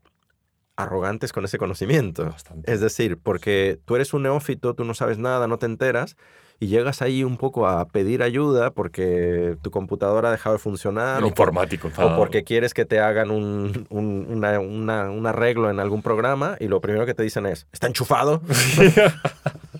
arrogantes 0.83 1.31
con 1.33 1.45
ese 1.45 1.57
conocimiento. 1.57 2.25
Bastante. 2.25 2.71
Es 2.71 2.79
decir, 2.81 3.17
porque 3.21 3.79
tú 3.85 3.95
eres 3.95 4.13
un 4.13 4.23
neófito, 4.23 4.73
tú 4.73 4.83
no 4.83 4.93
sabes 4.93 5.17
nada, 5.17 5.47
no 5.47 5.57
te 5.57 5.65
enteras, 5.65 6.15
y 6.61 6.67
llegas 6.67 7.01
ahí 7.01 7.23
un 7.23 7.37
poco 7.37 7.67
a 7.67 7.85
pedir 7.87 8.21
ayuda 8.21 8.71
porque 8.71 9.55
tu 9.61 9.71
computadora 9.71 10.27
ha 10.27 10.31
dejado 10.33 10.55
de 10.55 10.59
funcionar 10.59 11.19
El 11.19 11.23
o, 11.23 11.27
por- 11.29 11.47
informático. 11.47 11.87
o 11.87 11.89
enfadado. 11.89 12.17
porque 12.17 12.43
quieres 12.43 12.73
que 12.73 12.83
te 12.83 12.99
hagan 12.99 13.31
un, 13.31 13.85
un- 13.89 14.27
una- 14.29 14.59
una- 14.59 15.09
un 15.09 15.25
arreglo 15.25 15.69
en 15.69 15.79
algún 15.79 16.01
programa 16.01 16.57
y 16.59 16.67
lo 16.67 16.81
primero 16.81 17.05
que 17.05 17.13
te 17.13 17.23
dicen 17.23 17.45
es, 17.45 17.65
está 17.71 17.87
enchufado, 17.87 18.41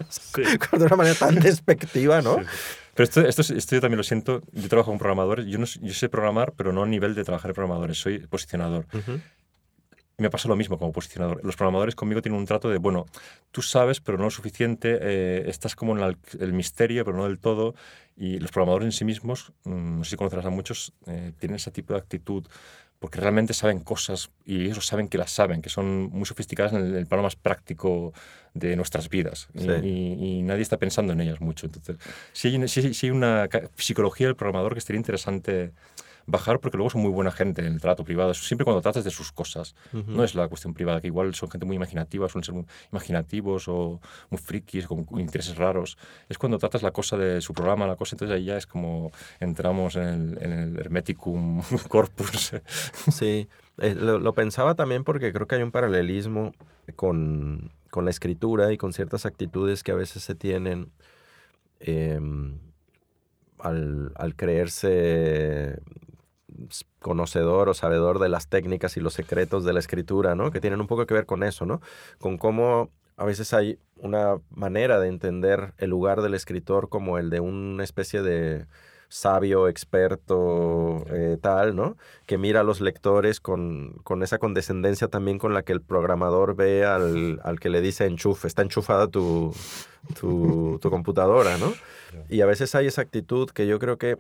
Sí. 0.10 0.42
de 0.42 0.50
una 0.86 0.96
manera 0.96 1.16
tan 1.16 1.36
despectiva, 1.36 2.22
¿no? 2.22 2.40
Sí. 2.40 2.46
Pero 2.96 3.04
esto, 3.04 3.22
esto, 3.22 3.42
es- 3.42 3.52
esto 3.52 3.76
yo 3.76 3.82
también 3.82 3.98
lo 3.98 4.04
siento. 4.04 4.42
Yo 4.52 4.68
trabajo 4.70 4.92
con 4.92 5.00
programadores. 5.00 5.46
Yo, 5.48 5.58
no, 5.60 5.66
sé- 5.66 5.80
yo 5.82 5.94
sé 5.94 6.10
programar, 6.10 6.54
pero 6.58 6.72
no 6.74 6.84
a 6.84 6.88
nivel 6.88 7.16
de 7.16 7.24
trabajar 7.24 7.52
en 7.52 7.56
programadores. 7.56 7.98
Soy 7.98 8.20
posicionador. 8.20 8.86
Ujú. 8.94 9.20
Y 9.39 9.39
me 10.20 10.30
pasa 10.30 10.48
lo 10.48 10.56
mismo 10.56 10.78
como 10.78 10.92
posicionador. 10.92 11.44
Los 11.44 11.56
programadores 11.56 11.96
conmigo 11.96 12.22
tienen 12.22 12.40
un 12.40 12.46
trato 12.46 12.70
de, 12.70 12.78
bueno, 12.78 13.06
tú 13.52 13.62
sabes, 13.62 14.00
pero 14.02 14.18
no 14.18 14.26
lo 14.26 14.30
suficiente. 14.32 14.98
eh, 15.02 15.44
estás 15.48 15.76
como 15.76 15.94
en 15.94 16.02
la- 16.02 16.16
el 16.40 16.54
misterio, 16.54 17.04
pero 17.06 17.18
no 17.18 17.26
del 17.26 17.40
todo. 17.40 17.76
Y 18.18 18.40
los 18.40 18.52
programadores 18.52 18.86
en 18.86 18.92
sí 18.92 19.06
mismos, 19.06 19.54
mm, 19.64 19.98
no 20.00 20.04
sé 20.04 20.12
si 20.12 20.16
conocerás 20.18 20.46
a 20.46 20.50
muchos, 20.50 20.94
eh, 21.08 21.32
tienen 21.40 21.56
ese 21.56 21.72
tipo 21.72 21.94
de 21.94 22.00
actitud 22.00 22.46
porque 23.00 23.22
realmente 23.22 23.54
saben 23.54 23.80
cosas 23.80 24.30
y 24.46 24.66
ellos 24.66 24.86
saben 24.86 25.08
que 25.08 25.18
las 25.18 25.32
saben, 25.32 25.62
que 25.62 25.70
son 25.70 26.10
muy 26.12 26.26
sofisticadas 26.26 26.74
en 26.74 26.80
el, 26.86 26.96
el 26.96 27.08
plano 27.08 27.24
más 27.24 27.38
práctico 27.38 28.12
de 28.54 28.76
nuestras 28.76 29.08
vidas 29.08 29.48
y, 29.54 29.60
Sí. 29.62 29.70
y- 29.84 30.40
y 30.40 30.42
nadie 30.44 30.64
está 30.64 30.76
pensando 30.78 31.14
en 31.14 31.22
ellas 31.22 31.40
mucho. 31.40 31.66
Entonces, 31.68 31.96
sí 32.34 32.50
hay, 32.50 32.58
una- 32.58 32.68
sí- 32.68 32.94
sí 32.94 33.06
hay 33.08 33.12
una 33.12 33.48
psicología 33.78 34.28
del 34.28 34.36
programador 34.36 34.74
que 34.74 34.82
sería 34.82 34.98
interesante 34.98 35.72
bajar 36.30 36.60
porque 36.60 36.78
luego 36.78 36.90
son 36.90 37.02
muy 37.02 37.12
buena 37.12 37.32
gente 37.32 37.62
en 37.66 37.74
el 37.74 37.82
trato 37.82 38.04
privado, 38.04 38.34
siempre 38.34 38.66
cuando 38.66 38.82
tratas 38.82 39.04
de 39.04 39.12
sus 39.12 39.32
cosas. 39.32 39.76
Ujú. 39.94 40.12
No 40.12 40.24
es 40.24 40.36
la 40.36 40.48
cuestión 40.48 40.74
privada, 40.74 41.02
que 41.02 41.08
igual 41.08 41.34
son 41.36 41.50
gente 41.50 41.66
muy 41.66 41.76
imaginativa, 41.76 42.30
suelen 42.30 42.44
ser 42.44 42.56
muy 42.56 42.66
imaginativos 42.92 43.68
o 43.68 44.00
muy 44.30 44.40
frikis, 44.40 44.88
con 44.88 45.06
intereses 45.20 45.58
raros. 45.58 45.98
Es 46.30 46.38
cuando 46.38 46.58
tratas 46.58 46.84
la 46.84 46.92
cosa 46.92 47.18
de 47.18 47.42
su 47.42 47.54
programa, 47.54 47.88
la 47.88 47.96
cosa, 47.96 48.16
entonces 48.16 48.36
ahí 48.36 48.46
ya 48.46 48.58
es 48.58 48.68
como 48.68 49.12
entramos 49.40 49.96
en 49.96 50.08
el, 50.08 50.44
en 50.44 50.52
el 50.52 50.80
Hermeticum 50.80 51.62
Corpus. 51.90 52.54
Sí, 53.12 53.48
eh, 53.80 53.96
lo, 53.96 54.20
lo 54.20 54.34
pensaba 54.34 54.76
también 54.76 55.04
porque 55.04 55.32
creo 55.32 55.48
que 55.48 55.56
hay 55.56 55.64
un 55.64 55.72
paralelismo 55.72 56.54
con, 56.96 57.72
con 57.90 58.06
la 58.06 58.12
escritura 58.12 58.72
y 58.72 58.78
con 58.78 58.94
ciertas 58.94 59.26
actitudes 59.26 59.84
que 59.84 59.92
a 59.92 59.96
veces 59.96 60.24
se 60.24 60.36
tienen 60.36 60.92
em, 61.80 62.58
al, 63.60 64.12
al 64.16 64.36
creerse 64.36 65.80
conocedor 67.00 67.70
o 67.70 67.74
sabedor 67.74 68.20
de 68.20 68.30
las 68.30 68.48
técnicas 68.48 68.98
y 68.98 69.00
los 69.00 69.14
secretos 69.14 69.64
de 69.64 69.74
la 69.74 69.80
escritura, 69.80 70.36
¿no? 70.36 70.52
Que 70.52 70.62
tienen 70.62 70.82
un 70.82 70.88
poco 70.88 71.06
que 71.06 71.14
ver 71.14 71.26
con 71.26 71.44
eso, 71.44 71.66
¿no? 71.66 71.82
Con 72.20 72.38
cómo 72.38 72.90
a 73.18 73.26
veces 73.26 73.54
hay 73.54 73.80
una 73.98 74.40
manera 74.50 75.00
de 75.00 75.10
entender 75.10 75.74
el 75.78 75.90
lugar 75.90 76.22
del 76.22 76.34
escritor 76.34 76.90
como 76.90 77.18
el 77.18 77.30
de 77.30 77.42
una 77.42 77.84
especie 77.84 78.22
de 78.22 78.66
sabio, 79.10 79.68
experto, 79.68 81.04
eh, 81.10 81.38
tal, 81.42 81.76
¿no? 81.76 81.98
Que 82.28 82.38
mira 82.38 82.62
a 82.62 82.64
los 82.64 82.80
lectores 82.80 83.40
con, 83.40 83.94
con 84.04 84.24
esa 84.24 84.38
condescendencia 84.38 85.08
también 85.08 85.40
con 85.40 85.54
la 85.54 85.64
que 85.64 85.74
el 85.74 85.82
programador 85.82 86.56
ve 86.56 86.86
al, 86.86 87.40
al 87.44 87.60
que 87.60 87.70
le 87.70 87.82
dice 87.82 88.06
enchufe, 88.06 88.48
está 88.48 88.62
enchufada 88.62 89.08
tu, 89.08 89.54
tu, 90.20 90.80
tu 90.82 90.90
computadora, 90.90 91.58
¿no? 91.58 91.74
Y 92.28 92.42
a 92.42 92.48
veces 92.48 92.74
hay 92.74 92.88
esa 92.88 93.02
actitud 93.02 93.52
que 93.52 93.68
yo 93.68 93.78
creo 93.78 93.98
que 94.00 94.18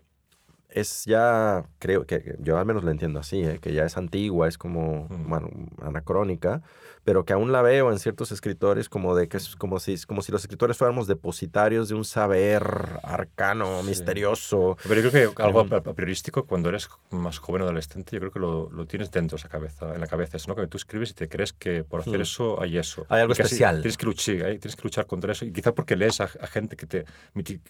es 0.69 1.05
ya, 1.05 1.65
creo 1.79 2.05
que 2.05 2.35
yo 2.39 2.57
al 2.57 2.65
menos 2.65 2.83
la 2.83 2.91
entiendo 2.91 3.19
así, 3.19 3.41
¿eh? 3.43 3.59
que 3.61 3.73
ya 3.73 3.85
es 3.85 3.97
antigua, 3.97 4.47
es 4.47 4.57
como 4.57 5.07
Mm. 5.09 5.29
bueno, 5.29 5.49
anacrónica, 5.81 6.61
pero 7.03 7.25
que 7.25 7.33
aún 7.33 7.51
la 7.51 7.61
veo 7.63 7.91
en 7.91 7.97
ciertos 7.97 8.31
escritores 8.31 8.87
como 8.89 9.15
de 9.15 9.27
que 9.27 9.37
es 9.37 9.55
como 9.55 9.79
si, 9.79 9.97
como 10.05 10.21
si 10.21 10.31
los 10.31 10.41
escritores 10.41 10.77
fuéramos 10.77 11.07
depositarios 11.07 11.89
de 11.89 11.95
un 11.95 12.05
saber 12.05 12.61
arcano, 13.03 13.81
Sí. 13.81 13.87
misterioso. 13.87 14.77
Pero 14.87 15.01
yo 15.01 15.09
creo 15.09 15.33
que 15.33 15.41
algo 15.43 15.61
a 15.61 15.81
priorístico, 15.93 16.45
cuando 16.45 16.69
eres 16.69 16.87
más 17.09 17.39
joven 17.39 17.61
o 17.63 17.65
adolescente, 17.65 18.11
yo 18.13 18.19
creo 18.19 18.31
que 18.31 18.39
lo, 18.39 18.69
lo 18.69 18.85
tienes 18.85 19.09
dentro 19.11 19.37
de 19.37 19.39
esa 19.39 19.49
cabeza, 19.49 19.93
en 19.95 20.01
la 20.01 20.07
cabeza. 20.07 20.37
Es 20.37 20.47
¿no? 20.47 20.55
que 20.55 20.67
tú 20.67 20.77
escribes 20.77 21.09
y 21.11 21.13
te 21.13 21.27
crees 21.27 21.51
que 21.53 21.83
por 21.83 22.01
hacer 22.01 22.19
Mm. 22.19 22.21
eso 22.21 22.61
hay 22.61 22.77
eso. 22.77 23.05
Hay 23.09 23.21
algo 23.21 23.33
especial. 23.33 23.77
Tienes 23.81 23.97
que, 23.97 24.05
luchar, 24.05 24.35
¿eh? 24.35 24.59
tienes 24.59 24.75
que 24.75 24.83
luchar 24.83 25.07
contra 25.07 25.31
eso. 25.31 25.45
Y 25.45 25.51
quizá 25.51 25.73
porque 25.73 25.95
lees 25.95 26.21
a, 26.21 26.25
a 26.25 26.47
gente 26.47 26.75
que 26.75 26.85
te 26.85 27.05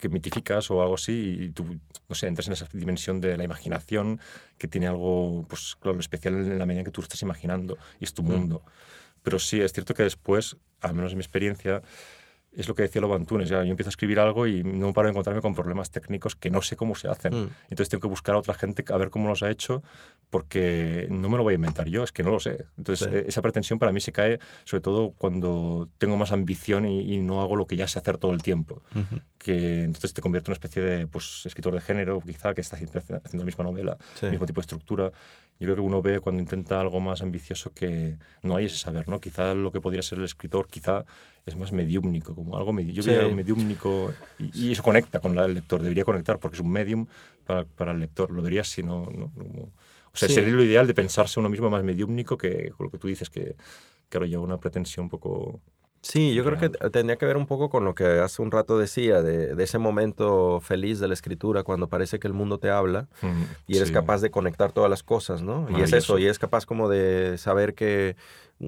que 0.01 0.09
mitificas 0.09 0.69
o 0.71 0.81
algo 0.81 0.95
así 0.95 1.37
y 1.43 1.49
tú, 1.51 1.65
no 2.09 2.15
sé, 2.15 2.27
entras 2.27 2.47
en 2.47 2.53
esa 2.53 2.67
dimensión 2.73 2.88
de 3.21 3.37
la 3.37 3.43
imaginación 3.43 4.19
que 4.57 4.67
tiene 4.67 4.87
algo, 4.87 5.45
pues 5.47 5.75
claro, 5.79 5.99
especial 5.99 6.33
en 6.35 6.59
la 6.59 6.65
medida 6.65 6.81
en 6.81 6.85
que 6.85 6.91
tú 6.91 7.01
lo 7.01 7.05
estás 7.05 7.21
imaginando 7.21 7.77
y 7.99 8.03
es 8.05 8.13
tu 8.13 8.23
Mm. 8.23 8.27
mundo. 8.27 8.61
Pero 9.23 9.37
sí, 9.39 9.61
es 9.61 9.73
cierto 9.73 9.93
que 9.93 10.03
después, 10.03 10.57
al 10.81 10.93
menos 10.93 11.11
en 11.11 11.17
mi 11.17 11.23
experiencia, 11.23 11.81
es 12.61 12.67
lo 12.67 12.75
que 12.75 12.83
decía 12.83 13.01
Lobo 13.01 13.15
Antunes, 13.15 13.49
ya 13.49 13.63
yo 13.63 13.71
empiezo 13.71 13.89
a 13.89 13.91
escribir 13.91 14.19
algo 14.19 14.45
y 14.47 14.63
no 14.63 14.93
paro 14.93 15.07
de 15.07 15.11
encontrarme 15.11 15.41
con 15.41 15.53
problemas 15.55 15.91
técnicos 15.91 16.35
que 16.35 16.49
no 16.49 16.61
sé 16.61 16.75
cómo 16.75 16.95
se 16.95 17.07
hacen. 17.07 17.33
Mm. 17.33 17.49
Entonces 17.69 17.89
tengo 17.89 18.01
que 18.01 18.07
buscar 18.07 18.35
a 18.35 18.39
otra 18.39 18.53
gente 18.53 18.83
a 18.91 18.97
ver 18.97 19.09
cómo 19.09 19.27
los 19.29 19.43
ha 19.43 19.49
hecho 19.49 19.81
porque 20.29 21.07
no 21.09 21.29
me 21.29 21.37
lo 21.37 21.43
voy 21.43 21.53
a 21.53 21.55
inventar 21.55 21.87
yo, 21.87 22.03
es 22.03 22.11
que 22.11 22.23
no 22.23 22.31
lo 22.31 22.39
sé. 22.39 22.65
Entonces 22.77 23.07
Sí. 23.09 23.15
eh, 23.15 23.25
esa 23.27 23.41
pretensión 23.41 23.79
para 23.79 23.91
mí 23.91 23.99
se 24.01 24.11
cae 24.11 24.39
sobre 24.65 24.81
todo 24.81 25.11
cuando 25.17 25.89
tengo 25.97 26.17
más 26.17 26.31
ambición 26.31 26.85
y, 26.85 27.13
y 27.13 27.17
no 27.19 27.41
hago 27.41 27.55
lo 27.55 27.65
que 27.65 27.75
ya 27.75 27.87
sé 27.87 27.99
hacer 27.99 28.17
todo 28.17 28.31
el 28.33 28.41
tiempo. 28.43 28.81
Que 29.37 29.83
entonces 29.83 30.13
te 30.13 30.21
convierto 30.21 30.49
en 30.49 30.53
una 30.53 30.55
especie 30.57 30.81
de 30.81 31.07
pues, 31.07 31.45
escritor 31.45 31.73
de 31.73 31.81
género, 31.81 32.19
quizá, 32.19 32.53
que 32.53 32.61
está 32.61 32.75
haciendo 32.75 32.99
haciendo 32.99 33.37
la 33.39 33.45
misma 33.45 33.63
novela, 33.63 33.97
Sí. 34.15 34.25
el 34.25 34.31
mismo 34.31 34.45
tipo 34.45 34.59
de 34.59 34.63
estructura. 34.63 35.11
Yo 35.59 35.65
creo 35.65 35.75
que 35.75 35.81
uno 35.81 36.01
ve 36.01 36.19
cuando 36.19 36.41
intenta 36.41 36.79
algo 36.79 36.99
más 36.99 37.21
ambicioso 37.21 37.71
que 37.73 38.17
no 38.43 38.55
hay 38.55 38.65
ese 38.65 38.77
saber, 38.77 39.07
¿no? 39.09 39.19
Quizá 39.19 39.53
lo 39.53 39.71
que 39.71 39.81
podría 39.81 40.01
ser 40.01 40.19
el 40.19 40.25
escritor, 40.25 40.67
quizá 40.67 41.05
es 41.45 41.55
más 41.55 41.71
mediúmnico, 41.71 42.35
como 42.35 42.57
algo 42.57 42.73
medi 42.73 42.93
yo 42.93 43.01
Sí. 43.03 43.11
mediúmnico 43.33 44.13
y, 44.37 44.67
y 44.67 44.71
eso 44.71 44.83
conecta 44.83 45.19
con 45.19 45.35
la- 45.35 45.45
el 45.45 45.53
lector, 45.55 45.81
debería 45.81 46.05
conectar 46.05 46.37
porque 46.39 46.55
es 46.57 46.61
un 46.61 46.71
medium 46.71 47.07
para, 47.45 47.65
para 47.65 47.91
el 47.91 47.99
lector, 47.99 48.29
lo 48.31 48.41
debería 48.41 48.63
si 48.63 48.83
no... 48.83 49.05
no- 49.11 49.31
no- 49.35 49.69
o 50.11 50.17
sea, 50.17 50.27
Sí. 50.27 50.35
sería 50.35 50.53
lo 50.53 50.63
ideal 50.63 50.87
de 50.87 50.93
pensarse 50.95 51.39
uno 51.39 51.49
mismo 51.49 51.69
más 51.69 51.83
mediúmnico 51.83 52.35
que 52.37 52.71
lo 52.79 52.89
que 52.89 52.97
tú 52.97 53.07
dices 53.07 53.29
que, 53.29 53.55
claro, 54.09 54.25
lleva 54.25 54.41
una 54.43 54.57
pretensión 54.57 55.05
un 55.05 55.09
poco 55.09 55.59
Sí, 56.01 56.33
yo 56.33 56.45
creo 56.45 56.57
que 56.57 56.69
tendría 56.89 57.17
que 57.17 57.25
ver 57.25 57.35
un 57.35 57.45
poco 57.45 57.69
con 57.69 57.83
lo 57.83 57.93
que 57.93 58.05
hace 58.05 58.41
un 58.41 58.51
rato 58.51 58.79
decía, 58.79 59.21
de, 59.21 59.53
de 59.53 59.63
ese 59.65 59.79
momento 59.79 60.61
feliz 60.61 60.99
de 61.01 61.09
la 61.09 61.13
escritura, 61.13 61.63
cuando 61.63 61.89
parece 61.89 62.19
que 62.19 62.27
el 62.27 62.33
mundo 62.33 62.57
te 62.57 62.69
habla 62.69 63.09
Mm, 63.21 63.43
y 63.67 63.75
eres 63.75 63.89
sí. 63.89 63.93
capaz 63.93 64.21
de 64.21 64.31
conectar 64.31 64.71
todas 64.71 64.89
las 64.89 65.03
cosas, 65.03 65.41
¿no? 65.43 65.67
Y 65.77 65.81
es 65.81 65.91
eso, 65.91 66.17
y 66.17 66.25
es 66.27 66.39
capaz 66.39 66.65
como 66.65 66.87
de 66.87 67.37
saber 67.37 67.73
que 67.75 68.15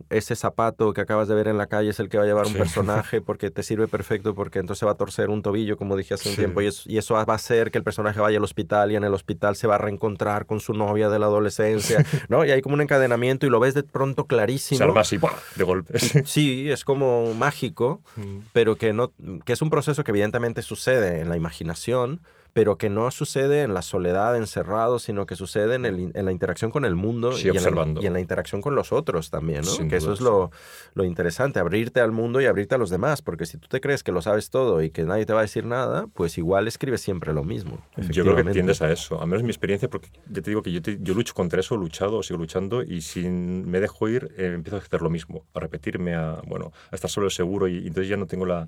ese 0.09 0.35
zapato 0.37 0.93
que 0.93 1.01
acabas 1.01 1.27
de 1.27 1.35
ver 1.35 1.49
en 1.49 1.57
la 1.57 1.67
calle 1.67 1.89
es 1.89 1.99
el 1.99 2.07
que 2.07 2.17
va 2.17 2.23
a 2.23 2.25
llevar 2.27 2.45
un 2.45 2.53
Sí. 2.53 2.57
personaje 2.57 3.19
porque 3.21 3.51
te 3.51 3.61
sirve 3.61 3.87
perfecto, 3.89 4.33
porque 4.33 4.59
entonces 4.59 4.87
va 4.87 4.91
a 4.91 4.95
torcer 4.95 5.29
un 5.29 5.41
tobillo, 5.41 5.75
como 5.75 5.97
dije 5.97 6.13
hace 6.13 6.29
un 6.29 6.35
Sí. 6.35 6.39
tiempo, 6.41 6.61
y 6.61 6.67
eso, 6.67 6.83
y 6.89 6.97
eso 6.97 7.13
va 7.15 7.25
a 7.27 7.33
hacer 7.35 7.71
que 7.71 7.77
el 7.77 7.83
personaje 7.83 8.19
vaya 8.21 8.37
al 8.37 8.43
hospital 8.43 8.91
y 8.91 8.95
en 8.95 9.03
el 9.03 9.13
hospital 9.13 9.55
se 9.57 9.67
va 9.67 9.75
a 9.75 9.77
reencontrar 9.79 10.45
con 10.45 10.61
su 10.61 10.73
novia 10.73 11.09
de 11.09 11.19
la 11.19 11.25
adolescencia, 11.25 11.97
¿no? 12.29 12.45
Y 12.45 12.51
hay 12.51 12.61
como 12.61 12.75
un 12.75 12.81
encadenamiento 12.81 13.45
y 13.45 13.49
lo 13.49 13.59
ves 13.59 13.73
de 13.73 13.83
pronto 13.83 14.25
clarísimo. 14.27 14.77
Se 14.77 14.83
arma 14.85 15.01
así, 15.01 15.17
¡buah! 15.17 15.33
de 15.55 15.63
golpe. 15.65 15.93
Sí, 16.25 16.71
es 16.71 16.85
como 16.85 17.33
mágico, 17.33 18.01
Mm. 18.15 18.39
pero 18.53 18.75
que 18.77 18.93
no 18.93 19.11
que 19.45 19.53
es 19.53 19.61
un 19.61 19.69
proceso 19.69 20.03
que 20.03 20.11
evidentemente 20.11 20.61
sucede 20.61 21.19
en 21.21 21.29
la 21.29 21.35
imaginación, 21.37 22.21
pero 22.53 22.77
que 22.77 22.89
no 22.89 23.09
sucede 23.11 23.61
en 23.63 23.73
la 23.73 23.81
soledad 23.81 24.35
encerrado, 24.35 24.99
sino 24.99 25.25
que 25.25 25.35
sucede 25.35 25.75
en, 25.75 25.85
el- 25.85 26.11
en 26.13 26.25
la 26.25 26.31
interacción 26.31 26.69
con 26.69 26.83
el 26.85 26.95
mundo 26.95 27.31
Sí, 27.31 27.45
y, 27.45 27.49
en 27.49 27.53
la, 27.55 27.59
observando. 27.61 28.01
y 28.01 28.07
en 28.07 28.13
la 28.13 28.19
interacción 28.19 28.61
con 28.61 28.75
los 28.75 28.91
otros 28.91 29.29
también, 29.29 29.61
¿no? 29.61 29.71
Sin 29.71 29.87
que 29.87 29.95
eso 29.97 30.11
es 30.13 30.19
lo, 30.21 30.51
lo 30.93 31.03
interesante, 31.05 31.59
abrirte 31.59 32.01
al 32.01 32.11
mundo 32.11 32.41
y 32.41 32.45
abrirte 32.45 32.75
a 32.75 32.77
los 32.77 32.89
demás, 32.89 33.21
porque 33.21 33.45
si 33.45 33.57
tú 33.57 33.67
te 33.69 33.79
crees 33.79 34.03
que 34.03 34.11
lo 34.11 34.21
sabes 34.21 34.49
todo 34.49 34.81
y 34.81 34.89
que 34.89 35.03
nadie 35.03 35.25
te 35.25 35.33
va 35.33 35.39
a 35.39 35.43
decir 35.43 35.65
nada, 35.65 36.07
pues 36.13 36.37
igual 36.37 36.67
escribes 36.67 37.01
siempre 37.01 37.31
lo 37.33 37.43
mismo. 37.43 37.77
Yo 38.09 38.23
creo 38.23 38.35
que 38.35 38.43
tiendes 38.51 38.81
a 38.81 38.91
eso. 38.91 39.21
A 39.21 39.25
menos 39.25 39.43
mi 39.43 39.49
experiencia, 39.49 39.89
porque 39.89 40.09
ya 40.29 40.41
te 40.41 40.49
digo 40.49 40.61
que 40.61 40.71
yo, 40.71 40.81
te- 40.81 40.97
yo 41.01 41.13
lucho 41.13 41.33
contra 41.33 41.59
eso, 41.61 41.75
he 41.75 41.77
luchado, 41.77 42.21
sigo 42.23 42.37
luchando, 42.39 42.83
y 42.83 43.01
si 43.01 43.27
me 43.29 43.79
dejo 43.79 44.09
ir, 44.09 44.33
eh, 44.37 44.51
empiezo 44.53 44.75
a 44.75 44.79
hacer 44.79 45.01
lo 45.01 45.09
mismo, 45.09 45.45
a 45.53 45.59
repetirme, 45.61 46.15
a, 46.15 46.41
bueno, 46.45 46.71
a 46.91 46.95
estar 46.95 47.09
solo 47.09 47.29
seguro, 47.29 47.67
y, 47.67 47.75
y 47.75 47.87
entonces 47.87 48.09
ya 48.09 48.17
no 48.17 48.27
tengo 48.27 48.45
la, 48.45 48.67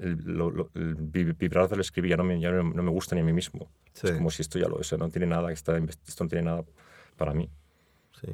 el, 0.00 0.18
lo- 0.24 0.50
lo- 0.50 0.70
el 0.74 0.94
vi- 0.94 1.32
vibrar 1.32 1.68
del 1.68 1.80
escribir, 1.80 2.10
ya, 2.10 2.16
no 2.16 2.24
me, 2.24 2.40
ya 2.40 2.50
no, 2.50 2.62
no 2.62 2.82
me 2.82 2.90
gusta 2.90 3.14
ni 3.14 3.20
a 3.20 3.24
mí 3.24 3.32
mismo. 3.32 3.68
Sí. 3.92 4.06
Es 4.08 4.12
como 4.12 4.30
si 4.30 4.42
esto 4.42 4.58
ya 4.58 4.68
lo 4.68 4.80
es, 4.80 4.92
no 4.96 5.08
tiene 5.10 5.26
nada, 5.26 5.50
está, 5.52 5.76
esto 5.76 6.24
no 6.24 6.28
tiene 6.30 6.44
nada 6.44 6.64
para 7.16 7.34
mí. 7.34 7.48
Sí. 8.20 8.28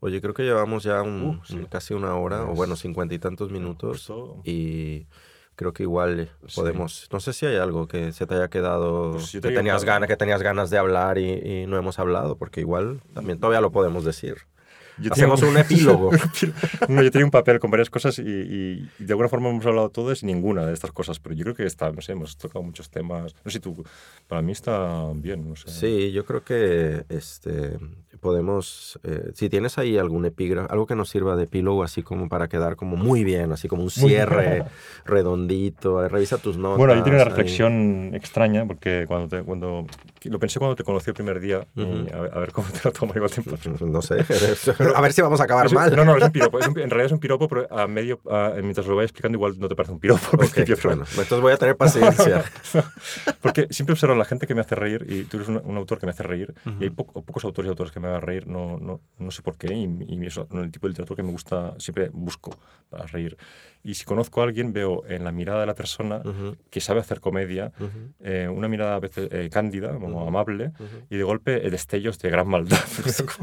Oye, 0.00 0.20
creo 0.20 0.34
que 0.34 0.42
llevamos 0.42 0.82
ya 0.84 1.02
un- 1.02 1.38
Uh, 1.40 1.44
sí. 1.44 1.54
un- 1.56 1.66
casi 1.66 1.94
una 1.94 2.14
hora, 2.16 2.42
o 2.42 2.46
Pues- 2.46 2.56
bueno, 2.58 2.76
cincuenta 2.76 3.14
y 3.14 3.18
tantos 3.18 3.50
minutos. 3.50 4.00
Esto- 4.02 4.40
y 4.44 5.06
creo 5.54 5.72
que 5.72 5.84
igual 5.84 6.30
Sí. 6.46 6.54
podemos 6.60 7.08
no 7.10 7.18
sé 7.18 7.32
si 7.32 7.46
hay 7.46 7.56
algo 7.56 7.88
que 7.88 8.12
se 8.12 8.26
te 8.26 8.34
haya 8.34 8.48
quedado 8.48 9.12
Pues 9.12 9.32
yo 9.32 9.40
que 9.40 9.48
tenía 9.48 9.60
tenías 9.60 9.84
ganas 9.84 10.06
que 10.06 10.16
tenías 10.18 10.42
ganas 10.42 10.68
de 10.68 10.76
hablar 10.76 11.16
y, 11.16 11.30
y 11.32 11.66
no 11.66 11.78
hemos 11.78 11.98
hablado 11.98 12.36
porque 12.36 12.60
igual 12.60 13.00
también 13.14 13.38
todavía 13.40 13.62
lo 13.62 13.72
podemos 13.72 14.04
decir 14.04 14.36
Yo 14.98 15.10
tenía 15.10 15.32
hacemos 15.34 15.42
un 15.50 15.56
epílogo 15.58 16.10
no, 16.88 17.02
yo 17.02 17.10
tenía 17.10 17.24
un 17.26 17.30
papel 17.30 17.58
con 17.58 17.70
varias 17.70 17.90
cosas 17.90 18.18
y, 18.18 18.22
y- 18.22 18.88
y 18.98 19.04
de 19.04 19.12
alguna 19.12 19.28
forma 19.28 19.50
hemos 19.50 19.66
hablado 19.66 19.90
todos 19.90 20.22
y 20.22 20.26
ninguna 20.26 20.64
de 20.66 20.72
estas 20.72 20.92
cosas, 20.92 21.18
pero 21.20 21.34
yo 21.34 21.42
creo 21.44 21.54
que 21.54 21.64
está, 21.66 21.90
no 21.92 22.00
sé, 22.00 22.12
hemos 22.12 22.36
tocado 22.36 22.62
muchos 22.62 22.88
temas. 22.90 23.34
No 23.44 23.50
sé 23.50 23.58
si 23.58 23.60
tú, 23.60 23.84
para 24.26 24.42
mí 24.42 24.52
está 24.52 25.10
bien, 25.14 25.48
no 25.48 25.56
sé. 25.56 25.68
sí 25.70 26.12
yo 26.12 26.24
creo 26.24 26.42
que 26.44 27.04
este 27.08 27.78
podemos 28.20 28.98
eh, 29.04 29.30
si 29.34 29.50
tienes 29.50 29.76
ahí 29.76 29.98
algún 29.98 30.24
epígrafe 30.24 30.72
algo 30.72 30.86
que 30.86 30.94
nos 30.96 31.10
sirva 31.10 31.36
de 31.36 31.44
epílogo 31.44 31.82
así 31.82 32.02
como 32.02 32.28
para 32.30 32.48
quedar 32.48 32.74
como 32.74 32.96
muy 32.96 33.24
bien 33.24 33.52
así 33.52 33.68
como 33.68 33.82
un 33.82 33.90
cierre 33.90 34.64
redondito 35.04 36.02
eh, 36.04 36.08
revisa 36.08 36.38
tus 36.38 36.56
notas 36.56 36.78
Bueno, 36.78 36.94
yo 36.94 37.02
tenía 37.02 37.18
una 37.18 37.24
ahí. 37.24 37.28
reflexión 37.28 38.10
extraña 38.14 38.64
porque 38.66 39.04
cuando, 39.06 39.28
te, 39.28 39.42
cuando 39.44 39.86
lo 40.24 40.38
pensé 40.38 40.58
cuando 40.58 40.74
te 40.76 40.82
conocí 40.82 41.10
el 41.10 41.14
primer 41.14 41.40
día, 41.40 41.66
y 41.76 41.82
a, 42.12 42.20
ver, 42.20 42.30
a 42.34 42.38
ver 42.40 42.52
cómo 42.52 42.68
te 42.68 42.80
lo 42.84 42.92
tomo 42.92 43.12
igual 43.14 43.30
tiempo. 43.30 43.56
no 43.86 44.02
sé 44.02 44.16
a 44.94 45.00
ver 45.00 45.12
si 45.12 45.22
vamos 45.22 45.40
a 45.40 45.44
acabar 45.44 45.66
Es 45.66 45.72
mal 45.72 45.94
No, 45.96 46.04
no, 46.04 46.16
es 46.16 46.22
un 46.24 46.30
piropo. 46.32 46.58
es 46.58 46.66
un 46.68 46.78
en 46.78 46.90
realidad 46.90 47.06
es 47.06 47.12
un 47.12 47.18
piropo, 47.18 47.48
pero 47.48 47.66
a 47.72 47.86
medio, 47.86 48.20
a- 48.30 48.52
mientras 48.62 48.86
lo 48.86 48.96
vaya 48.96 49.06
explicando, 49.06 49.36
igual 49.36 49.58
no 49.58 49.68
te 49.68 49.74
parece 49.74 49.92
un 49.92 50.00
piropo 50.00 50.20
al 50.32 50.34
Ok, 50.34 50.40
principio. 50.40 50.76
pero- 50.76 50.88
bueno, 50.96 51.04
entonces 51.10 51.40
voy 51.40 51.52
a 51.52 51.56
tener 51.56 51.76
paciencia 51.76 52.44
Porque 53.40 53.66
siempre 53.70 53.92
observo 53.94 54.14
a 54.14 54.18
la 54.18 54.24
gente 54.24 54.46
que 54.46 54.54
me 54.54 54.60
hace 54.60 54.74
reír, 54.74 55.06
y 55.08 55.24
tú 55.24 55.36
eres 55.38 55.48
un, 55.48 55.60
un 55.64 55.76
autor 55.76 55.98
que 55.98 56.06
me 56.06 56.10
hace 56.12 56.22
reír, 56.22 56.54
Ujú. 56.66 56.76
y 56.80 56.84
hay 56.84 56.90
poco- 56.90 57.22
pocos 57.22 57.44
autores 57.44 57.66
y 57.68 57.70
autores 57.70 57.92
que 57.92 58.00
me 58.00 58.08
hagan 58.08 58.22
reír, 58.22 58.46
no, 58.46 58.78
no, 58.78 59.00
no 59.18 59.30
sé 59.30 59.42
por 59.42 59.56
qué, 59.56 59.72
y, 59.74 59.88
y 60.08 60.26
eso, 60.26 60.46
el 60.52 60.70
tipo 60.70 60.86
de 60.86 60.90
literatura 60.90 61.16
que 61.16 61.22
me 61.22 61.32
gusta, 61.32 61.74
siempre 61.78 62.10
busco 62.12 62.56
para 62.90 63.06
reír. 63.06 63.36
Y 63.86 63.94
si 63.94 64.04
conozco 64.04 64.40
a 64.40 64.44
alguien, 64.44 64.72
veo 64.72 65.04
en 65.06 65.22
la 65.22 65.30
mirada 65.30 65.60
de 65.60 65.66
la 65.66 65.74
persona 65.76 66.16
Ujú, 66.24 66.56
que 66.70 66.80
sabe 66.80 66.98
hacer 66.98 67.20
comedia, 67.20 67.70
ujú, 67.78 67.88
eh, 68.18 68.48
una 68.48 68.66
mirada 68.66 68.96
a 68.96 68.98
veces 68.98 69.28
eh, 69.30 69.48
cándida, 69.48 69.96
como 69.96 70.26
amable, 70.26 70.72
y 71.08 71.16
de 71.16 71.22
golpe 71.22 71.52
destellos 71.70 72.18
de 72.18 72.28
gran 72.30 72.48
maldad. 72.48 72.80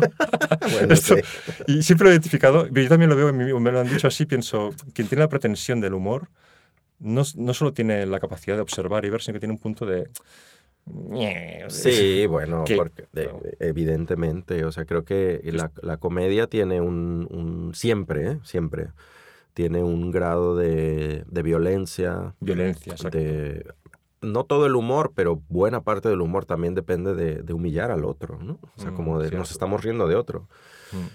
Bueno, 0.71 0.93
Esto- 0.93 1.15
sí. 1.15 1.21
y 1.67 1.81
siempre 1.83 2.05
lo 2.05 2.09
he 2.11 2.13
identificado, 2.15 2.67
pero 2.73 2.81
yo 2.83 2.89
también 2.89 3.09
lo 3.09 3.15
veo, 3.15 3.29
en 3.29 3.37
mí, 3.37 3.45
me 3.53 3.71
lo 3.71 3.79
han 3.79 3.87
dicho 3.89 4.07
así, 4.07 4.25
pienso, 4.25 4.71
quien 4.93 5.07
tiene 5.07 5.21
la 5.23 5.29
pretensión 5.29 5.79
del 5.79 5.93
humor, 5.93 6.27
no, 6.99 7.23
no 7.37 7.53
solo 7.53 7.71
tiene 7.71 8.05
la 8.05 8.19
capacidad 8.19 8.57
de 8.57 8.61
observar 8.63 9.05
y 9.05 9.09
ver, 9.09 9.21
sino 9.21 9.33
que 9.35 9.39
tiene 9.39 9.53
un 9.53 9.59
punto 9.59 9.85
de... 9.85 10.09
Sí, 11.69 12.25
bueno, 12.27 12.65
que- 12.65 12.75
porque, 12.75 13.05
evidentemente, 13.59 14.65
o 14.65 14.71
sea, 14.71 14.83
creo 14.85 15.05
que 15.05 15.39
la, 15.45 15.71
la 15.81 15.97
comedia 15.97 16.47
tiene 16.47 16.81
un, 16.81 17.27
un- 17.31 17.73
siempre, 17.73 18.31
¿eh? 18.31 18.39
siempre, 18.43 18.87
tiene 19.53 19.83
un 19.83 20.11
grado 20.11 20.55
de, 20.55 21.23
de 21.27 21.41
violencia, 21.43 22.35
Violencia, 22.39 22.93
exacto. 22.93 23.17
de... 23.17 23.65
No 24.21 24.45
todo 24.45 24.65
el 24.65 24.75
humor, 24.75 25.11
pero 25.13 25.41
buena 25.49 25.81
parte 25.83 26.07
del 26.07 26.21
humor 26.21 26.45
también 26.45 26.75
depende 26.75 27.13
de, 27.13 27.43
de 27.43 27.53
humillar 27.53 27.91
al 27.91 28.05
otro, 28.05 28.39
¿no? 28.41 28.57
O 28.77 28.81
sea, 28.81 28.91
Mm, 28.91 28.95
como 28.95 29.19
de 29.19 29.31
nos 29.31 29.51
estamos 29.51 29.83
riendo 29.83 30.07
de 30.07 30.15
otro. 30.15 30.47
Mm. 30.93 31.07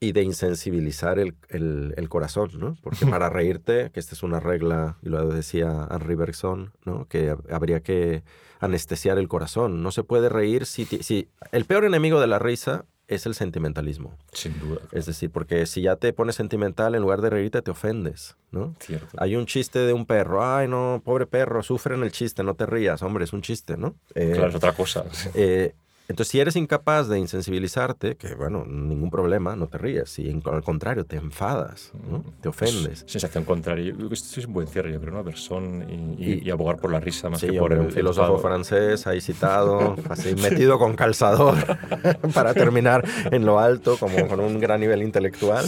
Y 0.00 0.12
de 0.12 0.22
insensibilizar 0.22 1.18
el, 1.18 1.34
el- 1.50 1.92
el 1.96 2.08
corazón, 2.08 2.50
¿no? 2.58 2.76
Porque 2.82 3.04
para 3.06 3.28
reírte, 3.30 3.90
que 3.92 4.00
esta 4.00 4.14
es 4.14 4.22
una 4.22 4.40
regla, 4.40 4.96
y 5.02 5.10
lo 5.10 5.28
decía 5.28 5.86
Henri 5.90 6.14
Bergson, 6.14 6.72
¿no? 6.86 7.06
Que 7.06 7.32
hab- 7.34 7.52
habría 7.52 7.80
que 7.80 8.22
anestesiar 8.60 9.18
el 9.18 9.28
corazón. 9.28 9.82
No 9.82 9.90
se 9.90 10.02
puede 10.02 10.30
reír 10.30 10.64
si, 10.64 10.86
si... 10.86 11.28
El 11.52 11.66
peor 11.66 11.84
enemigo 11.84 12.18
de 12.18 12.26
la 12.28 12.38
risa 12.38 12.86
es 13.08 13.26
el 13.26 13.34
sentimentalismo. 13.34 14.16
Sin 14.32 14.58
duda. 14.60 14.80
Es 14.92 15.06
decir, 15.06 15.30
porque 15.30 15.66
si 15.66 15.82
ya 15.82 15.96
te 15.96 16.12
pones 16.12 16.34
sentimental, 16.36 16.94
en 16.94 17.02
lugar 17.02 17.20
de 17.20 17.30
reírte, 17.30 17.60
te 17.62 17.70
ofendes, 17.70 18.36
¿no? 18.50 18.74
Cierto. 18.80 19.08
Hay 19.18 19.36
un 19.36 19.46
chiste 19.46 19.78
de 19.80 19.92
un 19.92 20.06
perro. 20.06 20.44
Ay, 20.44 20.68
no, 20.68 21.02
pobre 21.04 21.26
perro, 21.26 21.62
sufre 21.62 21.94
en 21.94 22.02
el 22.02 22.12
chiste, 22.12 22.42
no 22.42 22.54
te 22.54 22.66
rías. 22.66 23.02
Hombre, 23.02 23.24
es 23.24 23.32
un 23.32 23.42
chiste, 23.42 23.76
¿no? 23.76 23.94
Eh, 24.14 24.32
Claro, 24.34 24.48
es 24.48 24.54
otra 24.54 24.72
cosa. 24.72 25.04
eh, 25.34 25.74
entonces, 26.08 26.28
si 26.30 26.40
eres 26.40 26.54
incapaz 26.56 27.08
de 27.08 27.18
insensibilizarte, 27.18 28.16
que 28.16 28.34
bueno, 28.34 28.64
ningún 28.66 29.10
problema, 29.10 29.56
no 29.56 29.66
te 29.68 29.78
ríes. 29.78 30.18
En- 30.18 30.42
al 30.44 30.62
contrario, 30.62 31.04
te 31.06 31.16
enfadas, 31.16 31.92
¿no? 32.10 32.22
te 32.42 32.48
ofendes. 32.48 33.02
Es 33.06 33.12
sensación 33.12 33.44
contraria. 33.44 33.94
Esto 34.10 34.40
es 34.40 34.46
un 34.46 34.52
buen 34.52 34.66
cierre, 34.66 34.92
yo 34.92 35.00
creo, 35.00 35.14
una 35.14 35.22
persona 35.24 35.84
y, 35.90 36.16
y- 36.18 36.42
Y- 36.44 36.50
abogar 36.50 36.76
por 36.76 36.90
la 36.92 37.00
risa 37.00 37.30
más 37.30 37.40
Sí, 37.40 37.48
que 37.48 37.58
por 37.58 37.72
el 37.72 37.80
un 37.80 37.90
filósofo 37.90 38.38
francés 38.38 39.06
ahí 39.06 39.20
citado, 39.20 39.96
así 40.10 40.34
metido 40.34 40.78
con 40.78 40.94
calzador 40.94 41.54
para 42.34 42.52
terminar 42.54 43.04
en 43.30 43.46
lo 43.46 43.58
alto, 43.58 43.96
como 43.98 44.28
con 44.28 44.40
un 44.40 44.60
gran 44.60 44.80
nivel 44.80 45.02
intelectual. 45.02 45.64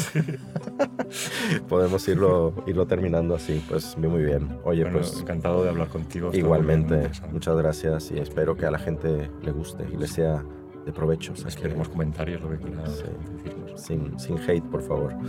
Podemos 1.68 2.06
irlo, 2.08 2.52
irlo 2.66 2.86
terminando 2.86 3.34
así, 3.34 3.62
pues 3.68 3.96
muy 3.96 4.22
bien. 4.24 4.58
Oye, 4.64 4.82
Bueno, 4.82 4.98
pues 4.98 5.18
encantado 5.20 5.62
de 5.62 5.70
hablar 5.70 5.88
contigo. 5.88 6.30
igualmente, 6.32 7.10
muchas 7.32 7.56
gracias 7.56 8.10
y 8.10 8.18
espero 8.18 8.56
que 8.56 8.66
a 8.66 8.70
la 8.70 8.78
gente 8.78 9.30
le 9.42 9.50
guste 9.52 9.84
y 9.92 9.96
le 9.96 10.06
sea 10.06 10.25
de 10.84 10.92
provecho. 10.92 11.32
O 11.32 11.36
sea, 11.36 11.44
que- 11.46 11.50
Esperemos 11.50 11.88
comentarios, 11.88 12.40
lo 12.42 12.50
que 12.50 12.58
quieras 12.58 12.90
Sí. 12.96 13.04
decirnos. 13.44 13.80
sin, 13.80 14.18
sin 14.18 14.38
hate, 14.38 14.64
por 14.64 14.82
favor. 14.82 15.14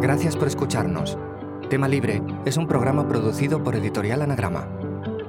Gracias 0.00 0.36
por 0.36 0.48
escucharnos. 0.48 1.18
Tema 1.70 1.88
Libre 1.88 2.22
es 2.44 2.56
un 2.56 2.66
programa 2.66 3.08
producido 3.08 3.62
por 3.62 3.74
Editorial 3.76 4.22
Anagrama. 4.22 4.68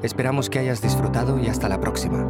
Esperamos 0.01 0.49
que 0.49 0.59
hayas 0.59 0.81
disfrutado 0.81 1.39
y 1.39 1.47
hasta 1.47 1.69
la 1.69 1.79
próxima. 1.79 2.29